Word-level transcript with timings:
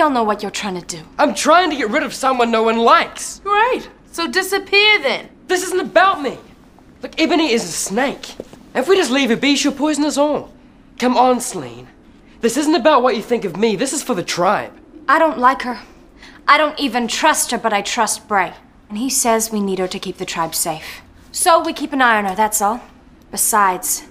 Shut 0.00 0.06
up. 0.06 0.12
We 0.12 0.16
all 0.16 0.24
know 0.24 0.26
what 0.26 0.42
you're 0.42 0.50
trying 0.50 0.80
to 0.80 0.96
do. 0.96 1.02
I'm 1.18 1.34
trying 1.34 1.68
to 1.70 1.76
get 1.76 1.90
rid 1.90 2.02
of 2.02 2.14
someone 2.14 2.50
no 2.50 2.62
one 2.62 2.78
likes. 2.78 3.42
Right. 3.44 3.86
So 4.12 4.26
disappear 4.26 4.98
then. 5.02 5.28
This 5.46 5.62
isn't 5.64 5.80
about 5.80 6.22
me. 6.22 6.38
Look, 7.02 7.20
Ebony 7.20 7.52
is 7.52 7.64
a 7.64 7.68
snake. 7.68 8.34
If 8.74 8.88
we 8.88 8.96
just 8.96 9.10
leave 9.10 9.28
her 9.28 9.36
be, 9.36 9.56
she'll 9.56 9.72
poison 9.72 10.04
us 10.04 10.16
all. 10.16 10.52
Come 10.98 11.18
on, 11.18 11.40
Salene. 11.40 11.86
This 12.40 12.56
isn't 12.56 12.74
about 12.74 13.02
what 13.02 13.14
you 13.14 13.22
think 13.22 13.44
of 13.44 13.58
me. 13.58 13.76
This 13.76 13.92
is 13.92 14.02
for 14.02 14.14
the 14.14 14.22
tribe. 14.22 14.72
I 15.06 15.18
don't 15.18 15.38
like 15.38 15.62
her. 15.62 15.78
I 16.48 16.56
don't 16.56 16.80
even 16.80 17.06
trust 17.06 17.50
her, 17.50 17.58
but 17.58 17.74
I 17.74 17.82
trust 17.82 18.26
Bray. 18.26 18.54
And 18.88 18.96
he 18.96 19.10
says 19.10 19.52
we 19.52 19.60
need 19.60 19.78
her 19.80 19.88
to 19.88 19.98
keep 19.98 20.16
the 20.16 20.24
tribe 20.24 20.54
safe. 20.54 21.02
So 21.30 21.62
we 21.62 21.74
keep 21.74 21.92
an 21.92 22.00
eye 22.00 22.16
on 22.16 22.24
her, 22.24 22.34
that's 22.34 22.62
all. 22.62 22.80
Besides, 23.30 24.08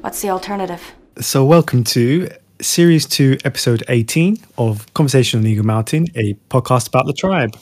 what's 0.00 0.22
the 0.22 0.30
alternative? 0.30 0.94
So, 1.20 1.44
welcome 1.44 1.84
to 1.84 2.30
Series 2.60 3.06
2, 3.06 3.38
Episode 3.44 3.84
18 3.88 4.38
of 4.56 4.92
Conversation 4.94 5.40
on 5.40 5.46
Eagle 5.46 5.64
Mountain, 5.66 6.06
a 6.16 6.34
podcast 6.48 6.88
about 6.88 7.06
the 7.06 7.12
tribe. 7.12 7.56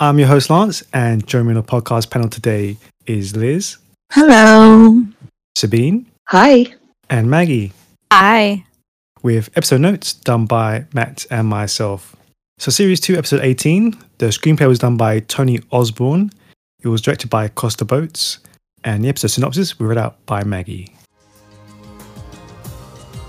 I'm 0.00 0.18
your 0.18 0.28
host, 0.28 0.50
Lance, 0.50 0.82
and 0.92 1.26
joining 1.26 1.48
me 1.48 1.54
on 1.54 1.62
the 1.62 1.66
podcast 1.66 2.10
panel 2.10 2.28
today 2.28 2.76
is 3.06 3.36
Liz, 3.36 3.76
Hello. 4.12 5.02
Sabine, 5.56 6.06
Hi. 6.28 6.66
and 7.08 7.30
Maggie, 7.30 7.72
Hi. 8.12 8.64
with 9.22 9.50
episode 9.56 9.80
notes 9.80 10.12
done 10.12 10.46
by 10.46 10.86
Matt 10.92 11.24
and 11.30 11.46
myself. 11.46 12.16
So, 12.58 12.70
Series 12.70 13.00
2, 13.00 13.16
Episode 13.16 13.40
18, 13.42 13.96
the 14.18 14.26
screenplay 14.26 14.66
was 14.68 14.78
done 14.80 14.96
by 14.96 15.20
Tony 15.20 15.60
Osborne, 15.70 16.30
it 16.82 16.88
was 16.88 17.00
directed 17.00 17.30
by 17.30 17.46
Costa 17.48 17.84
Botes, 17.84 18.38
and 18.82 19.04
the 19.04 19.08
episode 19.08 19.28
synopsis 19.28 19.78
was 19.78 19.86
read 19.88 19.98
out 19.98 20.24
by 20.26 20.42
Maggie. 20.42 20.92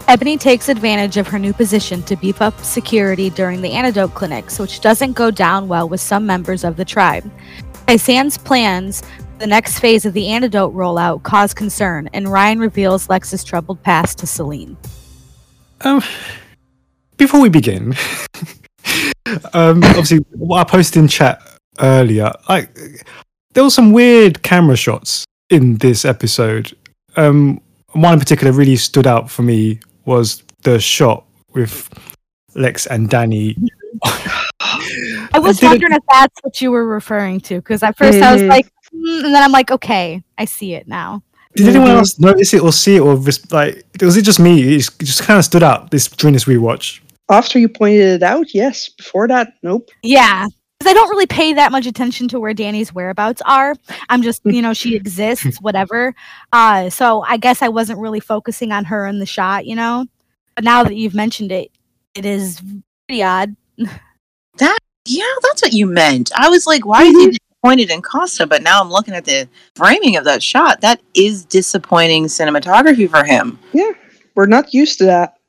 Ebony 0.09 0.37
takes 0.37 0.67
advantage 0.67 1.15
of 1.15 1.27
her 1.27 1.39
new 1.39 1.53
position 1.53 2.03
to 2.03 2.17
beef 2.17 2.41
up 2.41 2.59
security 2.59 3.29
during 3.29 3.61
the 3.61 3.71
antidote 3.71 4.13
clinics, 4.13 4.59
which 4.59 4.81
doesn't 4.81 5.13
go 5.13 5.31
down 5.31 5.69
well 5.69 5.87
with 5.87 6.01
some 6.01 6.25
members 6.25 6.65
of 6.65 6.75
the 6.75 6.83
tribe. 6.83 7.29
Tai-San's 7.87 8.37
plans 8.37 9.01
for 9.01 9.39
the 9.39 9.47
next 9.47 9.79
phase 9.79 10.05
of 10.05 10.13
the 10.13 10.27
antidote 10.27 10.73
rollout 10.75 11.23
cause 11.23 11.53
concern, 11.53 12.09
and 12.11 12.29
Ryan 12.29 12.59
reveals 12.59 13.09
Lex's 13.09 13.45
troubled 13.45 13.81
past 13.81 14.17
to 14.19 14.25
Salene. 14.25 14.75
Um, 15.81 16.01
before 17.15 17.39
we 17.39 17.49
begin, 17.49 17.95
um, 19.53 19.83
obviously, 19.83 20.19
what 20.31 20.59
I 20.59 20.63
posted 20.69 21.01
in 21.01 21.07
chat 21.07 21.41
earlier, 21.79 22.31
like 22.49 22.77
there 23.53 23.63
were 23.63 23.69
some 23.69 23.93
weird 23.93 24.43
camera 24.43 24.75
shots 24.75 25.23
in 25.49 25.77
this 25.77 26.03
episode. 26.03 26.75
Um, 27.15 27.61
one 27.93 28.13
in 28.13 28.19
particular 28.19 28.51
really 28.51 28.75
stood 28.75 29.07
out 29.07 29.31
for 29.31 29.43
me 29.43 29.79
was 30.05 30.43
the 30.63 30.79
shot 30.79 31.25
with 31.53 31.89
Lex 32.55 32.85
and 32.87 33.09
Danny. 33.09 33.55
I 34.03 35.39
was 35.39 35.57
didn't- 35.57 35.72
wondering 35.72 35.94
if 35.94 36.03
that's 36.11 36.35
what 36.44 36.61
you 36.61 36.72
were 36.72 36.85
referring 36.85 37.39
to, 37.41 37.55
because 37.55 37.83
at 37.83 37.97
first 37.97 38.22
I 38.22 38.33
was 38.33 38.41
Mhm. 38.41 38.50
like, 38.50 38.66
mm, 38.94 39.25
and 39.25 39.33
then 39.33 39.44
I'm 39.44 39.51
like, 39.51 39.72
okay, 39.72 40.23
I 40.38 40.45
see 40.45 40.73
it 40.73 40.88
now. 40.88 41.23
Did 41.55 41.67
anyone 41.69 41.91
else 41.91 42.17
notice 42.19 42.53
it 42.53 42.61
or 42.61 42.73
see 42.73 42.95
it, 42.95 43.00
or 43.01 43.16
just, 43.17 43.51
like 43.51 43.85
was 44.01 44.17
it 44.17 44.23
just 44.23 44.39
me? 44.39 44.61
It 44.73 44.78
just, 44.79 45.01
it 45.01 45.05
just 45.05 45.22
kind 45.23 45.38
of 45.38 45.45
stood 45.45 45.61
out 45.63 45.91
this 45.91 46.07
during 46.07 46.33
this 46.33 46.45
rewatch. 46.45 46.99
After 47.29 47.59
you 47.59 47.69
pointed 47.69 48.22
it 48.22 48.23
out, 48.23 48.53
yes. 48.53 48.89
Before 48.89 49.28
that, 49.28 49.53
nope. 49.63 49.89
Yeah. 50.01 50.47
Because 50.83 50.97
I 50.97 50.99
don't 50.99 51.09
really 51.11 51.27
pay 51.27 51.53
that 51.53 51.71
much 51.71 51.85
attention 51.85 52.27
to 52.27 52.41
where 52.41 52.53
Danny's 52.53 52.94
whereabouts 52.94 53.41
are. 53.45 53.73
I'm 54.09 54.21
just, 54.21 54.41
you 54.44 54.61
know, 54.61 54.73
she 54.73 54.97
exists, 54.97 55.61
whatever. 55.61 56.13
Uh, 56.51 56.89
so 56.89 57.21
I 57.21 57.38
guess 57.38 57.61
I 57.61 57.69
wasn't 57.69 57.99
really 57.99 58.19
focusing 58.19 58.73
on 58.73 58.83
her 58.83 59.07
in 59.07 59.19
the 59.19 59.25
shot, 59.25 59.66
you 59.66 59.77
know. 59.77 60.07
But 60.55 60.66
now 60.66 60.83
that 60.83 60.97
you've 60.97 61.16
mentioned 61.16 61.53
it, 61.53 61.72
it 62.16 62.25
is 62.25 62.61
pretty 63.07 63.23
odd. 63.23 63.55
That 64.57 64.77
yeah, 65.05 65.23
that's 65.41 65.63
what 65.63 65.73
you 65.73 65.88
meant. 65.88 66.31
I 66.38 66.47
was 66.47 66.67
like, 66.67 66.85
why 66.85 67.05
is 67.05 67.17
he 67.17 67.31
disappointed 67.31 67.89
in 67.89 68.03
Costa? 68.03 68.45
But 68.45 68.61
now 68.61 68.79
I'm 68.79 68.91
looking 68.91 69.16
at 69.16 69.25
the 69.25 69.49
framing 69.75 70.16
of 70.16 70.25
that 70.25 70.43
shot. 70.43 70.81
That 70.81 71.01
is 71.16 71.43
disappointing 71.45 72.25
cinematography 72.25 73.09
for 73.09 73.23
him. 73.23 73.57
Yeah, 73.72 73.89
we're 74.35 74.45
not 74.45 74.72
used 74.72 74.99
to 74.99 75.05
that. 75.05 75.39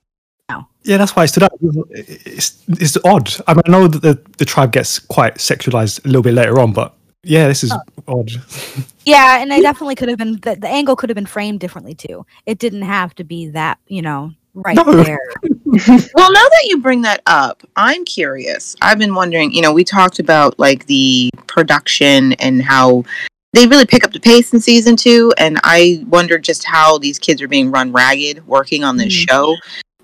Yeah, 0.84 0.98
that's 0.98 1.16
why 1.16 1.24
it 1.24 1.28
stood 1.28 1.44
out. 1.44 1.52
It's, 1.90 2.62
it's 2.68 2.96
odd. 3.04 3.32
I 3.46 3.54
mean, 3.54 3.62
I 3.66 3.70
know 3.70 3.88
that 3.88 4.02
the, 4.02 4.20
the 4.36 4.44
tribe 4.44 4.70
gets 4.72 4.98
quite 4.98 5.36
sexualized 5.36 6.04
a 6.04 6.08
little 6.08 6.22
bit 6.22 6.34
later 6.34 6.60
on, 6.60 6.74
but 6.74 6.94
yeah, 7.22 7.48
this 7.48 7.64
is 7.64 7.72
odd. 8.06 8.30
Yeah, 9.06 9.40
and 9.40 9.50
I 9.50 9.60
definitely 9.62 9.94
could 9.94 10.10
have 10.10 10.18
been 10.18 10.32
the, 10.42 10.56
the 10.56 10.68
angle 10.68 10.94
could 10.94 11.08
have 11.08 11.14
been 11.14 11.24
framed 11.26 11.60
differently 11.60 11.94
too. 11.94 12.26
It 12.44 12.58
didn't 12.58 12.82
have 12.82 13.14
to 13.14 13.24
be 13.24 13.48
that, 13.48 13.78
you 13.86 14.02
know, 14.02 14.32
right 14.52 14.76
No. 14.76 14.84
there. 15.02 15.18
Well, 16.14 16.32
now 16.32 16.44
that 16.44 16.66
you 16.66 16.80
bring 16.80 17.02
that 17.02 17.20
up, 17.26 17.64
I'm 17.74 18.04
curious. 18.04 18.76
I've 18.80 18.98
been 18.98 19.14
wondering, 19.16 19.52
you 19.52 19.60
know, 19.60 19.72
we 19.72 19.82
talked 19.82 20.20
about 20.20 20.56
like 20.56 20.86
the 20.86 21.30
production 21.48 22.34
and 22.34 22.62
how 22.62 23.02
they 23.54 23.66
really 23.66 23.84
pick 23.86 24.04
up 24.04 24.12
the 24.12 24.20
pace 24.20 24.52
in 24.52 24.60
season 24.60 24.94
two. 24.94 25.32
And 25.36 25.58
I 25.64 26.04
wonder 26.08 26.38
just 26.38 26.62
how 26.64 26.98
these 26.98 27.18
kids 27.18 27.42
are 27.42 27.48
being 27.48 27.72
run 27.72 27.90
ragged 27.90 28.46
working 28.46 28.84
on 28.84 28.98
this 28.98 29.12
Mhm. 29.12 29.28
show. 29.28 29.56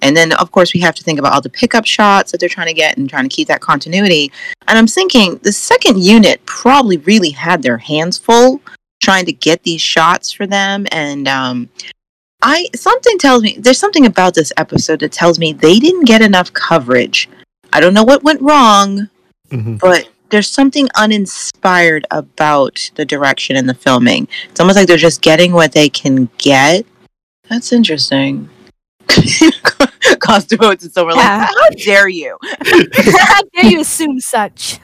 And 0.03 0.17
then, 0.17 0.33
of 0.33 0.51
course, 0.51 0.73
we 0.75 0.81
have 0.81 0.95
to 0.97 1.03
think 1.03 1.19
about 1.19 1.33
all 1.33 1.41
the 1.41 1.51
pickup 1.51 1.85
shots 1.87 2.33
that 2.33 2.39
they're 2.39 2.49
trying 2.49 2.69
to 2.69 2.75
get 2.75 2.97
and 2.97 3.09
trying 3.09 3.29
to 3.29 3.35
keep 3.35 3.49
that 3.49 3.61
continuity. 3.61 4.33
And 4.67 4.79
I'm 4.79 4.87
thinking 4.87 5.37
the 5.43 5.53
second 5.53 6.03
unit 6.03 6.45
probably 6.47 6.97
really 6.99 7.31
had 7.31 7.63
their 7.63 7.79
hands 7.79 8.17
full 8.19 8.61
trying 9.03 9.25
to 9.27 9.33
get 9.33 9.63
these 9.63 9.81
shots 9.81 10.31
for 10.33 10.47
them. 10.47 10.87
And 10.93 11.27
um, 11.29 11.69
I 12.43 12.69
something 12.75 13.19
tells 13.19 13.43
me 13.43 13.57
there's 13.59 13.79
something 13.79 14.07
about 14.07 14.35
this 14.35 14.53
episode 14.57 15.01
that 15.01 15.13
tells 15.13 15.39
me 15.39 15.53
they 15.53 15.79
didn't 15.79 16.05
get 16.05 16.23
enough 16.23 16.53
coverage. 16.53 17.29
I 17.73 17.81
don't 17.81 17.95
know 17.95 18.05
what 18.05 18.23
went 18.23 18.41
wrong, 18.43 19.09
Mhm. 19.51 19.79
but 19.79 20.09
there's 20.31 20.49
something 20.49 20.89
uninspired 20.97 22.07
about 22.11 22.91
the 22.95 23.05
direction 23.05 23.57
and 23.57 23.69
the 23.69 23.75
filming. 23.75 24.29
It's 24.49 24.61
almost 24.61 24.77
like 24.77 24.87
they're 24.87 24.97
just 24.97 25.23
getting 25.23 25.53
what 25.53 25.73
they 25.73 25.89
can 25.89 26.29
get. 26.39 26.87
That's 27.49 27.73
interesting. 27.73 28.49
Costa 30.31 30.57
Botes 30.57 30.85
and 30.85 30.93
so 30.93 31.05
we're 31.05 31.15
Yeah. 31.15 31.39
like, 31.39 31.49
how 31.49 31.69
dare 31.85 32.09
you? 32.09 32.37
How 32.63 33.41
dare 33.55 33.71
you 33.71 33.81
assume 33.81 34.21
such? 34.21 34.79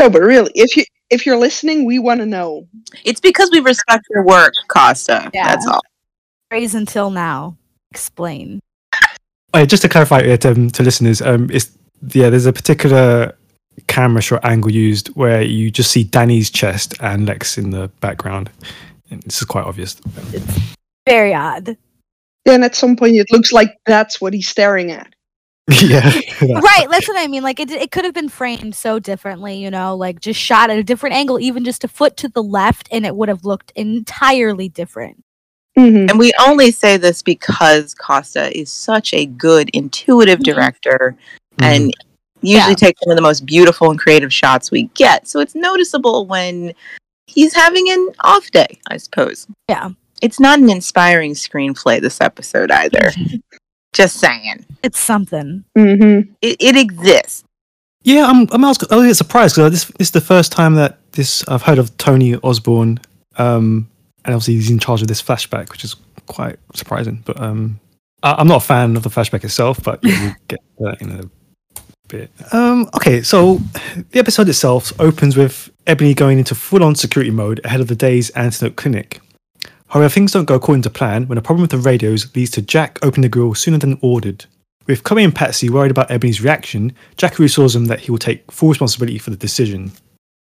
No, 0.00 0.08
but 0.10 0.20
really, 0.22 0.50
if 0.54 0.76
you 0.76 0.84
if 1.10 1.26
you're 1.26 1.36
listening, 1.36 1.84
we 1.84 1.98
want 1.98 2.20
to 2.20 2.26
know. 2.26 2.66
It's 3.04 3.20
because 3.20 3.50
we 3.52 3.60
respect 3.60 4.04
your 4.10 4.24
work, 4.24 4.54
Costa. 4.68 5.30
Yeah. 5.34 5.48
That's 5.48 5.66
all. 5.66 5.80
Phrase 6.50 6.74
until 6.74 7.10
now. 7.10 7.56
Explain. 7.90 8.60
Oh, 9.52 9.64
just 9.64 9.82
to 9.82 9.88
clarify 9.88 10.18
it 10.20 10.44
um, 10.46 10.70
to 10.70 10.82
listeners, 10.82 11.20
um, 11.22 11.48
it's 11.52 11.70
yeah, 12.12 12.30
there's 12.30 12.46
a 12.46 12.52
particular 12.52 13.36
camera 13.86 14.22
shot 14.22 14.44
angle 14.44 14.70
used 14.70 15.08
where 15.08 15.42
you 15.42 15.70
just 15.70 15.90
see 15.90 16.04
Danny's 16.04 16.50
chest 16.50 16.94
and 17.00 17.26
Lex 17.26 17.58
in 17.58 17.70
the 17.70 17.88
background. 18.00 18.50
And 19.10 19.22
this 19.24 19.38
is 19.38 19.44
quite 19.44 19.64
obvious. 19.64 19.96
It's 20.32 20.74
Very 21.06 21.34
odd. 21.34 21.76
Then 22.44 22.62
at 22.62 22.74
some 22.74 22.96
point, 22.96 23.16
it 23.16 23.26
looks 23.30 23.52
like 23.52 23.76
that's 23.86 24.20
what 24.20 24.34
he's 24.34 24.48
staring 24.48 24.90
at. 24.92 25.08
yeah, 25.82 26.02
right 26.42 26.86
that's 26.90 27.08
what 27.08 27.16
i 27.18 27.26
mean 27.26 27.42
like 27.42 27.58
it, 27.58 27.70
it 27.70 27.90
could 27.90 28.04
have 28.04 28.12
been 28.12 28.28
framed 28.28 28.74
so 28.74 28.98
differently 28.98 29.54
you 29.56 29.70
know 29.70 29.96
like 29.96 30.20
just 30.20 30.38
shot 30.38 30.68
at 30.68 30.76
a 30.78 30.82
different 30.84 31.16
angle 31.16 31.40
even 31.40 31.64
just 31.64 31.84
a 31.84 31.88
foot 31.88 32.18
to 32.18 32.28
the 32.28 32.42
left 32.42 32.86
and 32.92 33.06
it 33.06 33.16
would 33.16 33.30
have 33.30 33.46
looked 33.46 33.72
entirely 33.74 34.68
different 34.68 35.24
Mhm. 35.78 36.10
And 36.10 36.18
we 36.18 36.32
only 36.46 36.70
say 36.70 36.98
this 36.98 37.22
because 37.22 37.94
Costa 37.94 38.56
is 38.56 38.70
such 38.70 39.12
a 39.14 39.24
good, 39.26 39.70
intuitive 39.70 40.40
Mhm. 40.40 40.44
director 40.44 41.16
Mhm. 41.58 41.64
and 41.66 41.94
usually 42.42 42.70
Yeah. 42.72 42.74
takes 42.76 43.00
some 43.02 43.10
of 43.10 43.16
the 43.16 43.22
most 43.22 43.44
beautiful 43.46 43.90
and 43.90 43.98
creative 43.98 44.32
shots 44.32 44.70
we 44.70 44.84
get. 44.94 45.26
So 45.26 45.40
it's 45.40 45.54
noticeable 45.56 46.26
when 46.26 46.74
he's 47.26 47.54
having 47.54 47.90
an 47.90 48.10
off 48.20 48.50
day, 48.50 48.78
I 48.90 48.98
suppose. 48.98 49.46
Yeah. 49.68 49.88
It's 50.24 50.40
not 50.40 50.58
an 50.58 50.70
inspiring 50.70 51.34
screenplay 51.34 52.00
this 52.00 52.20
episode 52.20 52.70
either. 52.70 53.10
Just 53.92 54.16
saying. 54.16 54.64
it's 54.82 54.98
something 54.98 55.64
Mhm. 55.78 56.28
It, 56.42 56.56
it 56.58 56.76
exists. 56.76 57.44
Yeah, 58.02 58.26
I'm. 58.26 58.48
I'm 58.50 58.64
also, 58.64 58.86
I 58.90 58.96
was 58.96 59.04
a 59.04 59.08
bit 59.08 59.14
surprised 59.14 59.54
because 59.56 59.70
this, 59.70 59.84
this 59.98 60.08
is 60.08 60.10
the 60.10 60.20
first 60.20 60.50
time 60.50 60.74
that 60.74 60.98
this 61.12 61.46
I've 61.48 61.62
heard 61.62 61.78
of 61.78 61.96
Tony 61.96 62.34
Osborne, 62.36 62.98
um, 63.36 63.88
and 64.24 64.34
obviously 64.34 64.54
he's 64.54 64.70
in 64.70 64.78
charge 64.78 65.00
of 65.00 65.08
this 65.08 65.22
flashback, 65.22 65.70
which 65.70 65.84
is 65.84 65.94
quite 66.26 66.58
surprising. 66.74 67.22
But 67.24 67.40
um, 67.40 67.78
I, 68.22 68.32
I'm 68.34 68.48
not 68.48 68.62
a 68.62 68.66
fan 68.66 68.96
of 68.96 69.04
the 69.04 69.08
flashback 69.10 69.44
itself, 69.44 69.78
but 69.82 70.00
yeah, 70.02 70.20
we'll 70.20 70.34
get 70.48 70.60
to 70.78 70.84
that 70.84 71.00
in 71.00 71.10
a 71.20 71.30
bit. 72.08 72.30
Um, 72.52 72.90
okay, 72.96 73.22
so 73.22 73.60
the 74.10 74.18
episode 74.18 74.48
itself 74.48 74.92
opens 75.00 75.36
with 75.36 75.70
Ebony 75.86 76.14
going 76.14 76.38
into 76.38 76.54
full-on 76.54 76.96
security 76.96 77.30
mode 77.30 77.60
ahead 77.64 77.80
of 77.80 77.88
the 77.88 77.96
day's 77.96 78.28
antidote 78.30 78.76
clinic. 78.76 79.20
However, 79.94 80.08
things 80.08 80.32
don't 80.32 80.46
go 80.46 80.56
according 80.56 80.82
to 80.82 80.90
plan 80.90 81.28
when 81.28 81.38
a 81.38 81.42
problem 81.42 81.62
with 81.62 81.70
the 81.70 81.78
radios 81.78 82.34
leads 82.34 82.50
to 82.52 82.62
Jack 82.62 82.98
opening 83.00 83.22
the 83.22 83.28
grill 83.28 83.54
sooner 83.54 83.78
than 83.78 83.96
ordered. 84.02 84.44
With 84.88 85.04
Chloe 85.04 85.22
and 85.22 85.32
Patsy 85.32 85.70
worried 85.70 85.92
about 85.92 86.10
Ebony's 86.10 86.42
reaction, 86.42 86.92
Jack 87.16 87.38
reassures 87.38 87.74
them 87.74 87.84
that 87.84 88.00
he 88.00 88.10
will 88.10 88.18
take 88.18 88.50
full 88.50 88.70
responsibility 88.70 89.18
for 89.18 89.30
the 89.30 89.36
decision. 89.36 89.92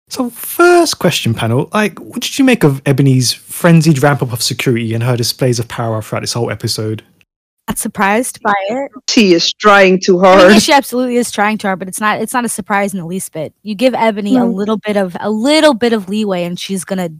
So, 0.08 0.30
first 0.30 0.98
question 0.98 1.34
panel, 1.34 1.68
like, 1.74 1.98
what 1.98 2.22
did 2.22 2.38
you 2.38 2.46
make 2.46 2.64
of 2.64 2.80
Ebony's 2.86 3.34
frenzied 3.34 4.02
ramp 4.02 4.22
up 4.22 4.32
of 4.32 4.42
security 4.42 4.94
and 4.94 5.04
her 5.04 5.18
displays 5.18 5.58
of 5.58 5.68
power 5.68 6.00
throughout 6.00 6.20
this 6.22 6.32
whole 6.32 6.50
episode? 6.50 7.04
not 7.68 7.78
surprised 7.78 8.42
by 8.42 8.54
it. 8.70 8.90
She 9.08 9.34
is 9.34 9.52
trying 9.52 10.00
too 10.00 10.18
I 10.24 10.36
mean, 10.36 10.50
hard. 10.50 10.62
she 10.62 10.72
absolutely 10.72 11.16
is 11.16 11.30
trying 11.30 11.58
too 11.58 11.68
hard, 11.68 11.78
but 11.78 11.88
it's 11.88 12.00
not. 12.00 12.20
It's 12.20 12.32
not 12.32 12.46
a 12.46 12.48
surprise 12.48 12.92
in 12.94 13.00
the 13.00 13.06
least 13.06 13.32
bit. 13.32 13.54
You 13.62 13.74
give 13.74 13.94
Ebony 13.94 14.36
a 14.36 14.44
little 14.44 14.78
bit 14.78 14.96
of 14.96 15.14
a 15.20 15.30
little 15.30 15.74
bit 15.74 15.92
of 15.92 16.08
leeway, 16.08 16.44
and 16.44 16.58
she's 16.58 16.84
gonna 16.84 17.10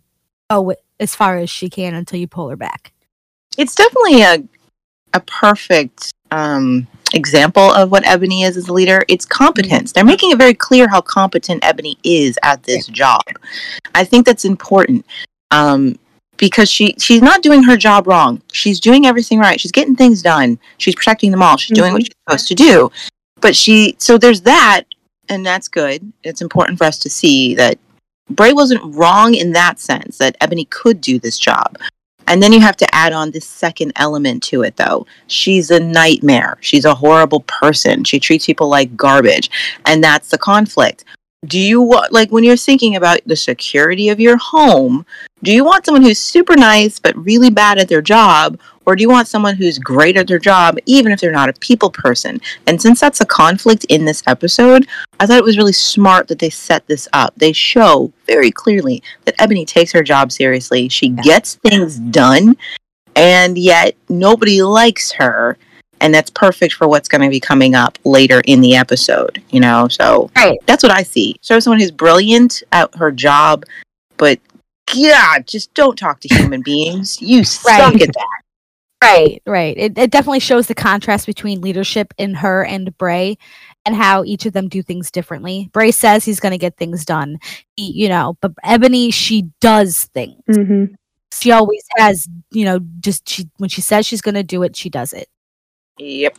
go 0.51 0.75
as 1.03 1.15
far 1.15 1.37
as 1.37 1.51
she 1.51 1.69
can 1.69 1.95
until 1.95 2.19
you 2.19 2.29
pull 2.29 2.49
her 2.49 2.57
back. 2.57 2.93
it's 3.59 3.75
definitely 3.75 4.23
a 4.23 4.43
a 5.15 5.21
perfect 5.21 6.13
um, 6.31 6.87
example 7.13 7.71
of 7.73 7.91
what 7.91 8.07
Ebony 8.07 8.45
is 8.45 8.57
as 8.57 8.69
a 8.69 8.73
leader. 8.73 9.05
It's 9.09 9.27
competence. 9.27 9.93
They're 9.93 10.05
making 10.05 10.31
it 10.31 10.39
very 10.39 10.55
clear 10.55 10.89
how 10.89 11.03
competent 11.03 11.63
Ebony 11.63 11.99
is 12.03 12.39
at 12.43 12.63
this 12.63 12.87
job. 12.87 13.23
I 13.95 14.05
think 14.05 14.25
that's 14.25 14.47
important 14.47 15.05
um, 15.51 15.99
because 16.39 16.71
she 16.71 16.95
she's 16.99 17.21
not 17.21 17.43
doing 17.43 17.63
her 17.63 17.77
job 17.77 18.07
wrong. 18.07 18.41
She's 18.53 18.81
doing 18.81 19.07
everything 19.07 19.39
right. 19.39 19.61
She's 19.61 19.73
getting 19.73 19.97
things 19.97 20.23
done. 20.23 20.59
She's 20.79 20.95
protecting 20.95 21.31
them 21.31 21.43
all. 21.43 21.57
She's 21.57 21.77
doing 21.77 21.93
what 21.93 22.03
she's 22.03 22.15
supposed 22.27 22.49
to 22.49 22.55
do. 22.55 22.91
But 23.41 23.55
she 23.55 23.97
so 23.99 24.17
there's 24.17 24.41
that, 24.43 24.85
and 25.29 25.45
that's 25.45 25.69
good. 25.69 26.11
It's 26.23 26.41
important 26.41 26.79
for 26.79 26.85
us 26.85 26.99
to 27.01 27.11
see 27.11 27.55
that 27.57 27.79
Bray 28.35 28.53
wasn't 28.53 28.95
wrong 28.95 29.35
in 29.35 29.53
that 29.53 29.79
sense 29.79 30.19
that 30.19 30.37
Ebony 30.41 30.65
could 30.67 31.01
do 31.01 31.19
this 31.19 31.39
job. 31.39 31.79
And 32.29 32.43
then 32.43 32.53
you 32.53 32.61
have 32.61 32.77
to 32.79 32.95
add 32.95 33.13
on 33.13 33.31
this 33.31 33.47
second 33.47 33.93
element 33.97 34.43
to 34.45 34.63
it, 34.63 34.77
though. 34.77 35.07
She's 35.27 35.71
a 35.71 35.81
nightmare. 35.81 36.57
She's 36.61 36.85
a 36.85 36.95
horrible 36.95 37.41
person. 37.41 38.05
She 38.05 38.21
treats 38.21 38.47
people 38.47 38.69
like 38.69 38.97
garbage. 38.97 39.51
And 39.87 40.03
that's 40.03 40.31
the 40.31 40.39
conflict. 40.39 41.05
Do 41.47 41.59
you 41.59 41.83
want, 41.83 42.13
like, 42.13 42.31
when 42.31 42.45
you're 42.45 42.57
thinking 42.57 42.95
about 42.95 43.21
the 43.27 43.35
security 43.35 44.11
of 44.11 44.21
your 44.21 44.37
home, 44.37 45.05
do 45.43 45.51
you 45.53 45.65
want 45.65 45.85
someone 45.85 46.03
who's 46.03 46.21
super 46.21 46.55
nice 46.57 47.01
but 47.01 47.17
really 47.17 47.51
bad 47.51 47.79
at 47.79 47.89
their 47.89 48.01
job? 48.01 48.61
Or 48.87 48.95
do 48.95 49.03
you 49.03 49.09
want 49.09 49.27
someone 49.27 49.57
who's 49.57 49.79
great 49.79 50.17
at 50.17 50.29
their 50.29 50.39
job, 50.39 50.79
even 50.87 51.11
if 51.11 51.21
they're 51.21 51.33
not 51.33 51.49
a 51.49 51.55
people 51.55 51.91
person? 51.91 52.41
And 52.69 52.81
since 52.81 53.01
that's 53.01 53.21
a 53.21 53.27
conflict 53.27 53.85
in 53.89 54.05
this 54.05 54.23
episode, 54.29 54.87
I 55.19 55.27
thought 55.27 55.39
it 55.39 55.45
was 55.45 55.59
really 55.59 55.73
smart 55.73 56.29
that 56.29 56.39
they 56.39 56.51
set 56.51 56.87
this 56.87 57.09
up. 57.13 57.35
They 57.37 57.53
show 57.53 58.13
very 58.27 58.53
clearly 58.53 59.03
that 59.25 59.35
Ebony 59.41 59.65
takes 59.65 59.91
her 59.93 60.03
job 60.05 60.31
seriously. 60.31 60.89
She 60.89 61.09
gets 61.09 61.57
things 61.57 61.99
done, 61.99 62.57
and 63.17 63.59
yet 63.59 63.97
nobody 64.09 64.63
likes 64.63 65.11
her. 65.13 65.59
And 66.03 66.13
that's 66.13 66.29
perfect 66.31 66.75
for 66.75 66.87
what's 66.89 67.09
going 67.09 67.23
to 67.23 67.31
be 67.31 67.41
coming 67.41 67.75
up 67.75 67.99
later 68.05 68.43
in 68.45 68.61
the 68.61 68.75
episode, 68.77 69.41
you 69.51 69.61
know? 69.61 69.87
So 69.89 70.31
Right. 70.37 70.59
that's 70.67 70.83
what 70.83 70.93
I 70.93 71.03
see. 71.05 71.37
Show 71.43 71.61
someone 71.61 71.79
who's 71.81 71.91
brilliant 71.93 72.63
at 72.73 72.95
her 72.97 73.11
job, 73.13 73.65
but 74.19 74.39
yeah, 74.93 75.39
just 75.39 75.73
don't 75.75 75.97
talk 75.97 76.21
to 76.21 76.35
human 76.35 76.61
beings. 76.65 77.23
You 77.23 77.45
suck 77.45 77.79
Right. 77.95 78.03
at 78.03 78.13
that. 78.13 78.27
Right, 79.03 79.43
right. 79.47 79.77
It, 79.77 79.99
it 79.99 80.11
definitely 80.13 80.39
shows 80.41 80.69
the 80.69 80.75
contrast 80.77 81.27
between 81.27 81.61
leadership 81.61 82.15
in 82.19 82.35
her 82.35 82.65
and 82.65 82.97
Bray 82.99 83.37
and 83.85 83.97
how 83.97 84.23
each 84.23 84.47
of 84.47 84.53
them 84.53 84.69
do 84.69 84.81
things 84.83 85.11
differently. 85.11 85.69
Bray 85.73 85.91
says 85.91 86.25
he's 86.25 86.39
going 86.39 86.53
to 86.53 86.59
get 86.59 86.77
things 86.77 87.05
done, 87.05 87.39
he, 87.77 87.91
you 87.93 88.09
know, 88.09 88.37
but 88.41 88.53
Ebony, 88.63 89.11
she 89.11 89.51
does 89.61 90.05
things. 90.15 90.41
Mhm. 90.49 90.95
She 91.33 91.51
always 91.51 91.83
has, 91.97 92.29
you 92.53 92.65
know, 92.65 92.79
just 93.01 93.29
she 93.29 93.49
when 93.57 93.71
she 93.71 93.81
says 93.81 94.07
she's 94.07 94.21
going 94.21 94.35
to 94.37 94.43
do 94.45 94.63
it, 94.63 94.77
she 94.77 94.89
does 94.91 95.13
it. 95.13 95.27
Yep. 95.99 96.39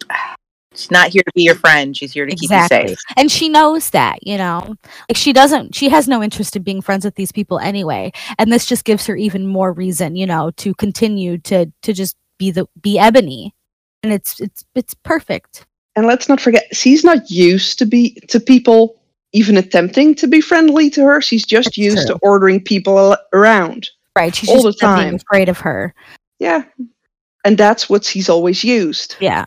She's 0.75 0.89
not 0.91 1.09
here 1.09 1.21
to 1.21 1.31
be 1.35 1.44
your 1.44 1.55
friend. 1.55 1.95
She's 1.95 2.13
here 2.13 2.25
to 2.25 2.35
keep 2.35 2.50
you 2.50 2.67
safe. 2.67 2.97
And 3.15 3.31
she 3.31 3.47
knows 3.47 3.91
that, 3.91 4.25
you 4.25 4.38
know. 4.38 4.75
Like 5.07 5.17
she 5.17 5.31
doesn't 5.31 5.75
she 5.75 5.89
has 5.89 6.07
no 6.07 6.23
interest 6.23 6.55
in 6.55 6.63
being 6.63 6.81
friends 6.81 7.05
with 7.05 7.15
these 7.15 7.31
people 7.31 7.59
anyway. 7.59 8.11
And 8.39 8.51
this 8.51 8.65
just 8.65 8.83
gives 8.83 9.05
her 9.05 9.15
even 9.15 9.45
more 9.45 9.71
reason, 9.71 10.15
you 10.15 10.25
know, 10.25 10.51
to 10.57 10.73
continue 10.75 11.38
to 11.39 11.71
to 11.83 11.94
just 11.94 12.15
be 12.39 12.50
the 12.50 12.67
be 12.81 12.97
Ebony. 12.97 13.53
And 14.01 14.11
it's 14.11 14.39
it's 14.39 14.65
it's 14.73 14.95
perfect. 14.95 15.65
And 15.95 16.07
let's 16.07 16.27
not 16.27 16.41
forget, 16.41 16.75
she's 16.75 17.03
not 17.03 17.29
used 17.29 17.77
to 17.77 17.85
be 17.85 18.19
to 18.29 18.39
people 18.39 19.00
even 19.31 19.57
attempting 19.57 20.15
to 20.15 20.27
be 20.27 20.41
friendly 20.41 20.89
to 20.89 21.05
her. 21.05 21.21
She's 21.21 21.45
just 21.45 21.67
That's 21.67 21.77
used 21.77 22.07
true. 22.07 22.15
to 22.15 22.19
ordering 22.23 22.59
people 22.59 23.15
around. 23.31 23.91
Right. 24.15 24.33
She's 24.33 24.50
All 24.50 24.63
just 24.63 24.79
the 24.79 24.88
them 24.88 24.95
being 24.95 25.07
time. 25.09 25.15
afraid 25.15 25.50
of 25.50 25.59
her. 25.59 25.94
Yeah, 26.39 26.63
and 27.43 27.57
that's 27.57 27.89
what 27.89 28.03
she's 28.03 28.29
always 28.29 28.63
used. 28.63 29.15
Yeah. 29.19 29.45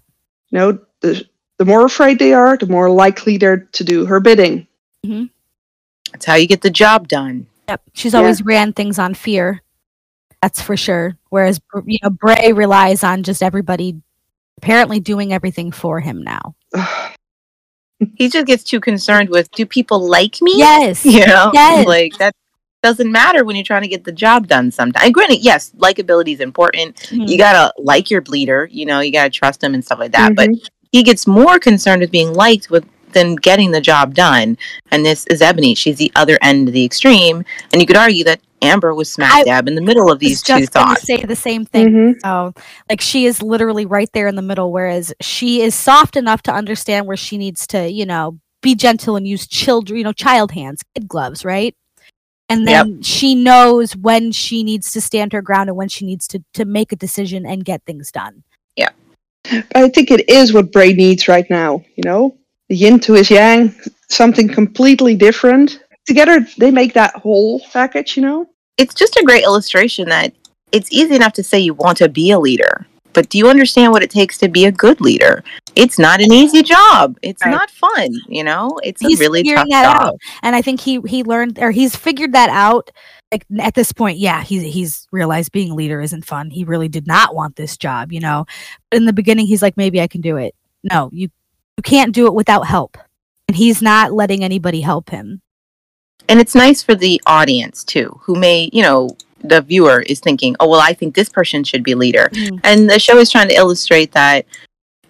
You 0.50 0.58
know, 0.58 0.78
the 1.00 1.24
the 1.58 1.64
more 1.64 1.84
afraid 1.84 2.18
they 2.18 2.32
are, 2.34 2.56
the 2.56 2.66
more 2.66 2.90
likely 2.90 3.38
they're 3.38 3.58
to 3.72 3.84
do 3.84 4.04
her 4.06 4.20
bidding. 4.20 4.66
Mm-hmm. 5.04 5.24
That's 6.12 6.24
how 6.26 6.34
you 6.34 6.46
get 6.46 6.60
the 6.62 6.70
job 6.70 7.08
done. 7.08 7.46
Yep. 7.68 7.82
She's 7.94 8.12
Yeah. 8.12 8.20
always 8.20 8.42
ran 8.42 8.72
things 8.72 8.98
on 8.98 9.14
fear. 9.14 9.62
That's 10.42 10.60
for 10.60 10.76
sure. 10.76 11.16
Whereas 11.30 11.60
you 11.86 11.98
know, 12.02 12.10
Bray 12.10 12.52
relies 12.52 13.02
on 13.02 13.22
just 13.22 13.42
everybody 13.42 14.00
apparently 14.58 15.00
doing 15.00 15.32
everything 15.32 15.72
for 15.72 16.00
him 16.00 16.22
now. 16.22 16.54
He 18.16 18.28
just 18.28 18.46
gets 18.46 18.62
too 18.62 18.78
concerned 18.78 19.30
with 19.30 19.50
do 19.52 19.64
people 19.64 20.06
like 20.06 20.42
me? 20.42 20.52
Yes. 20.58 21.02
You 21.06 21.26
know? 21.26 21.50
Yes. 21.54 21.86
Like 21.86 22.12
that 22.18 22.34
doesn't 22.86 23.10
matter 23.10 23.44
when 23.44 23.56
you're 23.56 23.64
trying 23.64 23.82
to 23.82 23.88
get 23.88 24.04
the 24.04 24.12
job 24.12 24.46
done 24.46 24.70
sometimes. 24.70 25.04
And 25.04 25.12
granted, 25.12 25.38
yes, 25.38 25.72
likability 25.76 26.32
is 26.34 26.40
important. 26.40 26.94
Mhm. 27.10 27.28
You 27.28 27.36
gotta 27.36 27.72
like 27.78 28.10
your 28.12 28.20
bleeder, 28.20 28.68
you 28.70 28.86
know, 28.86 29.00
you 29.00 29.10
gotta 29.10 29.30
trust 29.30 29.62
him 29.62 29.74
and 29.74 29.84
stuff 29.84 29.98
like 29.98 30.12
that. 30.12 30.36
But 30.36 30.50
Mhm. 30.50 30.68
he 30.92 31.02
gets 31.02 31.26
more 31.26 31.58
concerned 31.58 32.00
with 32.00 32.12
being 32.12 32.32
liked 32.32 32.70
with 32.70 32.84
than 33.12 33.34
getting 33.34 33.72
the 33.72 33.80
job 33.80 34.14
done. 34.14 34.56
And 34.92 35.04
this 35.04 35.26
is 35.26 35.42
Ebony. 35.42 35.74
She's 35.74 35.96
the 35.96 36.12
other 36.14 36.38
end 36.42 36.68
of 36.68 36.74
the 36.74 36.84
extreme. 36.84 37.44
And 37.72 37.80
you 37.80 37.86
could 37.86 37.96
argue 37.96 38.22
that 38.24 38.40
Amber 38.62 38.94
was 38.94 39.10
smack 39.10 39.32
I 39.34 39.42
dab 39.44 39.66
in 39.68 39.74
the 39.74 39.80
middle 39.80 40.10
of 40.12 40.18
these 40.20 40.38
was 40.38 40.42
two 40.42 40.58
just 40.60 40.72
gonna 40.72 40.86
thoughts. 40.94 41.02
say 41.06 41.24
the 41.24 41.34
same 41.36 41.64
thing. 41.64 41.88
Mhm. 41.88 42.14
So, 42.22 42.52
like, 42.88 43.00
she 43.00 43.26
is 43.26 43.42
literally 43.42 43.84
right 43.86 44.10
there 44.12 44.28
in 44.28 44.36
the 44.36 44.42
middle, 44.42 44.70
whereas 44.70 45.12
she 45.20 45.60
is 45.62 45.74
soft 45.74 46.16
enough 46.16 46.42
to 46.42 46.52
understand 46.52 47.06
where 47.06 47.16
she 47.16 47.36
needs 47.36 47.66
to, 47.68 47.90
you 47.90 48.06
know, 48.06 48.38
be 48.62 48.74
gentle 48.74 49.16
and 49.16 49.26
use 49.26 49.46
children, 49.46 49.98
you 49.98 50.04
know, 50.04 50.12
child 50.12 50.52
hands, 50.52 50.82
kid 50.94 51.08
gloves, 51.08 51.44
right? 51.44 51.74
And 52.48 52.64
Yep. 52.68 52.84
then 52.86 53.02
she 53.02 53.34
knows 53.34 53.96
when 53.96 54.30
she 54.32 54.62
needs 54.62 54.92
to 54.92 55.00
stand 55.00 55.32
her 55.32 55.42
ground 55.42 55.68
and 55.68 55.76
when 55.76 55.88
she 55.88 56.04
needs 56.06 56.28
to 56.28 56.42
to 56.54 56.64
make 56.64 56.92
a 56.92 56.96
decision 56.96 57.44
and 57.44 57.64
get 57.64 57.82
things 57.86 58.12
done. 58.12 58.44
Yeah. 58.76 58.90
I 59.74 59.88
think 59.88 60.10
it 60.10 60.28
is 60.28 60.52
what 60.52 60.72
Bray 60.72 60.92
needs 60.92 61.28
right 61.28 61.48
now. 61.50 61.82
You 61.96 62.02
know, 62.04 62.36
the 62.68 62.76
yin 62.76 63.00
to 63.00 63.14
his 63.14 63.30
yang, 63.30 63.74
something 64.10 64.48
completely 64.48 65.14
different. 65.16 65.80
Together, 66.06 66.46
they 66.58 66.70
make 66.70 66.94
that 66.94 67.14
whole 67.16 67.60
package. 67.72 68.16
You 68.16 68.22
know. 68.22 68.46
it's 68.78 68.94
just 68.94 69.16
a 69.16 69.22
great 69.24 69.42
illustration 69.42 70.08
that 70.08 70.32
it's 70.72 70.92
easy 70.92 71.14
enough 71.16 71.32
to 71.32 71.42
say 71.42 71.58
you 71.58 71.74
want 71.74 71.96
to 71.98 72.08
be 72.08 72.30
a 72.30 72.38
leader, 72.38 72.86
but 73.16 73.30
do 73.30 73.38
you 73.38 73.48
understand 73.48 73.92
what 73.92 74.02
it 74.02 74.10
takes 74.10 74.36
to 74.38 74.46
be 74.48 74.66
a 74.66 74.70
good 74.70 75.00
leader? 75.00 75.42
It's 75.74 75.98
not 75.98 76.20
an 76.20 76.32
easy 76.32 76.62
job. 76.62 77.16
It's 77.22 77.42
Right. 77.44 77.50
not 77.50 77.70
fun, 77.70 78.10
you 78.28 78.44
know? 78.44 78.78
It's 78.84 79.00
he's 79.00 79.18
a 79.18 79.22
really 79.24 79.40
figuring 79.40 79.56
tough 79.56 79.68
that 79.70 79.92
job. 79.98 80.02
out, 80.02 80.18
and 80.42 80.54
I 80.54 80.60
think 80.62 80.80
he 80.80 81.00
he 81.06 81.24
learned 81.24 81.58
or 81.58 81.70
he's 81.70 81.96
figured 81.96 82.32
that 82.32 82.50
out. 82.50 82.90
Like 83.32 83.44
at 83.58 83.74
this 83.74 83.90
point, 83.90 84.18
yeah, 84.18 84.42
he's 84.42 84.62
he's 84.62 85.08
realized 85.12 85.50
being 85.50 85.70
a 85.70 85.74
leader 85.74 86.00
isn't 86.02 86.26
fun. 86.26 86.50
He 86.50 86.64
really 86.64 86.88
did 86.88 87.06
not 87.06 87.34
want 87.34 87.56
this 87.56 87.76
job, 87.78 88.12
you 88.12 88.20
know. 88.20 88.44
But 88.90 88.98
in 88.98 89.06
the 89.06 89.12
beginning, 89.14 89.46
he's 89.46 89.62
like, 89.62 89.76
maybe 89.78 90.00
I 90.00 90.06
can 90.06 90.20
do 90.20 90.36
it. 90.36 90.54
No, 90.84 91.08
you 91.12 91.28
you 91.78 91.82
can't 91.82 92.14
do 92.14 92.26
it 92.26 92.34
without 92.34 92.66
help, 92.66 92.98
and 93.48 93.56
he's 93.56 93.80
not 93.82 94.12
letting 94.12 94.44
anybody 94.44 94.82
help 94.82 95.08
him. 95.10 95.40
And 96.28 96.38
it's 96.38 96.54
nice 96.54 96.82
for 96.82 96.94
the 96.94 97.20
audience 97.26 97.82
too, 97.82 98.18
who 98.22 98.34
may, 98.34 98.68
you 98.72 98.82
know, 98.82 99.16
the 99.42 99.60
viewer 99.60 100.00
is 100.02 100.20
thinking, 100.20 100.56
oh, 100.60 100.68
well, 100.68 100.80
I 100.80 100.92
think 100.92 101.14
this 101.14 101.28
person 101.28 101.62
should 101.64 101.82
be 101.82 101.94
leader. 101.94 102.28
Mhm. 102.32 102.60
And 102.64 102.90
the 102.90 102.98
show 102.98 103.18
is 103.18 103.30
trying 103.30 103.48
to 103.48 103.54
illustrate 103.54 104.12
that. 104.12 104.46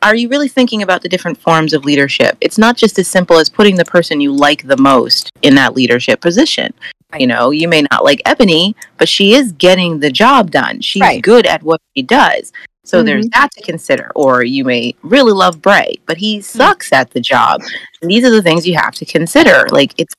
Are 0.02 0.14
you 0.14 0.28
really 0.28 0.48
thinking 0.48 0.82
about 0.82 1.02
the 1.02 1.08
different 1.08 1.38
forms 1.38 1.72
of 1.72 1.84
leadership? 1.84 2.36
It's 2.40 2.58
not 2.58 2.76
just 2.76 2.98
as 2.98 3.08
simple 3.08 3.38
as 3.38 3.48
putting 3.48 3.76
the 3.76 3.84
person 3.84 4.20
you 4.20 4.30
like 4.32 4.66
the 4.66 4.76
most 4.76 5.32
in 5.42 5.54
that 5.54 5.74
leadership 5.74 6.20
position. 6.20 6.72
You 7.18 7.26
know, 7.26 7.50
you 7.50 7.66
may 7.66 7.82
not 7.90 8.04
like 8.04 8.20
Ebony, 8.26 8.76
but 8.98 9.08
she 9.08 9.34
is 9.34 9.52
getting 9.52 10.00
the 10.00 10.10
job 10.10 10.50
done. 10.50 10.80
She's 10.82 11.00
Right. 11.00 11.22
good 11.22 11.46
at 11.46 11.62
what 11.62 11.80
she 11.96 12.02
does. 12.02 12.52
So 12.84 13.02
there's 13.02 13.26
Mhm. 13.26 13.32
that 13.32 13.50
to 13.52 13.62
consider. 13.62 14.12
Or 14.14 14.44
you 14.44 14.64
may 14.64 14.94
really 15.02 15.32
love 15.32 15.62
Bray, 15.62 15.96
but 16.06 16.18
he 16.18 16.40
sucks 16.40 16.92
at 16.92 17.12
the 17.12 17.20
job. 17.20 17.62
And 18.02 18.10
these 18.10 18.22
are 18.22 18.30
the 18.30 18.42
things 18.42 18.66
you 18.66 18.76
have 18.76 18.94
to 18.96 19.04
consider. 19.04 19.66
Like 19.70 19.92
it's 19.98 20.14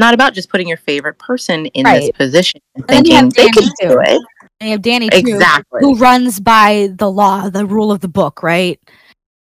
not 0.00 0.14
about 0.14 0.34
just 0.34 0.48
putting 0.48 0.66
your 0.66 0.76
favorite 0.78 1.18
person 1.18 1.66
in 1.66 1.84
this 1.84 2.10
position 2.12 2.60
and 2.74 2.84
And 2.88 2.88
then 2.88 3.04
you 3.04 3.12
thinking 3.12 3.24
have 3.24 3.34
they 3.34 3.42
Danny, 3.44 3.52
can 3.52 3.88
do 3.88 3.94
too. 3.94 4.00
it. 4.00 4.22
And 4.60 4.68
you 4.68 4.70
have 4.72 4.82
Danny 4.82 5.08
too, 5.10 5.16
Exactly. 5.18 5.80
who 5.82 5.96
runs 5.96 6.40
by 6.40 6.88
the 6.96 7.10
law, 7.10 7.48
the 7.48 7.64
rule 7.66 7.92
of 7.92 8.00
the 8.00 8.08
book, 8.08 8.42
right? 8.42 8.80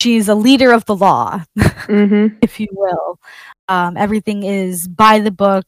She's 0.01 0.29
a 0.29 0.35
leader 0.35 0.73
of 0.73 0.85
the 0.87 0.97
law. 0.97 1.43
Mm-hmm. 1.85 2.37
if 2.41 2.59
you 2.61 2.67
will. 2.73 3.19
Um, 3.69 3.97
everything 3.99 4.43
is 4.43 4.89
by 4.89 5.19
the 5.21 5.31
book, 5.31 5.67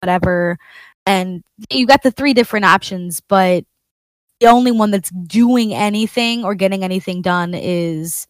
whatever. 0.00 0.56
And 1.04 1.42
you 1.70 1.86
got 1.86 2.02
the 2.02 2.10
three 2.10 2.32
different 2.32 2.64
options, 2.64 3.20
but 3.28 3.64
the 4.40 4.46
only 4.46 4.70
one 4.70 4.90
that's 4.90 5.10
doing 5.10 5.74
anything 5.74 6.42
or 6.44 6.54
getting 6.54 6.84
anything 6.84 7.20
done 7.22 7.52
is 7.54 8.26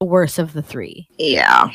the 0.00 0.06
worst 0.06 0.38
of 0.40 0.52
the 0.54 0.62
three. 0.62 1.06
Yeah. 1.18 1.70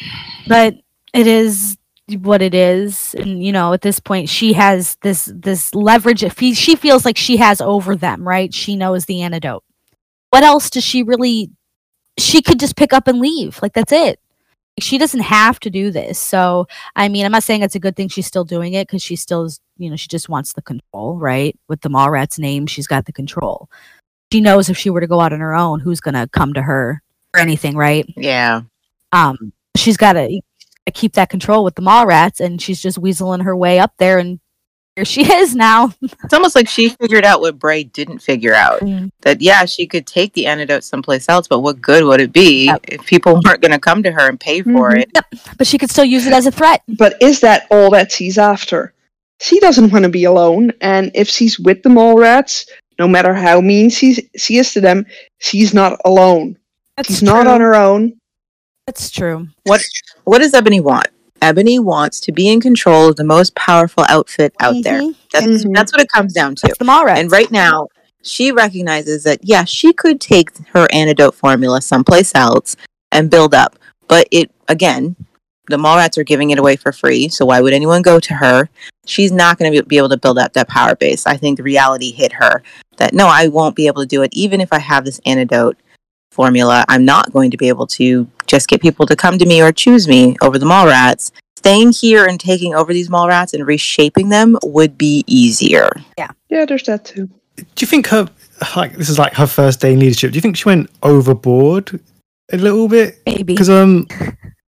But 0.47 0.75
it 1.13 1.25
is 1.27 1.77
what 2.17 2.41
it 2.41 2.53
is 2.53 3.13
and 3.15 3.43
you 3.43 3.51
know 3.51 3.73
at 3.73 3.81
this 3.81 3.99
point 3.99 4.29
she 4.29 4.53
has 4.53 4.97
this 5.01 5.31
this 5.33 5.73
leverage 5.75 6.23
if 6.23 6.37
he- 6.39 6.53
she 6.53 6.75
feels 6.75 7.05
like 7.05 7.17
she 7.17 7.37
has 7.37 7.61
over 7.61 7.95
them 7.95 8.27
right 8.27 8.53
she 8.53 8.75
knows 8.75 9.05
the 9.05 9.21
antidote 9.21 9.63
what 10.29 10.43
else 10.43 10.69
does 10.69 10.83
she 10.83 11.03
really 11.03 11.51
she 12.17 12.41
could 12.41 12.59
just 12.59 12.75
pick 12.75 12.93
up 12.93 13.07
and 13.07 13.19
leave. 13.19 13.59
Like 13.61 13.73
that's 13.73 13.91
it. 13.91 14.19
She 14.79 14.97
doesn't 14.97 15.21
have 15.21 15.59
to 15.61 15.69
do 15.69 15.91
this. 15.91 16.17
So, 16.17 16.67
I 16.95 17.09
mean, 17.09 17.25
I'm 17.25 17.31
not 17.31 17.43
saying 17.43 17.61
it's 17.61 17.75
a 17.75 17.79
good 17.79 17.95
thing 17.95 18.07
she's 18.07 18.25
still 18.25 18.45
doing 18.45 18.73
it 18.73 18.87
because 18.87 19.03
she 19.03 19.15
still 19.15 19.43
is, 19.43 19.59
you 19.77 19.89
know, 19.89 19.95
she 19.95 20.07
just 20.07 20.29
wants 20.29 20.53
the 20.53 20.61
control, 20.61 21.17
right? 21.17 21.57
With 21.67 21.81
the 21.81 21.89
Mallrats 21.89 22.39
name, 22.39 22.67
she's 22.67 22.87
got 22.87 23.05
the 23.05 23.11
control. 23.11 23.69
She 24.31 24.39
knows 24.39 24.69
if 24.69 24.77
she 24.77 24.89
were 24.89 25.01
to 25.01 25.07
go 25.07 25.19
out 25.19 25.33
on 25.33 25.41
her 25.41 25.53
own, 25.53 25.81
who's 25.81 25.99
to 25.99 26.29
come 26.31 26.53
to 26.53 26.61
her 26.61 27.01
or 27.33 27.39
anything, 27.39 27.75
right? 27.75 28.05
Yeah. 28.15 28.61
Um, 29.11 29.51
she's 29.75 29.97
got 29.97 30.13
to 30.13 30.39
keep 30.91 31.13
that 31.13 31.29
control 31.29 31.63
with 31.63 31.75
the 31.75 31.81
mall 31.81 32.05
rats, 32.05 32.39
and 32.39 32.61
she's 32.61 32.81
just 32.81 33.01
weaseling 33.01 33.43
her 33.43 33.55
way 33.55 33.79
up 33.79 33.93
there, 33.97 34.17
and 34.19 34.39
here 34.95 35.05
she 35.05 35.21
is 35.33 35.55
now. 35.55 35.93
It's 36.01 36.33
almost 36.33 36.55
like 36.55 36.67
she 36.67 36.89
figured 36.89 37.23
out 37.25 37.41
what 37.41 37.57
Bray 37.57 37.83
didn't 37.83 38.19
figure 38.19 38.53
out. 38.53 38.81
Mm. 38.81 39.09
That 39.21 39.41
yeah, 39.41 39.65
she 39.65 39.87
could 39.87 40.05
take 40.05 40.33
the 40.33 40.45
antidote 40.47 40.83
someplace 40.83 41.27
else, 41.29 41.47
but 41.47 41.59
what 41.61 41.81
good 41.81 42.03
would 42.03 42.19
it 42.21 42.33
be 42.33 42.65
Yep. 42.65 42.81
if 42.89 43.05
people 43.05 43.39
weren't 43.45 43.61
going 43.61 43.71
to 43.71 43.79
come 43.79 44.03
to 44.03 44.11
her 44.11 44.27
and 44.29 44.39
pay 44.39 44.61
for 44.61 44.91
Mhm. 44.91 45.01
it? 45.01 45.17
But 45.57 45.65
she 45.67 45.77
could 45.77 45.89
still 45.89 46.05
use 46.05 46.27
it 46.27 46.33
as 46.33 46.45
a 46.45 46.51
threat. 46.51 46.81
But 46.87 47.15
is 47.21 47.39
that 47.39 47.67
all 47.71 47.89
that 47.91 48.11
she's 48.11 48.37
after? 48.37 48.93
She 49.39 49.59
doesn't 49.59 49.91
want 49.91 50.03
to 50.03 50.09
be 50.09 50.25
alone, 50.25 50.71
and 50.81 51.09
if 51.15 51.27
she's 51.27 51.57
with 51.57 51.81
the 51.83 51.89
mall 51.89 52.17
rats, 52.17 52.65
no 52.99 53.07
matter 53.07 53.33
how 53.33 53.59
mean 53.61 53.89
she's, 53.89 54.19
she 54.37 54.57
is 54.57 54.73
to 54.73 54.81
them, 54.81 55.05
she's 55.39 55.73
not 55.73 55.99
alone. 56.05 56.57
That's 56.97 57.07
she's 57.09 57.23
not 57.23 57.47
on 57.47 57.59
her 57.61 57.73
own. 57.73 58.13
That's 58.91 59.09
true. 59.09 59.47
What 59.63 59.81
What 60.25 60.39
does 60.39 60.53
Ebony 60.53 60.81
want? 60.81 61.07
Ebony 61.41 61.79
wants 61.79 62.19
to 62.19 62.33
be 62.33 62.49
in 62.49 62.59
control 62.59 63.07
of 63.07 63.15
the 63.15 63.23
most 63.23 63.55
powerful 63.55 64.03
outfit 64.09 64.53
out 64.59 64.75
there. 64.83 64.99
Mhm. 64.99 65.15
That's 65.31 65.45
Mhm. 65.63 65.73
that's 65.73 65.93
what 65.93 66.01
it 66.01 66.09
comes 66.11 66.33
down 66.33 66.55
to. 66.55 66.67
That's 66.67 66.77
the 66.77 66.83
Mallrats. 66.83 67.17
And 67.19 67.31
right 67.31 67.49
now, 67.49 67.87
she 68.21 68.51
recognizes 68.51 69.23
that 69.23 69.39
yeah, 69.43 69.63
she 69.63 69.93
could 69.93 70.19
take 70.19 70.49
her 70.73 70.89
antidote 70.91 71.35
formula 71.35 71.81
someplace 71.81 72.33
else 72.35 72.75
and 73.13 73.29
build 73.29 73.55
up. 73.55 73.79
But 74.09 74.27
it 74.29 74.51
again, 74.67 75.15
the 75.69 75.77
Mallrats 75.77 76.17
are 76.17 76.25
giving 76.25 76.49
it 76.49 76.59
away 76.59 76.75
for 76.75 76.91
free, 76.91 77.29
so 77.29 77.45
why 77.45 77.61
would 77.61 77.71
anyone 77.71 78.01
go 78.01 78.19
to 78.19 78.33
her? 78.33 78.69
She's 79.05 79.31
not 79.31 79.57
going 79.57 79.71
to 79.71 79.83
be 79.83 79.97
able 79.97 80.09
to 80.09 80.17
build 80.17 80.37
up 80.37 80.51
that 80.53 80.67
power 80.67 80.95
base. 80.95 81.25
I 81.25 81.37
think 81.37 81.55
the 81.55 81.63
reality 81.63 82.11
hit 82.11 82.33
her 82.33 82.61
that 82.97 83.13
no, 83.13 83.27
I 83.27 83.47
won't 83.47 83.77
be 83.77 83.87
able 83.87 84.01
to 84.01 84.05
do 84.07 84.21
it, 84.21 84.31
even 84.33 84.59
if 84.59 84.73
I 84.73 84.79
have 84.79 85.05
this 85.05 85.21
antidote 85.25 85.77
formula. 86.31 86.85
I'm 86.87 87.03
not 87.05 87.33
going 87.33 87.51
to 87.51 87.57
be 87.57 87.67
able 87.67 87.87
to 87.87 88.27
just 88.51 88.67
get 88.67 88.81
people 88.81 89.05
to 89.07 89.15
come 89.15 89.37
to 89.39 89.45
me 89.45 89.61
or 89.61 89.71
choose 89.71 90.07
me 90.07 90.35
over 90.41 90.59
the 90.59 90.65
mall 90.65 90.85
rats 90.85 91.31
Staying 91.61 91.91
here 91.91 92.25
and 92.25 92.39
taking 92.39 92.73
over 92.73 92.91
these 92.91 93.07
mall 93.07 93.27
rats 93.27 93.53
and 93.53 93.67
reshaping 93.67 94.29
them 94.29 94.57
would 94.63 94.97
be 94.97 95.23
easier. 95.27 95.91
Yeah. 96.17 96.31
Yeah, 96.49 96.65
there's 96.65 96.81
that 96.85 97.05
too. 97.05 97.29
Do 97.55 97.65
you 97.79 97.85
think 97.85 98.07
her 98.07 98.27
like 98.75 98.95
this 98.95 99.09
is 99.09 99.19
like 99.19 99.35
her 99.35 99.45
first 99.45 99.79
day 99.79 99.93
in 99.93 99.99
leadership? 99.99 100.31
Do 100.31 100.37
you 100.37 100.41
think 100.41 100.57
she 100.57 100.67
went 100.67 100.89
overboard 101.03 101.99
a 102.51 102.57
little 102.57 102.87
bit? 102.87 103.21
Maybe. 103.27 103.43
Because 103.53 103.69
um, 103.69 104.07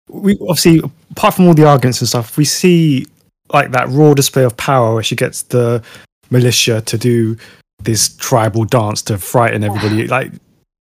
we 0.09 0.33
obviously 0.41 0.81
apart 1.11 1.35
from 1.35 1.47
all 1.47 1.53
the 1.53 1.65
arguments 1.65 2.01
and 2.01 2.09
stuff, 2.09 2.35
we 2.35 2.43
see 2.43 3.07
like 3.53 3.71
that 3.71 3.87
raw 3.87 4.13
display 4.13 4.43
of 4.43 4.57
power 4.57 4.93
where 4.93 5.03
she 5.03 5.15
gets 5.15 5.43
the 5.43 5.81
militia 6.29 6.81
to 6.81 6.97
do 6.97 7.37
this 7.83 8.17
tribal 8.17 8.65
dance 8.65 9.01
to 9.03 9.17
frighten 9.17 9.63
everybody. 9.63 10.07
Like, 10.07 10.33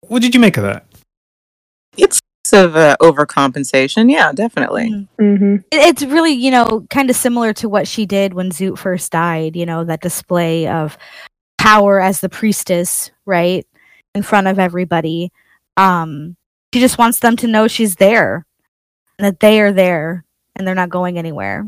what 0.07 0.21
did 0.21 0.33
you 0.33 0.39
make 0.39 0.55
of 0.55 0.63
that? 0.63 0.85
It's 2.43 2.53
of 2.53 2.75
uh, 2.75 2.97
overcompensation. 2.99 4.11
Yeah, 4.11 4.31
definitely. 4.31 5.07
Mhm. 5.19 5.37
hmm 5.37 5.55
It's 5.71 6.01
really, 6.01 6.31
you 6.31 6.49
know, 6.49 6.85
kind 6.89 7.09
of 7.11 7.15
similar 7.15 7.53
to 7.53 7.69
what 7.69 7.87
she 7.87 8.07
did 8.07 8.33
when 8.33 8.49
Zoot 8.49 8.79
first 8.79 9.11
died, 9.11 9.55
you 9.55 9.65
know, 9.65 9.83
that 9.83 10.01
display 10.01 10.67
of 10.67 10.97
power 11.59 12.01
as 12.01 12.19
the 12.19 12.29
priestess, 12.29 13.11
right? 13.27 13.67
In 14.15 14.23
front 14.23 14.47
of 14.47 14.57
everybody. 14.57 15.31
Um, 15.77 16.35
she 16.73 16.79
just 16.79 16.97
wants 16.97 17.19
them 17.19 17.35
to 17.37 17.47
know 17.47 17.67
she's 17.67 17.97
there 17.97 18.47
and 19.19 19.25
that 19.27 19.39
they 19.39 19.61
are 19.61 19.71
there 19.71 20.25
and 20.55 20.65
they're 20.67 20.73
not 20.73 20.89
going 20.89 21.19
anywhere. 21.19 21.65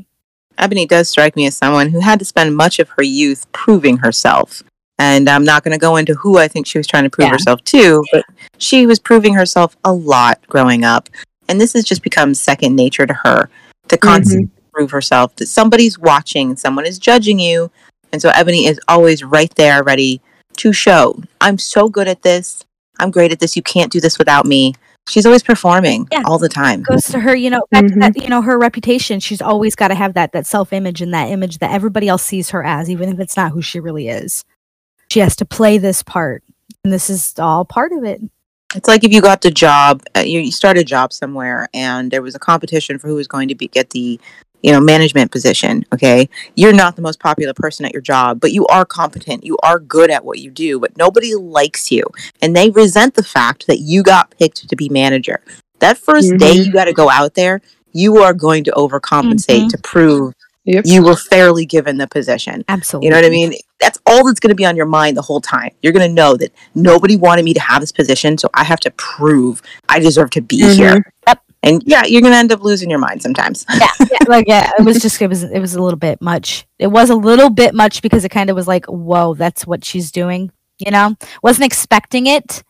Ebony 0.58 0.88
does 0.88 1.08
strike 1.08 1.36
me 1.36 1.46
as 1.46 1.56
someone 1.56 1.90
who 1.90 2.00
had 2.00 2.18
to 2.20 2.26
spend 2.26 2.56
much 2.56 2.80
of 2.80 2.90
her 2.90 3.04
youth 3.04 3.52
proving 3.52 3.98
herself. 3.98 4.64
And 5.00 5.30
I'm 5.30 5.44
not 5.44 5.64
going 5.64 5.72
to 5.74 5.80
go 5.80 5.96
into 5.96 6.14
who 6.14 6.38
I 6.38 6.48
think 6.48 6.68
she 6.68 6.78
was 6.78 6.88
trying 6.88 7.04
to 7.04 7.10
prove 7.10 7.28
Yeah. 7.28 7.32
herself 7.34 7.64
to, 7.66 8.04
but 8.12 8.26
she 8.58 8.86
was 8.86 9.00
proving 9.00 9.34
herself 9.34 9.76
a 9.84 9.92
lot 9.94 10.40
growing 10.48 10.84
up. 10.84 11.10
And 11.50 11.60
this 11.60 11.74
has 11.74 11.84
just 11.84 12.04
become 12.04 12.34
second 12.34 12.76
nature 12.76 13.06
to 13.06 13.14
her 13.14 13.50
to 13.90 13.98
constantly 13.98 14.50
prove 14.74 14.92
herself 14.92 15.36
that 15.38 15.48
somebody's 15.48 16.00
watching 16.00 16.56
someone 16.56 16.86
is 16.86 17.00
judging 17.00 17.40
you. 17.40 17.70
And 18.12 18.22
so 18.22 18.30
Ebony 18.30 18.66
is 18.68 18.80
always 18.88 19.24
right 19.24 19.54
there, 19.56 19.84
ready 19.84 20.22
to 20.58 20.72
show 20.72 21.20
I'm 21.42 21.58
so 21.58 21.90
good 21.90 22.08
at 22.08 22.22
this. 22.22 22.64
I'm 23.00 23.10
great 23.12 23.32
at 23.32 23.40
this. 23.40 23.56
You 23.56 23.64
can't 23.64 23.92
do 23.92 24.00
this 24.00 24.20
without 24.20 24.46
me. 24.46 24.76
She's 25.10 25.26
always 25.26 25.44
performing 25.44 26.08
Yeah. 26.12 26.22
all 26.26 26.38
the 26.38 26.48
time. 26.48 26.84
goes 26.84 27.04
to 27.06 27.20
her, 27.20 27.36
you 27.36 27.50
know, 27.50 27.64
back 27.72 27.88
to 27.88 27.94
Mhm. 27.94 28.00
that, 28.14 28.22
you 28.24 28.30
know, 28.30 28.42
her 28.44 28.58
reputation. 28.58 29.20
She's 29.20 29.42
always 29.42 29.76
got 29.76 29.88
to 29.90 29.96
have 29.96 30.14
that 30.14 30.32
that 30.32 30.46
self 30.46 30.72
image 30.72 31.02
and 31.02 31.14
that 31.14 31.30
image 31.30 31.58
that 31.58 31.72
everybody 31.72 32.08
else 32.08 32.24
sees 32.24 32.52
her 32.52 32.64
as, 32.64 32.90
even 32.90 33.10
if 33.10 33.20
it's 33.20 33.36
not 33.36 33.52
who 33.52 33.62
she 33.62 33.80
really 33.80 34.08
is. 34.08 34.44
She 35.14 35.20
has 35.20 35.36
to 35.36 35.46
play 35.46 35.78
this 35.78 36.02
part, 36.02 36.44
and 36.84 36.92
this 36.92 37.08
is 37.08 37.36
all 37.38 37.66
part 37.66 37.92
of 37.92 38.04
it. 38.04 38.20
It's 38.74 38.88
like 38.88 39.04
if 39.04 39.14
you 39.14 39.22
got 39.22 39.42
the 39.42 39.52
job, 39.52 40.02
uh, 40.18 40.22
you, 40.22 40.40
you 40.40 40.52
start 40.52 40.76
a 40.76 40.84
job 40.84 41.14
somewhere, 41.14 41.70
and 41.72 42.10
there 42.10 42.24
was 42.24 42.34
a 42.34 42.40
competition 42.40 42.98
for 42.98 43.10
who 43.10 43.14
was 43.14 43.28
going 43.28 43.48
to 43.50 43.54
be 43.54 43.68
get 43.68 43.92
the, 43.92 44.20
you 44.64 44.72
know, 44.72 44.80
management 44.80 45.32
position. 45.32 45.86
Okay, 45.94 46.28
you're 46.56 46.74
not 46.74 46.96
the 46.96 47.04
most 47.04 47.20
popular 47.20 47.54
person 47.54 47.86
at 47.86 47.94
your 47.94 48.02
job, 48.02 48.40
but 48.40 48.54
you 48.54 48.66
are 48.70 48.86
competent. 48.86 49.44
You 49.46 49.56
are 49.62 49.78
good 49.78 50.10
at 50.10 50.26
what 50.26 50.40
you 50.40 50.50
do, 50.50 50.80
but 50.80 50.98
nobody 50.98 51.36
likes 51.36 51.92
you, 51.92 52.06
and 52.42 52.56
they 52.56 52.72
resent 52.72 53.14
the 53.14 53.22
fact 53.22 53.68
that 53.68 53.82
you 53.82 54.02
got 54.02 54.36
picked 54.40 54.68
to 54.68 54.76
be 54.76 54.90
manager. 54.90 55.42
That 55.78 56.00
1st 56.00 56.40
day 56.40 56.56
Mhm. 56.56 56.66
you 56.66 56.74
got 56.74 56.86
to 56.86 56.94
go 56.94 57.12
out 57.12 57.36
there, 57.36 57.62
you 57.92 58.18
are 58.18 58.34
going 58.34 58.64
to 58.64 58.72
overcompensate 58.72 59.66
Mhm. 59.66 59.70
to 59.70 59.78
prove 59.78 60.34
Yep. 60.66 60.86
you 60.88 61.04
were 61.04 61.16
fairly 61.18 61.66
given 61.66 61.98
the 61.98 62.08
position. 62.08 62.64
Absolutely. 62.70 63.08
You 63.08 63.12
know 63.12 63.18
what 63.18 63.26
I 63.26 63.30
mean? 63.30 63.54
That's 63.82 64.00
all 64.06 64.26
that's 64.26 64.40
going 64.40 64.50
to 64.50 64.56
be 64.56 64.66
on 64.66 64.78
your 64.78 64.86
mind 64.86 65.18
the 65.18 65.22
whole 65.22 65.42
time. 65.42 65.72
You're 65.82 65.92
going 65.92 66.08
to 66.08 66.14
know 66.14 66.38
that 66.38 66.54
nobody 66.74 67.18
wanted 67.18 67.44
me 67.44 67.54
to 67.54 67.60
have 67.60 67.82
this 67.82 67.92
position, 67.92 68.38
so 68.38 68.48
I 68.54 68.64
have 68.64 68.80
to 68.82 68.92
prove 68.92 69.62
I 69.90 70.00
deserve 70.00 70.30
to 70.32 70.42
be 70.42 70.62
Mhm. 70.62 70.76
here. 70.76 71.14
Yep. 71.28 71.40
And 71.64 71.84
yeah, 71.86 72.04
you're 72.06 72.22
going 72.22 72.34
to 72.34 72.38
end 72.38 72.52
up 72.54 72.62
losing 72.64 72.90
your 72.90 73.00
mind 73.00 73.22
sometimes. 73.22 73.66
yeah, 73.78 73.88
yeah, 74.00 74.18
like 74.28 74.48
yeah, 74.48 74.72
it 74.80 74.84
was 74.84 75.02
just 75.02 75.22
it 75.22 75.28
was 75.28 75.44
it 75.44 75.60
was 75.60 75.76
a 75.76 75.82
little 75.82 76.00
bit 76.00 76.22
much. 76.22 76.66
It 76.80 76.88
was 76.88 77.10
a 77.10 77.16
little 77.16 77.50
bit 77.50 77.74
much 77.74 78.02
because 78.02 78.24
it 78.24 78.30
kind 78.30 78.50
of 78.50 78.56
was 78.56 78.68
like, 78.68 78.86
whoa, 78.86 79.34
that's 79.34 79.66
what 79.68 79.84
she's 79.84 80.12
doing. 80.12 80.52
You 80.80 80.92
know, 80.92 81.16
wasn't 81.42 81.66
expecting 81.66 82.28
it. 82.28 82.64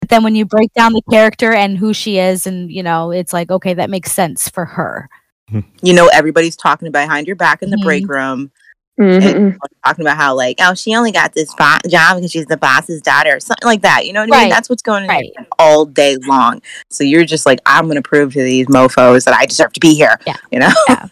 But 0.00 0.08
then 0.08 0.22
when 0.24 0.34
you 0.34 0.46
break 0.46 0.72
down 0.72 0.92
the 0.92 1.02
character 1.10 1.52
and 1.52 1.76
who 1.78 1.92
she 1.94 2.18
is, 2.18 2.46
and 2.46 2.70
you 2.70 2.82
know, 2.82 3.10
it's 3.10 3.32
like, 3.32 3.50
okay, 3.50 3.74
that 3.74 3.90
makes 3.90 4.12
sense 4.12 4.48
for 4.48 4.64
her. 4.64 5.08
You 5.82 5.92
know, 5.94 6.08
everybody's 6.12 6.56
talking 6.56 6.90
behind 6.90 7.26
your 7.26 7.36
back 7.36 7.62
in 7.62 7.70
the 7.70 7.76
Mhm. 7.78 7.84
break 7.84 8.08
room, 8.08 8.50
Mhm. 8.98 9.34
and 9.34 9.58
talking 9.84 10.04
about 10.04 10.16
how 10.18 10.34
like, 10.34 10.56
oh, 10.60 10.74
she 10.74 10.94
only 10.94 11.10
got 11.12 11.32
this 11.32 11.54
bo- 11.54 11.78
job 11.88 12.16
because 12.16 12.30
she's 12.30 12.46
the 12.46 12.56
boss's 12.56 13.00
daughter, 13.00 13.36
or 13.36 13.40
something 13.40 13.66
like 13.66 13.80
that. 13.82 14.06
You 14.06 14.12
know 14.12 14.20
what 14.20 14.32
I 14.34 14.36
mean? 14.36 14.44
Right. 14.48 14.52
That's 14.52 14.68
what's 14.68 14.82
going 14.82 15.04
on 15.04 15.08
Right. 15.08 15.32
all 15.58 15.86
day 15.86 16.18
long. 16.26 16.60
So 16.90 17.02
you're 17.04 17.24
just 17.24 17.46
like, 17.46 17.60
I'm 17.66 17.84
going 17.86 17.96
to 17.96 18.02
prove 18.02 18.34
to 18.34 18.42
these 18.42 18.68
mofo's 18.68 19.24
that 19.24 19.34
I 19.34 19.46
deserve 19.46 19.72
to 19.74 19.80
be 19.80 19.94
here. 19.94 20.18
Yeah. 20.26 20.36
You 20.52 20.58
know? 20.60 20.72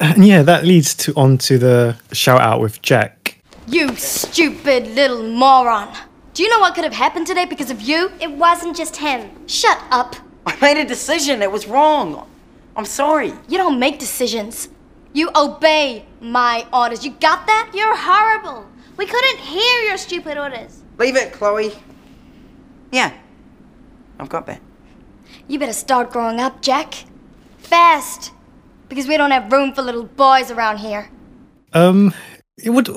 And 0.00 0.26
yeah, 0.26 0.42
that 0.42 0.64
leads 0.64 0.94
to 0.96 1.12
on 1.14 1.38
to 1.38 1.58
the 1.58 1.96
shout 2.12 2.40
out 2.40 2.60
with 2.60 2.82
Jack. 2.82 3.38
You 3.68 3.94
stupid 3.94 4.88
little 4.96 5.22
moron. 5.22 5.88
Do 6.34 6.42
you 6.42 6.48
know 6.50 6.58
what 6.58 6.74
could 6.74 6.82
have 6.82 6.94
happened 6.94 7.26
today 7.28 7.44
because 7.44 7.70
of 7.70 7.80
you? 7.80 8.10
It 8.20 8.32
wasn't 8.32 8.74
just 8.76 8.96
him. 8.96 9.30
Shut 9.46 9.78
up. 9.92 10.16
I 10.44 10.56
made 10.60 10.78
a 10.78 10.84
decision. 10.84 11.40
It 11.40 11.52
was 11.52 11.68
wrong. 11.68 12.26
I'm 12.76 12.84
sorry. 12.84 13.32
You 13.48 13.58
don't 13.58 13.78
make 13.78 13.98
decisions. 13.98 14.68
You 15.12 15.30
obey 15.36 16.06
my 16.20 16.66
orders. 16.72 17.04
You 17.04 17.12
got 17.12 17.46
that? 17.46 17.70
You're 17.74 17.96
horrible. 17.96 18.66
We 18.96 19.06
couldn't 19.06 19.38
hear 19.38 19.80
your 19.88 19.96
stupid 19.98 20.38
orders. 20.38 20.82
Leave 20.98 21.16
it, 21.16 21.32
Chloe. 21.32 21.72
Yeah. 22.90 23.12
I've 24.18 24.28
got 24.28 24.46
that. 24.46 24.60
You 25.48 25.58
better 25.58 25.72
start 25.72 26.10
growing 26.10 26.40
up, 26.40 26.62
Jack. 26.62 26.94
Fast. 27.58 28.32
Because 28.88 29.06
we 29.06 29.16
don't 29.16 29.30
have 29.30 29.50
room 29.50 29.72
for 29.74 29.82
little 29.82 30.04
boys 30.04 30.50
around 30.50 30.78
here. 30.78 31.10
Um, 31.72 32.14
what 32.64 32.88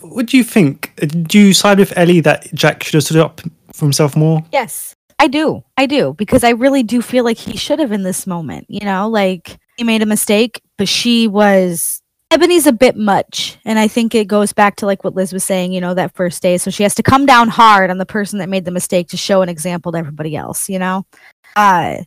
what 0.00 0.26
do 0.26 0.36
you 0.36 0.42
think? 0.42 0.92
Do 1.28 1.38
you 1.38 1.52
side 1.52 1.78
with 1.78 1.96
Ellie 1.96 2.20
that 2.20 2.52
Jack 2.52 2.82
should 2.82 2.94
have 2.94 3.04
stood 3.04 3.18
up 3.18 3.40
for 3.72 3.84
himself 3.84 4.16
more? 4.16 4.44
Yes, 4.52 4.95
I 5.18 5.28
do. 5.28 5.64
I 5.76 5.86
do 5.86 6.14
because 6.14 6.44
I 6.44 6.50
really 6.50 6.82
do 6.82 7.00
feel 7.00 7.24
like 7.24 7.38
he 7.38 7.56
should 7.56 7.78
have 7.78 7.92
in 7.92 8.02
this 8.02 8.26
moment. 8.26 8.66
You 8.68 8.84
know, 8.84 9.08
like 9.08 9.58
he 9.76 9.84
made 9.84 10.02
a 10.02 10.06
mistake, 10.06 10.62
but 10.78 10.88
she 10.88 11.28
was. 11.28 12.02
Ebony's 12.32 12.66
a 12.66 12.72
bit 12.72 12.96
much, 12.96 13.56
and 13.64 13.78
I 13.78 13.86
think 13.86 14.14
it 14.14 14.26
goes 14.26 14.52
back 14.52 14.76
to 14.76 14.86
like 14.86 15.04
what 15.04 15.14
Liz 15.14 15.32
was 15.32 15.44
saying. 15.44 15.72
You 15.72 15.80
know, 15.80 15.94
that 15.94 16.14
first 16.14 16.42
day, 16.42 16.58
so 16.58 16.70
she 16.70 16.82
has 16.82 16.94
to 16.96 17.02
come 17.02 17.24
down 17.24 17.48
hard 17.48 17.90
on 17.90 17.98
the 17.98 18.06
person 18.06 18.40
that 18.40 18.48
made 18.48 18.64
the 18.64 18.70
mistake 18.70 19.08
to 19.08 19.16
show 19.16 19.42
an 19.42 19.48
example 19.48 19.92
to 19.92 19.98
everybody 19.98 20.36
else. 20.36 20.68
You 20.68 20.78
know, 20.78 21.06
uh, 21.54 21.98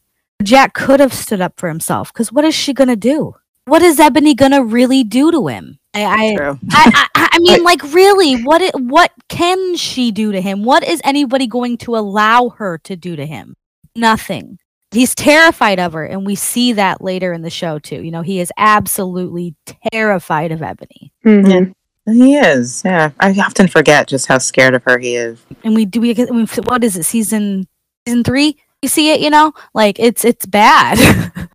Jack 0.43 0.73
could 0.73 0.99
have 0.99 1.13
stood 1.13 1.41
up 1.41 1.53
for 1.57 1.69
himself 1.69 2.13
because 2.13 2.31
what 2.31 2.45
is 2.45 2.53
she 2.53 2.73
gonna 2.73 2.95
do? 2.95 3.35
What 3.65 3.81
is 3.81 3.99
Ebony 3.99 4.35
gonna 4.35 4.63
really 4.63 5.03
do 5.03 5.31
to 5.31 5.47
him? 5.47 5.78
I, 5.93 6.05
I, 6.31 6.35
True. 6.35 6.59
I, 6.71 7.07
I, 7.15 7.29
I 7.33 7.39
mean, 7.39 7.63
like, 7.63 7.81
really, 7.93 8.41
what 8.43 8.61
it, 8.61 8.75
what 8.75 9.11
can 9.27 9.75
she 9.75 10.11
do 10.11 10.31
to 10.31 10.39
him? 10.41 10.63
What 10.63 10.83
is 10.87 11.01
anybody 11.03 11.47
going 11.47 11.77
to 11.79 11.95
allow 11.97 12.49
her 12.57 12.77
to 12.79 12.95
do 12.95 13.15
to 13.15 13.25
him? 13.25 13.55
nothing. 13.95 14.57
He's 14.91 15.13
terrified 15.13 15.77
of 15.79 15.93
her, 15.93 16.05
and 16.05 16.25
we 16.25 16.35
see 16.35 16.73
that 16.73 17.01
later 17.01 17.33
in 17.33 17.41
the 17.41 17.49
show 17.49 17.79
too. 17.79 18.01
You 18.01 18.11
know, 18.11 18.21
he 18.21 18.39
is 18.39 18.51
absolutely 18.57 19.55
terrified 19.91 20.51
of 20.51 20.61
Ebony, 20.61 21.11
Mhm. 21.25 21.73
He 22.05 22.35
is. 22.37 22.81
Yeah. 22.85 23.11
I 23.19 23.31
often 23.39 23.67
forget 23.67 24.07
just 24.07 24.25
how 24.27 24.37
scared 24.39 24.73
of 24.73 24.83
her 24.85 24.97
he 24.97 25.15
is. 25.15 25.39
and 25.63 25.75
we 25.75 25.85
do 25.85 26.01
we. 26.01 26.13
What 26.15 26.83
is 26.83 26.95
it? 26.97 27.03
Season 27.03 27.67
season 28.07 28.23
three? 28.23 28.57
You 28.81 28.89
see 28.89 29.11
it? 29.11 29.19
You 29.19 29.29
know, 29.29 29.53
like 29.75 29.99
it's 29.99 30.23
it's 30.25 30.45
bad. 30.45 31.31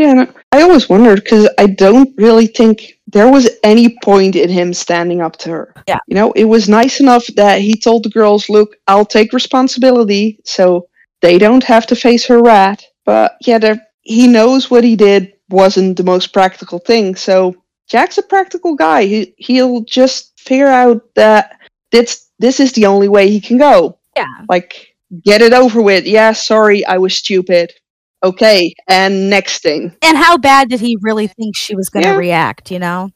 Yeah, 0.00 0.24
I 0.50 0.62
always 0.62 0.88
wondered 0.88 1.22
because 1.22 1.46
I 1.58 1.66
don't 1.66 2.10
really 2.16 2.46
think 2.46 2.98
there 3.06 3.30
was 3.30 3.50
any 3.62 3.98
point 4.02 4.34
in 4.34 4.48
him 4.48 4.72
standing 4.72 5.20
up 5.20 5.36
to 5.38 5.50
her. 5.50 5.74
Yeah. 5.86 5.98
You 6.06 6.14
know, 6.14 6.32
it 6.32 6.44
was 6.44 6.70
nice 6.70 7.00
enough 7.00 7.26
that 7.36 7.60
he 7.60 7.74
told 7.78 8.04
the 8.04 8.08
girls, 8.08 8.48
look, 8.48 8.76
I'll 8.88 9.04
take 9.04 9.34
responsibility 9.34 10.40
so 10.44 10.88
they 11.20 11.36
don't 11.36 11.62
have 11.64 11.86
to 11.88 11.96
face 11.96 12.24
her 12.28 12.40
rat. 12.40 12.82
But 13.04 13.36
yeah, 13.42 13.58
there, 13.58 13.86
he 14.00 14.26
knows 14.26 14.70
what 14.70 14.84
he 14.84 14.96
did 14.96 15.34
wasn't 15.50 15.98
the 15.98 16.04
most 16.04 16.32
practical 16.32 16.78
thing. 16.78 17.14
So 17.14 17.54
Jack's 17.86 18.16
a 18.16 18.22
practical 18.22 18.76
guy. 18.76 19.04
He, 19.04 19.34
he'll 19.36 19.82
just 19.82 20.40
figure 20.40 20.68
out 20.68 21.02
that 21.14 21.58
this, 21.92 22.30
this 22.38 22.58
is 22.58 22.72
the 22.72 22.86
only 22.86 23.08
way 23.08 23.28
he 23.28 23.38
can 23.40 23.58
go. 23.58 23.98
yeah, 24.16 24.24
Like, 24.48 24.94
get 25.24 25.42
it 25.42 25.52
over 25.52 25.82
with. 25.82 26.06
Yeah, 26.06 26.32
sorry, 26.32 26.86
I 26.86 26.96
was 26.96 27.16
stupid. 27.16 27.74
Okay, 28.22 28.74
and 28.88 29.30
next 29.30 29.62
thing. 29.62 29.94
and 30.02 30.16
how 30.16 30.36
bad 30.36 30.68
did 30.68 30.80
he 30.80 30.98
really 31.00 31.26
think 31.26 31.56
she 31.56 31.74
was 31.74 31.88
going 31.88 32.02
to 32.04 32.10
Yeah. 32.10 32.16
react? 32.16 32.70
You 32.70 32.78
know? 32.78 33.10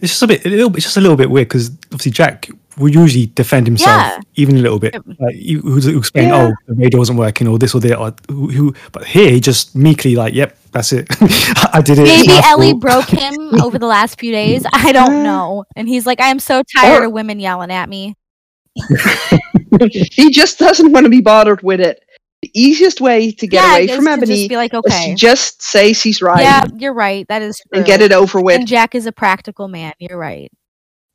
It's 0.00 0.12
just 0.12 0.22
a 0.22 0.26
bit, 0.26 0.44
a 0.46 0.48
little, 0.48 0.74
it's 0.76 0.84
just 0.84 0.96
a 0.96 1.00
little 1.00 1.16
bit 1.16 1.30
weird 1.30 1.48
because 1.48 1.70
obviously 1.86 2.12
Jack 2.12 2.48
will 2.78 2.88
usually 2.88 3.26
defend 3.34 3.66
himself 3.66 3.88
Yeah. 4.12 4.18
even 4.36 4.56
a 4.56 4.60
little 4.60 4.78
bit. 4.78 4.94
Like 5.18 5.34
he 5.34 5.54
who's 5.54 5.86
explain, 5.86 6.28
Yeah. 6.28 6.48
oh, 6.48 6.52
the 6.66 6.74
radio 6.74 6.98
wasn't 6.98 7.18
working, 7.18 7.48
or 7.48 7.58
this 7.58 7.74
or 7.74 7.80
that, 7.80 7.98
or 7.98 8.14
who, 8.28 8.48
who. 8.48 8.74
But 8.92 9.04
here 9.06 9.30
he 9.30 9.40
just 9.40 9.74
meekly 9.74 10.14
like, 10.14 10.34
yep, 10.34 10.56
that's 10.72 10.92
it. 10.92 11.06
I 11.72 11.80
did 11.82 11.98
it. 11.98 12.04
Maybe 12.04 12.32
Ellie 12.44 12.70
fault." 12.72 12.80
broke 12.80 13.08
him 13.08 13.34
over 13.62 13.78
the 13.78 13.86
last 13.86 14.18
few 14.20 14.30
days. 14.32 14.64
I 14.72 14.92
don't 14.92 15.22
know. 15.22 15.64
And 15.76 15.88
he's 15.88 16.06
like, 16.06 16.20
I 16.20 16.28
am 16.28 16.38
so 16.38 16.62
tired 16.76 17.04
of 17.04 17.12
women 17.12 17.40
yelling 17.40 17.70
at 17.70 17.88
me. 17.88 18.14
he 20.12 20.30
just 20.30 20.58
doesn't 20.58 20.92
want 20.92 21.04
to 21.04 21.10
be 21.10 21.20
bothered 21.20 21.62
with 21.62 21.80
it. 21.80 22.02
The 22.54 22.60
easiest 22.60 23.00
way 23.00 23.30
to 23.32 23.46
get 23.46 23.62
yeah, 23.62 23.72
away 23.76 23.86
from 23.88 24.06
to 24.06 24.10
Ebony 24.12 24.34
just 24.34 24.48
be 24.48 24.56
like, 24.56 24.72
is 24.72 24.78
okay, 24.78 25.10
to 25.10 25.14
just 25.14 25.60
say 25.62 25.92
she's 25.92 26.22
right 26.22 26.40
yeah, 26.40 26.64
you're 26.76 26.94
right. 26.94 27.26
That 27.28 27.42
is 27.42 27.58
true. 27.58 27.78
and 27.78 27.86
get 27.86 28.00
it 28.00 28.12
over 28.12 28.40
with. 28.40 28.56
And 28.56 28.66
Jack 28.66 28.94
is 28.94 29.04
a 29.06 29.12
practical 29.12 29.68
man. 29.68 29.92
You're 29.98 30.18
right. 30.18 30.50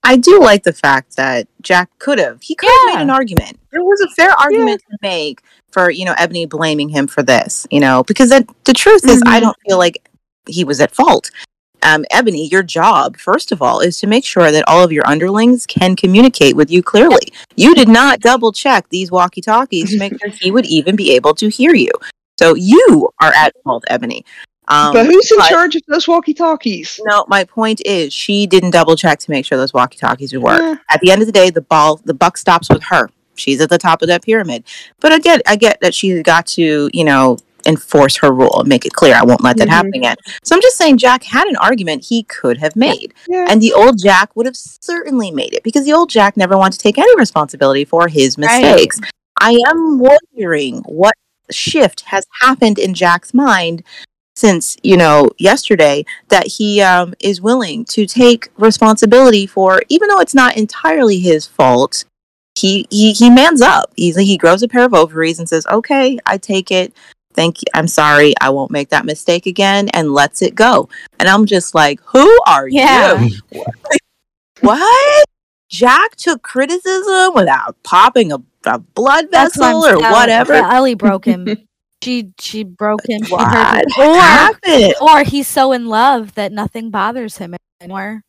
I 0.04 0.18
do 0.18 0.40
like 0.40 0.64
the 0.64 0.74
fact 0.74 1.16
that 1.16 1.48
Jack 1.62 1.90
could 1.98 2.20
have. 2.20 2.42
He 2.42 2.56
could 2.56 2.70
have 2.70 2.90
Yeah. 2.90 2.96
made 2.98 3.02
an 3.04 3.10
argument. 3.10 3.58
There 3.72 3.82
was 3.84 4.02
a 4.02 4.10
fair 4.10 4.32
argument 4.32 4.82
to 4.92 4.98
make 5.02 5.42
for, 5.72 5.90
you 5.90 6.06
know, 6.06 6.14
Ebony 6.18 6.46
blaming 6.46 6.90
him 6.90 7.08
for 7.08 7.24
this, 7.24 7.66
you 7.72 7.80
know, 7.80 8.04
because 8.04 8.30
the, 8.30 8.46
the 8.66 8.74
truth 8.74 9.08
is, 9.08 9.24
I 9.26 9.40
Mhm. 9.40 9.44
don't 9.44 9.58
feel 9.68 9.78
like 9.78 10.08
he 10.48 10.64
was 10.64 10.82
at 10.82 10.94
fault. 10.94 11.32
Um, 11.84 12.06
Ebony, 12.12 12.48
your 12.48 12.64
job, 12.64 13.18
first 13.18 13.52
of 13.52 13.62
all, 13.62 13.80
is 13.80 13.98
to 14.00 14.08
make 14.08 14.26
sure 14.26 14.52
that 14.52 14.64
all 14.68 14.84
of 14.84 14.92
your 14.92 15.06
underlings 15.08 15.66
can 15.66 15.96
communicate 15.96 16.56
with 16.56 16.72
you 16.72 16.82
clearly. 16.82 17.28
You 17.56 17.76
did 17.76 17.90
not 17.90 18.20
double 18.22 18.52
check 18.52 18.88
these 18.90 19.12
walkie 19.12 19.42
talkies 19.42 19.92
to 19.92 20.00
make 20.00 20.14
sure 20.20 20.30
he 20.30 20.52
would 20.52 20.66
even 20.66 20.96
be 20.96 21.12
able 21.12 21.34
to 21.36 21.50
hear 21.50 21.76
you. 21.76 21.92
So 22.40 22.56
you 22.56 23.10
are 23.22 23.34
at 23.34 23.54
fault, 23.64 23.84
Ebony. 23.90 24.26
Um, 24.70 24.94
but 24.94 25.06
who's 25.06 25.30
in 25.30 25.38
but- 25.38 25.50
charge 25.50 25.76
of 25.76 25.82
those 25.88 26.08
walkie 26.08 26.34
talkies? 26.34 27.00
no, 27.06 27.26
my 27.28 27.44
point 27.44 27.82
is 27.86 28.14
she 28.14 28.48
didn't 28.48 28.72
double 28.72 28.96
check 28.96 29.20
to 29.20 29.32
make 29.32 29.46
sure 29.46 29.58
those 29.58 29.74
walkie 29.74 29.98
talkies 29.98 30.32
would 30.34 30.42
work. 30.42 30.62
Yeah. 30.62 30.76
At 30.90 31.02
the 31.02 31.12
end 31.12 31.22
of 31.22 31.26
the 31.26 31.34
day, 31.34 31.50
the 31.50 31.62
ball, 31.62 31.98
the 32.06 32.14
buck 32.14 32.38
stops 32.38 32.70
with 32.70 32.82
her. 32.84 33.10
She's 33.36 33.60
at 33.60 33.70
the 33.70 33.78
top 33.78 34.02
of 34.02 34.08
that 34.08 34.24
pyramid. 34.24 34.64
But 35.02 35.12
I 35.12 35.20
get, 35.20 35.42
I 35.48 35.58
get 35.58 35.82
that 35.82 35.94
she's 35.94 36.22
got 36.24 36.46
to, 36.48 36.90
you 36.94 37.04
know, 37.04 37.38
enforce 37.66 38.18
her 38.18 38.32
rule 38.32 38.60
and 38.60 38.68
make 38.70 38.86
it 38.86 38.94
clear. 38.94 39.16
I 39.16 39.24
won't 39.24 39.44
let 39.44 39.58
that 39.58 39.68
Mhm. 39.68 39.72
happen 39.72 39.92
again. 39.96 40.16
So 40.44 40.56
I'm 40.56 40.62
just 40.62 40.78
saying, 40.78 40.98
Jack 40.98 41.24
had 41.24 41.48
an 41.48 41.56
argument 41.58 42.06
he 42.06 42.24
could 42.24 42.58
have 42.60 42.76
made, 42.76 43.14
Yeah. 43.28 43.46
and 43.50 43.62
the 43.62 43.74
old 43.74 44.00
Jack 44.02 44.36
would 44.36 44.46
have 44.46 44.56
certainly 44.58 45.32
made 45.32 45.54
it 45.54 45.64
because 45.64 45.86
the 45.86 45.94
old 45.94 46.10
Jack 46.10 46.38
never 46.38 46.58
wanted 46.58 46.74
to 46.74 46.80
take 46.84 46.98
any 46.98 47.16
responsibility 47.18 47.86
for 47.86 48.08
his 48.08 48.38
Right. 48.38 48.62
mistakes. 48.62 49.00
I 49.42 49.60
am 49.68 50.00
wondering 50.00 50.84
what 50.86 51.14
shift 51.52 52.02
has 52.08 52.26
happened 52.42 52.80
in 52.80 52.94
Jack's 52.94 53.34
mind 53.34 53.84
since 54.36 54.78
you 54.82 54.98
know 54.98 55.30
yesterday 55.38 56.04
that 56.30 56.48
he 56.48 56.82
um, 56.82 57.14
is 57.20 57.40
willing 57.42 57.86
to 57.86 58.08
take 58.08 58.50
responsibility 58.58 59.46
for 59.46 59.84
even 59.90 60.08
though 60.08 60.20
it's 60.20 60.34
not 60.34 60.58
entirely 60.58 61.20
his 61.20 61.46
fault 61.46 62.04
he 62.56 62.88
he, 62.90 63.14
he 63.14 63.30
mans 63.30 63.62
up 63.62 63.92
he's 63.96 64.16
he 64.18 64.36
grows 64.38 64.64
a 64.64 64.68
pair 64.68 64.86
of 64.86 64.94
ovaries 64.94 65.38
and 65.38 65.48
says 65.48 65.68
okay 65.68 66.18
i 66.26 66.36
take 66.38 66.72
it 66.72 66.92
thank 67.34 67.60
you 67.62 67.66
i'm 67.74 67.88
sorry 67.88 68.34
i 68.42 68.50
won't 68.50 68.72
make 68.72 68.90
that 68.90 69.06
mistake 69.06 69.46
again 69.46 69.90
and 69.90 70.12
lets 70.14 70.42
it 70.42 70.56
go 70.56 70.88
and 71.20 71.28
i'm 71.30 71.46
just 71.46 71.74
like 71.76 72.00
who 72.06 72.40
are 72.48 72.68
Yeah. 72.68 73.22
you 73.22 73.40
what 74.62 75.26
jack 75.70 76.16
took 76.16 76.42
criticism 76.44 77.34
without 77.36 77.76
popping 77.84 78.32
a, 78.32 78.38
a 78.66 78.80
blood 78.80 79.28
That's 79.32 79.58
what 79.58 79.66
vessel 79.68 79.86
or 79.86 80.00
saying. 80.00 80.12
whatever 80.12 80.54
Yeah, 80.54 80.74
Ellie 80.76 80.96
broke 80.96 81.26
him. 81.26 81.68
she 82.04 82.32
she 82.40 82.64
broke 82.66 83.08
him. 83.08 83.22
What. 83.30 83.86
Or 83.98 84.16
happened 84.20 84.94
or 85.02 85.24
he's 85.24 85.48
so 85.48 85.72
in 85.72 85.88
love 85.88 86.36
that 86.36 86.52
nothing 86.52 86.92
bothers 86.92 87.38
him 87.38 87.56
anymore. 87.82 88.22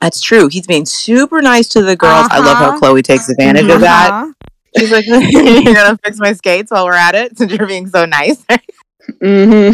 That's 0.00 0.20
true. 0.20 0.48
He's 0.48 0.66
being 0.66 0.84
super 0.86 1.40
nice 1.42 1.68
to 1.70 1.82
the 1.82 1.94
girls. 1.94 2.26
I 2.30 2.38
love 2.38 2.56
how 2.56 2.68
Uh-huh. 2.70 2.78
Chloe 2.78 3.02
takes 3.02 3.28
advantage 3.28 3.68
of 3.68 3.80
that. 3.82 4.32
She's 4.78 4.90
like, 4.90 5.04
"You're 5.06 5.74
gonna 5.74 5.98
fix 6.04 6.18
my 6.18 6.32
skates 6.32 6.70
while 6.70 6.84
we're 6.84 6.94
at 6.94 7.14
it, 7.14 7.36
since 7.38 7.52
you're 7.52 7.66
being 7.66 7.88
so 7.88 8.04
nice." 8.04 8.44
hmm 9.20 9.70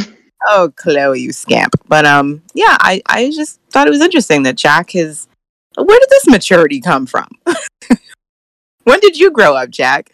oh, 0.46 0.72
Chloe, 0.76 1.20
you 1.20 1.32
scamp. 1.32 1.74
But 1.88 2.06
um, 2.06 2.42
yeah, 2.54 2.76
I 2.80 3.02
I 3.06 3.30
just 3.34 3.60
thought 3.70 3.86
it 3.86 3.90
was 3.90 4.00
interesting 4.00 4.42
that 4.44 4.56
Jack 4.56 4.94
is. 4.94 5.28
Where 5.76 6.00
did 6.00 6.08
this 6.08 6.26
maturity 6.26 6.80
come 6.80 7.04
from? 7.04 7.28
when 8.84 8.98
did 9.00 9.18
you 9.18 9.30
grow 9.30 9.54
up, 9.54 9.68
Jack? 9.68 10.10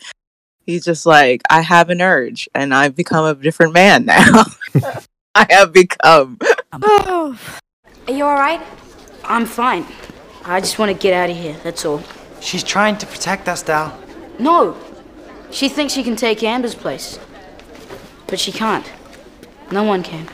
He's 0.67 0.85
just 0.85 1.07
like, 1.07 1.41
I 1.51 1.61
have 1.61 1.89
an 1.89 2.01
urge, 2.01 2.49
and 2.55 2.75
I've 2.75 2.97
become 2.97 3.25
a 3.25 3.35
different 3.35 3.73
man 3.73 4.05
now. 4.07 4.45
I 5.35 5.47
have 5.51 5.73
become. 5.73 6.39
Oh, 6.73 7.39
Are 8.09 8.13
you 8.13 8.25
alright? 8.25 8.61
I'm 9.25 9.47
fine. 9.47 9.87
I 10.45 10.61
just 10.61 10.81
want 10.81 10.91
to 10.91 10.99
get 11.01 11.13
out 11.15 11.31
of 11.31 11.37
here, 11.37 11.57
that's 11.63 11.85
all. 11.85 12.03
She's 12.41 12.65
trying 12.65 12.99
to 12.99 13.07
protect 13.07 13.49
us, 13.49 13.63
Dal. 13.63 13.97
No! 14.43 14.77
She 15.51 15.69
thinks 15.69 15.93
she 15.93 16.03
can 16.03 16.17
take 16.17 16.43
Amber's 16.43 16.75
place. 16.75 17.19
But 18.27 18.41
she 18.41 18.53
can't. 18.53 18.91
No 19.71 19.83
one 19.85 20.03
can. 20.03 20.29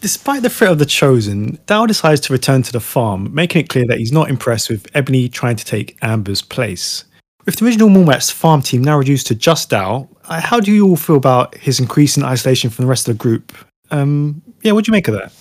Despite 0.00 0.42
the 0.42 0.50
threat 0.50 0.72
of 0.72 0.78
the 0.78 0.86
Chosen, 0.86 1.58
Dal 1.66 1.86
decides 1.86 2.20
to 2.22 2.32
return 2.32 2.62
to 2.62 2.72
the 2.72 2.80
farm, 2.80 3.32
making 3.34 3.62
it 3.62 3.68
clear 3.68 3.84
that 3.88 3.98
he's 3.98 4.10
not 4.10 4.30
impressed 4.30 4.70
with 4.70 4.88
Ebony 4.94 5.28
trying 5.28 5.56
to 5.56 5.64
take 5.64 5.96
Amber's 6.02 6.42
place. 6.42 7.04
With 7.44 7.56
the 7.56 7.66
original 7.66 7.88
Mallrats 7.88 8.32
farm 8.32 8.62
team 8.62 8.82
now 8.82 8.98
reduced 8.98 9.26
to 9.28 9.34
just 9.34 9.70
Dal, 9.70 10.08
uh, 10.24 10.40
how 10.40 10.58
do 10.58 10.72
you 10.72 10.88
all 10.88 10.96
feel 10.96 11.16
about 11.16 11.54
his 11.56 11.78
increasing 11.78 12.24
isolation 12.24 12.70
from 12.70 12.84
the 12.84 12.88
rest 12.88 13.08
of 13.08 13.16
the 13.16 13.22
group? 13.22 13.52
Um, 13.90 14.42
yeah, 14.62 14.72
what 14.72 14.84
do 14.84 14.90
you 14.90 14.92
make 14.92 15.08
of 15.08 15.14
that? 15.14 15.32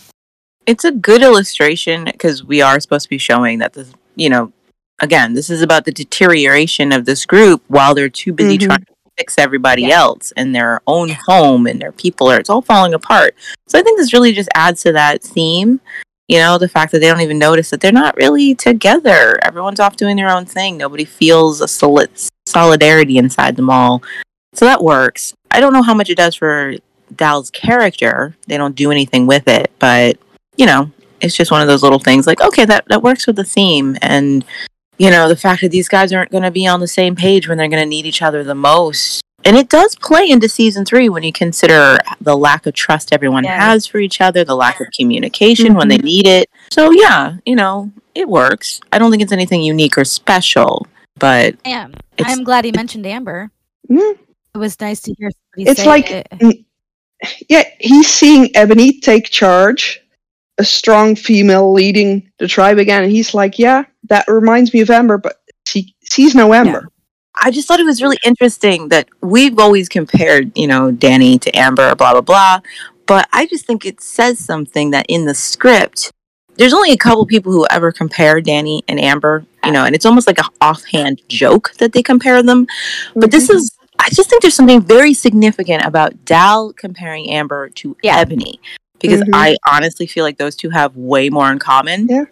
it's 0.66 0.86
a 0.86 0.92
good 0.92 1.22
illustration 1.22 2.06
because 2.06 2.44
we 2.44 2.62
are 2.62 2.80
supposed 2.80 3.04
to 3.04 3.10
be 3.10 3.18
showing 3.18 3.60
that 3.60 3.74
the 3.74 3.88
you 4.16 4.30
know, 4.30 4.52
again, 5.02 5.34
this 5.34 5.50
is 5.50 5.62
about 5.62 5.86
the 5.86 5.92
deterioration 5.92 6.92
of 6.92 7.06
this 7.06 7.26
group 7.26 7.64
while 7.68 7.94
they're 7.96 8.10
too 8.10 8.34
busy 8.34 8.58
Mhm. 8.58 8.66
trying 8.68 8.80
to 8.80 8.86
fix 9.18 9.36
everybody 9.38 9.92
else 9.92 10.32
and 10.38 10.56
their 10.56 10.82
own 10.88 11.10
home 11.28 11.68
and 11.68 11.82
their 11.82 11.92
people 11.92 12.30
are 12.32 12.40
it's 12.40 12.50
all 12.50 12.62
falling 12.62 12.94
apart. 12.94 13.36
So 13.68 13.78
I 13.78 13.84
think 13.84 13.98
this 14.00 14.14
really 14.14 14.32
just 14.32 14.50
adds 14.56 14.82
to 14.84 14.92
that 14.94 15.22
theme. 15.22 15.80
You 16.28 16.38
know, 16.40 16.58
the 16.58 16.70
fact 16.70 16.92
that 16.94 17.00
they 17.00 17.08
don't 17.08 17.20
even 17.22 17.38
notice 17.40 17.72
that 17.72 17.82
they're 17.82 17.92
not 17.92 18.16
really 18.16 18.56
together. 18.56 19.38
Everyone's 19.44 19.82
off 19.82 19.98
doing 19.98 20.16
their 20.16 20.30
own 20.30 20.46
thing. 20.46 20.78
Nobody 20.78 21.04
feels 21.04 21.60
a 21.60 21.68
solid 21.68 22.10
solidarity 22.48 23.18
inside 23.18 23.58
them 23.58 23.70
all. 23.70 24.02
So 24.54 24.66
that 24.66 24.82
works. 24.84 25.34
I 25.52 25.60
don't 25.60 25.74
know 25.74 25.82
how 25.84 25.94
much 25.94 26.10
it 26.10 26.16
does 26.18 26.36
for 26.36 26.76
Dal's 27.16 27.50
character. 27.50 28.36
They 28.48 28.56
don't 28.58 28.76
do 28.76 28.92
anything 28.92 29.28
with 29.28 29.48
it, 29.48 29.72
but 29.80 30.18
you 30.56 30.66
know, 30.66 30.90
it's 31.20 31.36
just 31.36 31.52
one 31.52 31.62
of 31.62 31.68
those 31.68 31.84
little 31.84 32.00
things 32.00 32.28
like, 32.28 32.42
okay, 32.42 32.66
that, 32.66 32.86
that 32.88 33.04
works 33.04 33.28
with 33.28 33.36
the 33.36 33.44
theme. 33.44 33.98
And, 34.02 34.46
you 35.02 35.10
know, 35.10 35.28
the 35.28 35.36
fact 35.36 35.62
that 35.62 35.72
these 35.72 35.90
guys 35.90 36.14
aren't 36.14 36.30
going 36.30 36.44
to 36.44 36.52
be 36.52 36.68
on 36.68 36.80
the 36.80 36.88
same 36.88 37.16
page 37.16 37.48
when 37.48 37.58
they're 37.58 37.68
going 37.68 37.82
to 37.82 37.90
need 37.90 38.06
each 38.06 38.22
other 38.22 38.44
the 38.44 38.54
most. 38.54 39.22
And 39.44 39.58
it 39.58 39.68
does 39.68 39.96
play 39.96 40.30
into 40.30 40.48
season 40.48 40.86
three 40.86 41.10
when 41.10 41.24
you 41.24 41.34
consider 41.34 41.98
the 42.22 42.38
lack 42.38 42.68
of 42.68 42.76
trust 42.76 43.12
everyone 43.12 43.44
Yeah. 43.44 43.60
has 43.60 43.88
for 43.88 43.98
each 43.98 44.22
other, 44.22 44.44
the 44.44 44.56
lack 44.56 44.80
of 44.80 44.86
communication 44.96 45.74
when 45.74 45.88
they 45.88 45.98
need 45.98 46.28
it. 46.28 46.48
So, 46.72 46.92
yeah, 46.92 47.38
you 47.48 47.56
know, 47.56 47.92
it 48.14 48.30
works. 48.30 48.80
I 48.92 49.00
don't 49.00 49.10
think 49.10 49.24
it's 49.24 49.32
anything 49.32 49.64
unique 49.64 49.98
or 49.98 50.06
special, 50.06 50.86
but 51.18 51.56
yeah. 51.66 51.88
It's- 52.18 52.38
I'm 52.38 52.44
glad 52.44 52.66
he 52.66 52.72
mentioned 52.72 53.08
Amber. 53.08 53.50
Yeah. 53.90 54.12
It 54.54 54.58
was 54.60 54.80
nice 54.80 55.02
to 55.02 55.16
hear 55.18 55.32
somebody 55.32 55.72
It's 55.72 55.82
say 55.82 55.88
like, 55.88 56.12
it. 56.12 56.28
mm, 56.34 56.64
yeah, 57.50 57.64
he's 57.80 58.08
seeing 58.08 58.56
Ebony 58.56 59.00
take 59.00 59.32
charge, 59.32 60.01
a 60.58 60.66
strong 60.66 61.16
female 61.16 61.72
leading 61.72 62.30
the 62.40 62.48
tribe 62.48 62.78
again, 62.78 63.04
and 63.04 63.12
he's 63.12 63.34
like, 63.34 63.58
yeah, 63.58 63.84
that 64.10 64.28
reminds 64.28 64.74
me 64.74 64.82
of 64.82 64.90
Amber, 64.90 65.18
but 65.18 65.42
she 65.66 65.96
she's 66.12 66.36
no 66.36 66.54
Amber. 66.54 66.88
I 67.36 67.50
just 67.50 67.68
thought 67.68 67.80
it 67.80 67.86
was 67.86 68.02
really 68.02 68.20
interesting 68.26 68.90
that 68.90 69.08
we've 69.22 69.58
always 69.58 69.88
compared, 69.88 70.56
you 70.58 70.68
know, 70.68 70.92
Danny 70.92 71.40
to 71.40 71.58
Amber, 71.58 71.96
blah, 71.96 72.12
blah, 72.12 72.22
blah. 72.22 72.60
But 73.08 73.28
I 73.32 73.46
just 73.46 73.66
think 73.66 73.86
it 73.86 74.02
says 74.02 74.38
something 74.38 74.92
that 74.92 75.06
in 75.08 75.26
the 75.26 75.34
script, 75.34 76.12
there's 76.56 76.74
only 76.74 76.92
a 76.92 76.98
couple 76.98 77.26
people 77.26 77.52
who 77.52 77.66
ever 77.72 77.92
compare 77.92 78.42
Danny 78.42 78.84
and 78.88 79.00
Amber, 79.00 79.46
you 79.64 79.72
know, 79.72 79.86
and 79.86 79.96
it's 79.96 80.06
almost 80.06 80.28
like 80.28 80.40
an 80.40 80.46
offhand 80.60 81.22
joke 81.30 81.72
that 81.80 81.94
they 81.94 82.04
compare 82.04 82.44
them. 82.44 82.68
But 83.16 83.32
this 83.32 83.48
mm-hmm. 83.48 83.58
is, 83.58 83.78
I 83.98 84.10
just 84.10 84.30
think 84.30 84.42
there's 84.42 84.54
something 84.54 84.82
very 84.82 85.14
significant 85.14 85.86
about 85.86 86.26
Dal 86.26 86.74
comparing 86.74 87.30
Amber 87.30 87.70
to 87.70 87.96
Ebony 88.04 88.60
because 89.02 89.22
Mhm. 89.22 89.30
I 89.34 89.58
honestly 89.68 90.08
feel 90.08 90.24
like 90.24 90.38
those 90.38 90.56
two 90.56 90.70
have 90.70 90.96
way 90.96 91.30
more 91.30 91.52
in 91.52 91.60
common. 91.60 92.08
Yeah. 92.10 92.26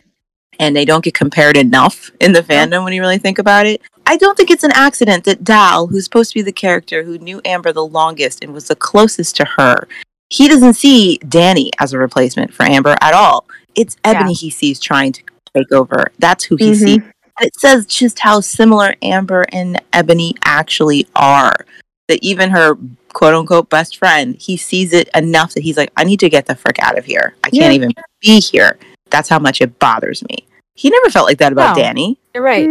And 0.59 0.75
they 0.75 0.85
don't 0.85 1.03
get 1.03 1.13
compared 1.13 1.55
enough 1.55 2.11
in 2.19 2.33
the 2.33 2.41
fandom 2.43 2.83
when 2.83 2.91
you 2.93 3.01
really 3.01 3.17
think 3.17 3.39
about 3.39 3.65
it. 3.65 3.81
I 4.05 4.17
don't 4.17 4.35
think 4.35 4.51
it's 4.51 4.63
an 4.63 4.73
accident 4.73 5.23
that 5.23 5.43
Dal, 5.43 5.87
who's 5.87 6.03
supposed 6.03 6.31
to 6.31 6.35
be 6.35 6.41
the 6.41 6.51
character 6.51 7.03
who 7.03 7.17
knew 7.17 7.39
Amber 7.45 7.71
the 7.71 7.85
longest 7.85 8.43
and 8.43 8.53
was 8.53 8.67
the 8.67 8.75
closest 8.75 9.35
to 9.37 9.45
her, 9.57 9.87
he 10.29 10.47
doesn't 10.47 10.73
see 10.73 11.17
Danny 11.29 11.71
as 11.79 11.93
a 11.93 11.97
replacement 11.97 12.53
for 12.53 12.63
Amber 12.63 12.95
at 13.01 13.13
all. 13.13 13.45
It's 13.75 13.95
Ebony 14.03 14.33
he 14.33 14.49
sees 14.49 14.79
trying 14.79 15.13
to 15.13 15.21
take 15.55 15.71
over. 15.71 16.11
That's 16.19 16.43
who 16.43 16.55
he 16.57 16.71
Mhm. 16.71 16.75
sees. 16.75 16.97
And 16.97 17.47
it 17.47 17.57
says 17.57 17.85
just 17.85 18.19
how 18.19 18.41
similar 18.41 18.95
Amber 19.01 19.45
and 19.53 19.79
Ebony 19.93 20.35
actually 20.43 21.07
are. 21.15 21.65
That 22.09 22.19
even 22.21 22.49
her 22.49 22.77
quote 23.13 23.33
unquote 23.33 23.69
best 23.69 23.97
friend, 23.97 24.35
he 24.39 24.57
sees 24.57 24.93
it 24.93 25.09
enough 25.15 25.53
that 25.53 25.61
he's 25.63 25.77
like, 25.77 25.91
I 25.97 26.03
need 26.03 26.19
to 26.21 26.29
get 26.29 26.45
the 26.45 26.55
frick 26.55 26.77
out 26.79 26.97
of 26.97 27.05
here. 27.05 27.35
I 27.43 27.49
can't 27.49 27.63
Yeah. 27.65 27.71
even 27.71 27.93
be 28.21 28.39
here. 28.39 28.77
That's 29.09 29.29
how 29.29 29.39
much 29.39 29.61
it 29.61 29.79
bothers 29.79 30.23
me. 30.29 30.45
He 30.75 30.89
never 30.89 31.09
felt 31.09 31.27
like 31.27 31.39
that 31.39 31.51
about 31.51 31.75
No. 31.75 31.81
Danny. 31.83 32.17
You're 32.33 32.43
right. 32.43 32.69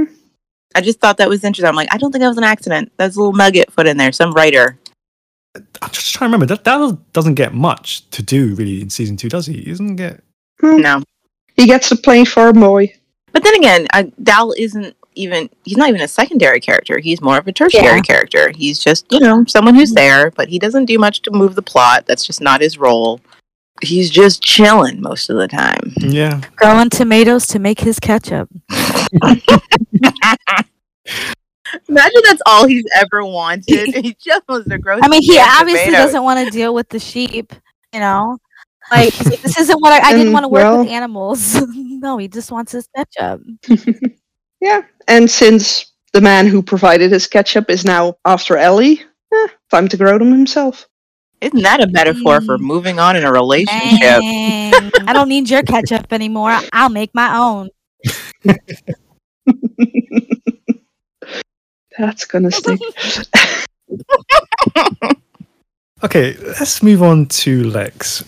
I 0.74 0.80
just 0.80 1.00
thought 1.00 1.16
that 1.16 1.28
was 1.28 1.44
interesting. 1.44 1.68
I'm 1.68 1.74
like, 1.76 1.92
I 1.92 1.98
don't 1.98 2.12
think 2.12 2.20
that 2.22 2.28
was 2.28 2.38
an 2.38 2.44
accident. 2.44 2.92
That's 2.96 3.16
a 3.16 3.18
little 3.18 3.32
nugget 3.34 3.74
put 3.74 3.86
in 3.86 3.96
there. 3.96 4.12
Some 4.12 4.32
writer. 4.32 4.78
I'm 5.56 5.90
just 5.90 6.12
trying 6.14 6.28
to 6.30 6.32
remember 6.36 6.46
that 6.54 6.62
Dal 6.64 6.92
doesn't 7.12 7.34
get 7.34 7.54
much 7.54 8.08
to 8.10 8.22
do 8.22 8.54
really 8.54 8.80
in 8.80 8.90
season 8.90 9.16
two, 9.16 9.28
does 9.28 9.46
he? 9.46 9.54
He 9.54 9.64
doesn't 9.70 9.96
get. 9.96 10.22
No. 10.62 11.02
He 11.56 11.66
gets 11.66 11.88
to 11.88 11.96
play 11.96 12.24
for 12.24 12.48
a 12.48 12.52
boy. 12.52 12.94
But 13.32 13.42
then 13.44 13.54
again, 13.56 13.86
uh, 13.92 14.04
Dal 14.22 14.52
isn't 14.56 14.96
even, 15.18 15.50
he's 15.64 15.76
not 15.76 15.88
even 15.88 16.00
a 16.00 16.08
secondary 16.08 16.60
character. 16.60 16.98
He's 16.98 17.20
more 17.20 17.38
of 17.38 17.46
a 17.46 17.52
tertiary 17.52 17.84
Yeah. 17.84 18.00
character. 18.00 18.50
He's 18.54 18.78
just, 18.78 19.06
you 19.10 19.20
know, 19.20 19.44
someone 19.46 19.74
who's 19.74 19.90
mm-hmm. 19.90 19.96
there, 19.96 20.30
but 20.30 20.48
he 20.48 20.58
doesn't 20.58 20.86
do 20.86 20.98
much 20.98 21.22
to 21.22 21.30
move 21.30 21.54
the 21.54 21.62
plot. 21.62 22.06
That's 22.06 22.24
just 22.24 22.40
not 22.40 22.60
his 22.60 22.78
role. 22.78 23.20
He's 23.82 24.10
just 24.10 24.42
chilling 24.42 25.00
most 25.00 25.30
of 25.30 25.36
the 25.36 25.48
time. 25.48 25.92
Yeah. 25.98 26.40
Growing 26.56 26.90
tomatoes 26.90 27.46
to 27.48 27.58
make 27.58 27.80
his 27.80 28.00
ketchup. 28.00 28.48
Imagine 31.88 32.22
that's 32.24 32.42
all 32.46 32.66
he's 32.66 32.84
ever 32.94 33.24
wanted. 33.24 33.94
he 33.94 34.16
just 34.18 34.42
wants 34.48 34.68
to 34.68 34.78
grow. 34.78 34.98
I 35.02 35.08
mean, 35.08 35.22
he 35.22 35.38
obviously 35.38 35.86
tomatoes. 35.86 36.06
doesn't 36.06 36.22
want 36.22 36.44
to 36.44 36.50
deal 36.50 36.74
with 36.74 36.88
the 36.88 36.98
sheep, 36.98 37.52
you 37.92 38.00
know? 38.00 38.38
Like, 38.90 39.14
this 39.14 39.58
isn't 39.58 39.80
what 39.80 39.92
I, 39.92 40.08
I 40.08 40.12
didn't 40.12 40.28
um, 40.28 40.32
want 40.32 40.44
to 40.44 40.48
work 40.48 40.78
with 40.78 40.88
animals. 40.88 41.60
no, 41.74 42.16
he 42.16 42.28
just 42.28 42.50
wants 42.50 42.72
his 42.72 42.88
ketchup. 42.96 43.42
Yeah. 44.60 44.82
And 45.06 45.30
since 45.30 45.92
the 46.12 46.20
man 46.20 46.46
who 46.46 46.62
provided 46.62 47.12
his 47.12 47.26
ketchup 47.26 47.70
is 47.70 47.84
now 47.84 48.16
after 48.24 48.56
Ellie, 48.56 49.02
eh, 49.32 49.48
time 49.70 49.88
to 49.88 49.96
grow 49.96 50.18
them 50.18 50.32
himself. 50.32 50.86
Isn't 51.40 51.62
that 51.62 51.80
a 51.80 51.86
metaphor 51.86 52.40
for 52.40 52.58
moving 52.58 52.98
on 52.98 53.14
in 53.14 53.24
a 53.24 53.30
relationship? 53.30 54.00
Dang. 54.00 54.90
I 55.06 55.12
don't 55.12 55.28
need 55.28 55.48
your 55.48 55.62
ketchup 55.62 56.12
anymore. 56.12 56.58
I'll 56.72 56.88
make 56.88 57.14
my 57.14 57.36
own. 57.36 57.68
That's 61.98 62.24
gonna 62.24 62.50
stick. 62.50 62.80
Okay, 66.04 66.36
let's 66.36 66.80
move 66.80 67.02
on 67.02 67.26
to 67.26 67.64
Lex. 67.64 68.22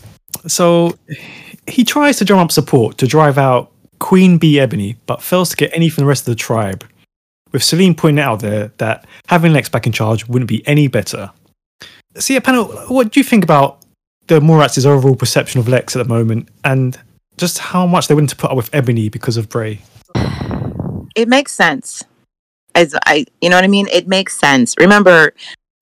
So 0.48 0.98
he 1.68 1.84
tries 1.84 2.18
to 2.18 2.24
drum 2.24 2.40
up 2.40 2.50
support 2.50 2.98
to 2.98 3.06
drive 3.06 3.38
out 3.38 3.70
Queen 4.00 4.38
Bee 4.38 4.58
Ebony, 4.58 4.96
but 5.06 5.22
fails 5.22 5.50
to 5.50 5.56
get 5.56 5.70
any 5.72 5.88
from 5.88 6.02
the 6.02 6.08
rest 6.08 6.22
of 6.22 6.32
the 6.32 6.36
tribe. 6.36 6.84
With 7.52 7.62
Salene 7.62 7.96
pointing 7.96 8.22
out 8.22 8.40
there 8.40 8.72
that 8.78 9.06
having 9.26 9.52
Lex 9.52 9.68
back 9.68 9.86
in 9.86 9.92
charge 9.92 10.26
wouldn't 10.26 10.48
be 10.48 10.66
any 10.66 10.88
better. 10.88 11.30
See, 12.16 12.34
yeah, 12.34 12.40
panel, 12.40 12.66
what 12.88 13.12
do 13.12 13.20
you 13.20 13.24
think 13.24 13.44
about 13.44 13.84
the 14.26 14.40
Mallrats' 14.40 14.84
overall 14.84 15.16
perception 15.16 15.60
of 15.60 15.68
Lex 15.68 15.94
at 15.94 16.02
the 16.02 16.08
moment, 16.08 16.48
and 16.64 16.98
just 17.36 17.58
how 17.58 17.86
much 17.86 18.08
they're 18.08 18.16
willing 18.16 18.28
to 18.28 18.36
put 18.36 18.50
up 18.50 18.56
with 18.56 18.72
Ebony 18.74 19.08
because 19.08 19.36
of 19.36 19.48
Bray? 19.48 19.80
it 21.16 21.28
makes 21.28 21.52
sense. 21.52 22.04
As 22.74 22.94
I, 23.06 23.26
you 23.40 23.50
know 23.50 23.56
what 23.56 23.64
I 23.64 23.68
mean? 23.68 23.88
It 23.88 24.06
makes 24.06 24.38
sense. 24.38 24.74
Remember, 24.78 25.34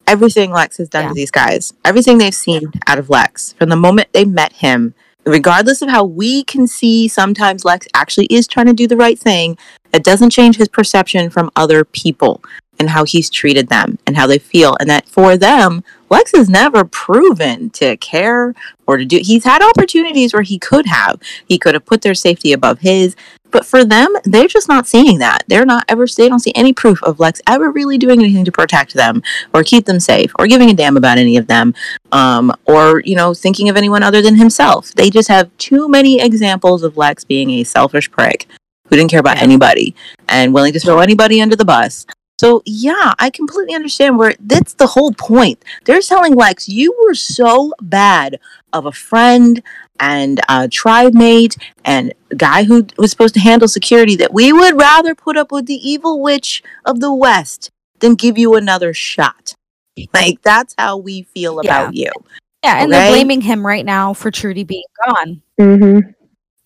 everything 0.06 0.50
Lex 0.50 0.78
has 0.78 0.88
done 0.88 1.08
to 1.08 1.14
these 1.14 1.30
guys, 1.30 1.72
everything 1.84 2.18
they've 2.18 2.34
seen 2.34 2.72
out 2.86 2.98
of 2.98 3.10
Lex 3.10 3.52
from 3.54 3.68
the 3.68 3.76
moment 3.76 4.08
they 4.12 4.24
met 4.24 4.54
him, 4.54 4.94
regardless 5.28 5.82
of 5.82 5.88
how 5.88 6.04
we 6.04 6.44
can 6.44 6.66
see 6.66 7.08
sometimes 7.08 7.64
Lex 7.64 7.86
actually 7.94 8.26
is 8.26 8.46
trying 8.46 8.66
to 8.66 8.72
do 8.72 8.86
the 8.86 8.96
right 8.96 9.18
thing, 9.18 9.56
it 9.92 10.04
doesn't 10.04 10.30
change 10.30 10.56
his 10.56 10.68
perception 10.68 11.30
from 11.30 11.50
other 11.56 11.84
people 11.84 12.42
and 12.78 12.90
how 12.90 13.04
he's 13.04 13.28
treated 13.28 13.68
them 13.68 13.98
and 14.06 14.16
how 14.16 14.26
they 14.26 14.38
feel. 14.38 14.76
And 14.80 14.88
that 14.88 15.08
for 15.08 15.36
them, 15.36 15.82
Lex 16.10 16.32
has 16.32 16.48
never 16.48 16.84
proven 16.84 17.70
to 17.70 17.96
care 17.96 18.54
or 18.86 18.96
to 18.96 19.04
do. 19.04 19.20
He's 19.22 19.44
had 19.44 19.62
opportunities 19.62 20.32
where 20.32 20.42
he 20.42 20.58
could 20.58 20.86
have. 20.86 21.20
He 21.46 21.58
could 21.58 21.74
have 21.74 21.84
put 21.84 22.02
their 22.02 22.14
safety 22.14 22.52
above 22.52 22.78
his. 22.78 23.16
But 23.50 23.64
for 23.64 23.84
them, 23.84 24.14
they're 24.24 24.48
just 24.48 24.68
not 24.68 24.86
seeing 24.86 25.18
that. 25.18 25.44
They're 25.46 25.64
not 25.64 25.84
ever, 25.88 26.06
they 26.06 26.28
don't 26.28 26.40
see 26.40 26.52
any 26.54 26.72
proof 26.72 27.02
of 27.02 27.18
Lex 27.18 27.40
ever 27.46 27.70
really 27.70 27.98
doing 27.98 28.20
anything 28.20 28.44
to 28.44 28.52
protect 28.52 28.94
them 28.94 29.22
or 29.54 29.62
keep 29.62 29.86
them 29.86 30.00
safe 30.00 30.32
or 30.38 30.46
giving 30.46 30.70
a 30.70 30.74
damn 30.74 30.96
about 30.96 31.18
any 31.18 31.36
of 31.36 31.46
them 31.46 31.74
um, 32.12 32.52
or, 32.66 33.00
you 33.00 33.16
know, 33.16 33.34
thinking 33.34 33.68
of 33.68 33.76
anyone 33.76 34.02
other 34.02 34.22
than 34.22 34.36
himself. 34.36 34.94
They 34.94 35.10
just 35.10 35.28
have 35.28 35.56
too 35.56 35.88
many 35.88 36.20
examples 36.20 36.82
of 36.82 36.96
Lex 36.96 37.24
being 37.24 37.50
a 37.50 37.64
selfish 37.64 38.10
prick 38.10 38.46
who 38.88 38.96
didn't 38.96 39.10
care 39.10 39.20
about 39.20 39.38
anybody 39.38 39.94
and 40.28 40.52
willing 40.54 40.72
to 40.72 40.80
throw 40.80 40.98
anybody 40.98 41.40
under 41.40 41.56
the 41.56 41.64
bus. 41.64 42.06
So 42.40 42.62
yeah, 42.64 43.14
I 43.18 43.30
completely 43.30 43.74
understand 43.74 44.16
where 44.16 44.34
that's 44.38 44.74
the 44.74 44.86
whole 44.86 45.12
point. 45.12 45.64
They're 45.84 46.00
telling 46.00 46.34
Lex, 46.34 46.68
you 46.68 46.96
were 47.04 47.14
so 47.14 47.72
bad 47.82 48.38
of 48.72 48.86
a 48.86 48.92
friend 48.92 49.60
and 50.00 50.40
a 50.48 50.68
tribe 50.68 51.14
mate 51.14 51.56
and 51.84 52.12
guy 52.36 52.64
who 52.64 52.86
was 52.96 53.10
supposed 53.10 53.34
to 53.34 53.40
handle 53.40 53.68
security 53.68 54.16
that 54.16 54.32
we 54.32 54.52
would 54.52 54.78
rather 54.78 55.14
put 55.14 55.36
up 55.36 55.50
with 55.50 55.66
the 55.66 55.88
evil 55.88 56.20
witch 56.20 56.62
of 56.84 57.00
the 57.00 57.12
West 57.12 57.70
than 58.00 58.14
give 58.14 58.38
you 58.38 58.54
another 58.54 58.94
shot. 58.94 59.54
Like 60.14 60.42
that's 60.42 60.74
how 60.78 60.96
we 60.96 61.22
feel 61.22 61.60
about 61.60 61.94
you. 61.94 62.10
Yeah, 62.62 62.82
and 62.82 62.92
they're 62.92 63.10
blaming 63.10 63.40
him 63.40 63.66
right 63.66 63.84
now 63.84 64.14
for 64.14 64.30
Trudy 64.30 64.64
being 64.64 64.84
gone. 65.06 65.42
Mm-hmm. 65.58 66.10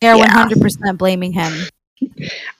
They're 0.00 0.16
Yeah. 0.16 0.46
100% 0.46 0.98
blaming 0.98 1.32
him. 1.32 1.52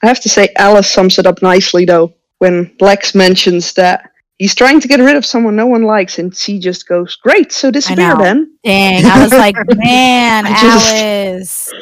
I 0.03 0.07
have 0.07 0.21
to 0.21 0.29
say, 0.29 0.49
Alice 0.57 0.91
sums 0.91 1.19
it 1.19 1.27
up 1.27 1.43
nicely 1.43 1.85
though 1.85 2.15
when 2.39 2.75
Lex 2.81 3.15
mentions 3.15 3.73
that 3.75 4.12
he's 4.43 4.55
trying 4.57 4.81
to 4.81 4.89
get 4.89 4.99
rid 4.99 5.17
of 5.17 5.25
someone 5.25 5.55
no 5.55 5.67
one 5.67 5.85
likes, 5.85 6.19
and 6.19 6.35
she 6.37 6.59
just 6.59 6.89
goes, 6.89 7.15
"Great, 7.17 7.53
so 7.53 7.71
disappear 7.71 8.17
then." 8.17 8.57
Dang, 8.65 9.07
I 9.07 9.23
was 9.23 9.33
like, 9.33 9.55
man, 9.77 10.47
I 10.47 10.51
just- 10.61 10.95
Alice. 10.95 11.73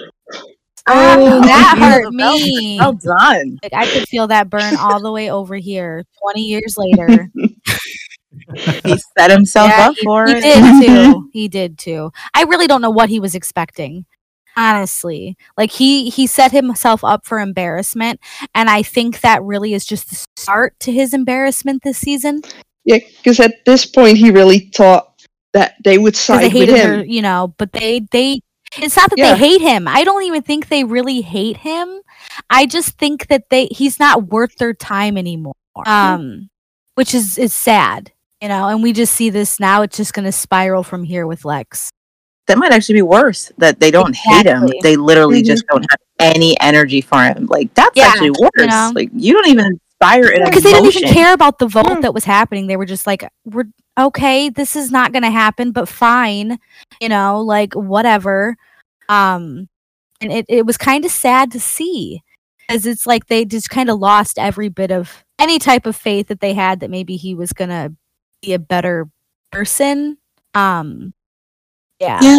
Oh, 0.86 1.40
ah, 1.42 1.46
that 1.46 1.78
hurt 1.78 2.12
me. 2.12 2.76
Well 2.80 2.94
done. 2.94 3.58
Like 3.62 3.72
I 3.74 3.86
could 3.86 4.08
feel 4.08 4.26
that 4.28 4.50
burn 4.50 4.76
all 4.76 5.00
the 5.00 5.12
way 5.12 5.30
over 5.30 5.56
here. 5.56 6.04
Twenty 6.22 6.42
years 6.42 6.76
later, 6.76 7.30
He 8.84 8.96
set 9.18 9.30
himself 9.30 9.70
Yeah, 9.70 9.88
up 9.88 9.94
he, 9.96 10.02
for 10.04 10.26
he 10.26 10.32
it. 10.34 10.42
did 10.42 10.86
too. 10.86 11.28
He 11.32 11.48
did 11.48 11.78
too. 11.78 12.10
I 12.34 12.42
really 12.44 12.66
don't 12.66 12.80
know 12.82 12.90
what 12.90 13.08
he 13.08 13.20
was 13.20 13.34
expecting. 13.34 14.04
Honestly, 14.60 15.38
like 15.56 15.70
he 15.70 16.10
he 16.10 16.26
set 16.26 16.52
himself 16.52 17.02
up 17.02 17.24
for 17.24 17.40
embarrassment, 17.40 18.20
and 18.54 18.68
I 18.68 18.82
think 18.82 19.22
that 19.22 19.42
really 19.42 19.72
is 19.72 19.86
just 19.86 20.10
the 20.10 20.18
start 20.36 20.78
to 20.80 20.92
his 20.92 21.14
embarrassment 21.14 21.82
this 21.82 21.96
season. 21.96 22.42
Yeah, 22.84 22.98
because 22.98 23.40
at 23.40 23.64
this 23.64 23.86
point 23.86 24.18
he 24.18 24.30
really 24.30 24.70
thought 24.74 25.24
that 25.54 25.76
they 25.82 25.96
would 25.96 26.12
because 26.12 26.26
they 26.40 26.50
side 26.50 26.54
with 26.54 26.68
him. 26.68 26.88
her, 26.98 27.04
you 27.04 27.22
know. 27.22 27.54
But 27.56 27.72
they 27.72 28.00
they 28.12 28.40
it's 28.76 28.96
not 28.96 29.08
that 29.08 29.18
Yeah. 29.18 29.32
they 29.32 29.38
hate 29.38 29.62
him. 29.62 29.88
I 29.88 30.04
don't 30.04 30.24
even 30.24 30.42
think 30.42 30.68
they 30.68 30.84
really 30.84 31.22
hate 31.22 31.56
him. 31.56 32.00
I 32.50 32.66
just 32.66 32.98
think 32.98 33.28
that 33.28 33.48
they 33.48 33.66
he's 33.66 33.98
not 33.98 34.24
worth 34.28 34.56
their 34.56 34.74
time 34.74 35.16
anymore. 35.16 35.54
Um, 35.86 36.50
which 36.96 37.14
is 37.14 37.38
is 37.38 37.54
sad, 37.54 38.12
you 38.42 38.48
know. 38.48 38.68
And 38.68 38.82
we 38.82 38.92
just 38.92 39.14
see 39.14 39.30
this 39.30 39.58
now. 39.58 39.80
It's 39.80 39.96
just 39.96 40.12
going 40.12 40.26
to 40.26 40.32
spiral 40.32 40.82
from 40.82 41.04
here 41.04 41.26
with 41.26 41.46
Lex. 41.46 41.90
That 42.50 42.58
might 42.58 42.72
actually 42.72 42.96
be 42.96 43.02
worse 43.02 43.50
that 43.58 43.80
they 43.80 43.90
don't 43.90 44.14
hate 44.14 44.46
him 44.46 44.68
they 44.82 44.96
literally 44.96 45.40
Mhm. 45.42 45.46
just 45.46 45.66
don't 45.68 45.86
have 45.90 46.00
any 46.18 46.58
energy 46.60 47.00
for 47.00 47.22
him 47.22 47.46
like 47.46 47.72
that's 47.74 47.96
Yeah, 47.96 48.08
actually 48.08 48.26
you 48.26 48.34
worse 48.56 48.66
know? 48.66 48.92
like 48.94 49.10
you 49.14 49.32
don't 49.32 49.48
even 49.48 49.66
inspire 49.66 50.24
it 50.26 50.44
Because 50.44 50.62
they 50.62 50.72
didn't 50.72 50.94
even 50.96 51.12
care 51.12 51.32
about 51.32 51.58
the 51.58 51.66
vote 51.66 52.02
that 52.02 52.14
was 52.14 52.24
happening. 52.24 52.66
They 52.66 52.76
were 52.76 52.86
just 52.86 53.06
like, 53.06 53.22
"We're 53.44 53.64
okay. 53.98 54.48
This 54.48 54.74
is 54.76 54.90
not 54.90 55.12
going 55.12 55.22
to 55.24 55.30
happen, 55.30 55.72
but 55.72 55.88
fine, 55.88 56.58
you 57.00 57.08
know, 57.08 57.40
like 57.42 57.74
whatever." 57.74 58.56
Um, 59.10 59.68
and 60.22 60.32
it 60.32 60.46
it 60.48 60.64
was 60.66 60.76
kind 60.78 61.04
of 61.04 61.10
sad 61.10 61.50
to 61.52 61.60
see, 61.60 62.22
because 62.66 62.86
it's 62.86 63.06
like 63.06 63.26
they 63.26 63.44
just 63.44 63.68
kind 63.70 63.90
of 63.90 63.98
lost 63.98 64.38
every 64.38 64.68
bit 64.70 64.90
of 64.90 65.22
any 65.38 65.58
type 65.58 65.84
of 65.86 65.96
faith 65.96 66.28
that 66.28 66.40
they 66.40 66.54
had 66.54 66.80
that 66.80 66.90
maybe 66.90 67.16
he 67.16 67.34
was 67.34 67.52
gonna 67.52 67.92
be 68.42 68.54
a 68.54 68.58
better 68.58 69.08
person. 69.52 70.16
Um, 70.54 71.12
yeah, 72.00 72.18
Yeah. 72.22 72.38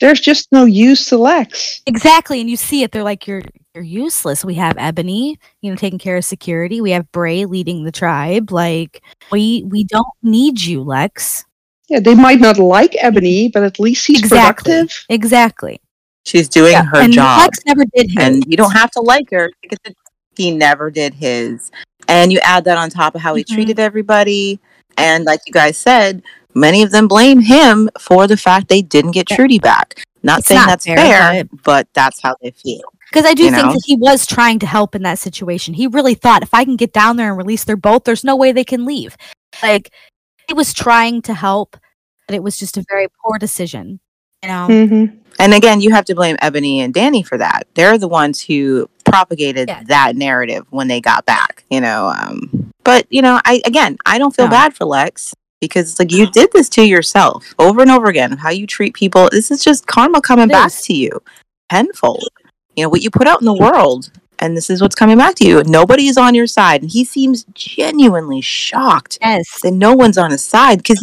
There's 0.00 0.20
just 0.20 0.50
no 0.50 0.64
use 0.64 1.06
to 1.06 1.16
Lex. 1.16 1.80
exactly. 1.86 2.40
And 2.40 2.50
you 2.50 2.56
see 2.56 2.82
it. 2.82 2.90
They're 2.90 3.04
like, 3.04 3.26
you're 3.28 3.42
you're 3.74 3.84
useless. 3.84 4.44
We 4.44 4.54
have 4.54 4.76
Ebony, 4.76 5.38
you 5.60 5.70
know, 5.70 5.76
taking 5.76 5.98
care 6.00 6.16
of 6.16 6.24
security. 6.24 6.80
We 6.80 6.90
have 6.90 7.10
Bray 7.12 7.44
leading 7.44 7.84
the 7.84 7.92
tribe. 7.92 8.50
Like, 8.50 9.00
we 9.30 9.62
we 9.68 9.84
don't 9.84 10.08
need 10.22 10.60
you, 10.60 10.82
Lex. 10.82 11.44
Yeah, 11.88 12.00
they 12.00 12.14
might 12.16 12.40
not 12.40 12.58
like 12.58 12.96
Ebony, 12.98 13.48
but 13.48 13.62
at 13.62 13.78
least 13.78 14.06
he's 14.06 14.18
Exactly. 14.18 14.72
productive. 14.72 15.04
Exactly. 15.08 15.80
She's 16.24 16.48
doing 16.48 16.72
Yeah, 16.72 16.84
her 16.84 16.98
and 17.00 17.12
job. 17.12 17.40
Lex 17.42 17.60
never 17.66 17.84
did 17.94 18.08
his. 18.10 18.16
and 18.26 18.44
you 18.46 18.56
don't 18.56 18.72
have 18.72 18.90
to 18.92 19.00
like 19.00 19.30
her 19.30 19.50
because 19.62 19.78
it- 19.84 19.96
he 20.36 20.50
never 20.50 20.90
did 20.90 21.12
his 21.14 21.70
and 22.08 22.32
you 22.32 22.38
add 22.42 22.64
that 22.64 22.78
on 22.78 22.88
top 22.88 23.14
of 23.14 23.20
how 23.20 23.34
he 23.34 23.44
Mhm. 23.44 23.54
treated 23.54 23.78
everybody 23.78 24.58
and 25.02 25.24
like 25.24 25.40
you 25.46 25.52
guys 25.52 25.76
said 25.76 26.22
many 26.54 26.82
of 26.82 26.90
them 26.90 27.08
blame 27.08 27.40
him 27.40 27.88
for 27.98 28.26
the 28.26 28.36
fact 28.36 28.68
they 28.68 28.82
didn't 28.82 29.12
get 29.12 29.26
trudy 29.26 29.58
back 29.58 30.04
not 30.22 30.38
It's 30.40 30.48
saying 30.48 30.60
not 30.60 30.68
that's 30.70 30.86
fair, 30.86 30.96
fair, 30.96 31.44
but 31.64 31.88
that's 31.94 32.20
how 32.22 32.36
they 32.42 32.50
feel 32.50 32.82
Because 33.10 33.26
I 33.26 33.34
do 33.34 33.42
you 33.44 33.50
think 33.50 33.66
know? 33.66 33.72
that 33.72 33.82
he 33.84 33.96
was 33.96 34.26
trying 34.26 34.58
to 34.60 34.66
help 34.66 34.94
in 34.94 35.02
that 35.02 35.18
situation. 35.18 35.74
He 35.74 35.86
really 35.86 36.14
thought 36.14 36.42
if 36.42 36.54
I 36.54 36.64
can 36.64 36.76
get 36.76 36.92
down 36.92 37.16
there 37.16 37.28
and 37.28 37.36
release 37.36 37.64
their 37.64 37.76
boat, 37.76 38.04
there's 38.04 38.24
no 38.24 38.36
way 38.36 38.52
they 38.52 38.64
can 38.64 38.84
leave. 38.86 39.16
Like 39.62 39.90
he 40.48 40.54
was 40.54 40.72
trying 40.72 41.22
to 41.22 41.34
help, 41.34 41.76
but 42.26 42.34
it 42.34 42.42
was 42.42 42.58
just 42.58 42.76
a 42.76 42.84
very 42.88 43.08
poor 43.24 43.38
decision. 43.38 44.00
You 44.42 44.48
know? 44.48 44.66
hmm 44.66 45.04
and 45.38 45.54
again 45.54 45.80
you 45.80 45.90
have 45.92 46.04
to 46.04 46.14
blame 46.14 46.36
ebony 46.42 46.80
and 46.80 46.92
danny 46.92 47.22
for 47.22 47.38
that 47.38 47.66
they're 47.74 47.96
the 47.96 48.08
ones 48.08 48.40
who 48.40 48.88
propagated 49.04 49.68
Yeah. 49.68 49.82
that 49.86 50.14
narrative 50.16 50.66
when 50.70 50.88
they 50.88 51.00
got 51.00 51.24
back 51.24 51.64
you 51.70 51.80
know 51.80 52.08
um 52.08 52.61
but 52.84 53.06
you 53.10 53.22
know 53.22 53.40
i 53.44 53.60
again 53.64 53.96
i 54.06 54.18
don't 54.18 54.34
feel 54.34 54.46
No. 54.46 54.50
bad 54.52 54.74
for 54.74 54.84
lex 54.84 55.34
because 55.60 55.90
it's 55.90 55.98
like 55.98 56.12
you 56.12 56.30
did 56.30 56.50
this 56.52 56.68
to 56.70 56.82
yourself 56.84 57.54
over 57.58 57.82
and 57.82 57.90
over 57.90 58.08
again 58.08 58.32
how 58.32 58.50
you 58.50 58.66
treat 58.66 58.94
people 58.94 59.28
this 59.30 59.50
is 59.50 59.62
just 59.62 59.86
karma 59.86 60.20
coming 60.20 60.48
It 60.50 60.52
back 60.52 60.66
is. 60.68 60.80
to 60.82 60.94
you 60.94 61.22
tenfold 61.70 62.24
you 62.76 62.84
know 62.84 62.88
what 62.88 63.02
you 63.02 63.10
put 63.10 63.26
out 63.26 63.40
in 63.40 63.44
the 63.46 63.54
world 63.54 64.10
and 64.40 64.56
this 64.56 64.70
is 64.70 64.80
what's 64.82 64.94
coming 64.96 65.16
back 65.18 65.34
to 65.36 65.46
you 65.46 65.62
nobody 65.64 66.08
is 66.08 66.16
on 66.18 66.34
your 66.34 66.46
side 66.48 66.82
and 66.82 66.90
he 66.90 67.04
seems 67.04 67.44
genuinely 67.54 68.40
shocked 68.40 69.18
Yes. 69.20 69.46
that 69.62 69.72
no 69.72 69.94
one's 69.94 70.18
on 70.18 70.30
his 70.30 70.44
side 70.44 70.78
because 70.78 71.00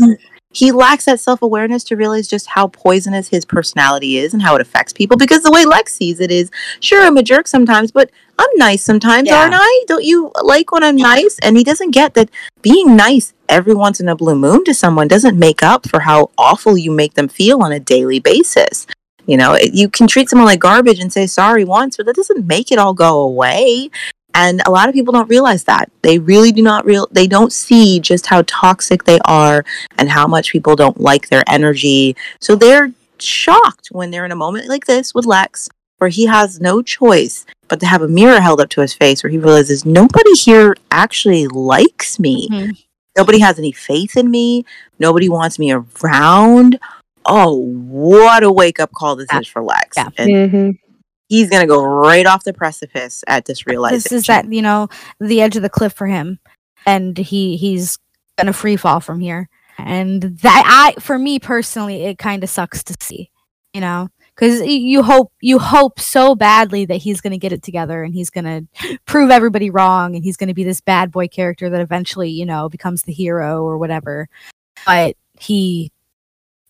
he, 0.52 0.72
lacks 0.72 1.06
that 1.06 1.20
self 1.20 1.42
awareness 1.42 1.84
to 1.86 1.96
realize 1.96 2.28
just 2.28 2.48
how 2.48 2.68
poisonous 2.68 3.28
his 3.28 3.46
personality 3.46 4.18
is 4.18 4.34
and 4.34 4.42
how 4.42 4.56
it 4.56 4.62
affects 4.62 4.94
people. 4.94 5.18
Because 5.18 5.44
the 5.44 5.52
way 5.52 5.66
Lex 5.66 5.94
sees 5.94 6.20
it 6.20 6.32
is, 6.32 6.50
sure, 6.80 7.02
I'm 7.06 7.18
a 7.18 7.24
jerk 7.24 7.48
sometimes, 7.48 7.92
but 7.92 8.10
I'm 8.38 8.50
nice 8.56 8.84
sometimes, 8.84 9.30
Yeah. 9.30 9.42
aren't 9.42 9.56
I? 9.56 9.84
Don't 9.88 10.04
you 10.04 10.32
like 10.42 10.72
when 10.72 10.84
I'm 10.84 10.96
nice? 10.96 11.38
And 11.42 11.58
he 11.58 11.64
doesn't 11.64 11.92
get 11.92 12.14
that 12.16 12.30
being 12.62 12.96
nice 12.96 13.34
every 13.48 13.74
once 13.74 14.00
in 14.00 14.10
a 14.10 14.16
blue 14.16 14.36
moon 14.36 14.64
to 14.66 14.74
someone 14.74 15.08
doesn't 15.08 15.38
make 15.38 15.62
up 15.64 15.88
for 15.90 16.02
how 16.02 16.30
awful 16.38 16.78
you 16.78 16.92
make 16.92 17.14
them 17.16 17.28
feel 17.28 17.62
on 17.62 17.72
a 17.72 17.80
daily 17.80 18.20
basis. 18.20 18.88
You 19.26 19.38
know, 19.38 19.56
you 19.58 19.90
can 19.90 20.08
treat 20.08 20.30
someone 20.30 20.48
like 20.48 20.60
garbage 20.60 21.00
and 21.00 21.14
say 21.14 21.28
sorry 21.28 21.64
once, 21.64 21.98
but 21.98 22.08
that 22.08 22.16
doesn't 22.16 22.48
make 22.48 22.72
it 22.72 22.80
all 22.80 22.94
go 22.96 23.20
away. 23.20 23.90
And 24.42 24.62
a 24.66 24.72
lot 24.72 24.88
of 24.88 24.96
people 24.96 25.12
don't 25.12 25.28
realize 25.30 25.66
that. 25.66 25.92
They 26.02 26.18
really 26.18 26.52
do 26.54 26.62
not 26.62 26.86
real 26.86 27.08
they 27.12 27.28
don't 27.28 27.52
see 27.52 28.00
just 28.00 28.26
how 28.28 28.44
toxic 28.48 29.04
they 29.04 29.20
are 29.26 29.66
and 29.98 30.10
how 30.10 30.28
much 30.28 30.52
people 30.52 30.76
don't 30.78 31.00
like 31.10 31.28
their 31.28 31.44
energy. 31.48 32.16
So 32.40 32.56
they're 32.56 32.92
shocked 33.20 33.90
when 33.92 34.12
they're 34.12 34.24
in 34.26 34.32
a 34.32 34.36
moment 34.46 34.70
like 34.70 34.86
this 34.86 35.14
with 35.14 35.26
Lex 35.26 35.68
where 35.98 36.10
he 36.10 36.26
has 36.28 36.62
no 36.62 36.82
choice 36.82 37.46
but 37.68 37.82
to 37.82 37.86
have 37.86 38.02
a 38.02 38.08
mirror 38.08 38.40
held 38.40 38.62
up 38.62 38.70
to 38.70 38.82
his 38.82 38.94
face 38.94 39.22
where 39.22 39.30
he 39.30 39.38
realizes 39.38 39.86
nobody 39.86 40.34
here 40.36 40.76
actually 40.90 41.46
likes 41.48 42.18
me. 42.18 42.48
Mhm. 42.50 42.78
Nobody 43.18 43.40
has 43.40 43.60
any 43.60 43.74
faith 43.74 44.16
in 44.16 44.32
me. 44.32 44.64
Nobody 45.00 45.28
wants 45.28 45.60
me 45.60 45.74
around. 45.74 46.80
Oh, 47.26 47.56
what 47.76 48.44
a 48.44 48.52
wake 48.52 48.80
up 48.80 48.92
call 48.94 49.18
this 49.18 49.28
Yeah. 49.32 49.40
is 49.42 49.48
for 49.48 49.62
Lex. 49.62 49.98
Yeah. 49.98 50.08
And 50.18 50.52
hmm 50.52 50.70
he's 51.30 51.50
going 51.50 51.62
to 51.62 51.68
go 51.68 51.84
right 51.84 52.26
off 52.26 52.44
the 52.44 52.54
precipice 52.54 53.24
at 53.28 53.46
this 53.46 53.66
realization. 53.66 54.04
This 54.04 54.12
is 54.12 54.28
that, 54.28 54.52
you 54.52 54.62
know, 54.62 54.90
the 55.20 55.42
edge 55.42 55.56
of 55.56 55.62
the 55.62 55.70
cliff 55.70 55.94
for 55.94 56.08
him. 56.08 56.40
And 56.86 57.18
he 57.18 57.56
he's 57.58 57.98
gonna 58.38 58.54
free 58.54 58.78
fall 58.78 59.00
from 59.00 59.20
here. 59.20 59.50
And 59.78 60.22
that 60.22 60.64
I 60.66 61.00
for 61.00 61.20
me 61.20 61.40
personally, 61.40 62.06
it 62.06 62.18
kind 62.18 62.44
of 62.44 62.50
sucks 62.50 62.84
to 62.86 62.96
see. 63.00 63.32
You 63.74 63.82
know? 63.82 64.10
Because 64.34 64.66
you 64.66 65.04
hope 65.04 65.34
you 65.42 65.60
hope 65.60 66.00
so 66.00 66.34
badly 66.34 66.86
that 66.86 66.96
he's 66.96 67.20
gonna 67.20 67.38
get 67.38 67.52
it 67.52 67.62
together 67.62 68.02
and 68.02 68.14
he's 68.14 68.30
gonna 68.30 68.62
prove 69.06 69.30
everybody 69.30 69.70
wrong 69.70 70.16
and 70.16 70.24
he's 70.24 70.38
gonna 70.38 70.54
be 70.54 70.64
this 70.64 70.80
bad 70.80 71.12
boy 71.12 71.28
character 71.28 71.70
that 71.70 71.82
eventually, 71.82 72.30
you 72.30 72.46
know, 72.46 72.70
becomes 72.70 73.04
the 73.04 73.12
hero 73.14 73.64
or 73.64 73.78
whatever. 73.78 74.30
But 74.86 75.18
he 75.38 75.92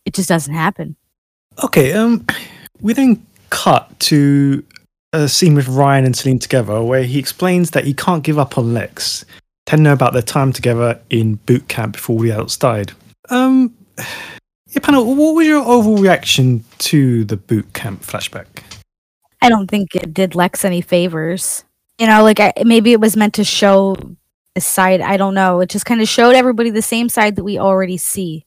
it 0.05 0.15
just 0.15 0.29
doesn't 0.29 0.53
happen. 0.53 0.95
Okay, 1.63 1.93
um, 1.93 2.25
we 2.81 2.93
then 2.93 3.23
cut 3.49 3.99
to 4.01 4.63
a 5.13 5.27
scene 5.27 5.55
with 5.55 5.67
Ryan 5.67 6.05
and 6.05 6.15
Salene 6.15 6.39
together 6.39 6.81
where 6.83 7.03
he 7.03 7.19
explains 7.19 7.71
that 7.71 7.85
he 7.85 7.93
can't 7.93 8.23
give 8.23 8.37
up 8.37 8.57
on 8.57 8.73
Lex, 8.73 9.25
telling 9.65 9.85
her 9.85 9.91
about 9.91 10.13
their 10.13 10.21
time 10.21 10.53
together 10.53 10.99
in 11.09 11.35
boot 11.35 11.67
camp 11.67 11.93
before 11.93 12.15
all 12.15 12.21
the 12.21 12.31
adults 12.31 12.57
died. 12.57 12.91
Um, 13.29 13.75
yeah, 13.97 14.79
panel, 14.81 15.15
what 15.15 15.35
was 15.35 15.47
your 15.47 15.63
overall 15.63 15.97
reaction 15.97 16.63
to 16.79 17.25
the 17.25 17.37
boot 17.37 17.73
camp 17.73 18.01
flashback? 18.03 18.63
I 19.41 19.49
don't 19.49 19.69
think 19.69 19.95
it 19.95 20.13
did 20.13 20.35
Lex 20.35 20.65
any 20.65 20.81
favors. 20.81 21.63
You 21.97 22.07
know, 22.07 22.23
like 22.23 22.39
I, 22.39 22.53
maybe 22.63 22.91
it 22.91 23.01
was 23.01 23.17
meant 23.17 23.33
to 23.35 23.43
show 23.43 23.95
a 24.55 24.61
side. 24.61 25.01
I 25.01 25.17
don't 25.17 25.33
know. 25.33 25.59
It 25.61 25.69
just 25.69 25.85
kind 25.85 26.01
of 26.01 26.07
showed 26.07 26.35
everybody 26.35 26.69
the 26.69 26.81
same 26.81 27.09
side 27.09 27.35
that 27.35 27.43
we 27.43 27.57
already 27.57 27.97
see. 27.97 28.45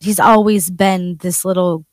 He's 0.00 0.20
always 0.20 0.70
been 0.70 1.16
this 1.20 1.44
little, 1.44 1.84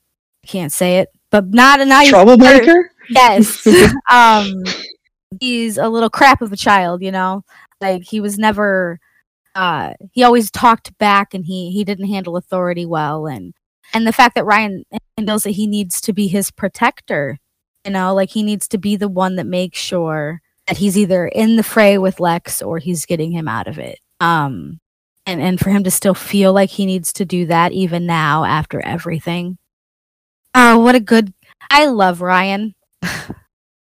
can't 0.46 0.72
say 0.72 1.00
it, 1.00 1.10
but 1.32 1.54
not 1.54 1.80
a 1.80 1.86
nice 1.86 2.10
Troublemaker? 2.10 2.92
Yes. 3.10 3.66
um, 4.12 4.64
he's 5.40 5.78
a 5.78 5.90
little 5.90 6.10
crap 6.10 6.42
of 6.42 6.52
a 6.52 6.58
child. 6.58 7.02
You 7.02 7.12
know, 7.12 7.44
like 7.82 8.04
he 8.04 8.20
was 8.20 8.38
never. 8.38 9.00
Uh, 9.56 9.94
he 10.12 10.24
always 10.24 10.52
talked 10.52 10.96
back, 11.00 11.34
and 11.34 11.46
he 11.46 11.72
he 11.72 11.84
didn't 11.84 12.08
handle 12.08 12.38
authority 12.38 12.86
well, 12.86 13.28
and 13.28 13.54
and 13.94 14.06
the 14.06 14.14
fact 14.14 14.36
that 14.36 14.46
Ryan 14.46 14.84
feels 15.18 15.44
that 15.44 15.52
he 15.52 15.66
needs 15.68 16.00
to 16.02 16.14
be 16.14 16.28
his 16.28 16.52
protector 16.52 17.40
you 17.88 17.94
know, 17.94 18.14
like 18.14 18.32
he 18.32 18.44
needs 18.44 18.68
to 18.68 18.78
be 18.78 18.98
the 18.98 19.08
one 19.08 19.38
that 19.38 19.48
makes 19.48 19.80
sure 19.80 20.42
that 20.68 20.76
he's 20.76 20.98
either 20.98 21.26
in 21.26 21.56
the 21.56 21.64
fray 21.64 21.98
with 21.98 22.20
Lex 22.20 22.62
or 22.62 22.80
he's 22.80 23.06
getting 23.06 23.32
him 23.32 23.48
out 23.48 23.68
of 23.68 23.80
it. 23.80 24.00
Um 24.20 24.82
and 25.26 25.42
and 25.42 25.58
for 25.58 25.70
him 25.70 25.86
to 25.86 25.92
still 25.92 26.14
feel 26.14 26.52
like 26.52 26.70
he 26.70 26.86
needs 26.86 27.14
to 27.14 27.24
do 27.24 27.46
that 27.46 27.72
even 27.72 28.06
now 28.06 28.44
after 28.44 28.82
everything. 28.82 29.58
Oh, 30.60 30.80
what 30.80 30.96
a 30.96 31.00
good 31.00 31.34
I 31.70 31.86
love 31.86 32.22
Ryan. 32.22 32.74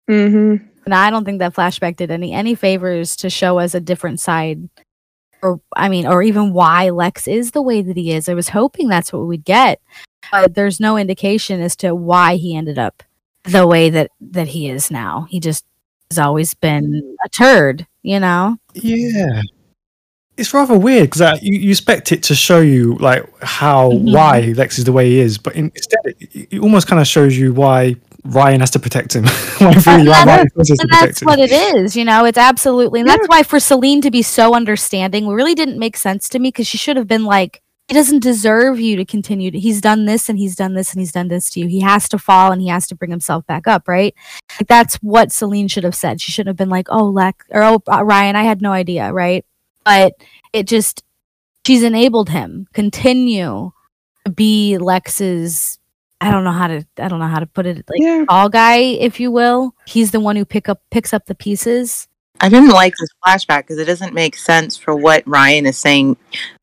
hmm 0.09 0.57
And 0.87 0.95
I 0.95 1.11
don't 1.11 1.25
think 1.25 1.39
that 1.41 1.55
flashback 1.55 1.97
did 1.97 2.11
any 2.11 2.33
any 2.33 2.55
favors 2.55 3.15
to 3.17 3.29
show 3.29 3.59
us 3.59 3.75
a 3.75 3.81
different 3.81 4.21
side 4.21 4.69
or 5.43 5.61
I 5.77 5.91
mean 5.91 6.07
or 6.07 6.23
even 6.23 6.55
why 6.55 6.89
Lex 6.89 7.29
is 7.29 7.51
the 7.51 7.61
way 7.61 7.83
that 7.83 7.97
he 7.97 8.13
is. 8.13 8.27
I 8.29 8.35
was 8.35 8.49
hoping 8.49 8.89
that's 8.89 9.13
what 9.13 9.27
we'd 9.27 9.45
get. 9.45 9.81
But 10.31 10.55
there's 10.55 10.81
no 10.81 10.97
indication 10.97 11.61
as 11.61 11.77
to 11.77 11.95
why 11.95 12.37
he 12.37 12.57
ended 12.57 12.79
up 12.79 13.03
the 13.45 13.67
way 13.67 13.91
that 13.91 14.11
that 14.21 14.49
he 14.49 14.71
is 14.71 14.91
now. 14.91 15.27
He 15.29 15.41
just 15.41 15.67
has 16.11 16.19
always 16.19 16.55
been 16.55 17.17
a 17.25 17.29
turd, 17.29 17.87
you 18.03 18.19
know? 18.19 18.57
Yeah. 18.75 19.43
It's 20.43 20.53
rather 20.53 20.77
weird 20.77 21.09
because 21.11 21.41
you, 21.41 21.55
you 21.59 21.71
expect 21.71 22.11
it 22.11 22.23
to 22.25 22.35
show 22.35 22.61
you 22.61 22.97
like 22.97 23.23
how 23.43 23.93
Mhm. 23.93 24.13
why 24.13 24.41
Lex 24.57 24.77
is 24.79 24.85
the 24.85 24.93
way 24.93 25.09
he 25.09 25.21
is, 25.21 25.39
but 25.39 25.55
in, 25.55 25.71
instead 25.75 26.01
it, 26.07 26.49
it 26.55 26.59
almost 26.61 26.89
kind 26.89 27.01
of 27.01 27.07
shows 27.07 27.37
you 27.39 27.55
why 27.55 27.95
Ryan 28.25 28.59
has 28.61 28.71
to 28.73 28.81
protect 28.81 29.15
him. 29.15 29.25
why 29.59 29.67
really 29.69 29.79
And 30.01 30.09
why 30.09 30.25
that- 30.25 30.27
Ryan 30.27 30.49
has 30.59 30.67
to 30.67 30.73
And 30.81 30.91
protect 30.91 30.91
that's 31.07 31.23
him. 31.23 31.27
what 31.27 31.39
it 31.39 31.53
is, 31.53 31.97
you 31.97 32.05
know. 32.05 32.25
It's 32.25 32.37
absolutely, 32.39 33.01
and 33.01 33.09
that's 33.09 33.29
why 33.29 33.45
for 33.45 33.59
Salene 33.61 34.03
to 34.03 34.11
be 34.11 34.23
so 34.23 34.55
understanding 34.55 35.29
really 35.29 35.55
didn't 35.55 35.79
make 35.79 35.97
sense 35.97 36.29
to 36.31 36.39
me 36.41 36.49
because 36.49 36.67
she 36.67 36.77
should 36.77 36.97
have 36.97 37.07
been 37.07 37.25
like, 37.25 37.63
he 37.89 37.95
doesn't 37.95 38.21
deserve 38.21 38.81
you 38.81 38.97
to 38.97 39.05
continue. 39.05 39.51
To, 39.53 39.59
he's 39.61 39.81
done 39.81 40.07
this 40.07 40.29
and 40.29 40.39
he's 40.39 40.57
done 40.57 40.75
this 40.75 40.93
and 40.93 41.01
he's 41.01 41.13
done 41.13 41.29
this 41.29 41.51
to 41.51 41.61
you. 41.61 41.67
He 41.69 41.81
has 41.81 42.09
to 42.11 42.19
fall 42.19 42.51
and 42.53 42.61
he 42.63 42.69
has 42.69 42.87
to 42.89 42.95
bring 42.97 43.11
himself 43.11 43.47
back 43.47 43.67
up, 43.69 43.87
right? 43.87 44.15
Like 44.59 44.67
that's 44.69 44.97
what 44.97 45.29
Salene 45.29 45.71
should 45.71 45.85
have 45.85 45.95
said. 45.95 46.21
She 46.21 46.33
shouldn't 46.33 46.49
have 46.49 46.57
been 46.57 46.71
like, 46.71 46.89
"Oh, 46.91 47.05
Lex," 47.05 47.45
or 47.51 47.63
"Oh, 47.63 47.83
uh, 47.93 48.03
Ryan, 48.05 48.35
I 48.37 48.45
had 48.45 48.63
no 48.63 48.73
idea," 48.73 49.13
right? 49.13 49.45
But 49.85 50.15
it 50.53 50.67
just 50.67 51.05
she's 51.67 51.83
enabled 51.83 52.29
him 52.31 52.69
continue 52.73 53.73
to 54.25 54.31
be 54.31 54.79
Lex's. 54.79 55.79
I 56.21 56.31
don't 56.31 56.45
know 56.45 56.53
how 56.53 56.69
to. 56.69 56.85
I 56.99 57.09
don't 57.09 57.19
know 57.19 57.27
how 57.27 57.41
to 57.41 57.47
put 57.47 57.67
it. 57.67 57.79
Like 57.89 58.01
Yeah. 58.01 58.25
all 58.29 58.49
guy, 58.49 58.77
if 58.77 59.19
you 59.19 59.31
will. 59.33 59.75
He's 59.87 60.13
the 60.13 60.21
one 60.21 60.37
who 60.37 60.45
pick 60.45 60.69
up 60.69 60.81
picks 60.91 61.13
up 61.13 61.27
the 61.27 61.35
pieces. 61.35 62.07
I 62.41 62.49
didn't 62.49 62.71
like 62.71 62.95
this 62.99 63.09
flashback 63.25 63.63
because 63.63 63.79
it 63.79 63.85
doesn't 63.85 64.15
make 64.15 64.37
sense 64.37 64.77
for 64.77 64.95
what 64.97 65.23
Ryan 65.27 65.67
is 65.67 65.79
saying. 65.79 66.17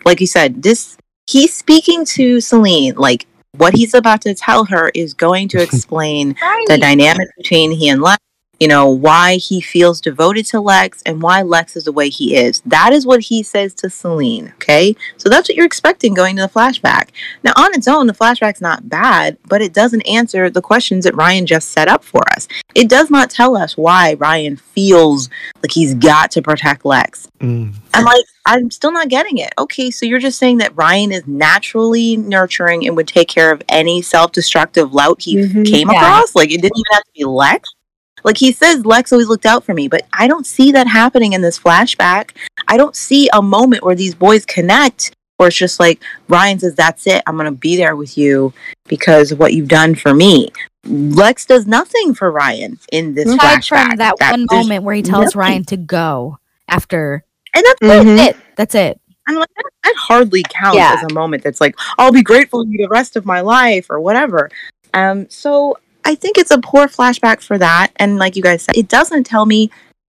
Like 0.06 0.20
you 0.22 0.28
said, 0.28 0.62
this 0.64 0.98
he's 1.28 1.54
speaking 1.54 2.06
to 2.06 2.38
Salene. 2.38 2.96
Like 2.98 3.28
what 3.58 3.74
he's 3.74 3.94
about 3.94 4.22
to 4.22 4.34
tell 4.34 4.64
her 4.66 4.92
is 4.96 5.14
going 5.14 5.48
to 5.50 5.62
explain 5.64 6.36
the 6.68 6.78
dynamic 6.80 7.28
between 7.38 7.72
he 7.72 7.90
and 7.90 8.02
Lex 8.02 8.22
you 8.60 8.68
know, 8.68 8.90
why 8.90 9.36
he 9.36 9.62
feels 9.62 10.02
devoted 10.02 10.46
to 10.48 10.60
Lex 10.60 11.02
and 11.06 11.22
why 11.22 11.42
Lex 11.42 11.76
is 11.76 11.86
the 11.86 11.92
way 11.92 12.10
he 12.10 12.36
is. 12.36 12.62
That 12.66 12.92
is 12.94 13.06
what 13.06 13.22
he 13.22 13.42
says 13.44 13.74
to 13.76 13.88
Salene, 13.88 14.54
okay? 14.56 14.96
So 15.18 15.30
that's 15.30 15.48
what 15.48 15.56
you're 15.56 15.66
expecting 15.66 16.14
going 16.14 16.36
to 16.36 16.42
the 16.44 16.48
flashback. 16.50 17.10
Now, 17.44 17.54
on 17.56 17.74
its 17.74 17.88
own, 17.88 18.08
the 18.08 18.14
flashback's 18.14 18.62
not 18.62 18.90
bad, 18.90 19.38
but 19.48 19.62
it 19.62 19.74
doesn't 19.74 20.02
answer 20.02 20.50
the 20.50 20.62
questions 20.62 21.06
that 21.06 21.16
Ryan 21.16 21.46
just 21.46 21.72
set 21.72 21.88
up 21.88 22.04
for 22.04 22.22
us. 22.36 22.48
It 22.76 22.90
does 22.90 23.10
not 23.10 23.30
tell 23.30 23.56
us 23.56 23.78
why 23.78 24.16
Ryan 24.16 24.58
feels 24.58 25.30
like 25.64 25.72
he's 25.72 25.94
got 25.96 26.32
to 26.32 26.42
protect 26.42 26.86
Lex. 26.86 27.28
Mm. 27.40 27.74
I'm 27.94 28.06
like, 28.06 28.26
I'm 28.46 28.72
still 28.72 28.92
not 28.92 29.10
getting 29.10 29.38
it. 29.38 29.54
Okay, 29.58 29.92
so 29.92 30.06
you're 30.06 30.20
just 30.20 30.38
saying 30.40 30.58
that 30.58 30.76
Ryan 30.76 31.12
is 31.12 31.26
naturally 31.28 32.18
nurturing 32.18 32.86
and 32.88 32.96
would 32.98 33.08
take 33.08 33.28
care 33.28 33.52
of 33.52 33.62
any 33.70 34.02
self 34.02 34.32
destructive 34.32 34.94
lout 34.94 35.22
he 35.22 35.38
Mhm. 35.38 35.66
came 35.70 35.90
Yeah. 35.90 35.98
across? 35.98 36.36
Like, 36.36 36.50
it 36.52 36.62
didn't 36.62 36.78
even 36.78 36.94
have 36.94 37.04
to 37.04 37.12
be 37.16 37.24
Lex. 37.26 37.70
Like, 38.24 38.38
he 38.38 38.52
says 38.52 38.86
Lex 38.86 39.12
always 39.12 39.28
looked 39.28 39.46
out 39.46 39.64
for 39.64 39.74
me, 39.74 39.88
but 39.88 40.04
I 40.14 40.28
don't 40.28 40.46
see 40.46 40.72
that 40.72 40.88
happening 40.88 41.34
in 41.34 41.42
this 41.42 41.60
flashback. 41.60 42.32
I 42.68 42.78
don't 42.78 42.96
see 42.96 43.30
a 43.34 43.42
moment 43.42 43.84
where 43.84 43.96
these 43.96 44.16
boys 44.16 44.46
connect 44.46 45.12
where 45.38 45.48
it's 45.48 45.56
just 45.58 45.80
like 45.80 46.02
Ryan 46.28 46.60
says, 46.60 46.76
That's 46.76 47.08
it. 47.08 47.24
I'm 47.26 47.36
going 47.38 47.46
to 47.46 47.52
be 47.58 47.78
there 47.78 47.96
with 47.96 48.18
you 48.18 48.54
because 48.90 49.32
of 49.32 49.40
what 49.40 49.54
you've 49.54 49.70
done 49.70 49.96
for 49.96 50.14
me. 50.14 50.50
Lex 50.86 51.46
does 51.46 51.66
nothing 51.66 52.14
for 52.14 52.30
Ryan 52.30 52.78
in 52.92 53.14
this 53.14 53.28
Aside 53.30 53.62
flashback. 53.62 53.88
from 53.88 53.96
that 53.98 54.16
one 54.20 54.46
moment 54.52 54.84
where 54.84 54.96
he 54.96 55.02
tells 55.02 55.24
nothing. 55.36 55.40
Ryan 55.40 55.64
to 55.66 55.78
go 55.78 56.40
after 56.68 57.24
And 57.56 57.66
that's 57.66 57.82
Mhm. 57.82 58.28
it. 58.28 58.38
That's 58.58 58.76
it. 58.76 59.00
I'm 59.28 59.36
like, 59.36 59.50
that, 59.56 59.66
that 59.86 59.96
hardly 59.96 60.44
counts 60.50 60.76
Yeah. 60.78 60.94
as 61.02 61.04
a 61.10 61.14
moment 61.14 61.44
that's 61.44 61.62
like, 61.62 61.76
I'll 61.98 62.12
be 62.12 62.22
grateful 62.22 62.64
to 62.66 62.70
you 62.70 62.78
the 62.78 62.90
rest 62.90 63.16
of 63.16 63.26
my 63.26 63.40
life 63.42 63.88
or 63.90 64.00
whatever. 64.00 64.50
Um, 64.94 65.30
so 65.30 65.78
I 66.06 66.16
think 66.16 66.38
it's 66.38 66.52
a 66.52 66.60
poor 66.60 66.88
flashback 66.88 67.42
for 67.42 67.58
that. 67.58 67.92
And 67.98 68.18
like 68.18 68.36
you 68.36 68.44
guys 68.44 68.64
said, 68.64 68.78
it 68.78 68.88
doesn't 68.88 69.26
tell 69.26 69.46
me 69.46 69.70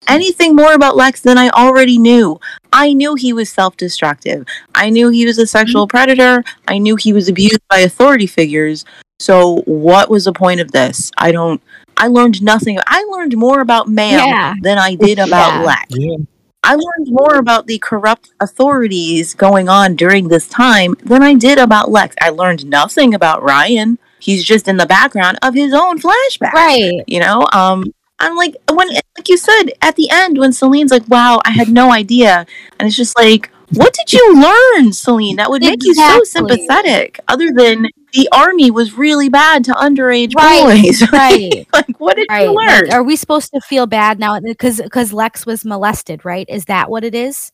anything 0.08 0.56
more 0.56 0.74
about 0.74 0.96
Lex 0.96 1.22
than 1.22 1.38
I 1.38 1.50
already 1.50 1.98
knew. 1.98 2.40
I 2.74 2.94
knew 2.94 3.16
he 3.16 3.34
was 3.34 3.50
self 3.50 3.78
destructive. 3.78 4.46
I 4.76 4.90
knew 4.90 5.10
he 5.10 5.26
was 5.26 5.38
a 5.38 5.48
sexual 5.48 5.88
mm-hmm. 5.88 5.98
predator. 5.98 6.44
I 6.68 6.78
knew 6.78 6.96
he 6.96 7.14
was 7.14 7.28
abused 7.28 7.62
by 7.70 7.80
authority 7.80 8.28
figures. 8.28 8.86
So 9.20 9.58
what 9.66 10.10
was 10.10 10.26
the 10.26 10.34
point 10.34 10.62
of 10.62 10.72
this? 10.72 11.12
I 11.18 11.32
don't 11.32 11.62
I 11.98 12.08
learned 12.08 12.42
nothing. 12.42 12.80
I 12.88 13.04
learned 13.04 13.38
more 13.38 13.62
about 13.62 13.88
Ma'am 13.88 14.28
Yeah. 14.28 14.56
than 14.62 14.78
I 14.80 14.96
did 14.96 15.20
about 15.20 15.60
Yeah. 15.60 15.62
Lex. 15.62 15.86
Yeah. 15.90 16.18
I 16.64 16.76
learned 16.76 17.08
more 17.08 17.36
about 17.36 17.68
the 17.68 17.80
corrupt 17.80 18.32
authorities 18.40 19.34
going 19.34 19.68
on 19.68 19.96
during 19.96 20.28
this 20.28 20.48
time 20.48 20.96
than 21.04 21.24
I 21.24 21.34
did 21.34 21.58
about 21.58 21.92
Lex. 21.92 22.16
I 22.22 22.30
learned 22.30 22.66
nothing 22.68 23.14
about 23.14 23.44
Ryan. 23.44 24.00
He's 24.22 24.44
just 24.44 24.68
in 24.68 24.78
the 24.78 24.86
background 24.86 25.40
of 25.42 25.54
his 25.54 25.74
own 25.74 26.00
flashback. 26.00 26.54
Right. 26.54 27.02
You 27.08 27.20
know, 27.20 27.48
um 27.54 27.86
I'm 28.20 28.36
like 28.36 28.56
when 28.72 28.88
like 28.90 29.28
you 29.30 29.38
said 29.38 29.72
at 29.82 29.96
the 29.96 30.10
end 30.12 30.38
when 30.38 30.52
Salene's 30.52 30.92
like, 30.92 31.08
"Wow, 31.10 31.42
I 31.44 31.52
had 31.52 31.70
no 31.70 31.92
idea." 31.92 32.46
And 32.80 32.88
it's 32.88 32.96
just 32.96 33.18
like, 33.18 33.50
"What 33.74 33.94
did 33.94 34.14
you 34.14 34.34
learn, 34.36 34.92
Salene? 34.92 35.38
That 35.38 35.50
would 35.50 35.64
make 35.64 35.84
you 35.84 35.96
so 35.96 36.24
sympathetic." 36.24 37.20
Other 37.28 37.50
than 37.52 37.88
the 38.14 38.30
army 38.32 38.70
was 38.70 38.94
really 38.98 39.28
bad 39.30 39.64
to 39.66 39.72
underage 39.72 40.36
Right, 40.36 40.84
boys. 40.84 41.02
right. 41.12 41.66
like 41.74 42.00
what 42.00 42.16
did 42.18 42.28
Right. 42.30 42.44
you 42.44 42.54
learn? 42.54 42.86
Like, 42.86 42.94
are 42.94 43.04
we 43.04 43.16
supposed 43.16 43.52
to 43.54 43.62
feel 43.62 43.88
bad 43.88 44.20
now 44.20 44.40
because 44.40 44.80
because 44.82 45.12
Lex 45.14 45.46
was 45.48 45.66
molested, 45.66 46.24
right? 46.24 46.46
Is 46.48 46.66
that 46.66 46.92
what 46.92 47.04
it 47.04 47.16
is? 47.16 47.52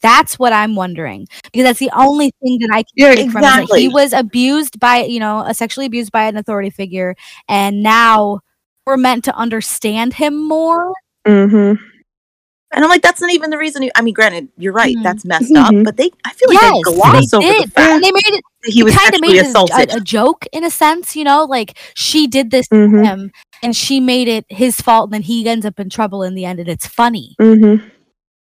That's 0.00 0.38
what 0.38 0.52
I'm 0.52 0.74
wondering 0.74 1.28
because 1.44 1.62
that's 1.64 1.78
the 1.78 1.90
only 1.96 2.32
thing 2.42 2.58
that 2.60 2.70
I 2.72 2.78
can 2.82 2.92
Yeah, 2.96 3.14
take 3.14 3.30
from 3.30 3.44
it. 3.44 3.62
is 3.62 3.68
that 3.70 3.78
He 3.78 3.88
was 3.88 4.12
abused 4.12 4.80
by, 4.80 5.04
you 5.04 5.20
know, 5.20 5.38
uh, 5.38 5.52
sexually 5.52 5.86
abused 5.86 6.10
by 6.10 6.24
an 6.26 6.36
authority 6.36 6.70
figure, 6.70 7.14
and 7.48 7.82
now 7.82 8.40
we're 8.84 8.96
meant 8.96 9.24
to 9.24 9.34
understand 9.36 10.14
him 10.14 10.46
more. 10.48 10.92
hmm 11.26 11.74
And 12.72 12.84
I'm 12.84 12.88
like, 12.90 13.02
that's 13.02 13.20
not 13.20 13.32
even 13.32 13.50
the 13.50 13.58
reason. 13.58 13.82
You, 13.84 13.90
I 13.94 14.02
mean, 14.02 14.12
granted, 14.12 14.48
you're 14.58 14.72
right. 14.72 14.96
Mhm. 14.96 15.02
That's 15.04 15.24
messed 15.24 15.54
up. 15.56 15.72
Mhm. 15.72 15.84
But 15.84 15.96
they, 15.96 16.10
I 16.24 16.32
feel 16.32 16.48
like 16.48 16.60
yes, 16.60 16.72
they 16.74 16.82
gloss 16.82 17.30
they 17.30 17.36
over 17.38 17.46
did. 17.46 17.64
the 17.66 17.70
fact 17.70 17.92
and 17.92 18.02
they 18.04 18.10
made 18.12 18.26
it. 18.26 18.44
that 18.64 18.72
he 18.72 18.82
was 18.82 18.94
kind 18.96 19.14
of 19.14 19.20
made 19.20 19.36
assaulted. 19.38 19.90
a, 19.90 19.96
a 19.96 20.00
joke 20.00 20.46
in 20.52 20.64
a 20.64 20.70
sense, 20.70 21.14
you 21.14 21.22
know, 21.24 21.44
like 21.44 21.78
she 21.94 22.26
did 22.26 22.50
this 22.50 22.66
to 22.68 22.74
Mhm. 22.74 23.04
him, 23.04 23.32
and 23.62 23.76
she 23.76 24.00
made 24.00 24.26
it 24.26 24.44
his 24.48 24.80
fault, 24.80 25.06
and 25.06 25.14
then 25.14 25.22
he 25.22 25.48
ends 25.48 25.64
up 25.64 25.78
in 25.78 25.88
trouble 25.88 26.24
in 26.24 26.34
the 26.34 26.44
end, 26.44 26.58
and 26.58 26.68
it's 26.68 26.86
funny. 26.88 27.36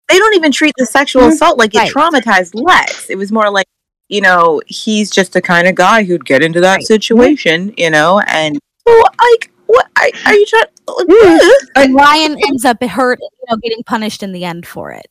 They 0.08 0.18
don't 0.18 0.34
even 0.34 0.52
treat 0.52 0.74
the 0.78 0.86
sexual 0.86 1.22
Mhm. 1.22 1.28
assault 1.32 1.58
like 1.58 1.74
it 1.74 1.78
Right. 1.78 1.92
traumatized 1.92 2.50
Lex. 2.54 3.08
It 3.10 3.16
was 3.16 3.32
more 3.32 3.50
like, 3.50 3.66
you 4.08 4.20
know, 4.20 4.60
he's 4.66 5.10
just 5.10 5.32
the 5.32 5.40
kind 5.42 5.66
of 5.66 5.74
guy 5.74 6.02
who'd 6.04 6.24
get 6.26 6.42
into 6.42 6.60
that 6.60 6.76
Right. 6.76 6.86
situation, 6.86 7.72
you 7.76 7.90
know, 7.90 8.20
and 8.26 8.58
so 8.86 8.94
like, 8.98 9.50
what 9.66 9.86
are, 9.98 10.08
are 10.26 10.34
you 10.34 10.46
trying? 10.46 10.64
Mm. 10.88 11.40
And 11.76 11.94
Ryan 11.94 12.36
ends 12.46 12.64
up 12.64 12.82
hurt, 12.84 13.18
you 13.20 13.28
know, 13.50 13.56
getting 13.62 13.82
punished 13.84 14.22
in 14.22 14.32
the 14.32 14.44
end 14.44 14.66
for 14.66 14.92
it. 14.92 15.06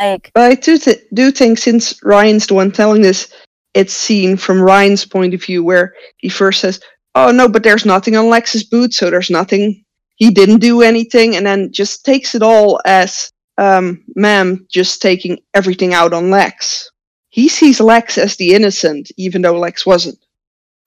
Like, 0.00 0.30
But 0.34 0.52
I 0.52 0.54
do, 0.54 0.78
th- 0.78 1.02
do 1.12 1.32
think 1.32 1.58
since 1.58 2.00
Ryan's 2.04 2.46
the 2.46 2.54
one 2.54 2.70
telling 2.70 3.02
this, 3.02 3.28
it's 3.74 3.92
seen 3.92 4.36
from 4.36 4.62
Ryan's 4.62 5.04
point 5.04 5.34
of 5.34 5.42
view 5.42 5.64
where 5.64 5.94
he 6.18 6.28
first 6.28 6.60
says, 6.60 6.80
"Oh 7.16 7.30
no, 7.32 7.48
but 7.48 7.64
there's 7.64 7.84
nothing 7.84 8.16
on 8.16 8.28
Lex's 8.30 8.62
boot, 8.62 8.94
so 8.94 9.10
there's 9.10 9.28
nothing. 9.30 9.84
He 10.16 10.30
didn't 10.30 10.58
do 10.58 10.82
anything," 10.82 11.34
and 11.36 11.44
then 11.44 11.70
just 11.72 12.04
takes 12.04 12.34
it 12.36 12.42
all 12.42 12.80
as, 12.86 13.30
um, 13.58 14.02
"Ma'am, 14.16 14.66
just 14.70 15.02
taking 15.02 15.38
everything 15.52 15.92
out 15.92 16.14
on 16.14 16.30
Lex." 16.30 16.90
He 17.28 17.48
sees 17.48 17.80
Lex 17.80 18.16
as 18.16 18.36
the 18.36 18.54
innocent, 18.54 19.10
even 19.18 19.42
though 19.42 19.58
Lex 19.58 19.84
wasn't. 19.84 20.18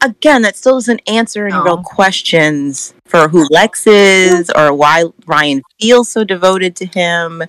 Again, 0.04 0.42
that 0.42 0.58
still 0.58 0.78
doesn't 0.78 1.02
answer 1.08 1.46
any 1.46 1.56
real 1.56 1.84
questions 1.84 2.96
for 3.06 3.28
who 3.28 3.48
Lex 3.52 3.86
is 3.86 4.50
or 4.56 4.74
why 4.74 5.06
Ryan 5.28 5.62
feels 5.80 6.10
so 6.10 6.24
devoted 6.24 6.76
to 6.78 6.88
him. 6.88 7.44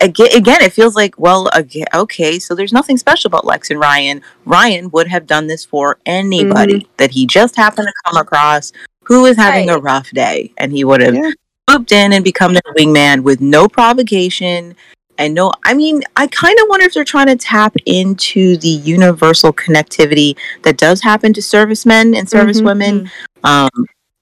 Again, 0.00 0.28
again, 0.34 0.62
it 0.62 0.72
feels 0.72 0.96
like, 0.96 1.18
well, 1.18 1.50
okay, 1.94 2.38
so 2.38 2.54
there's 2.54 2.72
nothing 2.72 2.96
special 2.96 3.28
about 3.28 3.44
Lex 3.44 3.70
and 3.70 3.78
Ryan. 3.78 4.22
Ryan 4.46 4.88
would 4.92 5.08
have 5.08 5.26
done 5.26 5.46
this 5.46 5.62
for 5.62 5.98
anybody 6.06 6.88
that 6.96 7.10
he 7.10 7.26
just 7.26 7.54
happened 7.54 7.86
to 7.88 7.92
come 8.06 8.16
across 8.16 8.72
who 9.04 9.22
was 9.22 9.36
having 9.36 9.68
a 9.68 9.78
rough 9.78 10.10
day, 10.12 10.54
and 10.56 10.72
he 10.72 10.84
would 10.84 11.02
have 11.02 11.14
Yeah. 11.14 11.32
Swooped 11.70 11.92
in 11.92 12.12
and 12.12 12.24
become 12.24 12.54
the 12.54 12.62
wingman 12.76 13.22
with 13.22 13.40
no 13.40 13.68
provocation 13.68 14.74
and 15.18 15.34
no. 15.34 15.52
I 15.64 15.74
mean, 15.74 16.02
I 16.16 16.26
kind 16.28 16.58
of 16.58 16.66
wonder 16.68 16.86
if 16.86 16.94
they're 16.94 17.04
trying 17.04 17.26
to 17.26 17.36
tap 17.36 17.76
into 17.86 18.56
the 18.56 18.68
universal 18.68 19.52
connectivity 19.52 20.36
that 20.62 20.78
does 20.78 21.02
happen 21.02 21.32
to 21.34 21.42
servicemen 21.42 22.14
and 22.14 22.26
servicewomen. 22.26 23.10
Um, 23.44 23.68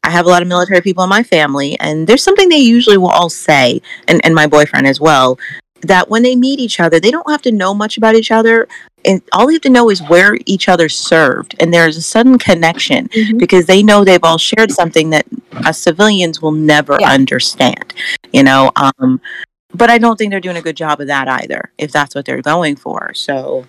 I 0.03 0.11
have 0.11 0.27
a 0.27 0.29
lot 0.29 0.43
of 0.43 0.49
military 0.49 0.81
people 0.81 1.05
in 1.05 1.11
my 1.11 1.23
family, 1.23 1.79
and 1.81 2.07
there's 2.07 2.23
something 2.23 2.49
they 2.49 2.59
usually 2.59 2.97
will 2.97 3.09
all 3.11 3.29
say, 3.31 3.81
and, 4.07 4.25
and 4.25 4.35
my 4.35 4.47
boyfriend 4.47 4.87
as 4.87 5.01
well, 5.01 5.39
that 5.83 6.09
when 6.09 6.23
they 6.23 6.35
meet 6.37 6.59
each 6.59 6.81
other, 6.81 6.99
they 7.01 7.11
don't 7.11 7.29
have 7.31 7.43
to 7.43 7.53
know 7.53 7.73
much 7.75 7.97
about 7.97 8.15
each 8.15 8.31
other. 8.31 8.67
And 9.05 9.23
all 9.33 9.47
they 9.47 9.55
have 9.55 9.63
to 9.63 9.71
know 9.71 9.91
is 9.91 10.03
where 10.03 10.37
each 10.45 10.69
other 10.69 10.89
served. 10.89 11.55
And 11.61 11.73
there's 11.73 11.97
a 11.97 12.03
sudden 12.03 12.37
connection 12.39 13.09
Mhm. 13.09 13.39
because 13.39 13.67
they 13.67 13.83
know 13.83 14.05
they've 14.05 14.23
all 14.25 14.39
shared 14.39 14.73
something 14.73 15.11
that 15.11 15.27
us 15.65 15.79
civilians 15.79 16.43
will 16.43 16.53
never 16.53 16.97
Yeah. 17.01 17.11
understand, 17.11 17.95
you 18.33 18.43
know? 18.43 18.73
Um, 18.77 19.21
but 19.73 19.89
I 19.91 19.99
don't 19.99 20.17
think 20.17 20.31
they're 20.33 20.41
doing 20.41 20.57
a 20.57 20.63
good 20.63 20.77
job 20.77 21.01
of 21.01 21.07
that 21.07 21.29
either, 21.29 21.71
if 21.79 21.93
that's 21.93 22.15
what 22.15 22.25
they're 22.25 22.43
going 22.43 22.75
for. 22.77 23.13
So 23.15 23.65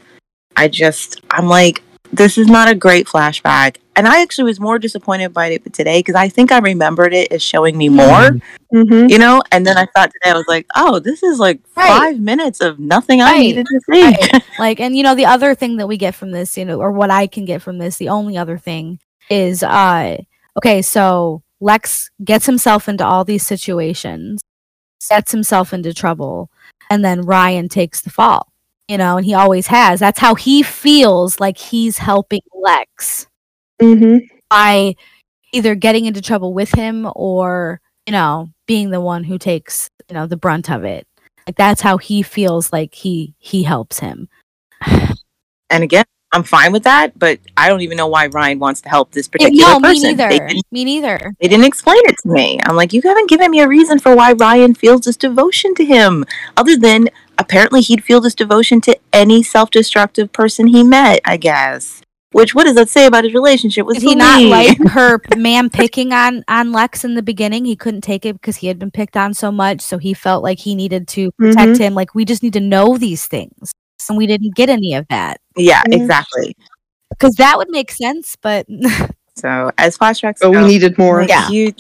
I 0.56 0.68
just, 0.68 1.22
I'm 1.32 1.48
like, 1.48 1.84
this 2.12 2.38
is 2.38 2.48
not 2.48 2.68
a 2.70 2.76
great 2.76 3.06
flashback. 3.08 3.78
And 3.96 4.08
I 4.08 4.22
actually 4.22 4.46
was 4.46 4.60
more 4.60 4.80
disappointed 4.80 5.34
by 5.34 5.48
it 5.48 5.74
today 5.74 6.00
because 6.00 6.16
I 6.16 6.30
think 6.30 6.52
I 6.52 6.60
remembered 6.60 7.14
it 7.14 7.32
as 7.32 7.42
showing 7.42 7.78
me 7.78 7.90
more, 7.90 8.40
Mm-hmm. 8.74 9.10
you 9.10 9.18
know? 9.18 9.42
And 9.52 9.66
then 9.66 9.78
I 9.78 9.88
thought 9.96 10.12
today, 10.14 10.30
I 10.32 10.34
was 10.36 10.46
like, 10.48 10.66
oh, 10.76 11.00
this 11.00 11.22
is 11.24 11.40
like 11.40 11.60
Right. 11.76 11.88
five 11.88 12.20
minutes 12.20 12.62
of 12.62 12.80
nothing 12.80 13.22
I 13.22 13.38
needed 13.40 13.66
to 13.66 13.82
see. 13.92 14.04
right. 14.04 14.44
like, 14.60 14.80
and 14.80 14.96
you 14.96 15.04
know, 15.04 15.16
the 15.16 15.26
other 15.26 15.54
thing 15.56 15.78
that 15.78 15.88
we 15.88 15.98
get 15.98 16.16
from 16.16 16.32
this, 16.32 16.56
you 16.58 16.66
know, 16.66 16.80
or 16.80 16.92
what 16.92 17.10
I 17.12 17.28
can 17.28 17.46
get 17.46 17.62
from 17.62 17.78
this, 17.80 17.98
the 17.98 18.10
only 18.10 18.38
other 18.38 18.58
thing 18.58 19.00
is, 19.30 19.64
uh, 19.64 20.18
okay, 20.58 20.82
so 20.82 21.42
Lex 21.60 22.10
gets 22.24 22.46
himself 22.46 22.88
into 22.88 23.06
all 23.06 23.26
these 23.26 23.46
situations, 23.46 24.40
sets 25.00 25.32
himself 25.32 25.74
into 25.74 25.94
trouble, 25.94 26.50
and 26.90 27.04
then 27.04 27.22
Ryan 27.22 27.68
takes 27.70 28.02
the 28.02 28.10
fall. 28.12 28.52
You 28.90 28.98
know, 28.98 29.16
and 29.18 29.26
he 29.26 29.34
always 29.34 29.68
has. 29.68 30.02
That's 30.02 30.20
how 30.20 30.36
he 30.36 30.64
feels 30.64 31.40
like 31.40 31.58
he's 31.58 31.98
helping 31.98 32.42
Lex 32.54 33.28
Mm-hmm. 33.82 34.26
by 34.50 34.96
either 35.54 35.74
getting 35.76 36.06
into 36.06 36.22
trouble 36.22 36.54
with 36.54 36.72
him 36.74 37.08
or, 37.16 37.80
you 38.06 38.12
know, 38.12 38.50
being 38.68 38.90
the 38.90 39.00
one 39.00 39.24
who 39.24 39.38
takes, 39.38 39.90
you 40.10 40.14
know, 40.16 40.28
the 40.28 40.36
brunt 40.36 40.70
of 40.70 40.84
it. 40.84 41.08
Like 41.48 41.56
that's 41.56 41.80
how 41.82 41.98
he 41.98 42.22
feels 42.24 42.74
like 42.74 42.94
he 42.94 43.34
he 43.40 43.64
helps 43.64 44.00
him. 44.00 44.28
And 45.72 45.84
again, 45.84 46.06
I'm 46.32 46.44
fine 46.44 46.72
with 46.72 46.84
that, 46.84 47.18
but 47.18 47.40
I 47.58 47.68
don't 47.70 47.82
even 47.82 47.98
know 47.98 48.08
why 48.08 48.28
Ryan 48.28 48.60
wants 48.60 48.82
to 48.82 48.90
help 48.90 49.12
this 49.12 49.28
particular 49.28 49.68
no, 49.68 49.80
me 49.80 49.88
person. 49.90 50.16
They 50.18 50.28
neither. 50.28 50.48
didn't, 50.48 50.66
Me 50.72 50.86
neither. 50.86 51.34
they 51.42 51.48
didn't 51.48 51.66
explain 51.66 52.02
it 52.06 52.18
to 52.22 52.30
me. 52.30 52.60
I'm 52.66 52.76
like, 52.76 52.94
you 52.94 53.02
haven't 53.02 53.30
given 53.30 53.50
me 53.50 53.62
a 53.62 53.68
reason 53.68 53.98
for 53.98 54.16
why 54.16 54.34
Ryan 54.34 54.76
feels 54.76 55.02
this 55.02 55.18
devotion 55.18 55.74
to 55.76 55.86
him, 55.86 56.26
other 56.56 56.78
than 56.78 57.10
apparently 57.40 57.82
he'd 57.82 58.04
feel 58.04 58.22
this 58.22 58.36
devotion 58.36 58.80
to 58.82 58.98
any 59.12 59.42
self 59.42 59.72
destructive 59.72 60.32
person 60.32 60.68
he 60.68 60.84
met, 60.84 61.20
I 61.26 61.38
guess. 61.38 62.02
Which 62.32 62.54
what 62.54 62.66
does 62.66 62.76
that 62.76 62.90
say 62.90 63.08
about 63.08 63.24
his 63.24 63.34
relationship 63.34 63.88
with 63.88 63.96
Did 64.00 64.04
he 64.10 64.14
not 64.14 64.40
like 64.44 64.78
her 64.90 65.20
man 65.36 65.72
picking 65.72 66.14
on 66.14 66.44
on 66.48 66.72
Lex 66.72 67.04
in 67.04 67.16
the 67.16 67.24
beginning? 67.24 67.66
He 67.66 67.76
couldn't 67.76 68.02
take 68.02 68.24
it 68.24 68.34
because 68.34 68.58
he 68.58 68.68
had 68.68 68.78
been 68.78 68.92
picked 68.92 69.18
on 69.18 69.34
so 69.34 69.52
much, 69.52 69.82
so 69.82 69.98
he 69.98 70.14
felt 70.14 70.44
like 70.44 70.60
he 70.60 70.76
needed 70.76 71.08
to 71.08 71.32
protect 71.40 71.72
Mhm. 71.72 71.80
him. 71.80 71.94
Like 71.96 72.14
we 72.14 72.26
just 72.26 72.44
need 72.44 72.54
to 72.54 72.60
know 72.60 72.98
these 73.00 73.26
things, 73.26 73.72
and 74.10 74.18
we 74.18 74.28
didn't 74.28 74.56
get 74.56 74.70
any 74.70 74.94
of 74.96 75.08
that 75.10 75.40
yeah, 75.56 75.82
Yeah. 75.88 75.96
exactly. 76.02 76.56
because 77.10 77.36
that 77.36 77.58
would 77.58 77.70
make 77.70 77.92
sense. 77.92 78.36
But 78.42 78.66
So 79.36 79.72
as 79.78 79.98
flashbacks 79.98 80.40
But 80.42 80.52
we 80.52 80.66
needed 80.66 80.98
more. 80.98 81.22
Yeah. 81.24 81.50
you 81.50 81.74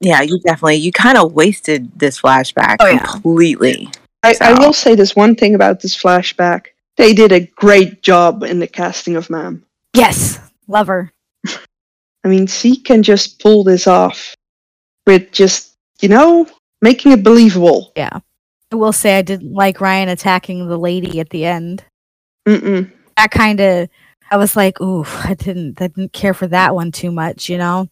yeah, 0.00 0.20
you 0.22 0.38
definitely 0.40 0.76
you 0.76 0.92
kind 0.92 1.16
of 1.18 1.32
wasted 1.32 1.90
this 1.98 2.20
flashback 2.20 2.76
Oh, 2.80 2.86
yeah. 2.88 2.98
completely. 2.98 3.88
I, 4.22 4.30
I 4.30 4.32
So- 4.32 4.58
will 4.58 4.72
say 4.74 4.94
this 4.94 5.16
one 5.16 5.34
thing 5.34 5.54
about 5.54 5.80
this 5.80 5.96
flashback. 5.96 6.66
They 6.96 7.14
did 7.14 7.32
a 7.32 7.40
great 7.40 8.02
job 8.02 8.42
in 8.42 8.58
the 8.58 8.66
casting 8.66 9.16
of 9.16 9.30
Mam. 9.30 9.64
yes, 9.94 10.38
love 10.68 10.88
her. 10.88 11.10
I 12.22 12.28
mean, 12.28 12.46
she 12.46 12.76
can 12.76 13.02
just 13.02 13.40
pull 13.40 13.64
this 13.64 13.86
off 13.86 14.34
with 15.06 15.32
just, 15.32 15.74
you 16.02 16.10
know, 16.10 16.46
making 16.82 17.12
it 17.12 17.22
believable. 17.22 17.92
Yeah, 17.96 18.18
I 18.72 18.76
will 18.76 18.92
say 18.92 19.18
I 19.18 19.22
didn't 19.22 19.52
like 19.52 19.80
Ryan 19.80 20.08
attacking 20.08 20.68
the 20.68 20.78
lady 20.78 21.20
at 21.20 21.30
the 21.30 21.44
end. 21.44 21.84
Mm-mm. 22.46 22.90
That 23.16 23.30
kind 23.30 23.60
of, 23.60 23.88
I 24.30 24.36
was 24.36 24.56
like, 24.56 24.80
ooh, 24.80 25.04
I 25.24 25.34
didn't, 25.34 25.80
I 25.82 25.88
didn't 25.88 26.12
care 26.12 26.34
for 26.34 26.46
that 26.48 26.74
one 26.74 26.92
too 26.92 27.10
much. 27.10 27.48
You 27.48 27.58
know? 27.58 27.88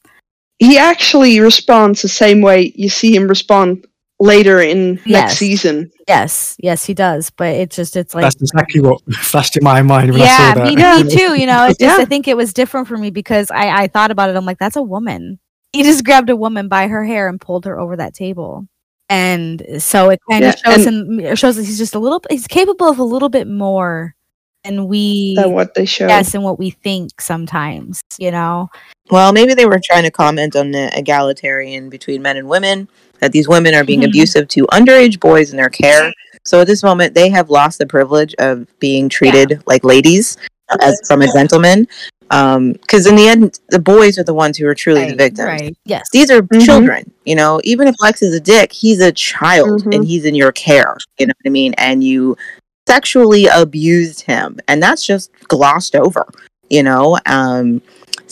He 0.59 0.79
actually 0.79 1.41
responds 1.41 2.03
the 2.03 2.09
same 2.09 2.41
way 2.41 2.73
you 2.77 2.89
see 2.89 3.15
him 3.15 3.29
respond 3.29 3.87
later 4.21 4.61
in 4.61 5.01
next 5.07 5.37
season. 5.37 5.91
Yes, 6.09 6.57
yes, 6.59 6.85
he 6.85 6.95
does. 6.95 7.31
But 7.31 7.55
it's 7.55 7.77
just, 7.77 7.97
it's 7.97 8.15
like 8.15 8.23
That's 8.23 8.41
exactly 8.41 8.81
what 8.81 9.01
flashed 9.15 9.57
in 9.57 9.65
my 9.65 9.83
mind 9.83 10.13
when 10.13 10.23
I 10.23 10.25
yeah, 10.25 10.55
saw 10.55 10.65
that. 10.65 10.65
me, 10.65 11.05
me 11.05 11.17
too. 11.17 11.41
You 11.41 11.47
know, 11.47 11.67
it's 11.67 11.79
just 11.79 11.99
Yeah. 11.99 12.03
I 12.03 12.07
think 12.07 12.29
it 12.29 12.37
was 12.37 12.53
different 12.53 12.89
for 12.89 12.97
me 12.97 13.11
because 13.11 13.51
I 13.51 13.83
I 13.83 13.87
thought 13.89 14.11
about 14.11 14.31
it. 14.31 14.37
I'm 14.37 14.45
like, 14.45 14.59
that's 14.59 14.77
a 14.77 14.83
woman. 14.83 15.39
He 15.73 15.83
just 15.83 16.05
grabbed 16.05 16.31
a 16.31 16.37
woman 16.37 16.69
by 16.69 16.89
her 16.89 17.05
hair 17.05 17.29
and 17.29 17.41
pulled 17.41 17.65
her 17.67 17.79
over 17.79 17.97
that 17.97 18.15
table, 18.15 18.67
and 19.09 19.63
so 19.79 20.11
it 20.11 20.21
kind 20.31 20.45
of 20.45 20.55
Yeah, 20.65 20.75
shows 20.75 20.87
him 20.87 21.21
it 21.21 21.39
shows 21.39 21.57
that 21.57 21.65
he's 21.65 21.79
just 21.79 21.95
a 21.95 21.99
little. 21.99 22.23
He's 22.31 22.47
capable 22.47 22.89
of 22.89 22.99
a 22.99 23.05
little 23.05 23.29
bit 23.29 23.47
more 23.49 24.15
than 24.65 24.89
we. 24.89 25.35
Than 25.37 25.53
what 25.53 25.75
they 25.75 25.85
show. 25.87 26.07
Yes, 26.09 26.35
and 26.35 26.43
what 26.45 26.59
we 26.59 26.71
think 26.71 27.21
sometimes. 27.21 28.01
You 28.19 28.31
know. 28.31 28.69
Well, 29.11 29.33
maybe 29.33 29.55
they 29.55 29.67
were 29.67 29.81
trying 29.83 30.03
to 30.05 30.11
comment 30.11 30.55
on 30.57 30.71
the 30.73 30.91
egalitarian 30.97 31.89
between 31.89 32.21
men 32.21 32.37
and 32.37 32.49
women, 32.49 32.89
that 33.21 33.33
these 33.33 33.49
women 33.49 33.75
are 33.75 33.85
being 33.85 34.01
Mhm. 34.03 34.09
abusive 34.09 34.49
to 34.49 34.67
underage 34.67 35.19
boys 35.19 35.51
in 35.51 35.57
their 35.57 35.71
care. 35.71 36.13
So 36.45 36.61
at 36.61 36.67
this 36.67 36.83
moment, 36.83 37.15
they 37.15 37.29
have 37.31 37.49
lost 37.51 37.79
the 37.79 37.87
privilege 37.87 38.35
of 38.39 38.67
being 38.81 39.09
treated 39.09 39.63
like 39.67 39.85
ladies 39.85 40.37
as 40.81 41.01
from 41.07 41.23
a 41.23 41.33
gentleman. 41.33 41.89
Because 42.29 43.07
in 43.07 43.17
the 43.17 43.27
end, 43.29 43.59
the 43.71 43.79
boys 43.79 44.19
are 44.19 44.25
the 44.25 44.35
ones 44.35 44.59
who 44.59 44.67
are 44.67 44.75
truly 44.75 45.11
the 45.11 45.17
victims. 45.17 45.47
Right. 45.47 45.77
Yes. 45.85 46.09
These 46.13 46.31
are 46.31 46.43
Mhm. 46.43 46.65
children, 46.65 47.11
you 47.25 47.35
know. 47.35 47.61
Even 47.65 47.89
if 47.89 47.95
Lex 48.01 48.23
is 48.23 48.35
a 48.35 48.41
dick, 48.41 48.73
he's 48.73 49.01
a 49.01 49.13
child 49.13 49.85
Mhm. 49.85 49.95
and 49.95 50.05
he's 50.05 50.25
in 50.25 50.35
your 50.35 50.53
care. 50.53 50.97
You 51.19 51.27
know 51.27 51.33
what 51.43 51.49
I 51.49 51.53
mean? 51.53 51.75
And 51.79 52.05
you 52.05 52.37
sexually 52.87 53.47
abused 53.47 54.23
him, 54.23 54.59
and 54.69 54.83
that's 54.83 55.05
just 55.07 55.31
glossed 55.49 55.97
over. 55.97 56.27
You 56.71 56.83
know. 56.83 57.19
Um, 57.27 57.81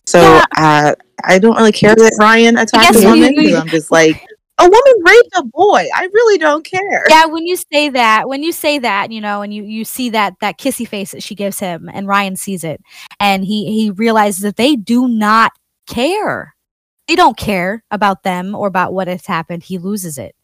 so 0.07 0.21
Yeah. 0.21 0.45
uh, 0.59 0.95
I 1.25 1.39
don't 1.39 1.57
really 1.57 1.73
care 1.73 1.95
that 1.95 2.17
Ryan 2.21 2.59
attacked 2.59 2.93
guess 2.93 3.03
a 3.03 3.09
woman 3.09 3.33
you- 3.35 3.43
because 3.43 3.61
I'm 3.61 3.69
just 3.69 3.91
like 3.91 4.21
a 4.59 4.65
woman 4.65 4.95
raped 5.05 5.31
a 5.37 5.43
boy. 5.45 5.87
I 5.95 6.09
really 6.13 6.39
don't 6.39 6.65
care. 6.65 7.05
Yeah, 7.09 7.27
when 7.27 7.47
you 7.47 7.57
say 7.57 7.89
that, 7.91 8.29
when 8.29 8.43
you 8.43 8.53
say 8.53 8.79
that, 8.79 9.13
you 9.13 9.21
know, 9.21 9.43
and 9.43 9.53
you 9.53 9.63
you 9.65 9.85
see 9.85 10.11
that 10.11 10.35
that 10.41 10.59
kissy 10.59 10.87
face 10.89 11.11
that 11.13 11.23
she 11.23 11.35
gives 11.35 11.59
him, 11.59 11.91
and 11.93 12.07
Ryan 12.09 12.37
sees 12.37 12.65
it, 12.65 12.81
and 13.21 13.45
he 13.45 13.73
he 13.73 13.91
realizes 13.91 14.41
that 14.43 14.57
they 14.57 14.77
do 14.77 15.09
not 15.09 15.53
care. 15.89 16.55
They 17.09 17.15
don't 17.17 17.37
care 17.37 17.85
about 17.91 18.23
them 18.25 18.55
or 18.55 18.67
about 18.67 18.93
what 18.93 19.09
has 19.09 19.27
happened. 19.27 19.63
He 19.63 19.79
loses 19.79 20.19
it. 20.19 20.35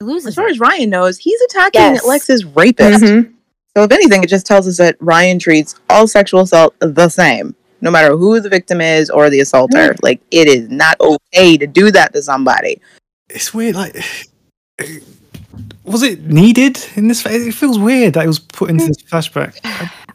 He 0.00 0.06
loses 0.06 0.28
As 0.28 0.34
far 0.34 0.48
it. 0.48 0.52
as 0.52 0.58
Ryan 0.60 0.90
knows, 0.90 1.18
he's 1.18 1.40
attacking 1.42 1.80
Yes. 1.80 2.04
Lex's 2.06 2.44
rapist. 2.44 3.04
Mhm. 3.04 3.32
So 3.76 3.84
if 3.84 3.92
anything, 3.92 4.24
it 4.24 4.28
just 4.28 4.46
tells 4.46 4.66
us 4.66 4.78
that 4.78 4.96
Ryan 4.98 5.38
treats 5.38 5.76
all 5.88 6.08
sexual 6.08 6.40
assault 6.40 6.74
the 6.80 7.08
same, 7.08 7.54
no 7.82 7.90
matter 7.90 8.16
who 8.16 8.40
the 8.40 8.48
victim 8.48 8.80
is 8.80 9.10
or 9.10 9.30
the 9.30 9.38
assaulter. 9.40 9.94
Like 10.02 10.20
it 10.32 10.48
is 10.48 10.68
not 10.70 10.96
okay 11.00 11.56
to 11.58 11.66
do 11.68 11.92
that 11.92 12.12
to 12.14 12.22
somebody. 12.22 12.80
It's 13.30 13.52
weird. 13.54 13.74
Like, 13.76 13.96
was 15.84 16.02
it 16.02 16.24
needed 16.26 16.78
in 16.96 17.08
this? 17.08 17.24
It 17.26 17.52
feels 17.52 17.78
weird 17.78 18.14
that 18.14 18.24
it 18.24 18.28
was 18.28 18.38
put 18.38 18.70
into 18.70 18.86
this 18.86 18.98
flashback. 19.02 19.58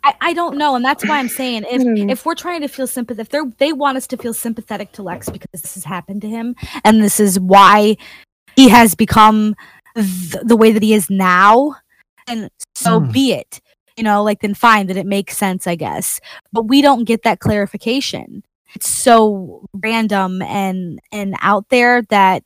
I, 0.04 0.14
I 0.22 0.34
don't 0.34 0.58
know, 0.58 0.76
and 0.76 0.86
that's 0.86 1.06
why 1.08 1.18
I'm 1.20 1.28
saying 1.30 1.66
if 1.70 1.82
Hmm. 1.82 2.10
if 2.10 2.26
we're 2.26 2.36
trying 2.36 2.62
to 2.62 2.68
feel 2.68 2.88
sympathetic, 2.88 3.28
if 3.28 3.30
they 3.58 3.68
they 3.68 3.74
want 3.74 3.98
us 3.98 4.08
to 4.08 4.18
feel 4.18 4.34
sympathetic 4.34 4.92
to 4.94 5.04
Lex 5.04 5.30
because 5.30 5.50
this 5.52 5.74
has 5.76 5.84
happened 5.84 6.22
to 6.22 6.30
him, 6.30 6.56
and 6.84 7.02
this 7.04 7.20
is 7.20 7.40
why 7.40 7.98
he 8.56 8.70
has 8.70 8.96
become 8.96 9.56
th- 9.96 10.44
the 10.44 10.56
way 10.56 10.72
that 10.72 10.84
he 10.84 10.94
is 10.94 11.10
now, 11.10 11.76
and 12.28 12.50
so 12.76 13.00
Hmm. 13.00 13.12
be 13.12 13.34
it. 13.34 13.60
You 13.98 14.04
know, 14.04 14.24
like 14.24 14.42
then 14.42 14.54
fine, 14.54 14.88
that 14.88 14.98
it 14.98 15.06
makes 15.06 15.38
sense, 15.38 15.68
I 15.68 15.76
guess. 15.76 16.20
But 16.52 16.64
we 16.64 16.82
don't 16.82 17.06
get 17.06 17.24
that 17.24 17.40
clarification. 17.40 18.44
It's 18.76 18.90
so 18.90 19.66
random 19.74 20.42
and 20.42 21.00
and 21.12 21.36
out 21.42 21.70
there 21.70 22.02
that 22.10 22.44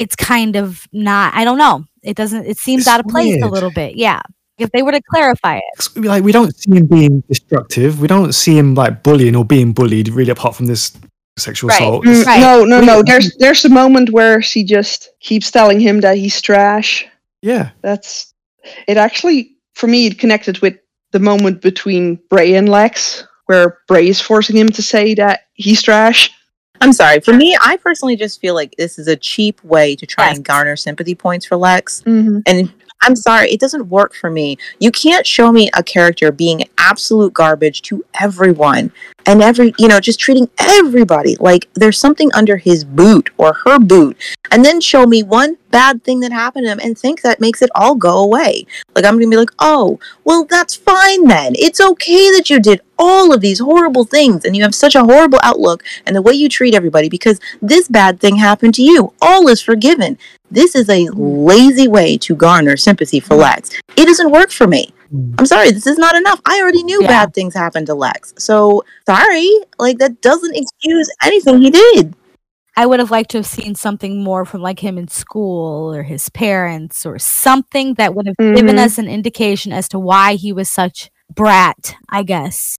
it's 0.00 0.16
kind 0.16 0.56
of 0.56 0.88
not. 0.92 1.34
I 1.34 1.44
don't 1.44 1.58
know. 1.58 1.84
It 2.02 2.16
doesn't. 2.16 2.46
It 2.46 2.58
seems 2.58 2.82
It's 2.82 2.88
out 2.88 3.00
of 3.00 3.06
place 3.06 3.40
a 3.42 3.46
little 3.46 3.70
bit. 3.70 3.96
Yeah. 3.96 4.20
If 4.58 4.70
they 4.72 4.82
were 4.82 4.92
to 4.92 5.00
clarify 5.10 5.58
it. 5.58 5.88
Like, 5.96 6.22
we 6.24 6.32
don't 6.32 6.54
see 6.54 6.76
him 6.76 6.86
being 6.86 7.22
destructive. 7.28 8.00
We 8.00 8.08
don't 8.08 8.34
see 8.34 8.58
him 8.58 8.74
like 8.74 9.02
bullying 9.02 9.36
or 9.36 9.44
being 9.44 9.72
bullied. 9.72 10.08
Really, 10.08 10.30
apart 10.30 10.56
from 10.56 10.66
this 10.66 10.92
sexual 11.38 11.68
Right. 11.68 11.80
assault. 11.80 12.04
Mm, 12.04 12.26
Right. 12.26 12.40
No, 12.40 12.64
no, 12.64 12.80
no. 12.80 13.02
There's 13.02 13.36
there's 13.38 13.64
a 13.64 13.68
moment 13.70 14.10
where 14.10 14.42
she 14.42 14.64
just 14.64 15.10
keeps 15.20 15.50
telling 15.50 15.80
him 15.80 16.00
that 16.00 16.16
he's 16.18 16.40
trash. 16.42 17.06
Yeah, 17.42 17.70
That's 17.82 18.34
it. 18.86 18.96
Actually, 18.98 19.56
for 19.74 19.86
me, 19.86 20.06
it 20.06 20.18
connected 20.18 20.58
with 20.60 20.76
the 21.12 21.18
moment 21.20 21.62
between 21.62 22.18
Bray 22.28 22.54
and 22.54 22.68
Lex, 22.68 23.24
where 23.46 23.78
Bray 23.88 24.08
is 24.08 24.20
forcing 24.20 24.56
him 24.56 24.68
to 24.70 24.82
say 24.82 25.14
that 25.14 25.40
he's 25.54 25.82
trash. 25.82 26.30
I'm 26.80 26.92
sorry. 26.92 27.20
For 27.20 27.34
me, 27.34 27.56
I 27.60 27.76
personally 27.76 28.16
just 28.16 28.40
feel 28.40 28.54
like 28.54 28.74
this 28.76 28.98
is 28.98 29.06
a 29.06 29.16
cheap 29.16 29.62
way 29.64 29.94
to 29.96 30.06
try 30.06 30.28
Yes. 30.28 30.36
and 30.36 30.44
garner 30.44 30.76
sympathy 30.76 31.14
points 31.14 31.44
for 31.46 31.56
Lex. 31.56 32.02
Mm-hmm. 32.06 32.38
And 32.46 32.72
I'm 33.02 33.16
sorry, 33.16 33.50
it 33.50 33.60
doesn't 33.60 33.88
work 33.88 34.14
for 34.14 34.30
me. 34.30 34.58
You 34.78 34.90
can't 34.90 35.26
show 35.26 35.50
me 35.52 35.70
a 35.74 35.82
character 35.82 36.30
being 36.30 36.64
absolute 36.76 37.32
garbage 37.32 37.80
to 37.82 38.04
everyone 38.20 38.92
and 39.26 39.42
every, 39.42 39.72
you 39.78 39.88
know, 39.88 40.00
just 40.00 40.20
treating 40.20 40.50
everybody 40.58 41.36
like 41.36 41.68
there's 41.74 41.98
something 41.98 42.30
under 42.34 42.56
his 42.58 42.84
boot 42.84 43.30
or 43.38 43.54
her 43.64 43.78
boot, 43.78 44.16
and 44.50 44.64
then 44.64 44.80
show 44.80 45.06
me 45.06 45.22
one 45.22 45.56
bad 45.70 46.02
thing 46.04 46.20
that 46.20 46.32
happened 46.32 46.66
to 46.66 46.72
him 46.72 46.80
and 46.82 46.98
think 46.98 47.22
that 47.22 47.40
makes 47.40 47.62
it 47.62 47.70
all 47.74 47.94
go 47.94 48.18
away. 48.22 48.66
Like, 48.94 49.04
I'm 49.04 49.14
gonna 49.14 49.28
be 49.30 49.36
like, 49.36 49.52
oh, 49.60 49.98
well, 50.24 50.44
that's 50.44 50.74
fine 50.74 51.26
then. 51.26 51.52
It's 51.56 51.80
okay 51.80 52.30
that 52.32 52.50
you 52.50 52.60
did 52.60 52.80
all 53.02 53.32
of 53.32 53.40
these 53.40 53.58
horrible 53.58 54.04
things 54.04 54.44
and 54.44 54.54
you 54.56 54.62
have 54.62 54.74
such 54.74 54.94
a 54.94 55.02
horrible 55.02 55.40
outlook 55.42 55.82
and 56.06 56.14
the 56.14 56.22
way 56.22 56.34
you 56.34 56.48
treat 56.48 56.74
everybody 56.74 57.08
because 57.08 57.40
this 57.62 57.88
bad 57.88 58.20
thing 58.20 58.36
happened 58.36 58.74
to 58.74 58.82
you. 58.82 59.12
All 59.22 59.48
is 59.48 59.62
forgiven. 59.62 60.18
This 60.50 60.74
is 60.74 60.88
a 60.90 61.08
lazy 61.14 61.88
way 61.88 62.18
to 62.18 62.34
garner 62.34 62.76
sympathy 62.76 63.18
for 63.20 63.34
Lex. 63.36 63.70
It 63.96 64.04
doesn't 64.06 64.30
work 64.30 64.50
for 64.50 64.66
me. 64.66 64.90
Mm. 65.14 65.34
I'm 65.38 65.46
sorry, 65.46 65.70
this 65.70 65.86
is 65.86 65.98
not 65.98 66.14
enough. 66.14 66.40
I 66.44 66.60
already 66.60 66.82
knew 66.82 67.00
Yeah. 67.02 67.08
bad 67.08 67.34
things 67.34 67.54
happened 67.54 67.86
to 67.86 67.94
Lex. 67.94 68.34
So, 68.38 68.84
sorry, 69.08 69.48
like 69.78 69.98
that 69.98 70.20
doesn't 70.20 70.54
excuse 70.54 71.10
anything 71.24 71.62
he 71.62 71.70
did. 71.70 72.14
I 72.76 72.86
would 72.86 73.00
have 73.00 73.10
liked 73.10 73.30
to 73.32 73.38
have 73.38 73.46
seen 73.46 73.74
something 73.74 74.22
more 74.22 74.44
from 74.44 74.60
like 74.62 74.78
him 74.80 74.96
in 74.98 75.08
school 75.08 75.92
or 75.94 76.02
his 76.04 76.28
parents 76.30 77.04
or 77.04 77.18
something 77.18 77.94
that 77.94 78.14
would 78.14 78.26
have 78.28 78.36
given 78.38 78.76
Mhm. 78.76 78.84
us 78.84 78.98
an 78.98 79.08
indication 79.08 79.72
as 79.72 79.88
to 79.88 79.98
why 79.98 80.34
he 80.34 80.52
was 80.52 80.68
such 80.70 81.10
brat, 81.34 81.94
I 82.08 82.22
guess. 82.22 82.76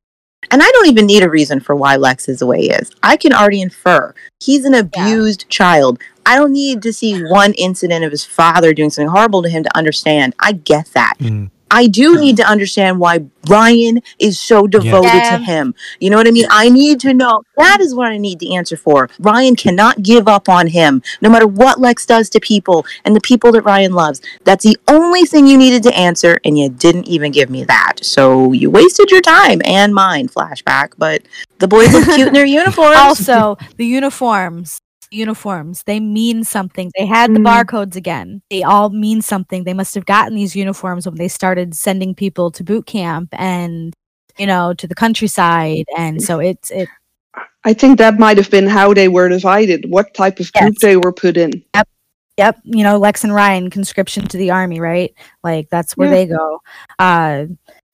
And 0.52 0.62
I 0.62 0.70
don't 0.74 0.88
even 0.88 1.06
need 1.06 1.24
a 1.24 1.30
reason 1.30 1.60
for 1.62 1.76
why 1.76 1.96
Lex 1.96 2.28
is 2.28 2.40
the 2.40 2.46
way 2.46 2.62
he 2.62 2.72
is. 2.72 2.92
I 3.02 3.18
can 3.18 3.34
already 3.34 3.62
infer 3.62 4.14
he's 4.42 4.66
an 4.66 4.74
abused 4.74 5.48
child. 5.50 6.02
I 6.26 6.36
don't 6.36 6.52
need 6.52 6.82
to 6.84 6.94
see 6.94 7.24
one 7.24 7.54
incident 7.54 8.04
of 8.04 8.12
his 8.12 8.26
father 8.26 8.74
doing 8.74 8.90
something 8.90 9.10
horrible 9.10 9.42
to 9.44 9.50
him 9.50 9.64
to 9.64 9.78
understand. 9.78 10.36
I 10.40 10.54
get 10.54 10.88
that. 10.94 11.16
Mm. 11.20 11.50
I 11.72 11.88
do 11.88 12.20
need 12.20 12.38
to 12.38 12.44
understand 12.44 13.00
why 13.00 13.22
Ryan 13.50 14.02
is 14.20 14.40
so 14.40 14.68
devoted 14.68 15.14
Yeah. 15.14 15.38
to 15.38 15.44
him. 15.44 15.74
You 16.00 16.10
know 16.10 16.18
what 16.18 16.28
I 16.28 16.32
mean? 16.32 16.46
I 16.52 16.70
need 16.70 17.00
to 17.02 17.14
know. 17.14 17.42
That 17.58 17.80
is 17.82 17.96
what 17.96 18.08
I 18.08 18.18
need 18.18 18.40
the 18.40 18.56
answer 18.56 18.78
for. 18.78 19.10
Ryan 19.20 19.56
cannot 19.56 20.04
give 20.04 20.28
up 20.28 20.50
on 20.50 20.68
him, 20.68 21.02
no 21.22 21.30
matter 21.30 21.48
what 21.48 21.80
Lex 21.80 22.06
does 22.06 22.30
to 22.32 22.40
people 22.40 22.86
and 23.06 23.16
the 23.16 23.22
people 23.22 23.52
that 23.54 23.62
Ryan 23.62 23.94
loves. 23.94 24.22
That's 24.44 24.64
the 24.64 24.78
only 24.88 25.24
thing 25.26 25.48
you 25.48 25.58
needed 25.58 25.82
to 25.84 25.96
answer, 25.96 26.40
and 26.46 26.58
you 26.58 26.70
didn't 26.70 27.08
even 27.08 27.32
give 27.32 27.50
me 27.50 27.64
that. 27.64 27.94
So 28.04 28.52
you 28.52 28.70
wasted 28.70 29.10
your 29.10 29.22
time 29.22 29.62
and 29.66 29.94
mine, 29.96 30.28
flashback. 30.28 30.90
But 30.98 31.24
the 31.60 31.68
boys 31.68 31.94
look 31.94 32.06
cute 32.16 32.28
in 32.28 32.34
their 32.34 32.46
uniforms. 32.62 32.98
Also, 32.98 33.58
the 33.78 33.86
uniforms. 33.86 34.80
Uniforms, 35.12 35.84
they 35.86 36.00
mean 36.00 36.44
something. 36.44 36.92
They 36.98 37.06
had 37.06 37.34
the 37.34 37.40
Mm. 37.40 37.46
barcodes 37.48 37.96
again. 37.96 38.42
They 38.50 38.64
all 38.64 38.90
mean 38.90 39.22
something. 39.22 39.64
They 39.66 39.74
must 39.74 39.94
have 39.96 40.06
gotten 40.06 40.36
these 40.36 40.56
uniforms 40.56 41.06
when 41.06 41.16
they 41.16 41.28
started 41.28 41.76
sending 41.76 42.16
people 42.16 42.50
to 42.52 42.64
boot 42.64 42.86
camp 42.86 43.30
and 43.34 43.94
you 44.38 44.48
know, 44.48 44.74
to 44.74 44.88
the 44.88 44.96
countryside, 44.96 45.84
and 45.98 46.22
so 46.24 46.40
it's 46.40 46.72
it. 46.72 46.88
I 47.66 47.74
think 47.74 47.98
that 48.00 48.18
might 48.18 48.38
have 48.38 48.50
been 48.50 48.66
how 48.66 48.94
they 48.94 49.10
were 49.10 49.28
divided, 49.28 49.86
what 49.90 50.14
type 50.14 50.40
of 50.40 50.52
group 50.54 50.78
they 50.78 50.96
were 50.96 51.12
put 51.12 51.36
in. 51.38 51.52
Yep. 51.76 51.88
Yep. 52.38 52.60
You 52.64 52.84
know, 52.84 52.98
Lex 52.98 53.24
and 53.26 53.34
Ryan, 53.36 53.70
conscription 53.70 54.26
to 54.30 54.38
the 54.38 54.50
army, 54.50 54.80
right? 54.80 55.14
Like 55.44 55.70
that's 55.70 55.98
where 55.98 56.08
Yeah. 56.08 56.16
they 56.16 56.26
go. 56.28 56.62
Uh, 56.98 57.46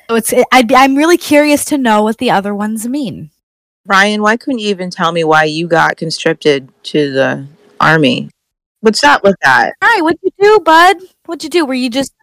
so 0.07 0.15
it's. 0.15 0.31
It, 0.31 0.45
I'd 0.51 0.67
be, 0.67 0.75
I'm 0.75 0.95
really 0.95 1.17
curious 1.17 1.65
to 1.65 1.77
know 1.77 2.03
what 2.03 2.19
the 2.19 2.29
other 2.29 2.53
ones 2.53 2.87
mean. 2.87 3.31
Ryan, 3.87 4.21
why 4.21 4.35
couldn't 4.35 4.59
you 4.59 4.69
even 4.69 4.89
tell 4.89 5.11
me 5.11 5.23
why 5.23 5.45
you 5.45 5.67
got 5.67 5.97
conscripted 5.97 6.69
to 6.83 7.11
the 7.11 7.47
army? 7.79 8.29
What's 8.81 9.03
up 9.03 9.23
with 9.23 9.35
that? 9.43 9.73
All 9.81 9.89
right, 9.89 10.03
what'd 10.03 10.19
you 10.21 10.31
do, 10.39 10.59
bud? 10.59 10.97
What'd 11.25 11.43
you 11.43 11.49
do? 11.49 11.65
Were 11.65 11.73
you 11.73 11.89
just 11.89 12.13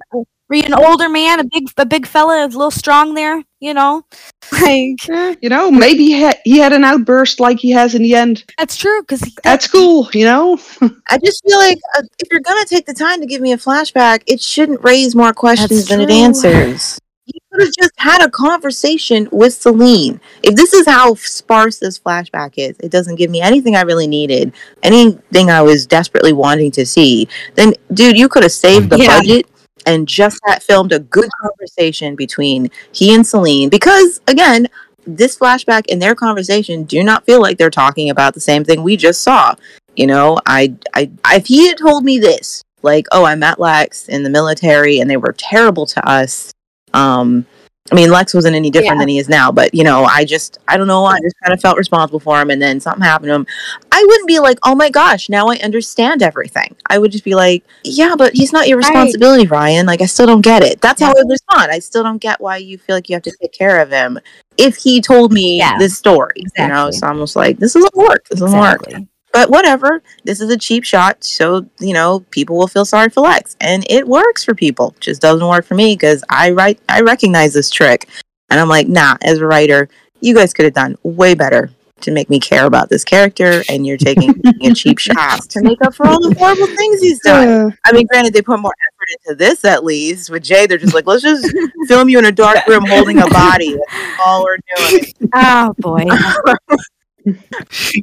were 0.48 0.56
you 0.56 0.62
an 0.66 0.74
older 0.74 1.08
man, 1.08 1.40
a 1.40 1.44
big 1.44 1.68
a 1.78 1.86
big 1.86 2.06
fella, 2.06 2.44
a 2.44 2.46
little 2.46 2.70
strong 2.70 3.14
there? 3.14 3.42
You 3.60 3.72
know, 3.72 4.04
like 4.52 5.08
Eh, 5.08 5.34
you 5.40 5.48
know, 5.48 5.70
maybe 5.70 6.04
he 6.04 6.12
had, 6.20 6.38
he 6.44 6.58
had 6.58 6.74
an 6.74 6.84
outburst 6.84 7.40
like 7.40 7.58
he 7.58 7.70
has 7.70 7.94
in 7.94 8.02
the 8.02 8.14
end 8.14 8.44
that's 8.58 8.76
true 8.76 9.00
because 9.02 9.22
at 9.44 9.62
school, 9.62 10.08
you 10.12 10.26
know? 10.26 10.58
I 11.08 11.18
just 11.18 11.42
feel 11.46 11.58
like 11.58 11.78
uh, 11.96 12.02
if 12.18 12.28
you're 12.30 12.40
gonna 12.40 12.66
take 12.66 12.84
the 12.84 12.94
time 12.94 13.20
to 13.20 13.26
give 13.26 13.40
me 13.40 13.52
a 13.52 13.56
flashback, 13.56 14.22
it 14.26 14.40
shouldn't 14.40 14.84
raise 14.84 15.14
more 15.16 15.32
questions 15.32 15.70
That's 15.70 15.88
than 15.88 16.00
it 16.02 16.10
answers. 16.10 16.98
Could 17.54 17.66
have 17.66 17.74
just 17.78 17.92
had 17.98 18.20
a 18.20 18.28
conversation 18.30 19.28
with 19.30 19.52
Salene. 19.52 20.18
If 20.42 20.56
this 20.56 20.72
is 20.72 20.86
how 20.86 21.14
sparse 21.14 21.78
this 21.78 22.00
flashback 22.00 22.54
is, 22.56 22.76
it 22.80 22.90
doesn't 22.90 23.14
give 23.14 23.30
me 23.30 23.40
anything 23.40 23.76
I 23.76 23.82
really 23.82 24.08
needed, 24.08 24.52
anything 24.82 25.50
I 25.50 25.62
was 25.62 25.86
desperately 25.86 26.32
wanting 26.32 26.72
to 26.72 26.84
see. 26.84 27.28
Then, 27.54 27.74
dude, 27.92 28.18
you 28.18 28.28
could 28.28 28.42
have 28.42 28.50
saved 28.50 28.90
the 28.90 28.98
Yeah. 28.98 29.18
budget 29.18 29.46
and 29.86 30.08
just 30.08 30.40
had 30.44 30.64
filmed 30.64 30.90
a 30.90 30.98
good 30.98 31.30
conversation 31.40 32.16
between 32.16 32.70
he 32.90 33.14
and 33.14 33.22
Salene. 33.24 33.70
Because 33.70 34.20
again, 34.26 34.66
this 35.06 35.38
flashback 35.38 35.84
and 35.88 36.02
their 36.02 36.16
conversation 36.16 36.82
do 36.82 37.04
not 37.04 37.24
feel 37.24 37.40
like 37.40 37.56
they're 37.56 37.70
talking 37.70 38.10
about 38.10 38.34
the 38.34 38.40
same 38.40 38.64
thing 38.64 38.82
we 38.82 38.96
just 38.96 39.22
saw. 39.22 39.54
You 39.94 40.08
know, 40.08 40.38
I, 40.44 40.74
I, 40.94 41.08
if 41.26 41.46
he 41.46 41.68
had 41.68 41.78
told 41.78 42.04
me 42.04 42.18
this, 42.18 42.64
like, 42.82 43.06
oh, 43.12 43.24
I 43.24 43.36
met 43.36 43.60
Lex 43.60 44.08
in 44.08 44.24
the 44.24 44.30
military 44.30 44.98
and 44.98 45.08
they 45.08 45.16
were 45.16 45.34
terrible 45.38 45.86
to 45.86 46.08
us. 46.08 46.53
Um, 46.94 47.44
I 47.92 47.96
mean, 47.96 48.10
Lex 48.10 48.32
wasn't 48.32 48.56
any 48.56 48.70
different 48.70 48.94
Yeah. 48.94 49.00
than 49.00 49.08
he 49.08 49.18
is 49.18 49.28
now, 49.28 49.52
but 49.52 49.74
you 49.74 49.84
know, 49.84 50.04
I 50.04 50.24
just, 50.24 50.56
I 50.68 50.78
don't 50.78 50.86
know, 50.86 51.04
I 51.04 51.18
just 51.20 51.34
kind 51.42 51.52
of 51.52 51.60
felt 51.60 51.76
responsible 51.76 52.18
for 52.18 52.40
him, 52.40 52.50
and 52.50 52.60
then 52.60 52.80
something 52.80 53.02
happened 53.02 53.28
to 53.28 53.34
him. 53.34 53.46
I 53.92 54.02
wouldn't 54.08 54.26
be 54.26 54.38
like, 54.38 54.58
oh 54.62 54.74
my 54.74 54.88
gosh, 54.88 55.28
now 55.28 55.48
I 55.48 55.56
understand 55.58 56.22
everything. 56.22 56.74
I 56.88 56.98
would 56.98 57.12
just 57.12 57.24
be 57.24 57.34
like, 57.34 57.62
yeah, 57.84 58.14
but 58.16 58.32
he's 58.32 58.54
not 58.54 58.68
your 58.68 58.78
Right. 58.78 58.86
responsibility, 58.88 59.46
Ryan. 59.46 59.84
Like, 59.84 60.00
I 60.00 60.06
still 60.06 60.24
don't 60.26 60.40
get 60.40 60.62
it. 60.62 60.80
That's 60.80 61.02
how 61.02 61.10
I 61.10 61.14
would 61.14 61.28
respond. 61.28 61.70
I 61.72 61.78
still 61.78 62.02
don't 62.02 62.16
get 62.22 62.40
why 62.40 62.56
you 62.56 62.78
feel 62.78 62.96
like 62.96 63.10
you 63.10 63.16
have 63.16 63.22
to 63.24 63.36
take 63.38 63.52
care 63.52 63.80
of 63.82 63.90
him. 63.90 64.18
If 64.56 64.76
he 64.76 65.02
told 65.02 65.30
me 65.30 65.58
Yeah, 65.58 65.76
this 65.78 65.98
story, 65.98 66.32
you 66.36 66.68
know, 66.68 66.86
exactly. 66.86 66.92
so 66.92 67.06
I'm 67.06 67.12
almost 67.14 67.36
like, 67.36 67.58
this 67.58 67.74
doesn't 67.74 67.94
work. 67.94 68.26
This 68.30 68.40
doesn't 68.40 68.58
work 68.58 68.80
exactly. 68.80 69.08
But 69.34 69.50
whatever. 69.50 70.00
This 70.22 70.40
is 70.40 70.48
a 70.48 70.56
cheap 70.56 70.84
shot, 70.84 71.22
so 71.24 71.66
you 71.80 71.92
know 71.92 72.20
people 72.30 72.56
will 72.56 72.68
feel 72.68 72.86
sorry 72.86 73.10
for 73.10 73.20
Lex, 73.20 73.56
and 73.60 73.84
it 73.90 74.08
works 74.08 74.44
for 74.44 74.54
people. 74.54 74.94
Just 75.00 75.20
doesn't 75.20 75.46
work 75.46 75.66
for 75.66 75.74
me 75.74 75.94
because 75.94 76.24
I 76.30 76.52
write, 76.52 76.80
I 76.88 77.00
recognize 77.02 77.52
this 77.52 77.68
trick, 77.68 78.08
and 78.48 78.58
I'm 78.58 78.68
like, 78.68 78.88
nah. 78.88 79.16
As 79.22 79.38
a 79.38 79.46
writer, 79.46 79.88
you 80.20 80.34
guys 80.34 80.54
could 80.54 80.64
have 80.64 80.74
done 80.74 80.96
way 81.02 81.34
better 81.34 81.70
to 82.02 82.10
make 82.12 82.30
me 82.30 82.38
care 82.38 82.66
about 82.66 82.88
this 82.88 83.02
character, 83.02 83.64
and 83.68 83.84
you're 83.84 83.96
taking 83.96 84.40
a 84.62 84.72
cheap 84.72 84.98
shot 84.98 85.42
to 85.50 85.60
make 85.62 85.82
up 85.82 85.94
for 85.94 86.06
all 86.06 86.20
the 86.20 86.34
horrible 86.38 86.66
things 86.68 87.00
he's 87.00 87.20
done. 87.20 87.48
Uh, 87.48 87.70
I 87.84 87.92
mean, 87.92 88.06
granted, 88.06 88.34
they 88.34 88.42
put 88.42 88.60
more 88.60 88.74
effort 88.88 89.18
into 89.24 89.36
this 89.36 89.64
at 89.64 89.84
least. 89.84 90.30
With 90.30 90.44
Jay, 90.44 90.66
they're 90.66 90.78
just 90.78 90.94
like, 90.94 91.06
let's 91.06 91.22
just 91.22 91.52
film 91.88 92.08
you 92.08 92.18
in 92.20 92.26
a 92.26 92.32
dark 92.32 92.64
room 92.68 92.84
holding 92.86 93.18
a 93.18 93.26
body. 93.26 93.74
That's 93.74 94.20
all 94.24 94.44
we're 94.44 94.58
doing. 94.76 95.04
Oh 95.34 95.74
boy. 95.78 96.04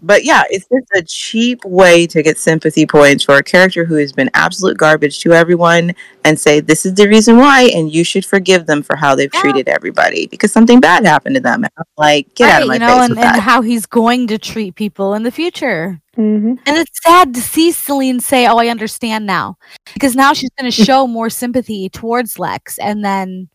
But 0.03 0.23
yeah, 0.23 0.43
it's 0.49 0.65
just 0.67 0.87
a 0.95 1.01
cheap 1.03 1.63
way 1.65 2.07
to 2.07 2.21
get 2.23 2.37
sympathy 2.37 2.85
points 2.85 3.23
for 3.23 3.35
a 3.35 3.43
character 3.43 3.85
who 3.85 3.95
has 3.95 4.11
been 4.13 4.29
absolute 4.33 4.77
garbage 4.77 5.19
to 5.21 5.33
everyone 5.33 5.93
and 6.25 6.39
say, 6.39 6.59
this 6.59 6.85
is 6.85 6.93
the 6.95 7.07
reason 7.07 7.37
why, 7.37 7.63
and 7.75 7.91
you 7.93 8.03
should 8.03 8.25
forgive 8.25 8.65
them 8.67 8.81
for 8.83 8.95
how 8.95 9.15
they've 9.15 9.29
Yeah. 9.33 9.41
treated 9.41 9.67
everybody 9.69 10.27
because 10.27 10.51
something 10.51 10.79
bad 10.79 11.05
happened 11.05 11.35
to 11.35 11.41
them. 11.41 11.63
And 11.63 11.71
I'm 11.77 11.83
like, 11.97 12.33
get 12.35 12.49
out 12.51 12.61
of 12.63 12.67
my 12.67 12.75
you 12.75 12.79
know, 12.79 12.87
face 12.87 12.99
and, 13.01 13.09
with 13.11 13.19
and 13.19 13.35
that. 13.35 13.41
how 13.41 13.61
he's 13.61 13.85
going 13.85 14.27
to 14.27 14.37
treat 14.37 14.75
people 14.75 15.13
in 15.13 15.23
the 15.23 15.31
future. 15.31 15.99
mhm. 16.17 16.57
And 16.65 16.77
it's 16.77 16.99
sad 17.03 17.33
to 17.35 17.41
see 17.41 17.71
Salene 17.71 18.21
say, 18.21 18.45
"Oh, 18.47 18.57
I 18.57 18.67
understand 18.67 19.25
now," 19.25 19.57
because 19.93 20.15
now 20.15 20.33
she's 20.33 20.49
going 20.59 20.69
to 20.71 20.83
show 20.85 21.07
more 21.07 21.29
sympathy 21.29 21.89
towards 21.89 22.37
Lex, 22.39 22.77
and 22.79 23.03
then, 23.03 23.49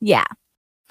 yeah. 0.00 0.24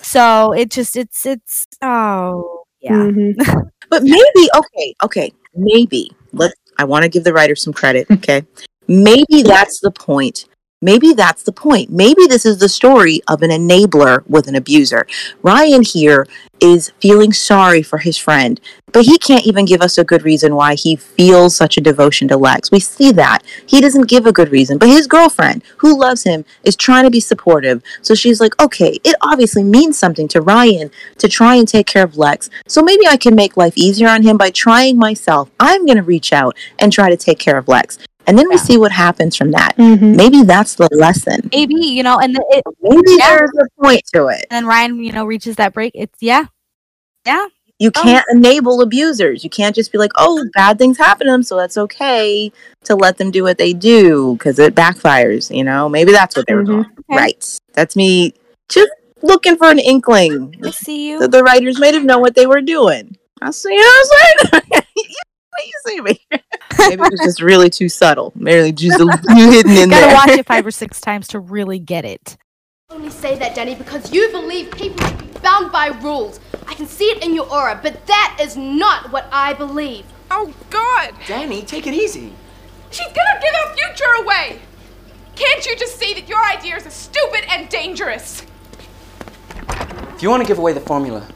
So 0.01 0.53
it 0.53 0.71
just, 0.71 0.95
it's, 0.95 1.25
it's, 1.25 1.67
oh, 1.81 2.58
yeah. 2.81 2.91
Mhm. 2.93 3.69
But 3.89 4.03
maybe, 4.03 4.49
okay, 4.55 4.95
okay, 5.03 5.33
maybe. 5.55 6.11
Let's. 6.31 6.53
I 6.77 6.83
want 6.83 7.03
to 7.03 7.09
give 7.09 7.23
the 7.23 7.33
writer 7.33 7.55
some 7.55 7.73
credit, 7.73 8.05
okay? 8.11 8.45
Maybe 8.87 9.41
that's 9.41 9.79
the 9.79 9.89
point. 9.89 10.45
Maybe 10.81 11.11
that's 11.11 11.43
the 11.43 11.51
point. 11.51 11.89
Maybe 11.89 12.25
this 12.25 12.45
is 12.45 12.59
the 12.59 12.69
story 12.69 13.19
of 13.27 13.41
an 13.41 13.49
enabler 13.49 14.25
with 14.29 14.47
an 14.47 14.55
abuser. 14.55 15.05
Ryan 15.43 15.81
here 15.83 16.25
is 16.61 16.93
feeling 17.01 17.33
sorry 17.33 17.81
for 17.83 17.97
his 17.97 18.17
friend, 18.17 18.61
but 18.93 19.03
he 19.03 19.17
can't 19.17 19.45
even 19.45 19.65
give 19.65 19.81
us 19.81 19.97
a 19.97 20.05
good 20.05 20.23
reason 20.23 20.55
why 20.55 20.75
he 20.75 20.95
feels 20.95 21.53
such 21.53 21.75
a 21.75 21.81
devotion 21.81 22.29
to 22.29 22.37
Lex. 22.37 22.71
We 22.71 22.79
see 22.79 23.11
that. 23.11 23.43
He 23.65 23.81
doesn't 23.81 24.07
give 24.07 24.25
a 24.25 24.31
good 24.31 24.51
reason, 24.51 24.77
but 24.77 24.87
his 24.87 25.05
girlfriend, 25.05 25.63
who 25.79 25.99
loves 25.99 26.23
him, 26.23 26.45
is 26.63 26.77
trying 26.77 27.03
to 27.03 27.11
be 27.11 27.19
supportive. 27.19 27.83
So 28.01 28.15
she's 28.15 28.39
like, 28.39 28.57
okay, 28.61 28.99
it 29.03 29.17
obviously 29.21 29.63
means 29.63 29.97
something 29.97 30.29
to 30.29 30.39
Ryan 30.39 30.91
to 31.17 31.27
try 31.27 31.55
and 31.55 31.67
take 31.67 31.87
care 31.87 32.05
of 32.05 32.17
Lex. 32.17 32.49
So 32.67 32.81
maybe 32.81 33.05
I 33.05 33.17
can 33.17 33.35
make 33.35 33.57
life 33.57 33.77
easier 33.77 34.07
on 34.07 34.23
him 34.23 34.37
by 34.37 34.49
trying 34.49 34.97
myself. 34.97 35.51
I'm 35.59 35.85
going 35.85 35.97
to 35.97 36.03
reach 36.03 36.31
out 36.31 36.55
and 36.79 36.93
try 36.93 37.09
to 37.09 37.17
take 37.17 37.37
care 37.37 37.57
of 37.57 37.67
Lex. 37.67 37.97
And 38.27 38.37
then 38.37 38.47
we 38.47 38.55
Yeah. 38.55 38.61
see 38.61 38.77
what 38.77 38.91
happens 38.91 39.35
from 39.35 39.51
that. 39.51 39.75
Mhm. 39.77 40.15
Maybe 40.15 40.43
that's 40.43 40.75
the 40.75 40.87
lesson. 40.91 41.49
Maybe 41.51 41.75
you 41.75 42.03
know, 42.03 42.17
and 42.19 42.35
the, 42.35 42.45
it, 42.51 42.63
Maybe 42.81 43.17
Yeah. 43.17 43.37
there's 43.37 43.51
a 43.59 43.81
point 43.81 44.01
to 44.13 44.27
it. 44.27 44.45
and 44.51 44.57
then 44.57 44.65
Ryan, 44.65 45.03
you 45.03 45.11
know, 45.11 45.25
reaches 45.25 45.55
that 45.55 45.73
break. 45.73 45.91
It's 45.95 46.17
yeah, 46.21 46.45
yeah, 47.25 47.47
You 47.81 47.91
Oh. 47.95 48.01
can't 48.03 48.25
enable 48.33 48.81
abusers. 48.81 49.43
You 49.45 49.49
can't 49.49 49.73
just 49.73 49.91
be 49.93 49.97
like, 49.97 50.11
oh, 50.17 50.43
bad 50.53 50.77
things 50.77 50.97
happen 50.97 51.27
to 51.27 51.31
them, 51.31 51.43
so 51.43 51.55
that's 51.55 51.77
okay 51.77 52.51
to 52.83 52.93
let 52.95 53.17
them 53.17 53.31
do 53.31 53.41
what 53.43 53.57
they 53.57 53.71
do 53.71 54.33
because 54.33 54.59
it 54.59 54.75
backfires, 54.75 55.49
you 55.55 55.63
know? 55.63 55.87
Maybe 55.87 56.11
that's 56.11 56.35
what 56.35 56.45
they 56.45 56.55
were 56.55 56.65
doing. 56.65 56.81
Okay. 56.81 57.17
Right. 57.17 57.59
That's 57.75 57.95
me 57.95 58.33
just 58.67 58.89
looking 59.21 59.55
for 59.55 59.69
an 59.71 59.79
inkling 59.79 60.55
I 60.61 60.71
see 60.71 61.09
you. 61.09 61.19
that 61.19 61.31
the 61.31 61.41
writers 61.41 61.79
might 61.79 61.93
have 61.93 62.03
known 62.03 62.19
what 62.19 62.35
they 62.35 62.45
were 62.47 62.59
doing. 62.61 63.15
I 63.41 63.51
see, 63.51 63.73
you 63.73 63.79
know 63.79 63.87
what 63.87 64.49
I'm 64.53 64.61
saying? 64.71 64.83
you, 64.97 65.03
you 65.65 65.73
see 65.85 66.01
me. 66.01 66.19
Maybe 66.79 66.93
it 66.93 67.11
was 67.11 67.21
just 67.23 67.41
really 67.41 67.69
too 67.69 67.89
subtle. 67.89 68.31
Maybe 68.35 68.71
just 68.71 68.99
a 68.99 69.05
little 69.05 69.35
hidden 69.35 69.71
in 69.71 69.89
there. 69.89 70.01
Gotta 70.01 70.05
there. 70.07 70.13
watch 70.15 70.39
it 70.39 70.45
five 70.47 70.65
or 70.65 70.71
six 70.71 71.01
times 71.01 71.27
to 71.29 71.39
really 71.39 71.79
get 71.79 72.05
it. 72.05 72.37
only 72.89 73.09
say 73.09 73.37
that, 73.37 73.55
Danny, 73.55 73.75
because 73.75 74.11
you 74.11 74.29
believe 74.31 74.71
people 74.71 75.05
should 75.05 75.33
be 75.33 75.39
bound 75.39 75.71
by 75.71 75.87
rules. 75.87 76.39
I 76.67 76.73
can 76.73 76.87
see 76.87 77.05
it 77.05 77.23
in 77.23 77.33
your 77.33 77.49
aura, 77.51 77.79
but 77.81 78.05
that 78.07 78.37
is 78.41 78.55
not 78.57 79.11
what 79.11 79.27
I 79.31 79.53
believe. 79.53 80.05
Oh, 80.31 80.53
God! 80.69 81.13
Danny, 81.27 81.61
take 81.63 81.87
it 81.87 81.93
easy. 81.93 82.33
She's 82.91 83.07
gonna 83.07 83.39
give 83.41 83.53
our 83.65 83.75
future 83.75 84.23
away! 84.23 84.59
Can't 85.35 85.65
you 85.65 85.75
just 85.75 85.97
see 85.97 86.13
that 86.15 86.27
your 86.27 86.43
ideas 86.45 86.85
are 86.85 86.91
stupid 86.91 87.45
and 87.49 87.69
dangerous? 87.69 88.45
If 90.15 90.23
you 90.23 90.29
want 90.29 90.43
to 90.43 90.47
give 90.47 90.57
away 90.59 90.73
the 90.73 90.81
formula, 90.81 91.27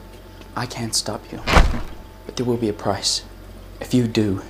I 0.54 0.66
can't 0.66 0.94
stop 0.94 1.22
you. 1.32 1.40
But 2.26 2.36
there 2.36 2.44
will 2.44 2.58
be 2.58 2.68
a 2.68 2.72
price. 2.74 3.22
If 3.84 3.92
you 3.92 4.08
do, 4.08 4.40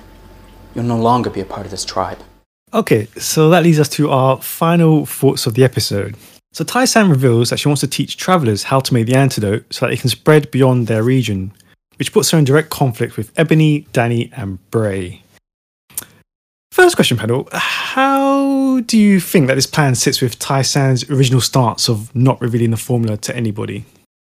you'll 0.73 0.85
no 0.85 0.97
longer 0.97 1.29
be 1.29 1.41
a 1.41 1.45
part 1.45 1.65
of 1.65 1.71
this 1.71 1.83
tribe. 1.83 2.19
Okay, 2.73 3.07
so 3.17 3.49
that 3.49 3.63
leads 3.63 3.81
us 3.81 3.89
to 3.89 4.09
our 4.09 4.41
final 4.41 5.05
thoughts 5.05 5.45
of 5.45 5.55
the 5.55 5.63
episode. 5.65 6.15
So 6.53 6.63
Tai-San 6.63 7.09
reveals 7.09 7.49
that 7.49 7.59
she 7.59 7.67
wants 7.67 7.81
to 7.81 7.87
teach 7.87 8.15
travelers 8.15 8.63
how 8.63 8.79
to 8.79 8.93
make 8.93 9.07
the 9.07 9.15
antidote 9.15 9.65
so 9.71 9.85
that 9.85 9.93
it 9.93 9.99
can 9.99 10.09
spread 10.09 10.49
beyond 10.51 10.87
their 10.87 11.03
region, 11.03 11.51
which 11.99 12.13
puts 12.13 12.31
her 12.31 12.37
in 12.37 12.45
direct 12.45 12.69
conflict 12.69 13.17
with 13.17 13.33
Ebony, 13.37 13.87
Danny, 13.91 14.31
and 14.37 14.57
Bray. 14.71 15.21
First 16.71 16.95
question, 16.95 17.17
panel. 17.17 17.49
How 17.51 18.79
do 18.79 18.97
you 18.97 19.19
think 19.19 19.47
that 19.47 19.55
this 19.55 19.67
plan 19.67 19.95
sits 19.95 20.21
with 20.21 20.39
Tai-San's 20.39 21.09
original 21.09 21.41
stance 21.41 21.89
of 21.89 22.15
not 22.15 22.39
revealing 22.39 22.71
the 22.71 22.77
formula 22.77 23.17
to 23.17 23.35
anybody? 23.35 23.83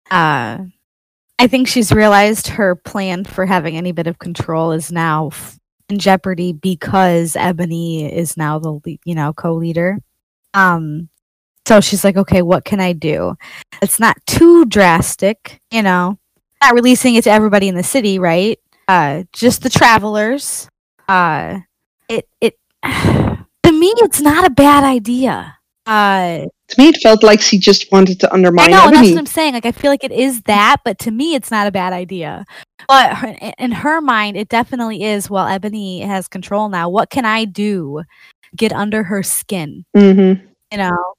Uh, 0.10 0.60
I 1.40 1.48
think 1.48 1.68
she's 1.68 1.92
realized 1.92 2.48
her 2.48 2.76
plan 2.76 3.26
for 3.26 3.46
having 3.46 3.76
any 3.76 3.92
bit 3.92 4.08
of 4.08 4.20
control 4.20 4.72
is 4.72 4.92
now 4.92 5.32
in 5.90 6.00
jeopardy 6.00 6.54
because 6.54 7.36
Ebony 7.36 8.12
is 8.12 8.38
now 8.38 8.60
the 8.60 9.00
you 9.06 9.16
know 9.16 9.34
co-leader. 9.34 10.00
Um, 10.54 11.10
so 11.66 11.82
she's 11.82 12.04
like, 12.04 12.18
okay, 12.18 12.42
what 12.42 12.66
can 12.66 12.80
I 12.80 12.94
do? 12.94 13.36
It's 13.82 14.00
not 14.00 14.18
too 14.26 14.66
drastic, 14.66 15.60
you 15.72 15.82
know. 15.82 16.18
Not 16.62 16.76
releasing 16.76 17.16
it 17.16 17.24
to 17.26 17.32
everybody 17.32 17.68
in 17.68 17.76
the 17.76 17.84
city, 17.84 18.20
right? 18.20 18.60
Uh, 18.88 19.24
just 19.34 19.64
the 19.64 19.70
travelers. 19.70 20.70
Uh, 21.08 21.60
it 22.10 22.28
it 22.42 22.58
to 22.84 23.72
me, 23.72 23.94
it's 23.98 24.22
not 24.22 24.46
a 24.46 24.50
bad 24.50 24.84
idea. 24.84 25.58
Uh, 25.86 26.46
To 26.70 26.82
me, 26.82 26.88
it 26.90 26.98
felt 27.02 27.24
like 27.24 27.42
she 27.42 27.60
just 27.60 27.92
wanted 27.92 28.20
to 28.22 28.34
undermine. 28.34 28.74
I 28.74 28.78
undermine 28.78 28.92
know, 28.92 28.98
and 28.98 29.06
that's 29.06 29.14
what 29.14 29.20
I'm 29.20 29.26
saying. 29.26 29.54
Like, 29.54 29.66
I 29.66 29.72
feel 29.72 29.92
like 29.92 30.04
it 30.04 30.12
is 30.12 30.42
that, 30.44 30.78
but 30.86 30.98
to 31.00 31.12
me, 31.12 31.36
it's 31.36 31.52
not 31.52 31.68
a 31.68 31.72
bad 31.72 31.94
idea. 31.94 32.46
But 32.88 33.16
her, 33.18 33.36
in 33.58 33.72
her 33.72 34.02
mind, 34.02 34.38
it 34.38 34.50
definitely 34.50 35.04
is. 35.04 35.30
Well, 35.30 35.48
Ebony 35.48 36.02
has 36.02 36.28
control 36.28 36.70
now. 36.70 36.90
What 36.90 37.10
can 37.10 37.26
I 37.26 37.46
do? 37.46 38.04
Get 38.56 38.72
under 38.72 39.04
her 39.04 39.24
skin, 39.24 39.84
Mm-hmm. 39.96 40.46
you 40.72 40.78
know? 40.78 41.14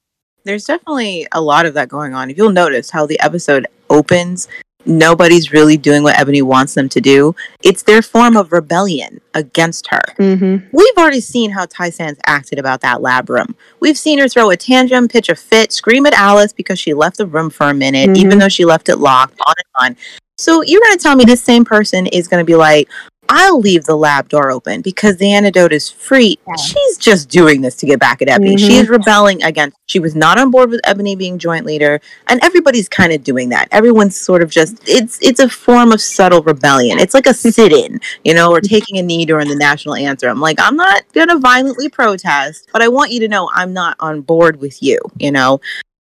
There's 0.45 0.65
definitely 0.65 1.27
a 1.31 1.41
lot 1.41 1.65
of 1.65 1.73
that 1.73 1.89
going 1.89 2.13
on. 2.13 2.29
If 2.29 2.37
you'll 2.37 2.51
notice 2.51 2.89
how 2.89 3.05
the 3.05 3.19
episode 3.19 3.67
opens, 3.89 4.47
nobody's 4.85 5.51
really 5.51 5.77
doing 5.77 6.03
what 6.03 6.17
Ebony 6.19 6.41
wants 6.41 6.73
them 6.73 6.89
to 6.89 7.01
do. 7.01 7.35
It's 7.63 7.83
their 7.83 8.01
form 8.01 8.37
of 8.37 8.51
rebellion 8.51 9.21
against 9.33 9.87
her. 9.87 10.01
Mm-hmm. 10.19 10.67
We've 10.71 10.97
already 10.97 11.21
seen 11.21 11.51
how 11.51 11.65
Tai-San's 11.65 12.19
acted 12.25 12.59
about 12.59 12.81
that 12.81 13.01
lab 13.01 13.29
room. 13.29 13.55
We've 13.79 13.97
seen 13.97 14.19
her 14.19 14.27
throw 14.27 14.49
a 14.49 14.57
tantrum, 14.57 15.07
pitch 15.07 15.29
a 15.29 15.35
fit, 15.35 15.71
scream 15.71 16.05
at 16.05 16.13
Alice 16.13 16.53
because 16.53 16.79
she 16.79 16.93
left 16.93 17.17
the 17.17 17.25
room 17.25 17.49
for 17.49 17.69
a 17.69 17.73
minute, 17.73 18.09
Mhm. 18.11 18.17
even 18.17 18.39
though 18.39 18.49
she 18.49 18.65
left 18.65 18.89
it 18.89 18.97
locked, 18.97 19.39
on 19.45 19.53
and 19.57 19.91
on. 19.91 19.97
So 20.37 20.61
you're 20.63 20.81
going 20.81 20.97
to 20.97 21.01
tell 21.01 21.15
me 21.15 21.23
this 21.23 21.41
same 21.41 21.63
person 21.63 22.07
is 22.07 22.27
going 22.27 22.41
to 22.41 22.45
be 22.45 22.55
like, 22.55 22.89
I'll 23.29 23.59
leave 23.59 23.85
the 23.85 23.95
lab 23.95 24.29
door 24.29 24.51
open 24.51 24.81
because 24.81 25.17
the 25.17 25.31
antidote 25.33 25.73
is 25.73 25.89
free. 25.89 26.37
She's 26.63 26.97
just 26.97 27.29
doing 27.29 27.61
this 27.61 27.75
to 27.77 27.85
get 27.85 27.99
back 27.99 28.21
at 28.21 28.29
Ebony. 28.29 28.57
She 28.57 28.69
Mhm. 28.73 28.81
is 28.83 28.89
rebelling 28.89 29.43
against. 29.43 29.77
She 29.87 29.99
was 29.99 30.15
not 30.15 30.39
on 30.39 30.51
board 30.51 30.69
with 30.69 30.79
Ebony 30.83 31.15
being 31.15 31.37
joint 31.39 31.65
leader, 31.65 31.99
and 32.27 32.39
everybody's 32.43 32.87
kind 32.87 33.11
of 33.13 33.23
doing 33.23 33.49
that. 33.49 33.67
Everyone's 33.71 34.19
sort 34.19 34.41
of 34.43 34.49
just. 34.49 34.77
It's 34.87 35.17
it's 35.21 35.39
a 35.39 35.49
form 35.49 35.91
of 35.91 36.01
subtle 36.01 36.43
rebellion. 36.43 36.99
It's 36.99 37.13
like 37.13 37.25
a 37.27 37.33
sit-in, 37.45 37.99
you 38.23 38.33
know, 38.33 38.51
or 38.51 38.61
taking 38.61 38.97
a 38.97 39.01
knee 39.01 39.25
during 39.25 39.47
the 39.47 39.55
national 39.55 39.95
anthem. 39.95 40.39
Like 40.39 40.59
I'm 40.61 40.75
not 40.75 41.03
gonna 41.13 41.39
violently 41.39 41.89
protest, 41.89 42.67
but 42.71 42.81
I 42.81 42.87
want 42.87 43.11
you 43.11 43.19
to 43.21 43.27
know 43.27 43.49
I'm 43.53 43.73
not 43.73 43.95
on 43.99 44.21
board 44.21 44.59
with 44.61 44.81
you. 44.83 44.99
You 45.17 45.31
know. 45.31 45.61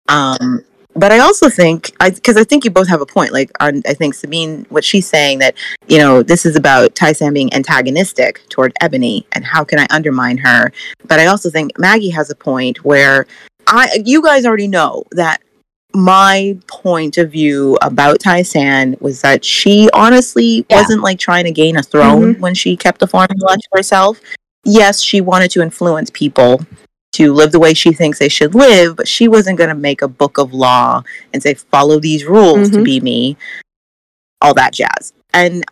Um, 0.09 0.63
but 0.95 1.11
I 1.11 1.19
also 1.19 1.49
think, 1.49 1.91
I 1.99 2.09
because 2.09 2.37
I 2.37 2.43
think 2.43 2.65
you 2.65 2.71
both 2.71 2.87
have 2.87 3.01
a 3.01 3.05
point. 3.05 3.31
Like, 3.31 3.51
on, 3.61 3.81
I 3.87 3.93
think 3.93 4.13
Sabine, 4.13 4.65
what 4.69 4.83
she's 4.83 5.07
saying 5.07 5.39
that 5.39 5.55
you 5.87 5.97
know 5.97 6.21
this 6.23 6.45
is 6.45 6.55
about 6.55 6.95
Tai-San 6.95 7.33
being 7.33 7.53
antagonistic 7.53 8.47
toward 8.49 8.73
Ebony, 8.81 9.25
and 9.31 9.45
how 9.45 9.63
can 9.63 9.79
I 9.79 9.87
undermine 9.89 10.37
her? 10.39 10.71
But 11.07 11.19
I 11.19 11.27
also 11.27 11.49
think 11.49 11.77
Maggie 11.79 12.09
has 12.09 12.29
a 12.29 12.35
point 12.35 12.83
where 12.83 13.25
I, 13.67 14.01
you 14.05 14.21
guys 14.21 14.45
already 14.45 14.67
know 14.67 15.03
that 15.11 15.41
my 15.93 16.57
point 16.67 17.17
of 17.17 17.31
view 17.31 17.77
about 17.81 18.19
Tai-San 18.19 18.97
was 18.99 19.21
that 19.21 19.43
she 19.43 19.89
honestly 19.93 20.65
wasn't 20.69 21.01
like 21.01 21.19
trying 21.19 21.45
to 21.45 21.51
gain 21.51 21.77
a 21.77 21.83
throne 21.83 22.33
mm-hmm. 22.33 22.41
when 22.41 22.53
she 22.53 22.77
kept 22.77 22.99
the 22.99 23.07
formula 23.07 23.57
to 23.57 23.67
herself. 23.73 24.19
Yes, 24.63 25.01
she 25.01 25.21
wanted 25.21 25.51
to 25.51 25.61
influence 25.61 26.09
people 26.09 26.65
to 27.13 27.33
live 27.33 27.51
the 27.51 27.59
way 27.59 27.73
she 27.73 27.91
thinks 27.91 28.19
they 28.19 28.29
should 28.29 28.55
live, 28.55 28.95
but 28.95 29.07
she 29.07 29.27
wasn't 29.27 29.57
going 29.57 29.69
to 29.69 29.75
make 29.75 30.01
a 30.01 30.07
book 30.07 30.37
of 30.37 30.53
law 30.53 31.03
and 31.33 31.43
say, 31.43 31.53
follow 31.53 31.99
these 31.99 32.25
rules 32.25 32.69
to 32.69 32.77
Mhm. 32.77 32.83
be 32.85 32.99
me, 33.01 33.37
all 34.41 34.53
that 34.53 34.73
jazz. 34.73 35.13
And 35.33 35.65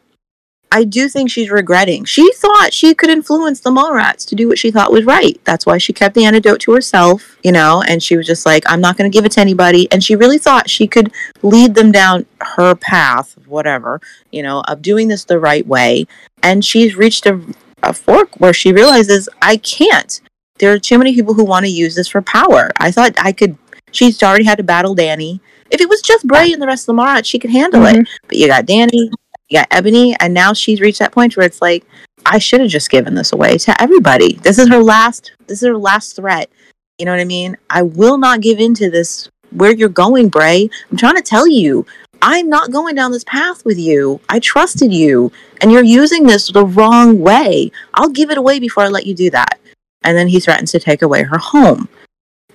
I 0.71 0.83
do 0.83 1.09
think 1.09 1.31
she's 1.31 1.49
regretting. 1.49 2.05
She 2.05 2.31
thought 2.33 2.73
she 2.73 2.93
could 2.93 3.09
influence 3.09 3.61
the 3.61 3.71
Mallrats 3.71 4.27
to 4.27 4.35
do 4.35 4.47
what 4.47 4.59
she 4.59 4.69
thought 4.69 4.91
was 4.91 5.03
right. 5.03 5.39
That's 5.43 5.65
why 5.65 5.79
she 5.79 5.93
kept 5.93 6.13
the 6.13 6.25
antidote 6.25 6.59
to 6.61 6.73
herself, 6.73 7.37
you 7.41 7.51
know, 7.51 7.81
and 7.87 8.03
she 8.03 8.15
was 8.15 8.27
just 8.27 8.45
like, 8.45 8.63
I'm 8.67 8.79
not 8.81 8.95
going 8.95 9.09
to 9.09 9.15
give 9.15 9.25
it 9.25 9.31
to 9.31 9.39
anybody. 9.41 9.87
And 9.91 10.03
she 10.03 10.15
really 10.15 10.37
thought 10.37 10.69
she 10.69 10.85
could 10.87 11.11
lead 11.41 11.73
them 11.73 11.91
down 11.91 12.27
her 12.41 12.75
path, 12.75 13.35
whatever, 13.47 13.99
you 14.31 14.43
know, 14.43 14.61
of 14.67 14.83
doing 14.83 15.07
this 15.07 15.23
the 15.23 15.39
right 15.39 15.65
way. 15.65 16.05
And 16.43 16.63
she's 16.63 16.95
reached 16.95 17.25
a, 17.25 17.41
a 17.81 17.91
fork 17.93 18.39
where 18.39 18.53
she 18.53 18.71
realizes, 18.71 19.27
I 19.41 19.57
can't. 19.57 20.21
There 20.59 20.71
are 20.71 20.79
too 20.79 20.97
many 20.97 21.15
people 21.15 21.33
who 21.33 21.43
want 21.43 21.65
to 21.65 21.71
use 21.71 21.95
this 21.95 22.07
for 22.07 22.21
power. 22.21 22.69
I 22.77 22.91
thought 22.91 23.13
I 23.17 23.31
could, 23.31 23.57
she's 23.91 24.21
already 24.21 24.45
had 24.45 24.57
to 24.57 24.63
battle 24.63 24.93
Danny. 24.93 25.41
If 25.71 25.81
it 25.81 25.89
was 25.89 26.01
just 26.01 26.27
Bray 26.27 26.51
and 26.51 26.61
the 26.61 26.67
rest 26.67 26.87
of 26.87 26.95
the 26.95 27.01
Mallrats, 27.01 27.25
she 27.25 27.39
could 27.39 27.51
handle 27.51 27.85
it. 27.85 27.95
Mm-hmm. 27.95 28.27
But 28.27 28.37
you 28.37 28.47
got 28.47 28.65
Danny, 28.65 29.09
you 29.49 29.59
got 29.59 29.67
Ebony, 29.71 30.15
and 30.19 30.33
now 30.33 30.53
she's 30.53 30.81
reached 30.81 30.99
that 30.99 31.11
point 31.11 31.37
where 31.37 31.45
it's 31.45 31.61
like, 31.61 31.85
I 32.25 32.37
should 32.37 32.59
have 32.61 32.69
just 32.69 32.89
given 32.89 33.15
this 33.15 33.31
away 33.31 33.57
to 33.59 33.81
everybody. 33.81 34.33
This 34.33 34.59
is 34.59 34.67
her 34.69 34.83
last. 34.83 35.31
This 35.47 35.61
is 35.61 35.67
her 35.67 35.77
last 35.77 36.15
threat. 36.15 36.49
You 36.97 37.05
know 37.05 37.11
what 37.11 37.21
I 37.21 37.25
mean? 37.25 37.55
I 37.69 37.81
will 37.81 38.17
not 38.17 38.41
give 38.41 38.59
in 38.59 38.73
to 38.75 38.89
this. 38.89 39.29
Where 39.51 39.73
you're 39.73 39.89
going, 39.89 40.29
Bray? 40.29 40.69
I'm 40.91 40.97
trying 40.97 41.15
to 41.15 41.21
tell 41.21 41.47
you. 41.47 41.85
I'm 42.21 42.49
not 42.49 42.71
going 42.71 42.95
down 42.95 43.13
this 43.13 43.23
path 43.23 43.63
with 43.63 43.79
you. 43.79 44.19
I 44.27 44.39
trusted 44.39 44.91
you, 44.91 45.31
and 45.61 45.71
you're 45.71 45.83
using 45.83 46.23
this 46.25 46.51
the 46.51 46.65
wrong 46.65 47.19
way. 47.19 47.71
I'll 47.93 48.09
give 48.09 48.29
it 48.29 48.37
away 48.37 48.59
before 48.59 48.83
I 48.83 48.89
let 48.89 49.05
you 49.05 49.15
do 49.15 49.29
that. 49.29 49.57
And 50.03 50.17
then 50.17 50.27
he 50.27 50.39
threatens 50.39 50.71
to 50.71 50.79
take 50.79 51.01
away 51.01 51.23
her 51.23 51.37
home. 51.37 51.89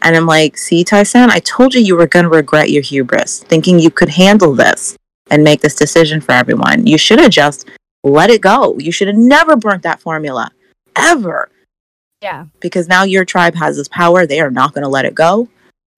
And 0.02 0.16
I'm 0.16 0.26
like, 0.26 0.58
see, 0.58 0.84
Tai-San, 0.84 1.30
I 1.30 1.38
told 1.40 1.74
you 1.74 1.80
you 1.80 1.96
were 1.96 2.06
going 2.06 2.24
to 2.24 2.30
regret 2.30 2.70
your 2.70 2.82
hubris, 2.82 3.42
thinking 3.42 3.78
you 3.78 3.90
could 3.90 4.10
handle 4.10 4.54
this 4.54 4.96
and 5.30 5.42
make 5.42 5.60
this 5.60 5.74
decision 5.74 6.20
for 6.20 6.32
everyone. 6.32 6.86
You 6.86 6.98
should 6.98 7.18
have 7.20 7.30
just 7.30 7.68
let 8.02 8.30
it 8.30 8.42
go. 8.42 8.78
You 8.78 8.92
should 8.92 9.08
have 9.08 9.16
never 9.16 9.56
burnt 9.56 9.82
that 9.82 10.00
formula, 10.00 10.50
ever. 10.96 11.48
Yeah. 12.20 12.46
Because 12.60 12.88
now 12.88 13.04
your 13.04 13.24
tribe 13.24 13.54
has 13.54 13.76
this 13.76 13.88
power. 13.88 14.26
They 14.26 14.40
are 14.40 14.50
not 14.50 14.74
going 14.74 14.82
to 14.84 14.88
let 14.88 15.04
it 15.04 15.14
go, 15.14 15.48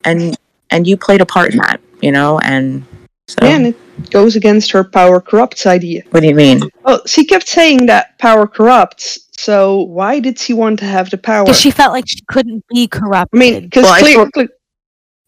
and 0.05 0.37
and 0.71 0.87
you 0.87 0.97
played 0.97 1.21
a 1.21 1.27
part 1.27 1.53
in 1.53 1.59
that, 1.59 1.81
you 2.01 2.11
know. 2.11 2.39
And 2.41 2.85
so, 3.29 3.39
Yeah, 3.43 3.57
and 3.57 3.67
it 3.69 4.11
goes 4.11 4.35
against 4.37 4.71
her 4.73 4.83
power 4.83 5.21
corrupts 5.21 5.67
idea. 5.67 6.03
what 6.11 6.21
do 6.21 6.27
you 6.27 6.35
mean? 6.35 6.63
Well, 6.83 7.03
she 7.07 7.25
kept 7.25 7.47
saying 7.49 7.87
that 7.87 8.19
power 8.19 8.47
corrupts. 8.47 9.26
So 9.39 9.83
why 9.83 10.21
did 10.21 10.39
she 10.39 10.53
want 10.55 10.79
to 10.81 10.85
have 10.87 11.11
the 11.11 11.19
power? 11.19 11.45
Because 11.45 11.61
she 11.61 11.71
felt 11.71 11.93
like 11.93 12.09
she 12.09 12.21
couldn't 12.29 12.65
be 12.73 12.87
corrupt. 12.89 13.31
I 13.35 13.39
mean, 13.39 13.65
because 13.65 13.85
Well, 13.85 13.93
I 13.93 14.01
clear, 14.01 14.29
thought- 14.35 14.49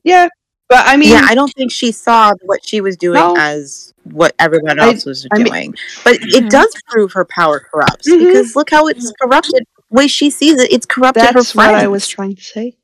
yeah, 0.04 0.28
but 0.68 0.86
I 0.86 0.96
mean, 0.96 1.11
yeah, 1.11 1.26
I 1.28 1.34
don't 1.34 1.52
think 1.54 1.70
she 1.70 1.92
saw 1.92 2.32
what 2.42 2.66
she 2.66 2.80
was 2.80 2.96
doing 2.96 3.14
No. 3.20 3.34
as 3.36 3.92
what 4.04 4.34
everyone 4.38 4.80
I- 4.80 4.88
else 4.88 5.04
was 5.04 5.26
I 5.32 5.36
mean- 5.38 5.46
doing. 5.46 5.74
but 6.04 6.14
Mhm. 6.20 6.34
it 6.46 6.50
does 6.50 6.74
prove 6.88 7.12
her 7.12 7.24
power 7.26 7.61
corrupts 7.61 8.09
Mhm. 8.09 8.18
because 8.26 8.56
look 8.56 8.70
how 8.70 8.86
it's 8.86 9.12
corrupted. 9.20 9.64
The 9.90 9.96
way 9.96 10.06
she 10.06 10.30
sees 10.30 10.59
it, 10.61 10.72
it's 10.72 10.86
corrupted 10.86 11.22
her 11.24 11.32
that's 11.34 11.52
friends. 11.52 11.72
what 11.72 11.74
I 11.82 11.86
was 11.88 12.09
trying 12.09 12.36
to 12.36 12.42
say. 12.42 12.76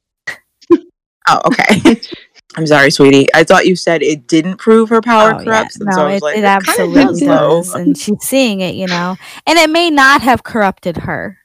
Oh, 1.26 1.40
okay. 1.46 1.80
I'm 2.56 2.66
sorry, 2.66 2.90
sweetie. 2.90 3.26
I 3.34 3.42
thought 3.44 3.66
you 3.66 3.74
said 3.76 4.02
it 4.02 4.26
didn't 4.28 4.58
prove 4.58 4.88
her 4.90 5.00
power 5.02 5.34
Oh, 5.34 5.44
corrupts. 5.44 5.76
and 5.76 5.86
No, 5.86 5.92
so 5.92 6.02
I 6.02 6.12
was 6.14 6.22
it, 6.22 6.24
like, 6.24 6.32
it 6.32 6.36
kinda 6.36 6.48
absolutely 6.48 7.02
does, 7.04 7.20
though. 7.20 7.48
does. 7.62 7.74
And 7.74 7.98
she's 7.98 8.22
seeing 8.22 8.60
it, 8.60 8.74
you 8.76 8.86
know. 8.86 9.16
And 9.46 9.58
it 9.58 9.70
may 9.70 9.90
not 9.90 10.22
have 10.22 10.44
corrupted 10.44 10.98
her. 10.98 11.38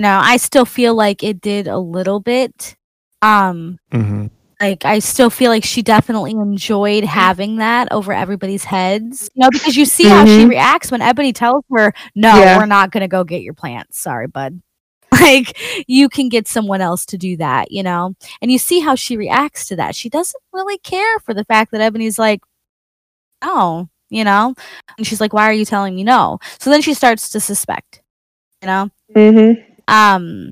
No, 0.00 0.18
I 0.22 0.36
still 0.38 0.64
feel 0.64 0.94
like 0.94 1.22
it 1.22 1.40
did 1.40 1.66
a 1.68 1.78
little 1.78 2.20
bit. 2.20 2.76
Um, 3.22 3.78
hmm 3.92 4.26
like 4.60 4.84
I 4.84 4.98
still 4.98 5.30
feel 5.30 5.52
like 5.52 5.62
she 5.62 5.82
definitely 5.82 6.32
enjoyed 6.32 7.04
having 7.04 7.58
that 7.58 7.92
over 7.92 8.12
everybody's 8.12 8.64
heads. 8.64 9.30
You 9.34 9.42
know, 9.44 9.50
because 9.52 9.76
you 9.76 9.84
see 9.84 10.08
how 10.08 10.24
she 10.24 10.44
Mhm. 10.44 10.48
reacts 10.48 10.90
when 10.90 11.00
Ebony 11.00 11.32
tells 11.32 11.62
her, 11.72 11.92
No, 12.16 12.34
Yeah. 12.36 12.58
we're 12.58 12.66
not 12.66 12.90
gonna 12.90 13.06
go 13.06 13.22
get 13.22 13.42
your 13.42 13.54
plants. 13.54 14.00
Sorry, 14.00 14.26
bud. 14.26 14.60
Like 15.28 15.58
you 15.88 16.08
can 16.08 16.28
get 16.28 16.48
someone 16.48 16.80
else 16.80 17.04
to 17.06 17.18
do 17.18 17.36
that, 17.38 17.70
you 17.70 17.82
know? 17.82 18.14
And 18.40 18.50
you 18.50 18.58
see 18.58 18.80
how 18.80 18.94
she 18.94 19.16
reacts 19.16 19.66
to 19.68 19.76
that. 19.76 19.94
She 19.94 20.08
doesn't 20.08 20.42
really 20.52 20.78
care 20.78 21.18
for 21.20 21.34
the 21.34 21.44
fact 21.44 21.72
that 21.72 21.80
Ebony's 21.80 22.18
like, 22.18 22.40
Oh, 23.42 23.88
you 24.10 24.24
know? 24.24 24.54
And 24.96 25.06
she's 25.06 25.20
like, 25.20 25.32
Why 25.32 25.48
are 25.48 25.52
you 25.52 25.64
telling 25.64 25.94
me 25.94 26.04
no? 26.04 26.38
So 26.60 26.70
then 26.70 26.82
she 26.82 26.94
starts 26.94 27.30
to 27.30 27.40
suspect, 27.40 28.02
you 28.62 28.66
know? 28.66 28.90
Mm-hmm. 29.14 29.60
Um, 29.88 30.50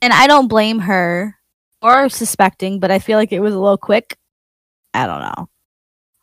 and 0.00 0.12
I 0.12 0.26
don't 0.26 0.48
blame 0.48 0.80
her 0.80 1.36
or 1.82 2.08
suspecting, 2.08 2.80
but 2.80 2.90
I 2.90 2.98
feel 2.98 3.18
like 3.18 3.32
it 3.32 3.40
was 3.40 3.54
a 3.54 3.58
little 3.58 3.78
quick. 3.78 4.16
I 4.94 5.06
don't 5.06 5.20
know. 5.20 5.48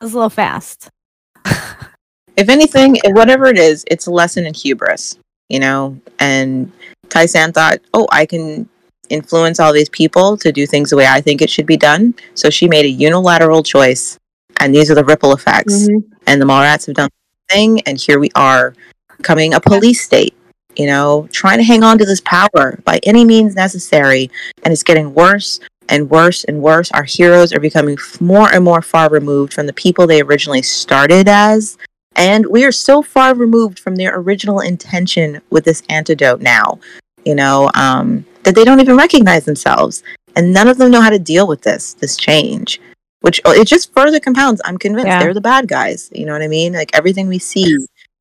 It 0.01 0.03
was 0.03 0.13
a 0.13 0.17
little 0.17 0.29
fast. 0.29 0.89
if 1.45 2.49
anything, 2.49 2.97
whatever 3.07 3.47
it 3.47 3.57
is, 3.57 3.83
it's 3.91 4.07
a 4.07 4.11
lesson 4.11 4.45
in 4.45 4.53
hubris, 4.53 5.17
you 5.49 5.59
know. 5.59 5.99
And 6.19 6.71
Tai-San 7.09 7.51
thought, 7.53 7.79
oh, 7.93 8.07
I 8.11 8.25
can 8.25 8.67
influence 9.09 9.59
all 9.59 9.73
these 9.73 9.89
people 9.89 10.37
to 10.37 10.51
do 10.51 10.67
things 10.67 10.91
the 10.91 10.95
way 10.97 11.07
I 11.07 11.19
think 11.21 11.41
it 11.41 11.49
should 11.49 11.65
be 11.65 11.77
done. 11.77 12.13
So 12.35 12.49
she 12.49 12.67
made 12.67 12.85
a 12.85 12.89
unilateral 12.89 13.63
choice, 13.63 14.17
and 14.59 14.73
these 14.73 14.91
are 14.91 14.95
the 14.95 15.03
ripple 15.03 15.33
effects. 15.33 15.87
Mhm. 15.87 16.03
And 16.27 16.41
the 16.41 16.45
Mallrats 16.45 16.85
have 16.85 16.95
done 16.95 17.09
the 17.49 17.53
thing, 17.53 17.81
and 17.81 17.99
here 17.99 18.19
we 18.19 18.29
are, 18.35 18.73
becoming 19.17 19.53
a 19.53 19.59
police 19.59 20.01
state. 20.05 20.35
You 20.75 20.85
know, 20.85 21.27
trying 21.31 21.57
to 21.57 21.63
hang 21.63 21.83
on 21.83 21.97
to 21.97 22.05
this 22.05 22.21
power 22.21 22.79
by 22.85 22.99
any 23.03 23.25
means 23.25 23.55
necessary, 23.55 24.29
and 24.63 24.71
it's 24.71 24.83
getting 24.83 25.13
worse 25.13 25.59
and 25.89 26.09
worse 26.09 26.43
and 26.43 26.61
worse. 26.61 26.91
Our 26.91 27.03
heroes 27.03 27.51
are 27.51 27.59
becoming 27.59 27.97
f- 27.99 28.21
more 28.21 28.53
and 28.53 28.63
more 28.63 28.81
far 28.83 29.09
removed 29.09 29.53
from 29.53 29.65
the 29.65 29.73
people 29.73 30.05
they 30.05 30.21
originally 30.21 30.61
started 30.61 31.27
as, 31.27 31.77
and 32.19 32.45
we 32.47 32.65
are 32.65 32.71
so 32.71 33.01
far 33.01 33.33
removed 33.33 33.79
from 33.79 33.95
their 33.95 34.19
original 34.19 34.59
intention 34.59 35.41
with 35.49 35.63
this 35.63 35.81
antidote 35.87 36.41
now, 36.41 36.77
you 37.23 37.33
know, 37.33 37.71
um, 37.75 38.25
that 38.43 38.55
they 38.55 38.65
don't 38.65 38.81
even 38.81 38.97
recognize 38.97 39.45
themselves. 39.45 40.03
And 40.35 40.53
none 40.53 40.67
of 40.67 40.77
them 40.77 40.91
know 40.91 41.01
how 41.01 41.09
to 41.09 41.17
deal 41.17 41.47
with 41.47 41.61
this, 41.61 41.93
this 41.93 42.17
change, 42.17 42.81
which 43.21 43.39
oh, 43.45 43.53
it 43.53 43.67
just 43.67 43.93
further 43.93 44.19
compounds. 44.19 44.61
I'm 44.65 44.77
convinced 44.77 45.07
Yeah. 45.07 45.19
they're 45.19 45.33
the 45.33 45.39
bad 45.39 45.69
guys. 45.69 46.09
You 46.13 46.25
know 46.25 46.33
what 46.33 46.41
I 46.41 46.49
mean? 46.49 46.73
Like 46.73 46.91
everything 46.93 47.29
we 47.29 47.39
see 47.39 47.77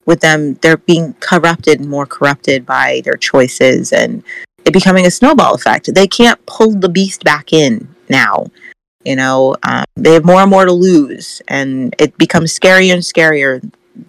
with 0.07 0.20
them, 0.20 0.55
they're 0.62 0.76
being 0.76 1.14
corrupted 1.14 1.80
and 1.80 1.90
more 1.90 2.07
corrupted 2.07 2.64
by 2.64 3.03
their 3.05 3.16
choices 3.16 3.92
and 3.92 4.22
it 4.64 4.72
becoming 4.72 5.07
a 5.07 5.11
snowball 5.11 5.55
effect. 5.55 5.92
They 5.92 6.07
can't 6.07 6.44
pull 6.46 6.70
the 6.70 6.88
beast 6.88 7.24
back 7.24 7.53
in 7.53 7.88
now. 8.09 8.46
You 9.05 9.16
know, 9.16 9.57
um, 9.64 9.84
they 9.96 10.12
have 10.14 10.24
more 10.24 10.40
and 10.40 10.51
more 10.51 10.66
to 10.66 10.72
lose, 10.72 11.40
and 11.49 11.94
it 11.99 12.18
becomes 12.18 12.57
scarier 12.59 12.92
and 12.92 13.03
scarier 13.03 13.62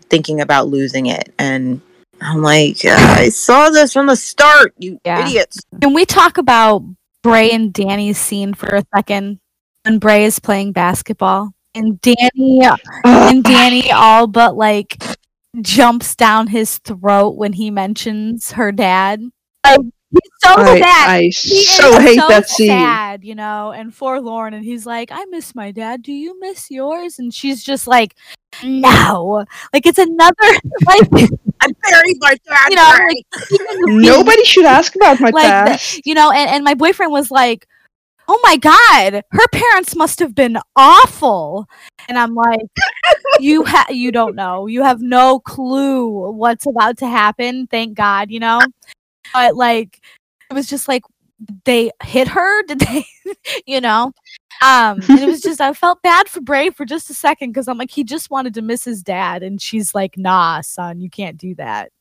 thinking 0.10 0.42
about 0.42 0.68
losing 0.68 1.08
it. 1.08 1.34
And 1.40 1.82
I'm 2.22 2.42
like, 2.42 2.78
I 2.86 3.30
saw 3.30 3.70
this 3.70 3.94
from 3.94 4.08
the 4.08 4.16
start, 4.16 4.74
you 4.78 5.00
Yeah. 5.06 5.26
idiots. 5.26 5.60
Can 5.82 5.94
we 5.94 6.06
talk 6.06 6.38
about 6.38 6.84
Bray 7.24 7.52
and 7.52 7.72
Danny's 7.74 8.18
scene 8.18 8.54
for 8.54 8.68
a 8.76 8.84
second? 8.96 9.40
When 9.86 10.00
Bray 10.00 10.26
is 10.26 10.40
playing 10.40 10.74
basketball 10.74 11.52
and 11.74 12.00
Danny 12.02 12.62
and 13.04 13.44
Danny 13.44 13.92
all 13.92 14.28
but 14.28 14.56
like 14.58 15.02
jumps 15.62 16.16
down 16.16 16.48
his 16.48 16.78
throat 16.80 17.36
when 17.38 17.54
he 17.54 17.72
mentions 17.72 18.52
her 18.52 18.72
dad. 18.72 19.22
Like 19.66 19.80
he's 20.12 20.32
so 20.44 20.54
I- 20.56 20.80
sad. 20.80 21.10
I 21.10 21.22
He 21.24 21.32
so 21.64 22.00
hate 22.00 22.20
so 22.20 22.28
that 22.28 22.50
scene. 22.50 22.68
Sad, 22.70 23.24
you 23.24 23.36
know, 23.36 23.72
and 23.72 23.94
forlorn, 23.94 24.54
and 24.54 24.64
he's 24.66 24.86
like, 24.86 25.10
"I 25.12 25.26
miss 25.26 25.54
my 25.56 25.72
dad. 25.72 26.02
Do 26.04 26.12
you 26.14 26.40
miss 26.40 26.70
yours?" 26.72 27.20
And 27.20 27.34
she's 27.34 27.64
just 27.64 27.88
like, 27.88 28.16
"No." 28.64 29.46
Like 29.74 29.86
it's 29.86 30.00
another 30.00 30.36
like 30.88 31.10
I 31.62 31.68
buried 31.90 32.18
my 32.20 32.36
dad. 32.48 32.70
you 32.70 32.76
know, 32.76 32.96
like 33.08 33.26
even 33.52 33.82
the 33.82 33.88
scene- 33.88 34.02
Nobody 34.02 34.44
should 34.46 34.66
ask 34.66 34.96
about 34.96 35.20
my 35.20 35.30
like 35.30 35.46
past. 35.46 36.02
you 36.06 36.14
know 36.14 36.32
and, 36.32 36.50
and 36.50 36.64
my 36.64 36.74
boyfriend 36.74 37.12
was 37.12 37.30
like 37.32 37.68
oh 38.32 38.40
my 38.44 38.58
god 38.58 39.24
her 39.32 39.48
parents 39.52 39.96
must 39.96 40.20
have 40.20 40.36
been 40.36 40.56
awful 40.76 41.68
and 42.08 42.18
i'm 42.18 42.36
like 42.36 42.62
you 43.40 43.64
ha- 43.66 43.88
you 43.90 44.12
don't 44.12 44.36
know 44.36 44.68
you 44.68 44.84
have 44.84 45.02
no 45.02 45.40
clue 45.40 46.32
what's 46.32 46.68
about 46.68 46.96
to 46.98 47.08
happen 47.08 47.66
thank 47.68 47.96
god 47.98 48.30
you 48.30 48.40
know 48.40 48.60
but 49.34 49.56
like 49.56 50.00
it 50.50 50.54
was 50.54 50.68
just 50.68 50.88
like 50.88 51.04
they 51.66 51.92
hit 52.04 52.28
her 52.28 52.64
did 52.68 52.80
they 52.80 53.06
you 53.66 53.80
know 53.82 54.12
um 54.62 55.00
and 55.00 55.20
it 55.20 55.28
was 55.28 55.42
just 55.42 55.62
i 55.62 55.72
felt 55.74 56.02
bad 56.02 56.28
for 56.28 56.42
bray 56.42 56.70
for 56.70 56.86
just 56.86 57.10
a 57.10 57.14
second 57.14 57.50
because 57.50 57.68
i'm 57.68 57.78
like 57.78 57.92
he 57.92 58.04
just 58.04 58.30
wanted 58.30 58.54
to 58.54 58.62
miss 58.62 58.84
his 58.84 59.02
dad 59.02 59.42
and 59.44 59.62
she's 59.62 59.96
like 59.96 60.18
nah 60.18 60.60
son 60.62 61.00
you 61.00 61.10
can't 61.10 61.38
do 61.38 61.56
that 61.56 61.92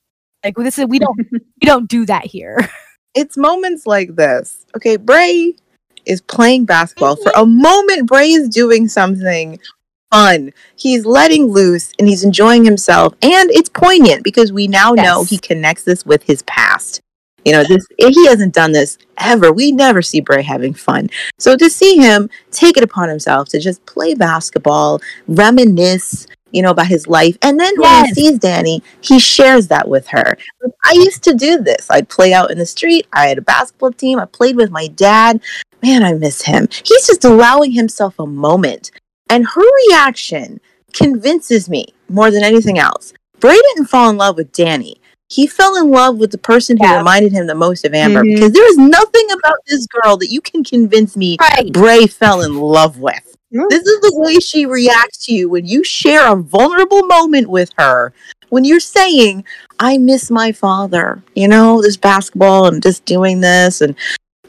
like 0.44 0.56
this 0.56 0.78
is 0.78 0.86
we 0.86 0.98
don't 0.98 1.18
we 1.30 1.66
don't 1.66 1.88
do 1.88 2.04
that 2.06 2.24
here 2.24 2.58
it's 3.14 3.36
moments 3.36 3.86
like 3.86 4.14
this. 4.14 4.64
Okay, 4.76 4.96
Bray 4.96 5.54
is 6.06 6.20
playing 6.20 6.64
basketball. 6.66 7.16
For 7.16 7.30
Mm-hmm. 7.30 7.42
a 7.42 7.46
moment, 7.46 8.06
Bray 8.06 8.30
is 8.30 8.48
doing 8.48 8.88
something 8.88 9.58
fun. 10.12 10.52
He's 10.76 11.04
letting 11.04 11.46
loose 11.46 11.92
and 11.98 12.08
he's 12.08 12.22
enjoying 12.24 12.64
himself. 12.64 13.14
And 13.22 13.50
it's 13.50 13.68
poignant 13.68 14.22
because 14.22 14.52
we 14.52 14.68
now 14.68 14.92
know 14.92 15.24
he 15.24 15.38
connects 15.38 15.82
this 15.82 16.06
with 16.06 16.22
his 16.22 16.42
past. 16.42 17.00
You 17.44 17.52
know, 17.52 17.64
this 17.64 17.86
he 17.98 18.26
hasn't 18.26 18.54
done 18.54 18.72
this 18.72 18.98
ever. 19.18 19.52
We 19.52 19.72
never 19.72 20.02
see 20.02 20.20
Bray 20.20 20.42
having 20.42 20.74
fun. 20.74 21.08
So 21.38 21.56
to 21.56 21.70
see 21.70 21.96
him 21.96 22.28
take 22.50 22.76
it 22.76 22.82
upon 22.82 23.08
himself 23.08 23.48
to 23.50 23.60
just 23.60 23.84
play 23.86 24.14
basketball, 24.14 25.00
reminisce, 25.26 26.26
you 26.50 26.62
know, 26.62 26.70
about 26.70 26.86
his 26.86 27.06
life. 27.06 27.36
And 27.42 27.58
then 27.58 27.74
when 27.78 28.06
he 28.06 28.14
sees 28.14 28.38
Danny, 28.38 28.82
he 29.00 29.18
shares 29.18 29.68
that 29.68 29.88
with 29.88 30.08
her. 30.08 30.36
I 30.84 30.92
used 30.92 31.22
to 31.24 31.34
do 31.34 31.58
this. 31.58 31.90
I'd 31.90 32.08
play 32.08 32.32
out 32.32 32.50
in 32.50 32.58
the 32.58 32.66
street. 32.66 33.06
I 33.12 33.28
had 33.28 33.38
a 33.38 33.42
basketball 33.42 33.92
team. 33.92 34.18
I 34.18 34.24
played 34.24 34.56
with 34.56 34.70
my 34.70 34.88
dad. 34.88 35.40
Man, 35.82 36.02
I 36.02 36.14
miss 36.14 36.42
him. 36.42 36.68
He's 36.70 37.06
just 37.06 37.24
allowing 37.24 37.72
himself 37.72 38.18
a 38.18 38.26
moment. 38.26 38.90
And 39.30 39.46
her 39.46 39.76
reaction 39.88 40.60
convinces 40.92 41.68
me 41.68 41.86
more 42.08 42.30
than 42.30 42.42
anything 42.42 42.78
else. 42.78 43.12
Bray 43.40 43.58
didn't 43.74 43.88
fall 43.88 44.10
in 44.10 44.16
love 44.16 44.36
with 44.36 44.52
Danny. 44.52 45.00
He 45.30 45.46
fell 45.46 45.76
in 45.76 45.90
love 45.90 46.16
with 46.18 46.30
the 46.30 46.38
person 46.38 46.76
who 46.78 46.84
Yeah. 46.84 46.98
reminded 46.98 47.32
him 47.32 47.46
the 47.46 47.54
most 47.54 47.84
of 47.84 47.92
Amber 47.94 48.22
Mhm. 48.22 48.34
because 48.34 48.52
there 48.52 48.68
is 48.70 48.78
nothing 48.78 49.26
about 49.30 49.56
this 49.68 49.86
girl 49.86 50.16
that 50.16 50.30
you 50.30 50.40
can 50.40 50.64
convince 50.64 51.16
me 51.16 51.36
right 51.40 51.70
Bray 51.72 52.06
fell 52.06 52.40
in 52.40 52.56
love 52.58 52.98
with. 52.98 53.14
This 53.70 53.82
is 53.82 54.00
the 54.02 54.12
way 54.14 54.38
she 54.40 54.66
reacts 54.66 55.24
to 55.26 55.32
you 55.32 55.48
when 55.48 55.64
you 55.66 55.82
share 55.82 56.30
a 56.30 56.36
vulnerable 56.36 57.02
moment 57.06 57.48
with 57.48 57.70
her. 57.78 58.12
When 58.50 58.64
you're 58.64 58.80
saying, 58.80 59.44
I 59.78 59.98
miss 59.98 60.30
my 60.30 60.52
father, 60.52 61.22
you 61.34 61.48
know, 61.48 61.80
this 61.82 61.96
basketball 61.96 62.66
and 62.66 62.82
just 62.82 63.04
doing 63.04 63.40
this 63.40 63.80
and 63.80 63.94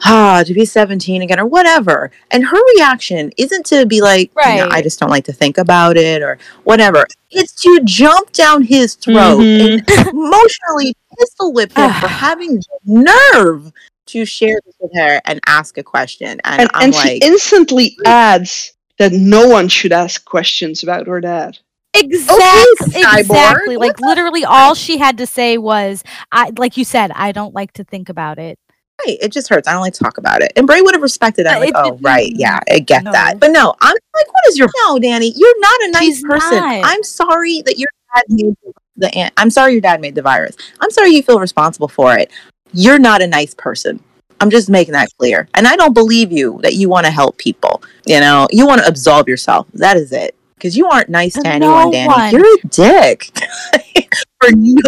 ah, 0.04 0.42
to 0.44 0.54
be 0.54 0.64
17 0.64 1.22
again 1.22 1.40
or 1.40 1.46
whatever. 1.46 2.10
And 2.30 2.44
her 2.44 2.58
reaction 2.76 3.32
isn't 3.36 3.66
to 3.66 3.86
be 3.86 4.00
like, 4.00 4.30
you 4.46 4.56
know, 4.56 4.68
I 4.70 4.82
just 4.82 4.98
don't 5.00 5.10
like 5.10 5.24
to 5.24 5.32
think 5.32 5.58
about 5.58 5.96
it 5.96 6.22
or 6.22 6.38
whatever. 6.64 7.04
It's 7.30 7.60
to 7.62 7.80
jump 7.84 8.32
down 8.32 8.62
his 8.62 8.94
throat 8.94 9.40
and 9.40 9.88
emotionally 10.08 10.94
pistol 11.18 11.52
whip 11.52 11.72
him 11.72 11.92
for 11.94 12.08
having 12.08 12.56
the 12.56 12.78
nerve 12.84 13.72
to 14.06 14.24
share 14.24 14.58
this 14.64 14.74
with 14.80 14.92
her 14.94 15.20
and 15.24 15.40
ask 15.46 15.78
a 15.78 15.82
question. 15.82 16.40
And, 16.44 16.62
And, 16.62 16.70
and 16.74 16.94
she 16.94 17.18
instantly 17.18 17.96
adds 18.04 18.72
that 18.98 19.12
no 19.12 19.48
one 19.48 19.68
should 19.68 19.92
ask 19.92 20.24
questions 20.24 20.82
about 20.82 21.06
her 21.06 21.20
dad. 21.20 21.58
Exactly. 21.94 23.02
Cyborg. 23.02 23.20
Exactly. 23.20 23.76
Like 23.76 24.00
literally 24.00 24.44
all 24.44 24.74
she 24.74 24.98
had 24.98 25.18
to 25.18 25.26
say 25.26 25.58
was 25.58 26.04
I 26.30 26.52
like 26.56 26.76
you 26.76 26.84
said, 26.84 27.10
I 27.12 27.32
don't 27.32 27.54
like 27.54 27.72
to 27.74 27.84
think 27.84 28.08
about 28.08 28.38
it. 28.38 28.58
Right, 29.06 29.18
it 29.20 29.32
just 29.32 29.48
hurts. 29.48 29.68
I 29.68 29.72
don't 29.72 29.80
like 29.80 29.94
to 29.94 30.02
talk 30.04 30.18
about 30.18 30.42
it. 30.42 30.52
And 30.56 30.66
Bray 30.66 30.80
would 30.80 30.94
have 30.94 31.02
respected 31.02 31.46
that. 31.46 31.60
Like, 31.60 31.72
oh, 31.74 31.98
right, 32.02 32.32
yeah, 32.34 32.60
I 32.70 32.78
get 32.78 33.04
no. 33.04 33.12
that. 33.12 33.40
But 33.40 33.50
no, 33.50 33.74
I'm 33.80 33.94
like, 34.14 34.26
what 34.32 34.44
is 34.48 34.58
your 34.58 34.68
no, 34.84 34.98
Danny? 34.98 35.32
You're 35.36 35.60
not 35.60 35.80
a 35.82 35.90
nice 35.90 36.16
She's 36.16 36.24
person. 36.24 36.58
not. 36.58 36.80
I'm 36.84 37.02
sorry 37.02 37.62
that 37.62 37.78
your 37.78 37.88
dad 38.14 38.24
made 38.28 38.54
the. 38.96 39.14
an- 39.16 39.32
I'm 39.36 39.50
sorry 39.50 39.72
your 39.72 39.80
dad 39.80 40.00
made 40.00 40.14
the 40.14 40.22
virus. 40.22 40.56
I'm 40.80 40.90
sorry 40.90 41.10
you 41.10 41.22
feel 41.22 41.40
responsible 41.40 41.88
for 41.88 42.16
it. 42.16 42.30
You're 42.72 42.98
not 42.98 43.22
a 43.22 43.26
nice 43.26 43.54
person. 43.54 44.02
I'm 44.40 44.50
just 44.50 44.70
making 44.70 44.92
that 44.92 45.08
clear. 45.18 45.48
And 45.54 45.66
I 45.68 45.76
don't 45.76 45.92
believe 45.92 46.32
you 46.32 46.60
that 46.62 46.74
you 46.74 46.88
want 46.88 47.04
to 47.04 47.10
help 47.12 47.36
people. 47.36 47.82
You 48.06 48.20
know, 48.20 48.46
you 48.50 48.66
want 48.66 48.80
to 48.80 48.86
absolve 48.86 49.28
yourself. 49.28 49.66
That 49.74 49.96
is 49.96 50.12
it. 50.12 50.34
Because 50.54 50.76
you 50.76 50.88
aren't 50.88 51.08
nice 51.08 51.34
to 51.34 51.42
No 51.42 51.50
anyone, 51.50 51.90
Danny. 51.90 52.06
one. 52.08 52.30
You're 52.32 52.54
a 52.54 52.66
dick 52.68 53.30
for 54.40 54.50
no 54.54 54.82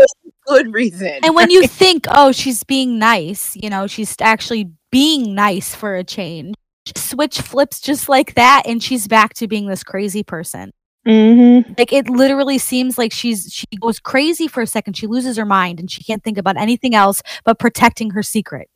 good 0.47 0.73
reason. 0.73 1.19
And 1.23 1.35
when 1.35 1.51
you 1.51 1.67
think, 1.67 2.07
oh, 2.11 2.33
she's 2.33 2.65
being 2.65 2.99
nice, 2.99 3.57
you 3.57 3.71
know, 3.71 3.87
she's 3.87 4.17
actually 4.21 4.71
being 4.91 5.35
nice 5.35 5.75
for 5.75 5.97
a 5.97 6.05
change. 6.05 6.55
Switch 6.97 7.41
flips 7.41 7.81
just 7.81 8.09
like 8.09 8.35
that 8.35 8.63
and 8.67 8.83
she's 8.83 9.07
back 9.07 9.35
to 9.35 9.47
being 9.47 9.67
this 9.67 9.85
crazy 9.85 10.23
person. 10.23 10.73
Mm-hmm. 11.07 11.73
Like 11.79 11.93
it 11.93 12.09
literally 12.09 12.59
seems 12.59 12.97
like 12.97 13.13
she's 13.13 13.53
she 13.53 13.67
goes 13.81 13.99
crazy 13.99 14.47
for 14.47 14.63
a 14.63 14.67
second. 14.67 14.97
She 14.97 15.07
loses 15.07 15.37
her 15.37 15.45
mind 15.45 15.81
and 15.81 15.91
she 15.91 16.05
can't 16.05 16.23
think 16.23 16.39
about 16.39 16.57
anything 16.57 16.95
else 16.95 17.23
but 17.45 17.59
protecting 17.59 18.11
her 18.11 18.23
secret. 18.23 18.69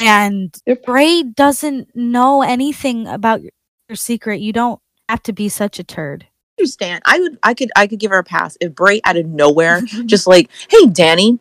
And 0.00 0.54
Yep. 0.66 0.84
Bray 0.84 1.22
doesn't 1.22 1.94
know 1.94 2.42
anything 2.42 3.06
about 3.06 3.42
your, 3.42 3.52
your 3.88 3.96
secret. 3.96 4.40
You 4.40 4.52
don't 4.52 4.80
have 5.08 5.22
to 5.24 5.32
be 5.32 5.48
such 5.48 5.78
a 5.78 5.84
turd. 5.84 6.26
Understand. 6.58 7.02
I 7.04 7.20
would 7.20 7.38
I 7.42 7.54
could 7.54 7.70
I 7.76 7.86
could 7.86 7.98
give 7.98 8.10
her 8.10 8.18
a 8.18 8.24
pass 8.24 8.56
if 8.60 8.74
Bray 8.74 9.00
out 9.04 9.16
of 9.16 9.26
nowhere 9.26 9.80
just 10.06 10.26
like, 10.26 10.50
hey 10.68 10.86
Danny, 10.86 11.38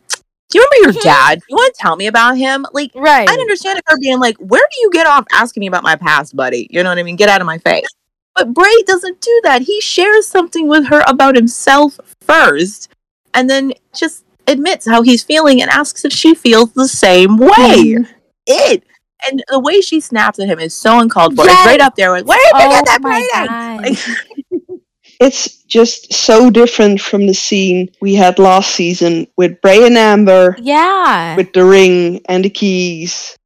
do 0.50 0.60
you 0.60 0.68
remember 0.72 0.92
your 0.92 1.02
mm-hmm. 1.02 1.10
dad? 1.10 1.42
You 1.50 1.56
want 1.56 1.74
to 1.74 1.80
tell 1.82 1.96
me 1.96 2.08
about 2.08 2.38
him? 2.38 2.66
Like 2.74 2.92
Right. 2.96 3.30
I'd 3.30 3.40
understand 3.40 3.80
if 3.80 3.84
her 3.88 3.98
being 4.00 4.20
like, 4.20 4.38
where 4.38 4.62
do 4.72 4.82
you 4.82 4.92
get 4.92 5.08
off 5.08 5.26
asking 5.32 5.62
me 5.62 5.68
about 5.68 5.84
my 5.84 5.96
past, 5.96 6.36
buddy? 6.36 6.68
You 6.70 6.84
know 6.84 6.90
what 6.90 7.00
I 7.00 7.04
mean? 7.04 7.16
Get 7.16 7.30
out 7.30 7.42
of 7.42 7.48
my 7.48 7.58
face. 7.58 7.88
But 8.36 8.54
Bray 8.54 8.84
doesn't 8.86 9.22
do 9.22 9.42
that. 9.44 9.62
He 9.62 9.80
shares 9.82 10.28
something 10.28 10.68
with 10.68 10.88
her 10.88 11.04
about 11.08 11.36
himself 11.36 12.00
first, 12.22 12.90
and 13.34 13.50
then 13.50 13.74
just 13.96 14.26
admits 14.48 14.88
how 14.88 15.02
he's 15.02 15.24
feeling 15.24 15.62
and 15.62 15.70
asks 15.70 16.04
if 16.04 16.12
she 16.12 16.34
feels 16.34 16.74
the 16.74 16.88
same 16.88 17.38
way. 17.38 17.50
Mm-hmm. 17.50 18.12
It. 18.48 18.84
And 19.26 19.44
the 19.48 19.60
way 19.60 19.80
she 19.80 20.02
snaps 20.02 20.40
at 20.40 20.48
him 20.48 20.60
is 20.60 20.74
so 20.74 21.00
uncalled 21.00 21.36
for. 21.36 21.46
It's 21.46 21.66
right 21.66 21.80
up 21.80 21.96
there 21.96 22.12
with, 22.12 22.26
where 22.26 22.38
did 22.38 22.60
you 22.60 22.68
Oh 22.68 22.70
get 22.72 22.86
that 22.86 23.02
my 23.02 23.80
Bray? 23.82 23.90
Like, 23.90 24.80
It's 25.24 25.64
just 25.64 26.12
so 26.14 26.50
different 26.50 27.00
from 27.00 27.28
the 27.28 27.34
scene 27.34 27.90
we 28.02 28.14
had 28.14 28.40
last 28.40 28.72
season 28.76 29.26
with 29.38 29.62
Bray 29.62 29.86
and 29.86 29.98
Amber, 29.98 30.56
Yeah. 30.60 31.36
with 31.38 31.54
the 31.54 31.64
ring 31.64 32.22
and 32.28 32.44
the 32.44 32.50
keys. 32.50 33.38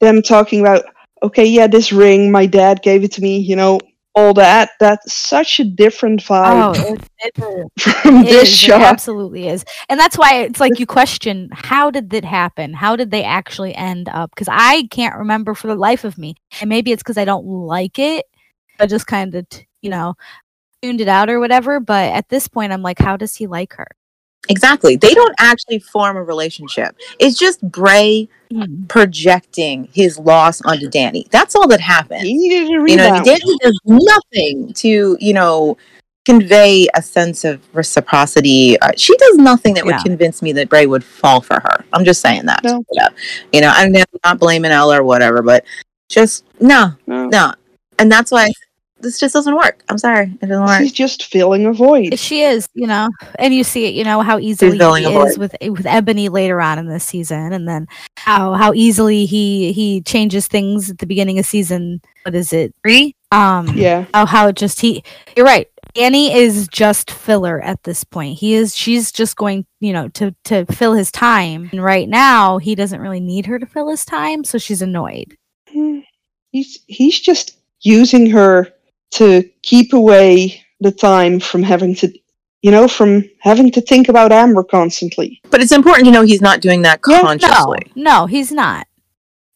Them 0.00 0.20
talking 0.20 0.60
about, 0.60 0.84
okay, 1.22 1.44
yeah, 1.44 1.68
this 1.68 1.92
ring, 1.92 2.32
my 2.32 2.46
dad 2.46 2.82
gave 2.82 3.04
it 3.04 3.12
to 3.12 3.20
me, 3.22 3.38
you 3.38 3.54
know, 3.54 3.78
all 4.14 4.34
that. 4.34 4.70
That's 4.80 5.12
such 5.12 5.60
a 5.60 5.64
different 5.64 6.22
Oh, 6.28 6.74
vibe 6.74 6.98
it, 7.20 7.34
it, 7.36 7.70
from 7.80 8.16
It 8.16 8.26
this 8.26 8.48
is, 8.50 8.58
shot. 8.58 8.80
It 8.80 8.84
absolutely 8.84 9.46
is. 9.48 9.64
And 9.88 10.00
that's 10.00 10.18
why 10.18 10.42
it's 10.42 10.58
like 10.60 10.80
you 10.80 10.86
question 10.86 11.50
how 11.52 11.90
did 11.90 12.10
that 12.10 12.24
happen? 12.24 12.74
How 12.74 12.96
did 12.96 13.10
they 13.12 13.22
actually 13.22 13.74
end 13.74 14.08
up? 14.08 14.30
Because 14.30 14.48
I 14.50 14.88
can't 14.90 15.14
remember 15.16 15.54
for 15.54 15.68
the 15.68 15.76
life 15.76 16.04
of 16.04 16.18
me. 16.18 16.34
And 16.60 16.68
maybe 16.68 16.90
it's 16.92 17.02
because 17.02 17.16
I 17.16 17.24
don't 17.24 17.46
like 17.46 17.98
it. 17.98 18.26
I 18.80 18.86
just 18.86 19.06
kind 19.06 19.34
of, 19.36 19.46
you 19.82 19.90
know, 19.90 20.14
tuned 20.82 21.00
it 21.00 21.08
out 21.08 21.30
or 21.30 21.40
whatever. 21.40 21.80
But 21.80 22.12
at 22.12 22.28
this 22.28 22.48
point, 22.48 22.72
I'm 22.72 22.82
like, 22.82 22.98
how 22.98 23.16
does 23.16 23.36
he 23.36 23.46
like 23.46 23.74
her? 23.74 23.86
Exactly. 24.48 24.96
They 24.96 25.14
don't 25.14 25.34
actually 25.38 25.78
form 25.78 26.16
a 26.16 26.22
relationship. 26.22 26.96
It's 27.20 27.38
just 27.38 27.62
Bray 27.62 28.28
Mhm. 28.52 28.88
projecting 28.88 29.88
his 29.92 30.18
loss 30.18 30.60
onto 30.62 30.88
Danny. 30.90 31.26
That's 31.30 31.54
all 31.54 31.68
that 31.68 31.80
happened. 31.80 32.22
He 32.22 32.36
needed 32.36 32.62
a 32.62 32.72
You 32.72 32.96
know, 32.96 33.04
rebound. 33.04 33.24
Danny 33.24 33.56
does 33.62 33.80
nothing 33.84 34.72
to, 34.74 35.16
you 35.20 35.32
know, 35.32 35.76
convey 36.24 36.88
a 36.94 37.02
sense 37.02 37.44
of 37.44 37.60
reciprocity. 37.72 38.78
Uh, 38.80 38.90
she 38.96 39.16
does 39.16 39.36
nothing 39.38 39.74
that 39.74 39.84
would 39.86 39.96
convince 40.04 40.42
me 40.42 40.52
that 40.52 40.68
Bray 40.68 40.86
would 40.86 41.04
fall 41.04 41.40
for 41.40 41.54
her. 41.54 41.84
I'm 41.92 42.04
just 42.04 42.20
saying 42.20 42.46
that. 42.46 42.62
No. 42.64 42.84
You 43.52 43.60
know, 43.60 43.72
I'm 43.72 43.92
not 44.24 44.38
blaming 44.40 44.72
Ella 44.72 45.00
or 45.00 45.04
whatever, 45.04 45.42
but 45.42 45.64
just 46.08 46.44
no, 46.60 46.92
No. 47.06 47.26
no. 47.28 47.54
And 47.98 48.10
that's 48.10 48.30
why 48.32 48.50
this 49.02 49.20
just 49.20 49.34
doesn't 49.34 49.54
work. 49.54 49.82
I'm 49.88 49.98
sorry, 49.98 50.32
it 50.40 50.46
doesn't 50.46 50.64
work. 50.64 50.80
She's 50.80 50.92
just 50.92 51.24
filling 51.26 51.66
a 51.66 51.72
void. 51.72 52.18
She 52.18 52.42
is, 52.42 52.68
you 52.74 52.86
know, 52.86 53.10
and 53.38 53.54
you 53.54 53.64
see 53.64 53.86
it, 53.86 53.94
you 53.94 54.04
know, 54.04 54.20
how 54.20 54.38
easily 54.38 54.78
filling 54.78 55.04
he 55.04 55.14
is 55.14 55.38
with 55.38 55.54
with 55.62 55.86
Ebony 55.86 56.28
later 56.28 56.60
on 56.60 56.78
in 56.78 56.86
this 56.86 57.04
season, 57.04 57.52
and 57.52 57.68
then 57.68 57.86
how 58.16 58.54
how 58.54 58.72
easily 58.72 59.26
he 59.26 59.72
he 59.72 60.00
changes 60.02 60.48
things 60.48 60.90
at 60.90 60.98
the 60.98 61.06
beginning 61.06 61.38
of 61.38 61.46
season. 61.46 62.00
What 62.24 62.34
is 62.34 62.52
it 62.52 62.74
three? 62.82 63.14
Um, 63.32 63.68
Yeah. 63.76 64.06
Oh, 64.14 64.26
how 64.26 64.48
it 64.48 64.56
just 64.56 64.80
he. 64.80 65.02
You're 65.36 65.46
right. 65.46 65.68
Annie 65.96 66.32
is 66.32 66.68
just 66.68 67.10
filler 67.10 67.60
at 67.60 67.82
this 67.82 68.02
point. 68.04 68.38
He 68.38 68.54
is. 68.54 68.74
She's 68.74 69.12
just 69.12 69.36
going, 69.36 69.66
you 69.80 69.92
know, 69.92 70.08
to 70.10 70.34
to 70.44 70.64
fill 70.66 70.94
his 70.94 71.10
time. 71.10 71.68
And 71.72 71.82
right 71.82 72.08
now, 72.08 72.58
he 72.58 72.74
doesn't 72.74 73.00
really 73.00 73.20
need 73.20 73.46
her 73.46 73.58
to 73.58 73.66
fill 73.66 73.88
his 73.88 74.04
time, 74.04 74.44
so 74.44 74.56
she's 74.58 74.80
annoyed. 74.80 75.36
He's 76.50 76.78
he's 76.86 77.18
just 77.18 77.58
using 77.80 78.30
her 78.30 78.72
to 79.12 79.48
keep 79.62 79.92
away 79.92 80.62
the 80.80 80.92
time 80.92 81.40
from 81.40 81.62
having 81.62 81.94
to 81.96 82.12
you 82.62 82.70
know, 82.70 82.86
from 82.86 83.24
having 83.40 83.72
to 83.72 83.80
think 83.80 84.08
about 84.08 84.30
Amber 84.30 84.62
constantly. 84.62 85.40
But 85.50 85.60
it's 85.60 85.72
important 85.72 86.04
to 86.04 86.12
know 86.12 86.22
he's 86.22 86.40
not 86.40 86.60
doing 86.60 86.82
that 86.82 87.00
No, 87.04 87.20
consciously. 87.20 87.80
no, 87.96 88.20
no, 88.20 88.26
he's 88.26 88.52
not. 88.52 88.86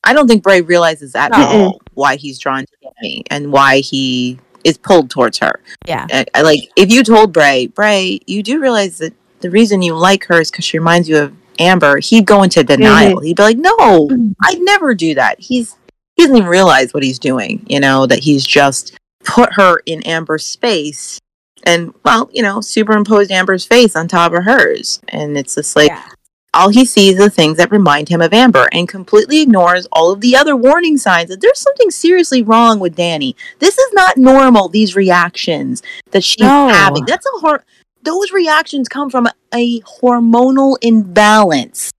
I 0.02 0.12
don't 0.12 0.26
think 0.26 0.42
Bray 0.42 0.60
realizes 0.60 1.14
at 1.14 1.30
No. 1.30 1.38
all 1.46 1.80
why 1.94 2.16
he's 2.16 2.38
drawn 2.40 2.64
to 2.66 2.72
Danny 2.82 3.22
and 3.30 3.52
why 3.52 3.78
he 3.78 4.40
is 4.64 4.76
pulled 4.76 5.08
towards 5.08 5.38
her. 5.38 5.60
Yeah. 5.86 6.08
I, 6.10 6.26
I 6.34 6.42
like 6.42 6.60
if 6.74 6.90
you 6.90 7.04
told 7.04 7.32
Bray, 7.32 7.68
Bray, 7.68 8.18
you 8.26 8.42
do 8.42 8.60
realize 8.60 8.98
that 8.98 9.14
the 9.38 9.50
reason 9.50 9.82
you 9.82 9.94
like 9.94 10.24
her 10.24 10.40
is 10.40 10.50
because 10.50 10.64
she 10.64 10.76
reminds 10.78 11.08
you 11.08 11.18
of 11.18 11.32
Amber. 11.60 11.98
He'd 12.00 12.26
go 12.26 12.42
into 12.42 12.64
denial. 12.64 13.18
Mm-hmm. 13.18 13.24
He'd 13.26 13.36
be 13.36 13.42
like, 13.42 13.56
"No, 13.56 14.08
I'd 14.44 14.60
never 14.60 14.94
do 14.94 15.14
that." 15.14 15.38
He's 15.40 15.76
he 16.16 16.22
doesn't 16.24 16.36
even 16.36 16.48
realize 16.48 16.92
what 16.92 17.02
he's 17.04 17.18
doing. 17.20 17.64
You 17.68 17.78
know 17.80 18.06
that 18.06 18.18
he's 18.24 18.44
just 18.44 18.96
put 19.26 19.52
her 19.54 19.80
in 19.86 20.02
Amber's 20.04 20.44
space, 20.46 21.18
and 21.64 21.92
well, 22.04 22.30
you 22.32 22.42
know, 22.42 22.60
superimposed 22.60 23.30
Amber's 23.30 23.66
face 23.66 23.94
on 23.96 24.08
top 24.08 24.32
of 24.32 24.44
hers, 24.44 25.00
and 25.08 25.36
it's 25.36 25.54
just 25.56 25.76
like. 25.76 25.92
All 26.54 26.70
he 26.70 26.86
sees 26.86 27.20
are 27.20 27.28
things 27.28 27.58
that 27.58 27.70
remind 27.70 28.08
him 28.08 28.22
of 28.22 28.32
Amber 28.32 28.66
and 28.72 28.88
completely 28.88 29.42
ignores 29.42 29.84
all 29.92 30.10
of 30.10 30.22
the 30.22 30.34
other 30.34 30.56
warning 30.56 30.96
signs 30.96 31.28
that 31.28 31.42
there's 31.42 31.60
something 31.60 31.90
seriously 31.90 32.42
wrong 32.42 32.78
with 32.80 32.96
Danny. 32.96 33.36
This 33.58 33.76
is 33.76 33.92
not 33.92 34.16
normal, 34.16 34.70
these 34.70 34.96
reactions 34.96 35.82
that 36.12 36.24
she's 36.24 36.40
No. 36.40 36.68
having. 36.68 37.04
That's 37.04 37.26
a 37.26 37.40
hor- 37.40 37.62
those 38.04 38.32
reactions 38.32 38.88
come 38.88 39.10
from 39.10 39.28
a 39.54 39.80
hormonal 39.82 40.78
imbalance. 40.80 41.90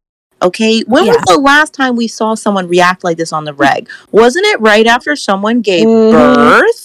Okay, 0.42 0.82
when 0.88 1.06
was 1.06 1.18
the 1.28 1.38
last 1.40 1.74
time 1.74 1.96
we 1.96 2.08
saw 2.08 2.34
someone 2.34 2.68
react 2.68 3.04
like 3.04 3.18
this 3.18 3.34
on 3.34 3.46
the 3.46 3.54
reg? 3.54 3.88
Wasn't 4.12 4.46
it 4.46 4.60
right 4.60 4.88
after 4.88 5.16
someone 5.16 5.62
gave 5.62 5.86
Mhm. 5.86 6.12
birth? 6.14 6.77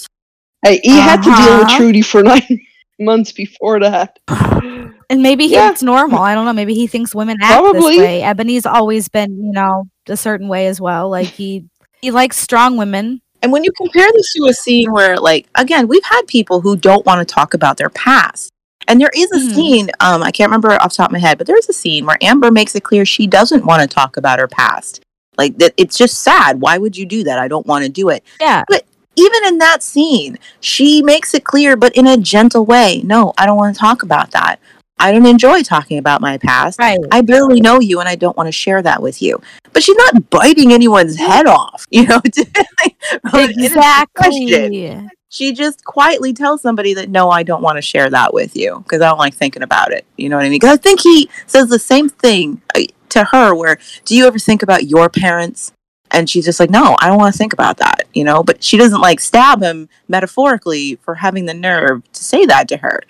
Hey, 0.63 0.81
he 0.83 0.91
had 0.91 1.17
to 1.23 1.25
deal 1.25 1.59
with 1.59 1.67
Uh-huh. 1.67 1.77
Trudy 1.79 2.03
for 2.03 2.23
nine 2.23 2.61
months 3.01 3.33
before 3.33 3.81
that. 3.81 4.19
And 5.11 5.23
maybe 5.23 5.47
he, 5.47 5.53
Yeah. 5.55 5.71
it's 5.71 5.83
normal. 5.83 6.21
I 6.23 6.35
don't 6.35 6.47
know. 6.47 6.55
Maybe 6.55 6.73
he 6.73 6.87
thinks 6.87 7.15
women 7.15 7.37
act 7.43 7.53
Probably. 7.53 7.97
this 7.97 7.99
way. 7.99 8.23
Ebony's 8.23 8.65
always 8.65 9.09
been, 9.11 9.37
you 9.45 9.53
know, 9.53 9.85
a 10.09 10.17
certain 10.17 10.49
way 10.49 10.69
as 10.69 10.81
well. 10.81 11.11
Like 11.11 11.27
he 11.27 11.67
he 12.01 12.11
likes 12.11 12.39
strong 12.39 12.79
women. 12.79 13.21
And 13.43 13.53
when 13.53 13.63
you 13.63 13.73
compare 13.73 14.07
this 14.15 14.33
to 14.35 14.47
a 14.47 14.55
scene 14.55 14.91
where, 14.91 15.19
like, 15.19 15.49
again, 15.57 15.87
we've 15.87 16.05
had 16.05 16.23
people 16.29 16.63
who 16.63 16.77
don't 16.77 17.05
want 17.05 17.19
to 17.27 17.31
talk 17.35 17.53
about 17.53 17.77
their 17.77 17.91
past. 17.91 18.53
And 18.89 18.99
there 19.01 19.11
is 19.15 19.31
a 19.33 19.37
Mhm. 19.39 19.55
scene, 19.55 19.91
um, 20.01 20.23
I 20.23 20.31
can't 20.31 20.49
remember 20.49 20.71
off 20.81 20.93
the 20.93 20.97
top 20.97 21.09
of 21.09 21.13
my 21.13 21.19
head, 21.19 21.37
but 21.39 21.47
there's 21.47 21.69
a 21.69 21.73
scene 21.75 22.07
where 22.07 22.17
Amber 22.23 22.51
makes 22.51 22.75
it 22.75 22.83
clear 22.85 23.05
she 23.05 23.27
doesn't 23.27 23.67
want 23.67 23.83
to 23.83 23.95
talk 23.95 24.17
about 24.17 24.39
her 24.39 24.49
past. 24.49 25.03
Like 25.37 25.59
that 25.59 25.75
it's 25.77 25.99
just 25.99 26.21
sad. 26.21 26.61
Why 26.63 26.79
would 26.79 26.97
you 26.97 27.05
do 27.05 27.23
that? 27.25 27.39
I 27.39 27.49
don't 27.49 27.67
want 27.67 27.85
to 27.85 27.91
do 27.91 28.09
it. 28.09 28.23
Yeah. 28.41 28.63
But 28.69 28.85
even 29.17 29.45
in 29.47 29.59
that 29.59 29.83
scene, 29.83 30.39
she 30.61 31.03
makes 31.03 31.35
it 31.35 31.45
clear, 31.45 31.77
but 31.77 31.95
in 31.97 32.07
a 32.07 32.17
gentle 32.17 32.65
way. 32.65 33.03
No, 33.05 33.33
I 33.39 33.47
don't 33.47 33.57
want 33.57 33.75
to 33.75 33.81
talk 33.81 34.03
about 34.03 34.31
that. 34.33 34.59
I 34.99 35.11
don't 35.11 35.27
enjoy 35.27 35.63
talking 35.63 35.99
about 35.99 36.21
my 36.21 36.39
past. 36.39 36.79
Right. 36.79 36.99
I 37.11 37.23
barely 37.23 37.61
know 37.61 37.81
you 37.81 37.99
and 37.99 38.09
I 38.09 38.15
don't 38.15 38.37
want 38.37 38.47
to 38.47 38.53
share 38.53 38.81
that 38.83 39.03
with 39.03 39.21
you. 39.21 39.41
But 39.73 39.83
she's 39.83 39.97
not 39.97 40.31
biting 40.31 40.73
anyone's 40.73 41.17
head 41.17 41.47
off, 41.47 41.87
you 41.91 42.07
know? 42.07 42.21
from 42.21 43.41
an 43.41 43.51
innocent 43.51 44.15
question. 44.15 44.49
Exactly. 44.49 45.09
She 45.29 45.53
just 45.55 45.85
quietly 45.85 46.33
tells 46.35 46.61
somebody 46.61 46.95
that, 46.95 47.09
no, 47.09 47.31
I 47.31 47.43
don't 47.43 47.63
want 47.63 47.79
to 47.79 47.83
share 47.83 48.11
that 48.11 48.33
with 48.33 48.55
you 48.55 48.81
because 48.81 49.01
I 49.01 49.09
don't 49.09 49.19
like 49.19 49.35
thinking 49.35 49.63
about 49.63 49.91
it. 49.91 50.05
You 50.17 50.29
know 50.29 50.37
what 50.37 50.45
I 50.45 50.51
mean? 50.51 50.61
Because 50.61 50.75
I 50.75 50.77
think 50.77 51.01
he 51.01 51.29
says 51.47 51.69
the 51.69 51.79
same 51.79 52.09
thing 52.09 52.61
uh, 52.77 52.83
to 53.09 53.25
her 53.25 53.55
where, 53.55 53.79
do 54.05 54.15
you 54.15 54.27
ever 54.27 54.39
think 54.39 54.63
about 54.63 54.85
your 54.85 55.09
parents? 55.09 55.73
And 56.13 56.29
she's 56.29 56.45
just 56.45 56.61
like, 56.61 56.71
no, 56.71 56.97
I 57.01 57.09
don't 57.09 57.19
want 57.19 57.35
to 57.35 57.39
think 57.39 57.53
about 57.53 57.79
that, 57.79 58.05
you 58.13 58.25
know? 58.25 58.43
But 58.43 58.63
she 58.63 58.77
doesn't 58.77 59.01
like 59.01 59.21
stab 59.21 59.63
him 59.63 59.89
metaphorically 60.09 60.97
for 60.97 61.15
having 61.15 61.47
the 61.47 61.55
nerve 61.55 62.03
to 62.13 62.25
say 62.25 62.47
that 62.47 62.69
to 62.69 62.77
her. 62.77 63.01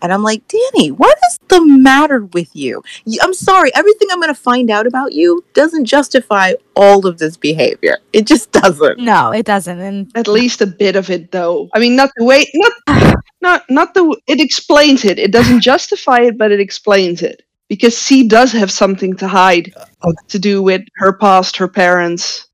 And 0.00 0.12
I'm 0.12 0.22
like, 0.22 0.42
Danny, 0.46 0.90
what 0.90 1.18
is 1.30 1.40
the 1.48 1.64
matter 1.64 2.24
with 2.26 2.54
you? 2.54 2.82
I'm 3.20 3.34
sorry, 3.34 3.74
everything 3.74 4.08
I'm 4.10 4.20
going 4.20 4.32
to 4.32 4.40
find 4.40 4.70
out 4.70 4.86
about 4.86 5.12
you 5.12 5.44
doesn't 5.54 5.86
justify 5.86 6.52
all 6.76 7.06
of 7.06 7.18
this 7.18 7.36
behavior. 7.36 7.98
It 8.12 8.26
just 8.26 8.52
doesn't. 8.52 8.98
No, 8.98 9.32
it 9.32 9.46
doesn't. 9.46 9.80
And 9.80 10.10
At 10.14 10.28
least 10.28 10.60
a 10.60 10.66
bit 10.66 10.96
of 10.96 11.10
it, 11.10 11.32
though. 11.32 11.68
I 11.74 11.80
mean, 11.80 11.96
not 11.96 12.10
the 12.16 12.24
way, 12.24 12.46
not, 12.54 13.14
not, 13.40 13.64
not 13.68 13.94
the. 13.94 14.16
It 14.26 14.40
explains 14.40 15.04
it. 15.04 15.18
It 15.18 15.32
doesn't 15.32 15.60
justify 15.60 16.20
it, 16.20 16.38
but 16.38 16.52
it 16.52 16.60
explains 16.60 17.22
it 17.22 17.42
because 17.68 17.96
C 17.96 18.26
does 18.26 18.52
have 18.52 18.70
something 18.70 19.14
to 19.16 19.28
hide, 19.28 19.72
uh, 20.02 20.12
to 20.28 20.38
do 20.38 20.62
with 20.62 20.82
her 20.96 21.12
past, 21.12 21.56
her 21.56 21.68
parents. 21.68 22.47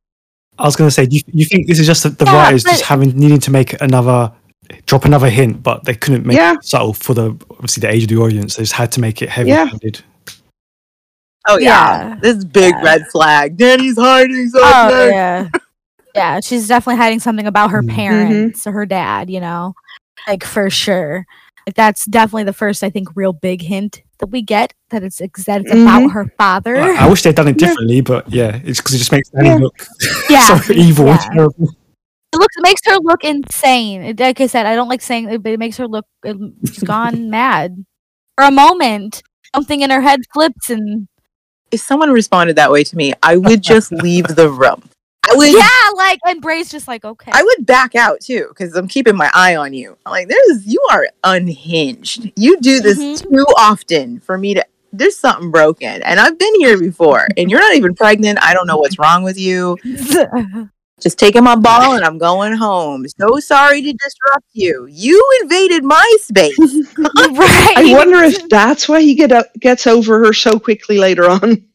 I 0.59 0.65
was 0.65 0.77
going 0.77 0.87
to 0.89 0.95
say, 0.95 1.07
do 1.07 1.17
you, 1.17 1.23
you 1.33 1.45
think 1.45 1.67
this 1.67 1.79
is 1.81 1.87
just 1.87 2.03
the, 2.05 2.11
the 2.11 2.25
Yeah, 2.27 2.35
writers 2.37 2.63
just 2.65 2.83
having 2.85 3.11
needing 3.19 3.41
to 3.41 3.51
make 3.51 3.81
another, 3.83 4.33
drop 4.87 5.05
another 5.05 5.29
hint, 5.29 5.63
but 5.63 5.85
they 5.85 5.95
couldn't 5.95 6.25
make 6.25 6.37
Yeah. 6.37 6.55
it 6.55 6.65
subtle 6.65 6.93
for 6.95 7.13
the 7.15 7.31
obviously 7.51 7.81
the 7.81 7.91
age 7.91 8.05
of 8.05 8.09
the 8.09 8.17
audience. 8.17 8.57
They 8.57 8.63
just 8.63 8.73
had 8.75 8.93
to 8.93 9.01
make 9.01 9.21
it 9.23 9.29
heavy 9.29 9.51
Yeah. 9.51 9.67
handed. 9.67 10.03
Oh 11.47 11.59
yeah, 11.59 12.09
Yeah. 12.09 12.15
this 12.23 12.45
big 12.45 12.75
red 12.83 13.07
flag. 13.09 13.57
Danny's 13.57 13.99
hiding 13.99 14.49
something. 14.49 14.71
oh 14.73 15.09
yeah, 15.13 15.49
yeah, 16.15 16.41
she's 16.41 16.67
definitely 16.69 16.97
hiding 16.99 17.21
something 17.21 17.47
about 17.47 17.71
her 17.71 17.83
Mhm. 17.83 17.91
parents 17.95 18.67
or 18.67 18.73
her 18.73 18.87
dad. 18.87 19.29
You 19.31 19.41
know, 19.41 19.75
like 20.27 20.45
for 20.45 20.71
sure. 20.71 21.27
Like 21.67 21.75
that's 21.75 22.05
definitely 22.07 22.45
the 22.45 22.53
first, 22.53 22.83
I 22.83 22.91
think, 22.91 23.09
real 23.17 23.33
big 23.33 23.61
hint 23.63 24.03
that 24.25 24.31
we 24.33 24.43
get 24.43 24.73
that 24.91 25.03
it's 25.03 25.21
ex- 25.21 25.45
that 25.45 25.61
it's 25.63 25.71
about 25.73 26.03
Mhm. 26.03 26.13
her 26.13 26.33
father. 26.39 26.77
I, 26.77 27.07
I 27.07 27.09
wish 27.09 27.23
they'd 27.23 27.35
done 27.35 27.49
it 27.49 27.61
Yeah. 27.61 27.69
differently, 27.69 28.01
but 28.01 28.31
yeah, 28.33 28.61
it's 28.65 28.81
because 28.81 28.95
it 28.95 28.99
just 28.99 29.13
makes 29.13 29.29
Danny 29.31 29.49
Yeah. 29.51 29.57
look 29.57 29.75
Yeah, 30.31 30.61
so 30.61 30.73
evil 30.73 31.09
and 31.09 31.21
terrible. 31.21 31.69
It 32.33 32.37
looks 32.39 32.57
it 32.57 32.63
makes 32.63 32.81
her 32.87 32.97
look 32.99 33.23
insane. 33.25 34.03
It- 34.03 34.21
Like 34.21 34.41
I 34.41 34.47
said, 34.47 34.67
I 34.67 34.75
don't 34.75 34.89
like 34.89 35.03
saying 35.03 35.29
it, 35.31 35.43
but 35.43 35.53
it 35.53 35.59
makes 35.59 35.77
her 35.77 35.87
look 35.87 36.07
it, 36.25 36.37
she's 36.67 36.83
gone 36.83 37.31
mad. 37.39 37.85
For 38.37 38.45
a 38.45 38.51
moment, 38.51 39.23
something 39.55 39.83
in 39.83 39.91
her 39.91 40.01
head 40.01 40.21
flips 40.33 40.71
and 40.71 41.07
If 41.71 41.81
someone 41.81 42.11
responded 42.13 42.57
that 42.57 42.71
way 42.73 42.85
to 42.85 42.97
me, 42.97 43.13
I 43.23 43.37
would 43.37 43.63
just 43.63 43.93
leave 43.93 44.27
the 44.29 44.49
room. 44.49 44.83
I 45.31 45.35
would. 45.37 45.53
yeah, 45.53 45.91
like 45.97 46.19
and 46.27 46.41
Bray's 46.41 46.71
just 46.71 46.87
like 46.89 47.05
okay. 47.05 47.31
I 47.35 47.43
would 47.43 47.67
back 47.67 47.95
out 47.95 48.21
too 48.21 48.47
because 48.49 48.75
I'm 48.77 48.89
keeping 48.89 49.17
my 49.17 49.31
eye 49.35 49.57
on 49.57 49.73
you. 49.75 49.97
I'm 50.07 50.13
like, 50.13 50.29
there's 50.29 50.67
you 50.67 50.81
are 50.93 51.07
unhinged. 51.25 52.31
You 52.37 52.59
do 52.61 52.81
this 52.81 52.99
Mhm. 52.99 53.21
too 53.23 53.45
often 53.59 54.21
for 54.21 54.37
me 54.39 54.55
to. 54.55 54.65
There's 54.93 55.17
something 55.19 55.51
broken, 55.51 56.03
and 56.03 56.21
I've 56.21 56.39
been 56.39 56.55
here 56.61 56.79
before, 56.79 57.27
and 57.37 57.51
you're 57.51 57.59
not 57.61 57.75
even 57.75 57.95
pregnant. 57.97 58.39
I 58.41 58.55
don't 58.55 58.67
know 58.69 58.77
what's 58.77 58.99
wrong 58.99 59.25
with 59.25 59.37
you. 59.39 59.77
Just 61.01 61.19
taking 61.19 61.43
my 61.43 61.57
ball 61.57 61.97
and 61.97 62.05
I'm 62.05 62.19
going 62.19 62.53
home. 62.57 63.05
So 63.19 63.41
sorry 63.41 63.83
to 63.83 63.93
disrupt 63.93 64.47
you. 64.53 64.87
You 64.89 65.21
invaded 65.43 65.83
my 65.83 66.17
space. 66.21 66.57
right. 66.97 67.73
I 67.77 67.93
wonder 67.93 68.19
if 68.19 68.49
that's 68.49 68.89
why 68.89 69.03
he 69.03 69.17
get 69.17 69.33
up, 69.33 69.47
gets 69.59 69.89
over 69.89 70.25
her 70.25 70.33
so 70.33 70.59
quickly 70.61 70.97
later 70.99 71.29
on. 71.29 71.67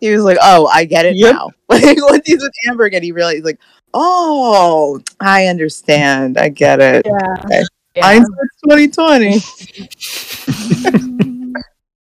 He 0.00 0.10
was 0.10 0.22
like, 0.24 0.38
"Oh, 0.42 0.66
I 0.66 0.84
get 0.84 1.04
it 1.06 1.16
Yep. 1.16 1.34
now." 1.34 1.50
Like 1.68 1.96
once 2.10 2.22
he's 2.26 2.40
with 2.42 2.52
Amber 2.68 2.84
again, 2.84 3.02
he 3.02 3.10
realized 3.12 3.44
like, 3.44 3.58
"Oh, 3.94 5.00
I 5.20 5.46
understand. 5.46 6.38
I 6.38 6.48
get 6.48 6.80
it." 6.80 7.04
Yeah. 7.06 7.44
Okay. 7.44 7.62
Yeah. 7.96 8.20
2020. 8.64 9.40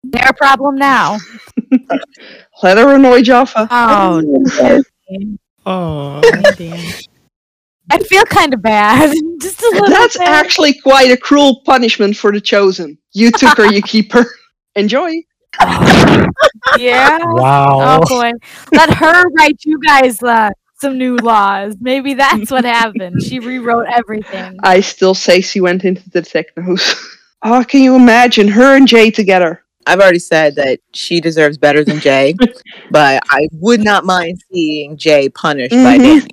Their 0.04 0.32
problem 0.36 0.76
now. 0.76 1.18
Let 2.62 2.78
her 2.78 2.94
annoy 2.96 3.22
Jaffa. 3.22 3.68
Oh, 3.70 4.22
Oh, 4.60 4.82
oh 5.66 6.20
I 7.90 7.98
feel 8.02 8.24
kind 8.24 8.52
of 8.54 8.62
bad. 8.62 9.14
Just 9.40 9.60
a 9.60 9.70
little 9.74 9.88
That's 9.88 10.18
bit. 10.18 10.26
actually 10.26 10.74
quite 10.80 11.10
a 11.10 11.16
cruel 11.16 11.60
punishment 11.64 12.16
for 12.16 12.32
the 12.32 12.40
chosen. 12.40 12.98
You 13.12 13.30
took 13.30 13.56
her, 13.58 13.66
you 13.72 13.82
keep 13.82 14.12
her. 14.12 14.24
Enjoy. 14.74 15.12
Yeah. 16.78 17.18
wow. 17.22 18.00
Oh 18.00 18.06
boy, 18.08 18.32
let 18.72 18.92
her 18.94 19.28
write 19.30 19.64
you 19.64 19.78
guys 19.80 20.22
uh, 20.22 20.50
some 20.78 20.98
new 20.98 21.16
laws. 21.16 21.76
Maybe 21.80 22.14
that's 22.14 22.50
what 22.50 22.64
happened. 22.64 23.22
She 23.22 23.38
rewrote 23.38 23.86
everything. 23.92 24.58
I 24.62 24.80
still 24.80 25.14
say 25.14 25.40
she 25.40 25.60
went 25.60 25.84
into 25.84 26.08
the 26.10 26.22
technos. 26.22 26.94
Oh, 27.42 27.62
can 27.62 27.82
you 27.82 27.94
imagine 27.94 28.48
her 28.48 28.74
and 28.76 28.88
Jay 28.88 29.10
together? 29.10 29.62
I've 29.86 30.00
already 30.00 30.18
said 30.18 30.56
that 30.56 30.80
she 30.94 31.20
deserves 31.20 31.58
better 31.58 31.84
than 31.84 32.00
Jay, 32.00 32.34
but 32.90 33.22
I 33.30 33.46
would 33.52 33.84
not 33.84 34.04
mind 34.04 34.40
seeing 34.50 34.96
Jay 34.96 35.28
punished 35.28 35.70
by 35.72 35.98
Mhm. 35.98 35.98
Danny. 36.20 36.26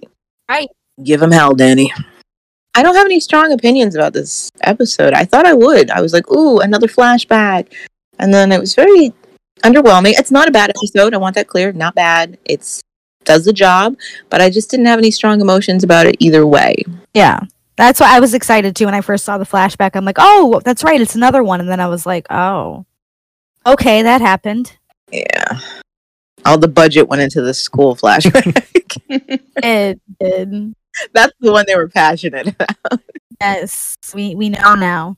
Right. 0.49 0.67
Give 1.03 1.21
him 1.21 1.29
hell, 1.29 1.53
Danny. 1.53 1.93
I 2.73 2.81
don't 2.81 2.95
have 2.95 3.05
any 3.05 3.19
strong 3.19 3.51
opinions 3.51 3.95
about 3.95 4.13
this 4.13 4.49
episode. 4.61 5.13
I 5.13 5.25
thought 5.25 5.45
I 5.45 5.53
would. 5.53 5.91
I 5.91 6.01
was 6.01 6.13
like, 6.13 6.27
ooh, 6.31 6.59
another 6.61 6.87
flashback. 6.87 7.67
And 8.19 8.33
then 8.33 8.51
it 8.51 8.59
was 8.59 8.75
very 8.75 9.13
underwhelming. 9.63 10.13
It's 10.17 10.31
not 10.31 10.47
a 10.47 10.51
bad 10.51 10.71
episode. 10.71 11.13
I 11.13 11.17
want 11.17 11.35
that 11.35 11.47
clear. 11.47 11.71
Not 11.71 11.95
bad. 11.95 12.37
It's 12.45 12.81
does 13.23 13.45
the 13.45 13.53
job, 13.53 13.95
but 14.29 14.41
I 14.41 14.49
just 14.49 14.69
didn't 14.69 14.85
have 14.87 14.99
any 14.99 15.11
strong 15.11 15.41
emotions 15.41 15.83
about 15.83 16.05
it 16.05 16.17
either 16.19 16.45
way. 16.45 16.83
Yeah. 17.13 17.39
That's 17.75 17.99
why 17.99 18.15
I 18.15 18.19
was 18.19 18.33
excited 18.33 18.75
too 18.75 18.85
when 18.85 18.93
I 18.93 19.01
first 19.01 19.25
saw 19.25 19.37
the 19.37 19.45
flashback. 19.45 19.91
I'm 19.95 20.05
like, 20.05 20.17
oh, 20.19 20.61
that's 20.63 20.83
right, 20.83 21.01
it's 21.01 21.15
another 21.15 21.41
one. 21.41 21.59
And 21.59 21.69
then 21.69 21.79
I 21.79 21.87
was 21.87 22.05
like, 22.05 22.27
oh, 22.29 22.85
okay, 23.65 24.03
that 24.03 24.21
happened. 24.21 24.77
Yeah. 25.11 25.59
All 26.45 26.57
the 26.57 26.67
budget 26.67 27.07
went 27.07 27.21
into 27.21 27.41
the 27.41 27.53
school 27.53 27.95
flashback. 27.95 28.63
It 29.63 30.01
did. 30.19 30.75
That's 31.13 31.33
the 31.39 31.51
one 31.51 31.65
they 31.67 31.75
were 31.75 31.87
passionate 31.87 32.47
about. 32.47 32.99
Yes, 33.39 33.95
we 34.13 34.35
we 34.35 34.49
know 34.49 34.75
now. 34.75 35.17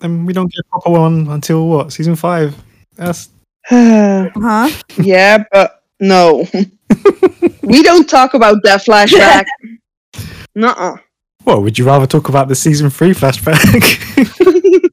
And 0.00 0.26
we 0.26 0.32
don't 0.32 0.50
get 0.52 0.60
a 0.60 0.68
proper 0.70 0.90
one 0.90 1.28
until 1.28 1.66
what 1.68 1.92
season 1.92 2.14
five? 2.16 2.54
That's 2.96 3.28
Huh? 3.70 4.70
yeah, 4.96 5.44
but 5.52 5.82
no. 6.00 6.46
we 7.62 7.82
don't 7.82 8.08
talk 8.08 8.34
about 8.34 8.62
that 8.62 8.82
flashback. 8.84 9.44
Nuh-uh. 10.54 10.96
well. 11.44 11.62
Would 11.62 11.78
you 11.78 11.84
rather 11.86 12.06
talk 12.06 12.28
about 12.28 12.48
the 12.48 12.54
season 12.54 12.90
three 12.90 13.12
flashback? 13.12 13.58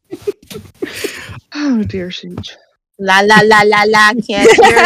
Oh 1.57 1.83
dear 1.83 2.11
Siege. 2.11 2.57
La 2.99 3.21
la 3.21 3.39
la 3.43 3.61
la 3.63 3.83
la, 3.87 4.13
can't 4.27 4.51
hear 4.51 4.85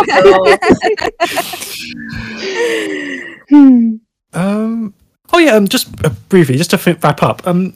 Hmm. 3.49 3.95
um. 4.33 4.93
Oh 5.33 5.37
yeah. 5.39 5.55
Um. 5.55 5.67
Just 5.67 5.89
uh, 6.05 6.09
briefly, 6.29 6.57
just 6.57 6.69
to 6.71 6.77
fi- 6.77 6.97
wrap 7.03 7.23
up. 7.23 7.45
Um. 7.47 7.73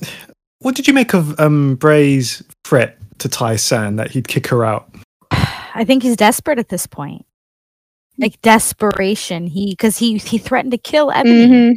What 0.63 0.75
did 0.75 0.87
you 0.87 0.93
make 0.93 1.13
of 1.13 1.39
um 1.39 1.75
Bray's 1.75 2.41
threat 2.63 2.97
to 3.19 3.29
Tai-San 3.29 3.97
that 3.97 4.11
he'd 4.11 4.27
kick 4.27 4.47
her 4.47 4.65
out? 4.65 4.89
I 5.31 5.83
think 5.85 6.03
he's 6.03 6.15
desperate 6.15 6.59
at 6.59 6.69
this 6.69 6.87
point. 6.87 7.25
Like 8.17 8.41
desperation. 8.41 9.47
He 9.47 9.71
because 9.71 9.97
he 9.97 10.17
he 10.17 10.37
threatened 10.37 10.71
to 10.71 10.77
kill 10.77 11.11
Ebony. 11.11 11.47
Mhm. 11.47 11.73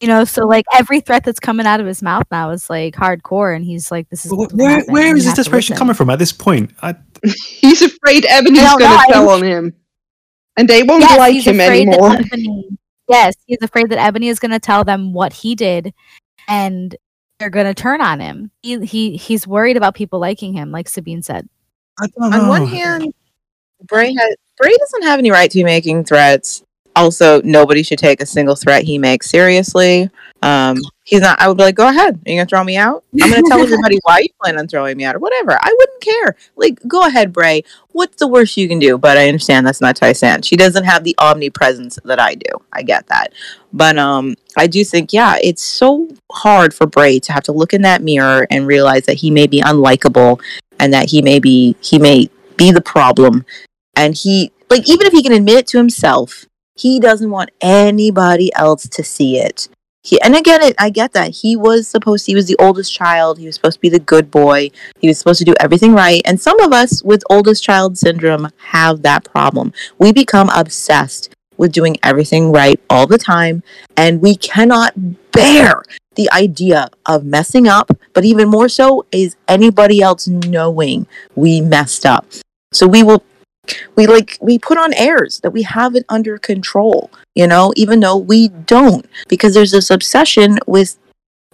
You 0.00 0.08
know, 0.08 0.24
so 0.24 0.46
like 0.46 0.64
every 0.72 1.00
threat 1.00 1.24
that's 1.24 1.40
coming 1.40 1.66
out 1.66 1.78
of 1.80 1.86
his 1.86 2.00
mouth 2.00 2.24
now 2.30 2.50
is 2.50 2.70
like 2.70 2.94
hardcore, 2.94 3.54
and 3.54 3.62
he's 3.64 3.90
like, 3.90 4.08
"This 4.08 4.24
is 4.24 4.32
Wh- 4.32 4.38
what's 4.38 4.54
Where 4.54 4.70
happening, 4.70 4.92
where 4.94 5.08
and 5.08 5.18
is 5.18 5.24
you 5.24 5.30
this 5.30 5.36
desperation 5.36 5.76
coming 5.76 5.94
from 5.94 6.08
at 6.08 6.18
this 6.18 6.32
point? 6.32 6.70
I, 6.80 6.94
He's 7.60 7.82
afraid 7.82 8.24
Ebony's 8.26 8.60
I 8.60 8.64
don't 8.70 8.78
gonna 8.78 8.94
know, 8.94 9.00
I- 9.00 9.12
tell 9.12 9.28
on 9.28 9.42
him. 9.42 9.74
And 10.56 10.68
they 10.68 10.82
won't 10.82 11.02
Yes, 11.02 11.18
like 11.18 11.42
him 11.42 11.60
anymore. 11.60 12.12
Ebony- 12.12 12.78
yes, 13.08 13.34
he's 13.46 13.58
afraid 13.62 13.90
that 13.90 13.98
Ebony 13.98 14.28
is 14.28 14.38
going 14.38 14.50
to 14.52 14.58
tell 14.58 14.84
them 14.84 15.12
what 15.12 15.32
he 15.34 15.54
did, 15.54 15.92
and 16.48 16.96
they're 17.40 17.50
going 17.50 17.66
to 17.66 17.74
turn 17.74 18.00
on 18.02 18.20
him. 18.20 18.50
He, 18.62 18.84
he 18.84 19.16
he's 19.16 19.46
worried 19.46 19.76
about 19.76 19.94
people 19.94 20.20
liking 20.20 20.52
him, 20.52 20.70
like 20.70 20.88
Sabine 20.88 21.22
said. 21.22 21.48
I 21.98 22.06
don't 22.06 22.34
On 22.34 22.48
one 22.48 22.66
hand, 22.66 23.12
Bray 23.86 24.12
has 24.14 24.36
Bray 24.58 24.76
doesn't 24.76 25.02
have 25.04 25.18
any 25.18 25.30
right 25.30 25.50
to 25.50 25.58
be 25.58 25.64
making 25.64 26.04
threats. 26.04 26.62
Also, 26.94 27.40
nobody 27.42 27.82
should 27.82 27.98
take 27.98 28.20
a 28.20 28.26
single 28.26 28.56
threat 28.56 28.84
he 28.84 28.98
makes 28.98 29.30
seriously. 29.30 30.10
Um, 30.42 30.78
he's 31.04 31.20
not. 31.20 31.40
I 31.40 31.48
would 31.48 31.56
be 31.56 31.64
like, 31.64 31.74
go 31.74 31.88
ahead. 31.88 32.14
Are 32.14 32.30
you 32.30 32.38
gonna 32.38 32.46
throw 32.46 32.64
me 32.64 32.76
out? 32.76 33.04
I'm 33.22 33.30
gonna 33.30 33.42
tell 33.42 33.60
everybody 33.62 33.98
why 34.02 34.20
you 34.20 34.28
plan 34.42 34.58
on 34.58 34.68
throwing 34.68 34.96
me 34.96 35.04
out 35.04 35.16
or 35.16 35.18
whatever. 35.18 35.52
I 35.52 35.74
wouldn't 35.78 36.00
care. 36.00 36.36
Like, 36.56 36.78
go 36.88 37.06
ahead, 37.06 37.32
Bray. 37.32 37.62
What's 37.92 38.16
the 38.16 38.28
worst 38.28 38.56
you 38.56 38.68
can 38.68 38.78
do? 38.78 38.96
But 38.96 39.18
I 39.18 39.28
understand 39.28 39.66
that's 39.66 39.80
not 39.80 39.96
Tai-San. 39.96 40.42
She 40.42 40.56
doesn't 40.56 40.84
have 40.84 41.04
the 41.04 41.14
omnipresence 41.18 41.98
that 42.04 42.18
I 42.18 42.34
do. 42.34 42.50
I 42.72 42.82
get 42.82 43.06
that. 43.08 43.32
But 43.72 43.98
um, 43.98 44.34
I 44.56 44.66
do 44.66 44.84
think, 44.84 45.12
yeah, 45.12 45.36
it's 45.42 45.62
so 45.62 46.08
hard 46.32 46.72
for 46.72 46.86
Bray 46.86 47.18
to 47.20 47.32
have 47.32 47.44
to 47.44 47.52
look 47.52 47.74
in 47.74 47.82
that 47.82 48.02
mirror 48.02 48.46
and 48.50 48.66
realize 48.66 49.06
that 49.06 49.16
he 49.18 49.30
may 49.30 49.46
be 49.46 49.60
unlikable 49.60 50.40
and 50.80 50.92
that 50.94 51.10
he 51.10 51.22
may 51.22 51.38
be 51.38 51.76
he 51.80 51.98
may 51.98 52.28
be 52.56 52.72
the 52.72 52.80
problem 52.80 53.44
and 53.94 54.14
he 54.16 54.50
like 54.68 54.88
even 54.88 55.06
if 55.06 55.12
he 55.12 55.22
can 55.22 55.32
admit 55.32 55.58
it 55.58 55.66
to 55.68 55.78
himself 55.78 56.46
he 56.74 56.98
doesn't 56.98 57.30
want 57.30 57.50
anybody 57.60 58.50
else 58.54 58.88
to 58.88 59.04
see 59.04 59.38
it 59.38 59.68
he 60.02 60.20
and 60.22 60.34
get 60.44 60.62
it 60.62 60.74
i 60.78 60.90
get 60.90 61.12
that. 61.12 61.30
He 61.30 61.56
was 61.56 61.86
supposed 61.88 62.26
he 62.26 62.34
was 62.34 62.46
the 62.46 62.56
oldest 62.58 62.92
child. 62.92 63.38
He 63.38 63.46
was 63.46 63.54
supposed 63.54 63.76
to 63.76 63.80
be 63.80 63.88
the 63.88 63.98
good 63.98 64.30
boy. 64.30 64.70
He 64.98 65.08
was 65.08 65.18
supposed 65.18 65.38
to 65.38 65.44
do 65.44 65.54
everything 65.60 65.92
right. 65.92 66.22
And 66.24 66.40
some 66.40 66.60
of 66.60 66.72
us 66.72 67.02
with 67.02 67.22
oldest 67.28 67.62
child 67.62 67.98
syndrome 67.98 68.48
have 68.58 69.02
that 69.02 69.24
problem. 69.24 69.72
We 69.98 70.12
become 70.12 70.48
obsessed 70.54 71.34
with 71.56 71.72
doing 71.72 71.98
everything 72.02 72.52
right 72.52 72.80
all 72.88 73.06
the 73.06 73.18
time 73.18 73.62
and 73.96 74.22
we 74.22 74.34
cannot 74.34 74.94
bear 75.32 75.82
the 76.14 76.30
idea 76.32 76.88
of 77.06 77.24
messing 77.24 77.68
up. 77.68 77.90
But 78.14 78.24
even 78.24 78.48
more 78.48 78.68
so 78.68 79.04
is 79.12 79.36
anybody 79.46 80.00
else 80.00 80.26
knowing 80.26 81.06
we 81.34 81.60
messed 81.60 82.06
up. 82.06 82.26
So 82.72 82.86
we 82.86 83.02
will 83.02 83.22
we 83.96 84.06
like 84.06 84.38
we 84.40 84.58
put 84.58 84.78
on 84.78 84.92
airs 84.94 85.40
that 85.40 85.50
we 85.50 85.62
have 85.62 85.94
it 85.94 86.04
under 86.08 86.38
control 86.38 87.10
you 87.34 87.46
know 87.46 87.72
even 87.76 88.00
though 88.00 88.16
we 88.16 88.48
don't 88.48 89.06
because 89.28 89.54
there's 89.54 89.72
this 89.72 89.90
obsession 89.90 90.58
with 90.66 90.98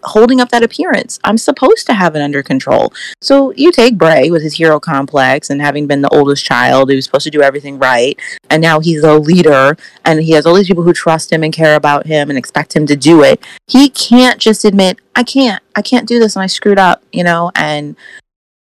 holding 0.06 0.40
up 0.40 0.50
that 0.50 0.62
appearance. 0.62 1.18
I'm 1.24 1.38
supposed 1.38 1.86
to 1.86 1.94
have 1.94 2.14
it 2.14 2.22
under 2.22 2.42
control. 2.42 2.92
So 3.20 3.52
you 3.52 3.72
take 3.72 3.98
bray 3.98 4.30
with 4.30 4.42
his 4.42 4.54
hero 4.54 4.78
complex 4.78 5.50
and 5.50 5.60
having 5.60 5.86
been 5.86 6.00
the 6.00 6.08
oldest 6.10 6.44
child 6.44 6.90
he 6.90 6.96
was 6.96 7.04
supposed 7.04 7.24
to 7.24 7.30
do 7.30 7.42
everything 7.42 7.78
right 7.78 8.18
and 8.50 8.62
now 8.62 8.80
he's 8.80 9.02
a 9.02 9.14
leader 9.14 9.76
and 10.04 10.22
he 10.22 10.32
has 10.32 10.46
all 10.46 10.54
these 10.54 10.68
people 10.68 10.84
who 10.84 10.92
trust 10.92 11.32
him 11.32 11.42
and 11.42 11.52
care 11.52 11.74
about 11.74 12.06
him 12.06 12.30
and 12.30 12.38
expect 12.38 12.74
him 12.74 12.86
to 12.86 12.96
do 12.96 13.22
it. 13.22 13.44
He 13.66 13.88
can't 13.88 14.38
just 14.38 14.64
admit 14.64 14.98
i 15.16 15.24
can't 15.24 15.62
i 15.74 15.82
can't 15.82 16.06
do 16.06 16.18
this 16.18 16.36
and 16.36 16.42
i 16.42 16.46
screwed 16.46 16.78
up 16.78 17.02
you 17.12 17.24
know 17.24 17.50
and 17.56 17.96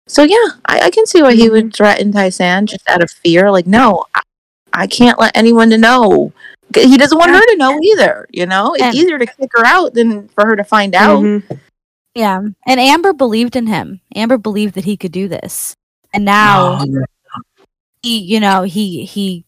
so 0.07 0.23
yeah, 0.23 0.47
I, 0.65 0.81
I 0.81 0.89
can 0.89 1.05
see 1.05 1.21
why 1.21 1.33
he 1.35 1.49
would 1.49 1.73
threaten 1.73 2.11
Tai-San 2.11 2.67
just 2.67 2.87
out 2.89 3.03
of 3.03 3.09
fear. 3.11 3.51
Like, 3.51 3.67
no, 3.67 4.05
I, 4.15 4.21
I 4.73 4.87
can't 4.87 5.19
let 5.19 5.35
anyone 5.35 5.69
to 5.69 5.77
know. 5.77 6.33
He 6.75 6.97
doesn't 6.97 7.17
want 7.17 7.31
her 7.31 7.39
to 7.39 7.55
know 7.57 7.79
either. 7.81 8.27
You 8.31 8.45
know, 8.47 8.73
it's 8.73 8.83
And- 8.83 8.95
easier 8.95 9.19
to 9.19 9.25
kick 9.25 9.49
her 9.53 9.65
out 9.65 9.93
than 9.93 10.27
for 10.29 10.45
her 10.45 10.55
to 10.55 10.63
find 10.63 10.95
out. 10.95 11.23
Mhm. 11.23 11.59
Yeah, 12.15 12.41
and 12.67 12.79
Amber 12.79 13.13
believed 13.13 13.55
in 13.55 13.65
him. 13.67 13.99
Amber 14.15 14.37
believed 14.37 14.75
that 14.75 14.85
he 14.85 14.97
could 14.97 15.11
do 15.11 15.27
this, 15.27 15.75
and 16.13 16.23
now 16.25 16.83
he, 18.03 18.19
you 18.19 18.39
know, 18.39 18.61
he 18.63 19.03
he 19.05 19.45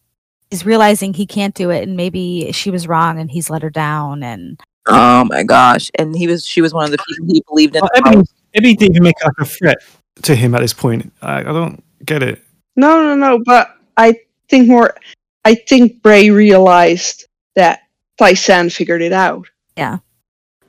is 0.50 0.66
realizing 0.66 1.14
he 1.14 1.28
can't 1.28 1.54
do 1.54 1.70
it, 1.70 1.88
and 1.88 1.96
maybe 1.96 2.52
she 2.54 2.72
was 2.72 2.88
wrong, 2.88 3.20
and 3.20 3.30
he's 3.30 3.50
let 3.52 3.62
her 3.62 3.70
down, 3.70 4.24
and 4.24 4.60
Oh 4.88 5.26
my 5.26 5.44
gosh! 5.44 5.92
And 6.00 6.16
he 6.16 6.28
was, 6.28 6.46
she 6.46 6.62
was 6.62 6.74
one 6.74 6.86
of 6.86 6.92
the 6.92 6.98
people 7.08 7.26
he 7.34 7.44
believed 7.48 7.76
in. 7.76 7.82
Well, 7.82 7.90
Ebony, 7.96 8.24
Ebony 8.54 8.76
didn't 8.76 8.92
even 8.96 9.04
make 9.04 9.24
like 9.24 9.34
a 9.40 9.46
threat 9.46 9.78
to 10.24 10.36
him 10.36 10.56
at 10.56 10.62
this 10.62 10.74
point. 10.74 11.12
I, 11.22 11.40
I 11.40 11.44
don't 11.44 11.84
get 12.06 12.24
it. 12.24 12.42
No, 12.76 13.02
no, 13.04 13.16
no. 13.16 13.44
But 13.46 13.76
I 13.98 14.20
think 14.50 14.68
more. 14.68 14.96
I 15.44 15.56
think 15.56 16.02
Bray 16.02 16.30
realized 16.32 17.26
that 17.56 17.82
Tai-San 18.18 18.70
figured 18.70 19.02
it 19.02 19.14
out. 19.14 19.48
yeah, 19.78 19.98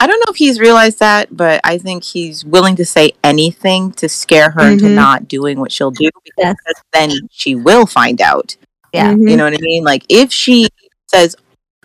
I 0.00 0.06
don't 0.06 0.18
know 0.20 0.30
if 0.30 0.36
he's 0.36 0.60
realized 0.60 0.98
that, 0.98 1.34
but 1.34 1.60
I 1.64 1.78
think 1.78 2.04
he's 2.04 2.44
willing 2.44 2.76
to 2.76 2.84
say 2.84 3.12
anything 3.24 3.92
to 3.92 4.08
scare 4.08 4.50
her 4.50 4.70
into 4.70 4.84
Mhm. 4.86 4.94
not 4.94 5.28
doing 5.28 5.58
what 5.58 5.72
she'll 5.72 5.90
do 5.90 6.10
because 6.24 6.54
Yes. 6.66 6.82
then 6.92 7.12
she 7.30 7.54
will 7.54 7.86
find 7.86 8.20
out. 8.20 8.56
yeah, 8.92 9.12
Mhm. 9.14 9.30
You 9.30 9.36
know 9.36 9.44
what 9.44 9.54
I 9.54 9.60
mean? 9.60 9.84
Like 9.84 10.04
if 10.08 10.30
she 10.32 10.68
says, 11.10 11.34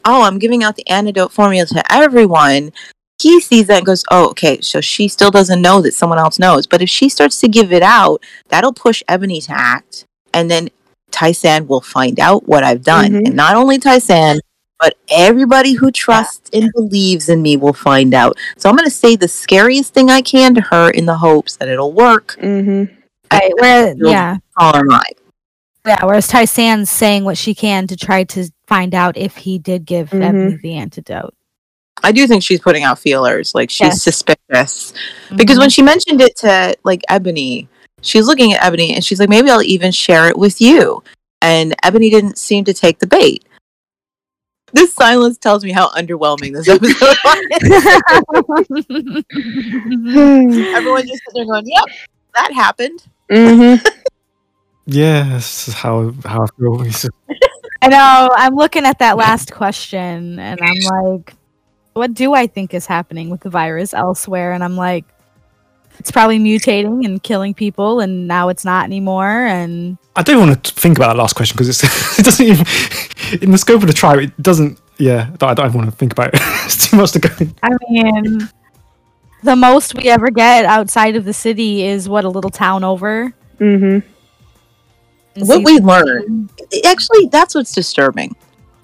"Oh, 0.06 0.24
I'm 0.24 0.40
giving 0.40 0.64
out 0.64 0.76
the 0.76 0.88
antidote 0.90 1.32
formula 1.32 1.66
to 1.68 1.94
everyone," 1.94 2.72
he 3.22 3.40
sees 3.42 3.68
that 3.68 3.78
and 3.78 3.86
goes, 3.86 4.04
"Oh, 4.12 4.30
okay." 4.30 4.60
So 4.62 4.82
she 4.82 5.08
still 5.08 5.32
doesn't 5.32 5.62
know 5.62 5.82
that 5.82 5.94
someone 5.94 6.20
else 6.20 6.40
knows. 6.40 6.68
But 6.68 6.82
if 6.82 6.90
she 6.90 7.10
starts 7.10 7.40
to 7.42 7.48
give 7.48 7.72
it 7.74 7.84
out, 7.84 8.22
that'll 8.50 8.74
push 8.74 9.02
Ebony 9.08 9.42
to 9.42 9.52
act, 9.52 10.06
and 10.34 10.50
then 10.50 10.70
Tai-San 11.12 11.68
will 11.68 11.82
find 11.82 12.20
out 12.20 12.48
what 12.48 12.64
I've 12.64 12.84
done, 12.84 13.12
Mhm. 13.12 13.26
and 13.28 13.36
not 13.36 13.56
only 13.56 13.78
Tai-San. 13.78 14.40
But 14.80 14.96
everybody 15.12 15.74
who 15.74 15.92
trusts 15.92 16.50
and 16.54 16.72
believes 16.74 17.30
in 17.30 17.44
me 17.44 17.56
will 17.56 17.72
find 17.72 18.16
out. 18.16 18.36
So 18.58 18.68
I'm 18.68 18.76
going 18.76 18.88
to 18.88 18.90
say 18.90 19.16
the 19.16 19.28
scariest 19.28 19.94
thing 19.94 20.10
I 20.10 20.22
can 20.24 20.56
to 20.56 20.62
her 20.62 20.90
in 20.90 21.06
the 21.06 21.18
hopes 21.18 21.56
that 21.58 21.68
it'll 21.68 21.94
work. 21.94 22.36
Mm-hmm. 22.42 22.92
right. 23.32 23.52
Where, 23.60 23.94
yeah, 23.96 24.38
Call 24.58 24.74
her 24.76 24.84
mine. 24.84 25.04
yeah. 25.86 26.04
Whereas 26.04 26.28
Tai-San's 26.28 26.90
saying 26.90 27.26
what 27.26 27.38
she 27.38 27.54
can 27.54 27.86
to 27.90 27.96
try 27.96 28.24
to 28.24 28.50
find 28.66 28.96
out 28.96 29.18
if 29.18 29.38
he 29.38 29.60
did 29.60 29.86
give 29.86 30.10
Mhm. 30.10 30.24
Ebony 30.24 30.56
the 30.64 30.74
antidote. 30.74 31.36
I 32.04 32.12
do 32.12 32.26
think 32.28 32.42
she's 32.44 32.60
putting 32.60 32.84
out 32.84 32.98
feelers. 33.00 33.54
Like 33.54 33.70
she's 33.70 33.88
Yes. 33.88 34.02
suspicious 34.04 34.94
because 35.36 35.58
Mhm. 35.58 35.62
when 35.62 35.70
she 35.70 35.82
mentioned 35.82 36.22
it 36.22 36.36
to 36.38 36.76
like 36.84 37.02
Ebony, 37.10 37.68
she's 38.02 38.26
looking 38.28 38.54
at 38.54 38.64
Ebony 38.64 38.94
and 38.96 39.04
she's 39.04 39.20
like, 39.20 39.30
maybe 39.30 39.50
I'll 39.50 39.62
even 39.62 39.92
share 39.92 40.28
it 40.28 40.38
with 40.38 40.60
you. 40.62 41.04
And 41.42 41.76
Ebony 41.84 42.10
didn't 42.10 42.38
seem 42.38 42.64
to 42.66 42.74
take 42.74 43.00
the 43.00 43.08
bait. 43.08 43.44
This 44.74 44.94
silence 44.94 45.38
tells 45.38 45.64
me 45.66 45.72
how 45.74 45.90
underwhelming 45.90 46.54
this 46.54 46.70
episode 46.70 47.18
was. 48.48 48.66
Everyone 50.76 51.08
just 51.08 51.22
sitting 51.26 51.34
there 51.36 51.46
going, 51.46 51.68
"Yep, 51.68 51.86
that 52.36 52.54
happened." 52.54 53.04
Mm-hmm. 53.30 53.86
Yeah, 54.88 55.24
this 55.34 55.68
is 55.68 55.74
how 55.74 56.14
how 56.26 56.44
I 56.44 56.48
feel. 56.58 56.82
It's 56.84 57.06
I 57.82 57.88
know. 57.88 58.30
I'm 58.36 58.56
looking 58.56 58.86
at 58.86 59.00
that 59.00 59.18
last 59.18 59.52
question, 59.52 60.40
and 60.40 60.60
I'm 60.62 60.78
like, 61.16 61.34
what 61.94 62.14
do 62.14 62.34
I 62.34 62.48
think 62.48 62.74
is 62.74 62.86
happening 62.86 63.30
with 63.30 63.42
the 63.42 63.50
virus 63.50 63.94
elsewhere? 63.94 64.54
And 64.54 64.64
I'm 64.64 64.76
like, 64.76 65.06
it's 66.00 66.12
probably 66.12 66.40
mutating 66.40 67.06
and 67.06 67.22
killing 67.22 67.54
people, 67.54 68.00
and 68.00 68.28
now 68.28 68.50
it's 68.50 68.66
not 68.66 68.86
anymore. 68.86 69.46
And 69.46 69.98
I 70.16 70.24
don't 70.24 70.40
want 70.40 70.64
to 70.64 70.74
think 70.74 70.98
about 70.98 71.14
that 71.14 71.20
last 71.20 71.34
question 71.34 71.56
because 71.56 71.84
it 72.20 72.26
doesn't 72.26 72.46
even 72.46 72.66
in 73.42 73.52
the 73.52 73.58
scope 73.58 73.82
of 73.82 73.88
the 73.88 73.94
tribe. 73.94 74.20
It 74.20 74.42
doesn't. 74.42 74.80
Yeah, 74.98 75.32
I 75.42 75.54
don't 75.54 75.66
even 75.66 75.78
want 75.80 75.90
to 75.92 75.96
think 75.96 76.12
about 76.14 76.34
it. 76.34 76.36
it's 76.66 76.90
too 76.90 76.98
much 76.98 77.12
to 77.12 77.20
go. 77.20 77.30
I 77.64 77.70
mean, 77.90 78.50
the 79.44 79.56
most 79.56 79.96
we 79.96 80.10
ever 80.10 80.30
get 80.30 80.66
outside 80.66 81.16
of 81.16 81.26
the 81.26 81.34
city 81.34 81.84
is 81.84 82.08
what 82.08 82.24
a 82.24 82.30
little 82.30 82.52
town 82.52 82.84
over. 82.84 83.34
Mm-hmm. 83.60 84.00
what 85.46 85.60
we 85.60 85.74
season 85.74 85.86
learn 85.86 86.50
actually 86.84 87.28
that's 87.28 87.54
what's 87.54 87.76
disturbing 87.76 88.36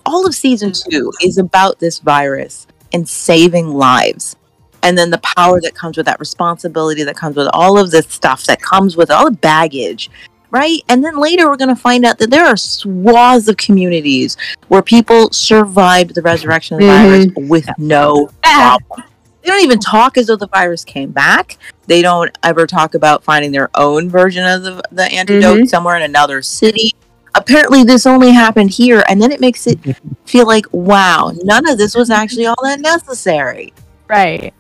all 0.06 0.28
of 0.28 0.36
season 0.36 0.72
two 0.72 1.12
is 1.24 1.40
about 1.40 1.80
this 1.80 1.98
virus 1.98 2.68
and 2.94 3.08
saving 3.08 3.68
lives 3.70 4.36
and 4.84 4.98
then 4.98 5.10
the 5.10 5.18
power 5.20 5.60
that 5.62 5.74
comes 5.76 5.98
with 5.98 6.06
that 6.06 6.20
responsibility 6.20 7.04
that 7.04 7.16
comes 7.16 7.36
with 7.36 7.48
all 7.54 7.78
of 7.78 7.92
this 7.92 8.08
stuff 8.08 8.44
that 8.46 8.62
comes 8.62 8.96
with 8.96 9.10
all 9.12 9.26
the 9.26 9.32
baggage 9.38 10.10
right 10.52 10.82
and 10.88 11.04
then 11.04 11.18
later 11.20 11.48
we're 11.50 11.58
going 11.58 11.68
to 11.74 11.76
find 11.76 12.06
out 12.06 12.18
that 12.20 12.30
there 12.30 12.46
are 12.46 12.56
swaths 12.58 13.48
of 13.48 13.58
communities 13.58 14.38
where 14.70 14.82
people 14.82 15.30
survived 15.32 16.16
the 16.16 16.22
resurrection 16.22 16.76
of 16.76 16.82
the 16.82 16.88
virus 16.88 17.50
with 17.50 17.68
no 17.78 18.30
problem 18.44 19.04
they 19.42 19.54
don't 19.54 19.64
even 19.64 19.80
talk 19.80 20.18
as 20.18 20.28
though 20.28 20.36
the 20.36 20.50
virus 20.50 20.84
came 20.84 21.12
back. 21.12 21.58
They 21.86 22.02
don't 22.02 22.38
ever 22.44 22.68
talk 22.68 22.96
about 22.96 23.24
finding 23.24 23.54
their 23.54 23.70
own 23.76 24.10
version 24.10 24.44
of 24.46 24.62
the, 24.64 24.82
the 24.92 25.04
antidote 25.06 25.60
Mhm. 25.62 25.70
somewhere 25.70 25.96
in 25.96 26.02
another 26.02 26.42
city. 26.42 26.92
Apparently, 27.36 27.84
this 27.84 28.06
only 28.06 28.32
happened 28.32 28.72
here, 28.72 29.04
and 29.10 29.22
then 29.22 29.32
it 29.32 29.40
makes 29.40 29.68
it 29.68 29.80
feel 30.26 30.46
like, 30.48 30.66
wow, 30.72 31.32
none 31.44 31.68
of 31.70 31.78
this 31.78 31.96
was 31.96 32.10
actually 32.10 32.46
all 32.48 32.56
that 32.64 32.80
necessary. 32.80 33.74
Right. 34.08 34.54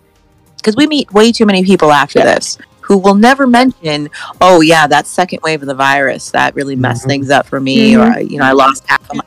Because 0.58 0.76
we 0.76 0.88
meet 0.88 1.12
way 1.14 1.32
too 1.32 1.46
many 1.46 1.64
people 1.64 1.92
after 1.92 2.20
this 2.20 2.58
who 2.82 2.98
will 2.98 3.16
never 3.16 3.46
mention, 3.46 4.10
oh, 4.40 4.62
yeah, 4.62 4.88
that 4.88 5.06
second 5.08 5.40
wave 5.44 5.62
of 5.62 5.68
the 5.68 5.76
virus 5.76 6.32
that 6.32 6.56
really 6.56 6.76
messed 6.76 7.06
things 7.06 7.30
up 7.30 7.46
for 7.46 7.60
me, 7.60 7.92
Mhm. 7.94 8.16
or, 8.16 8.20
you 8.22 8.38
know, 8.38 8.46
I 8.46 8.54
lost 8.54 8.84
half 8.88 9.10
of 9.10 9.18
my. 9.18 9.24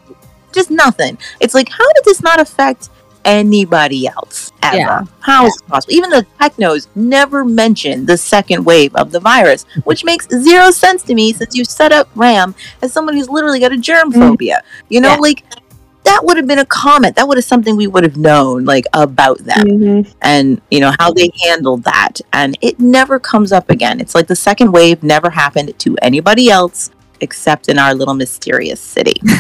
Just 0.53 0.70
nothing. 0.70 1.18
It's 1.41 1.55
like, 1.55 1.68
how 1.68 1.86
did 1.95 2.05
this 2.05 2.22
not 2.22 2.41
affect 2.41 2.88
anybody 3.24 4.06
else 4.06 4.52
ever? 4.62 4.76
Yeah. 4.76 5.02
How 5.20 5.46
is 5.46 5.56
it 5.56 5.66
possible? 5.68 5.94
Even 5.94 6.10
the 6.10 6.26
technos 6.38 6.88
never 6.94 7.44
mention 7.44 8.06
the 8.06 8.16
second 8.16 8.64
wave 8.64 8.94
of 8.96 9.12
the 9.12 9.20
virus, 9.20 9.64
which 9.84 10.04
makes 10.04 10.28
zero 10.28 10.70
sense 10.70 11.02
to 11.04 11.14
me 11.14 11.32
since 11.32 11.54
you 11.56 11.64
set 11.64 11.92
up 11.92 12.08
Ram 12.14 12.54
as 12.82 12.92
someone 12.92 13.14
who's 13.14 13.28
literally 13.28 13.60
got 13.60 13.72
a 13.72 13.76
germ 13.78 14.12
phobia. 14.12 14.62
You 14.88 15.00
know, 15.00 15.10
Yeah. 15.10 15.16
like 15.16 15.44
that 16.04 16.20
would 16.24 16.38
have 16.38 16.46
been 16.46 16.58
a 16.60 16.64
comment. 16.66 17.14
That 17.16 17.28
would 17.28 17.36
have 17.36 17.44
something 17.44 17.76
we 17.76 17.86
would 17.86 18.02
have 18.04 18.16
known, 18.16 18.64
like 18.64 18.86
about 18.94 19.38
them 19.38 19.66
Mm-hmm. 19.66 20.12
and 20.22 20.60
you 20.70 20.80
know 20.80 20.92
how 20.98 21.12
they 21.12 21.28
handled 21.44 21.84
that. 21.84 22.20
And 22.32 22.56
it 22.62 22.80
never 22.80 23.18
comes 23.20 23.52
up 23.52 23.68
again. 23.70 24.00
It's 24.00 24.14
like 24.14 24.26
the 24.26 24.34
second 24.36 24.72
wave 24.72 25.02
never 25.02 25.28
happened 25.30 25.78
to 25.78 25.96
anybody 26.02 26.50
else 26.50 26.90
except 27.20 27.68
in 27.68 27.78
our 27.78 27.94
little 27.94 28.14
mysterious 28.14 28.80
city. 28.80 29.20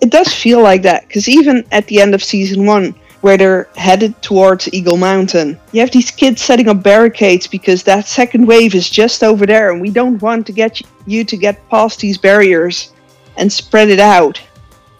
It 0.00 0.10
does 0.10 0.32
feel 0.32 0.62
like 0.62 0.82
that 0.82 1.08
because 1.08 1.28
even 1.28 1.64
at 1.72 1.84
the 1.88 2.00
end 2.00 2.14
of 2.14 2.22
season 2.22 2.64
one, 2.66 2.94
where 3.20 3.36
they're 3.36 3.68
headed 3.76 4.20
towards 4.22 4.72
Eagle 4.72 4.96
Mountain, 4.96 5.58
you 5.72 5.80
have 5.80 5.90
these 5.90 6.10
kids 6.10 6.40
setting 6.42 6.68
up 6.68 6.82
barricades 6.82 7.46
because 7.46 7.82
that 7.82 8.06
second 8.06 8.46
wave 8.46 8.74
is 8.74 8.88
just 8.88 9.22
over 9.22 9.46
there, 9.46 9.72
and 9.72 9.80
we 9.80 9.90
don't 9.90 10.20
want 10.22 10.46
to 10.46 10.52
get 10.52 10.80
you 11.06 11.24
to 11.24 11.36
get 11.36 11.68
past 11.68 12.00
these 12.00 12.18
barriers 12.18 12.92
and 13.36 13.52
spread 13.52 13.88
it 13.88 14.00
out. 14.00 14.40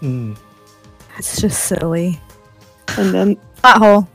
Mm. 0.03 0.37
It's 1.17 1.41
just 1.41 1.65
silly. 1.65 2.21
And 2.97 3.13
then, 3.13 3.37
Butthole. 3.65 4.07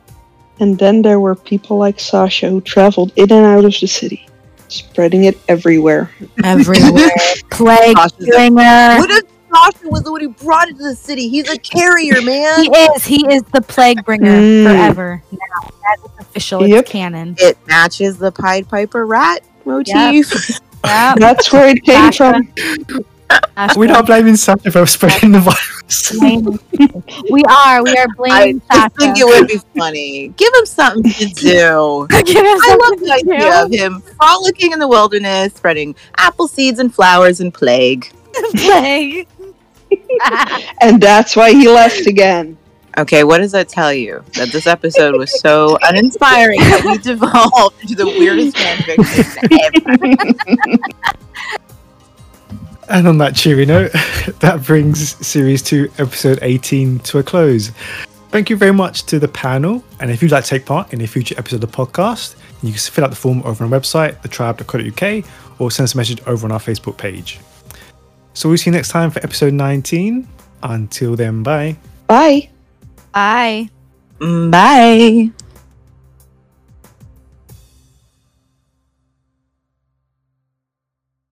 and 0.60 0.78
then 0.78 1.02
there 1.02 1.20
were 1.20 1.36
people 1.36 1.78
like 1.78 2.00
Sasha 2.00 2.50
who 2.50 2.62
traveled 2.62 3.12
in 3.16 3.32
and 3.32 3.46
out 3.46 3.66
of 3.66 3.74
the 3.80 3.88
city, 3.88 4.28
spreading 4.68 5.26
it 5.26 5.38
everywhere. 5.48 6.12
Everywhere. 6.44 7.10
Plague 7.52 7.98
Sasha's 7.98 8.30
a- 8.36 8.50
what 8.52 9.10
if 9.12 9.33
Sasha 9.54 9.90
was 9.90 10.04
the 10.04 10.12
one 10.12 10.22
who 10.22 10.30
brought 10.30 10.70
it 10.70 10.78
to 10.78 10.84
the 10.84 10.96
city? 10.96 11.30
He's 11.30 11.50
a 11.50 11.58
carrier, 11.58 12.22
man. 12.22 12.64
He 12.64 12.70
is. 12.70 13.06
He 13.06 13.28
is 13.34 13.44
the 13.54 13.62
plague 13.62 14.04
bringer 14.06 14.32
Mm. 14.32 14.64
forever. 14.66 15.24
Now 15.32 15.70
that 15.82 15.98
is 16.04 16.12
official. 16.20 16.68
Yep. 16.68 16.82
It's 16.84 16.92
canon. 16.92 17.36
It 17.40 17.58
matches 17.68 18.18
the 18.18 18.32
Pied 18.32 18.68
Piper 18.70 19.06
rat 19.06 19.42
motif. 19.66 20.50
Yeah. 20.86 21.16
That's 21.18 21.52
where 21.52 21.68
it 21.70 21.84
came 21.84 22.12
Sasha. 22.12 22.42
from. 22.88 23.06
We're 23.78 23.88
not 23.88 24.06
blaming 24.06 24.36
Sasha 24.36 24.70
for 24.70 24.86
spreading 24.86 25.32
the 25.32 25.40
virus. 25.40 26.12
we 27.32 27.44
are. 27.46 27.84
We 27.84 27.96
are 27.96 28.08
blaming 28.18 28.60
just 28.60 28.72
Sasha. 28.72 28.86
I 28.86 28.90
think 29.00 29.18
it 29.18 29.26
would 29.26 29.48
be 29.48 29.60
funny. 29.78 30.28
Give 30.30 30.54
him 30.54 30.66
something 30.66 31.04
to 31.12 31.26
do. 31.34 32.08
Give 32.26 32.38
him 32.38 32.46
I 32.62 32.78
love 32.82 33.00
the 33.00 33.06
to 33.06 33.34
idea 33.34 33.64
of 33.64 33.72
him 33.72 34.02
frolicking 34.18 34.72
in 34.74 34.80
the 34.80 34.88
wilderness, 34.88 35.54
spreading 35.54 35.96
apple 36.18 36.48
seeds 36.48 36.80
and 36.80 36.94
flowers 36.94 37.40
and 37.40 37.54
plague. 37.54 38.12
Plague. 38.56 39.28
And 40.82 41.02
that's 41.02 41.36
why 41.36 41.52
he 41.52 41.68
left 41.68 42.08
again. 42.08 42.58
Okay, 42.98 43.24
what 43.24 43.40
does 43.40 43.52
that 43.54 43.70
tell 43.70 43.92
you? 43.92 44.24
That 44.34 44.50
this 44.50 44.68
episode 44.68 45.16
was 45.18 45.40
so 45.40 45.78
uninspiring 45.82 46.60
that 46.60 46.84
we 46.86 46.98
devolved 47.00 47.82
into 47.82 47.96
the 47.96 48.06
weirdest 48.06 48.56
fanfiction 48.56 49.48
ever. 50.78 50.94
And 52.90 53.08
on 53.08 53.18
that 53.20 53.36
cheery 53.36 53.66
note, 53.66 53.92
that 54.40 54.64
brings 54.64 55.16
series 55.26 55.62
2, 55.64 55.94
episode 55.98 56.40
18 56.42 57.00
to 57.00 57.20
a 57.20 57.24
close. 57.24 57.70
Thank 58.30 58.50
you 58.50 58.58
very 58.58 58.74
much 58.74 59.04
to 59.06 59.20
the 59.20 59.28
panel. 59.28 59.84
And 60.00 60.12
if 60.12 60.22
you'd 60.22 60.32
like 60.32 60.44
to 60.44 60.50
take 60.50 60.66
part 60.66 60.94
in 60.94 61.02
a 61.02 61.08
future 61.08 61.36
episode 61.38 61.64
of 61.64 61.72
the 61.72 61.78
podcast, 61.78 62.36
you 62.62 62.72
can 62.72 62.80
fill 62.80 63.06
out 63.06 63.10
the 63.10 63.16
form 63.16 63.42
over 63.44 63.64
on 63.64 63.74
our 63.74 63.80
website, 63.80 64.22
thetribe.co.uk, 64.22 65.26
or 65.60 65.72
send 65.72 65.86
us 65.86 65.94
a 65.94 65.98
message 65.98 66.22
over 66.28 66.46
on 66.46 66.52
our 66.52 66.60
Facebook 66.60 66.98
page. 66.98 67.40
So 68.34 68.50
we'll 68.50 68.58
see 68.58 68.70
you 68.70 68.76
next 68.76 68.90
time 68.90 69.12
for 69.12 69.20
episode 69.20 69.54
19. 69.54 70.28
Until 70.64 71.16
then, 71.16 71.44
bye. 71.44 71.76
Bye. 72.08 72.50
Bye. 73.14 73.70
Mm, 74.20 74.52
Bye. 74.52 75.43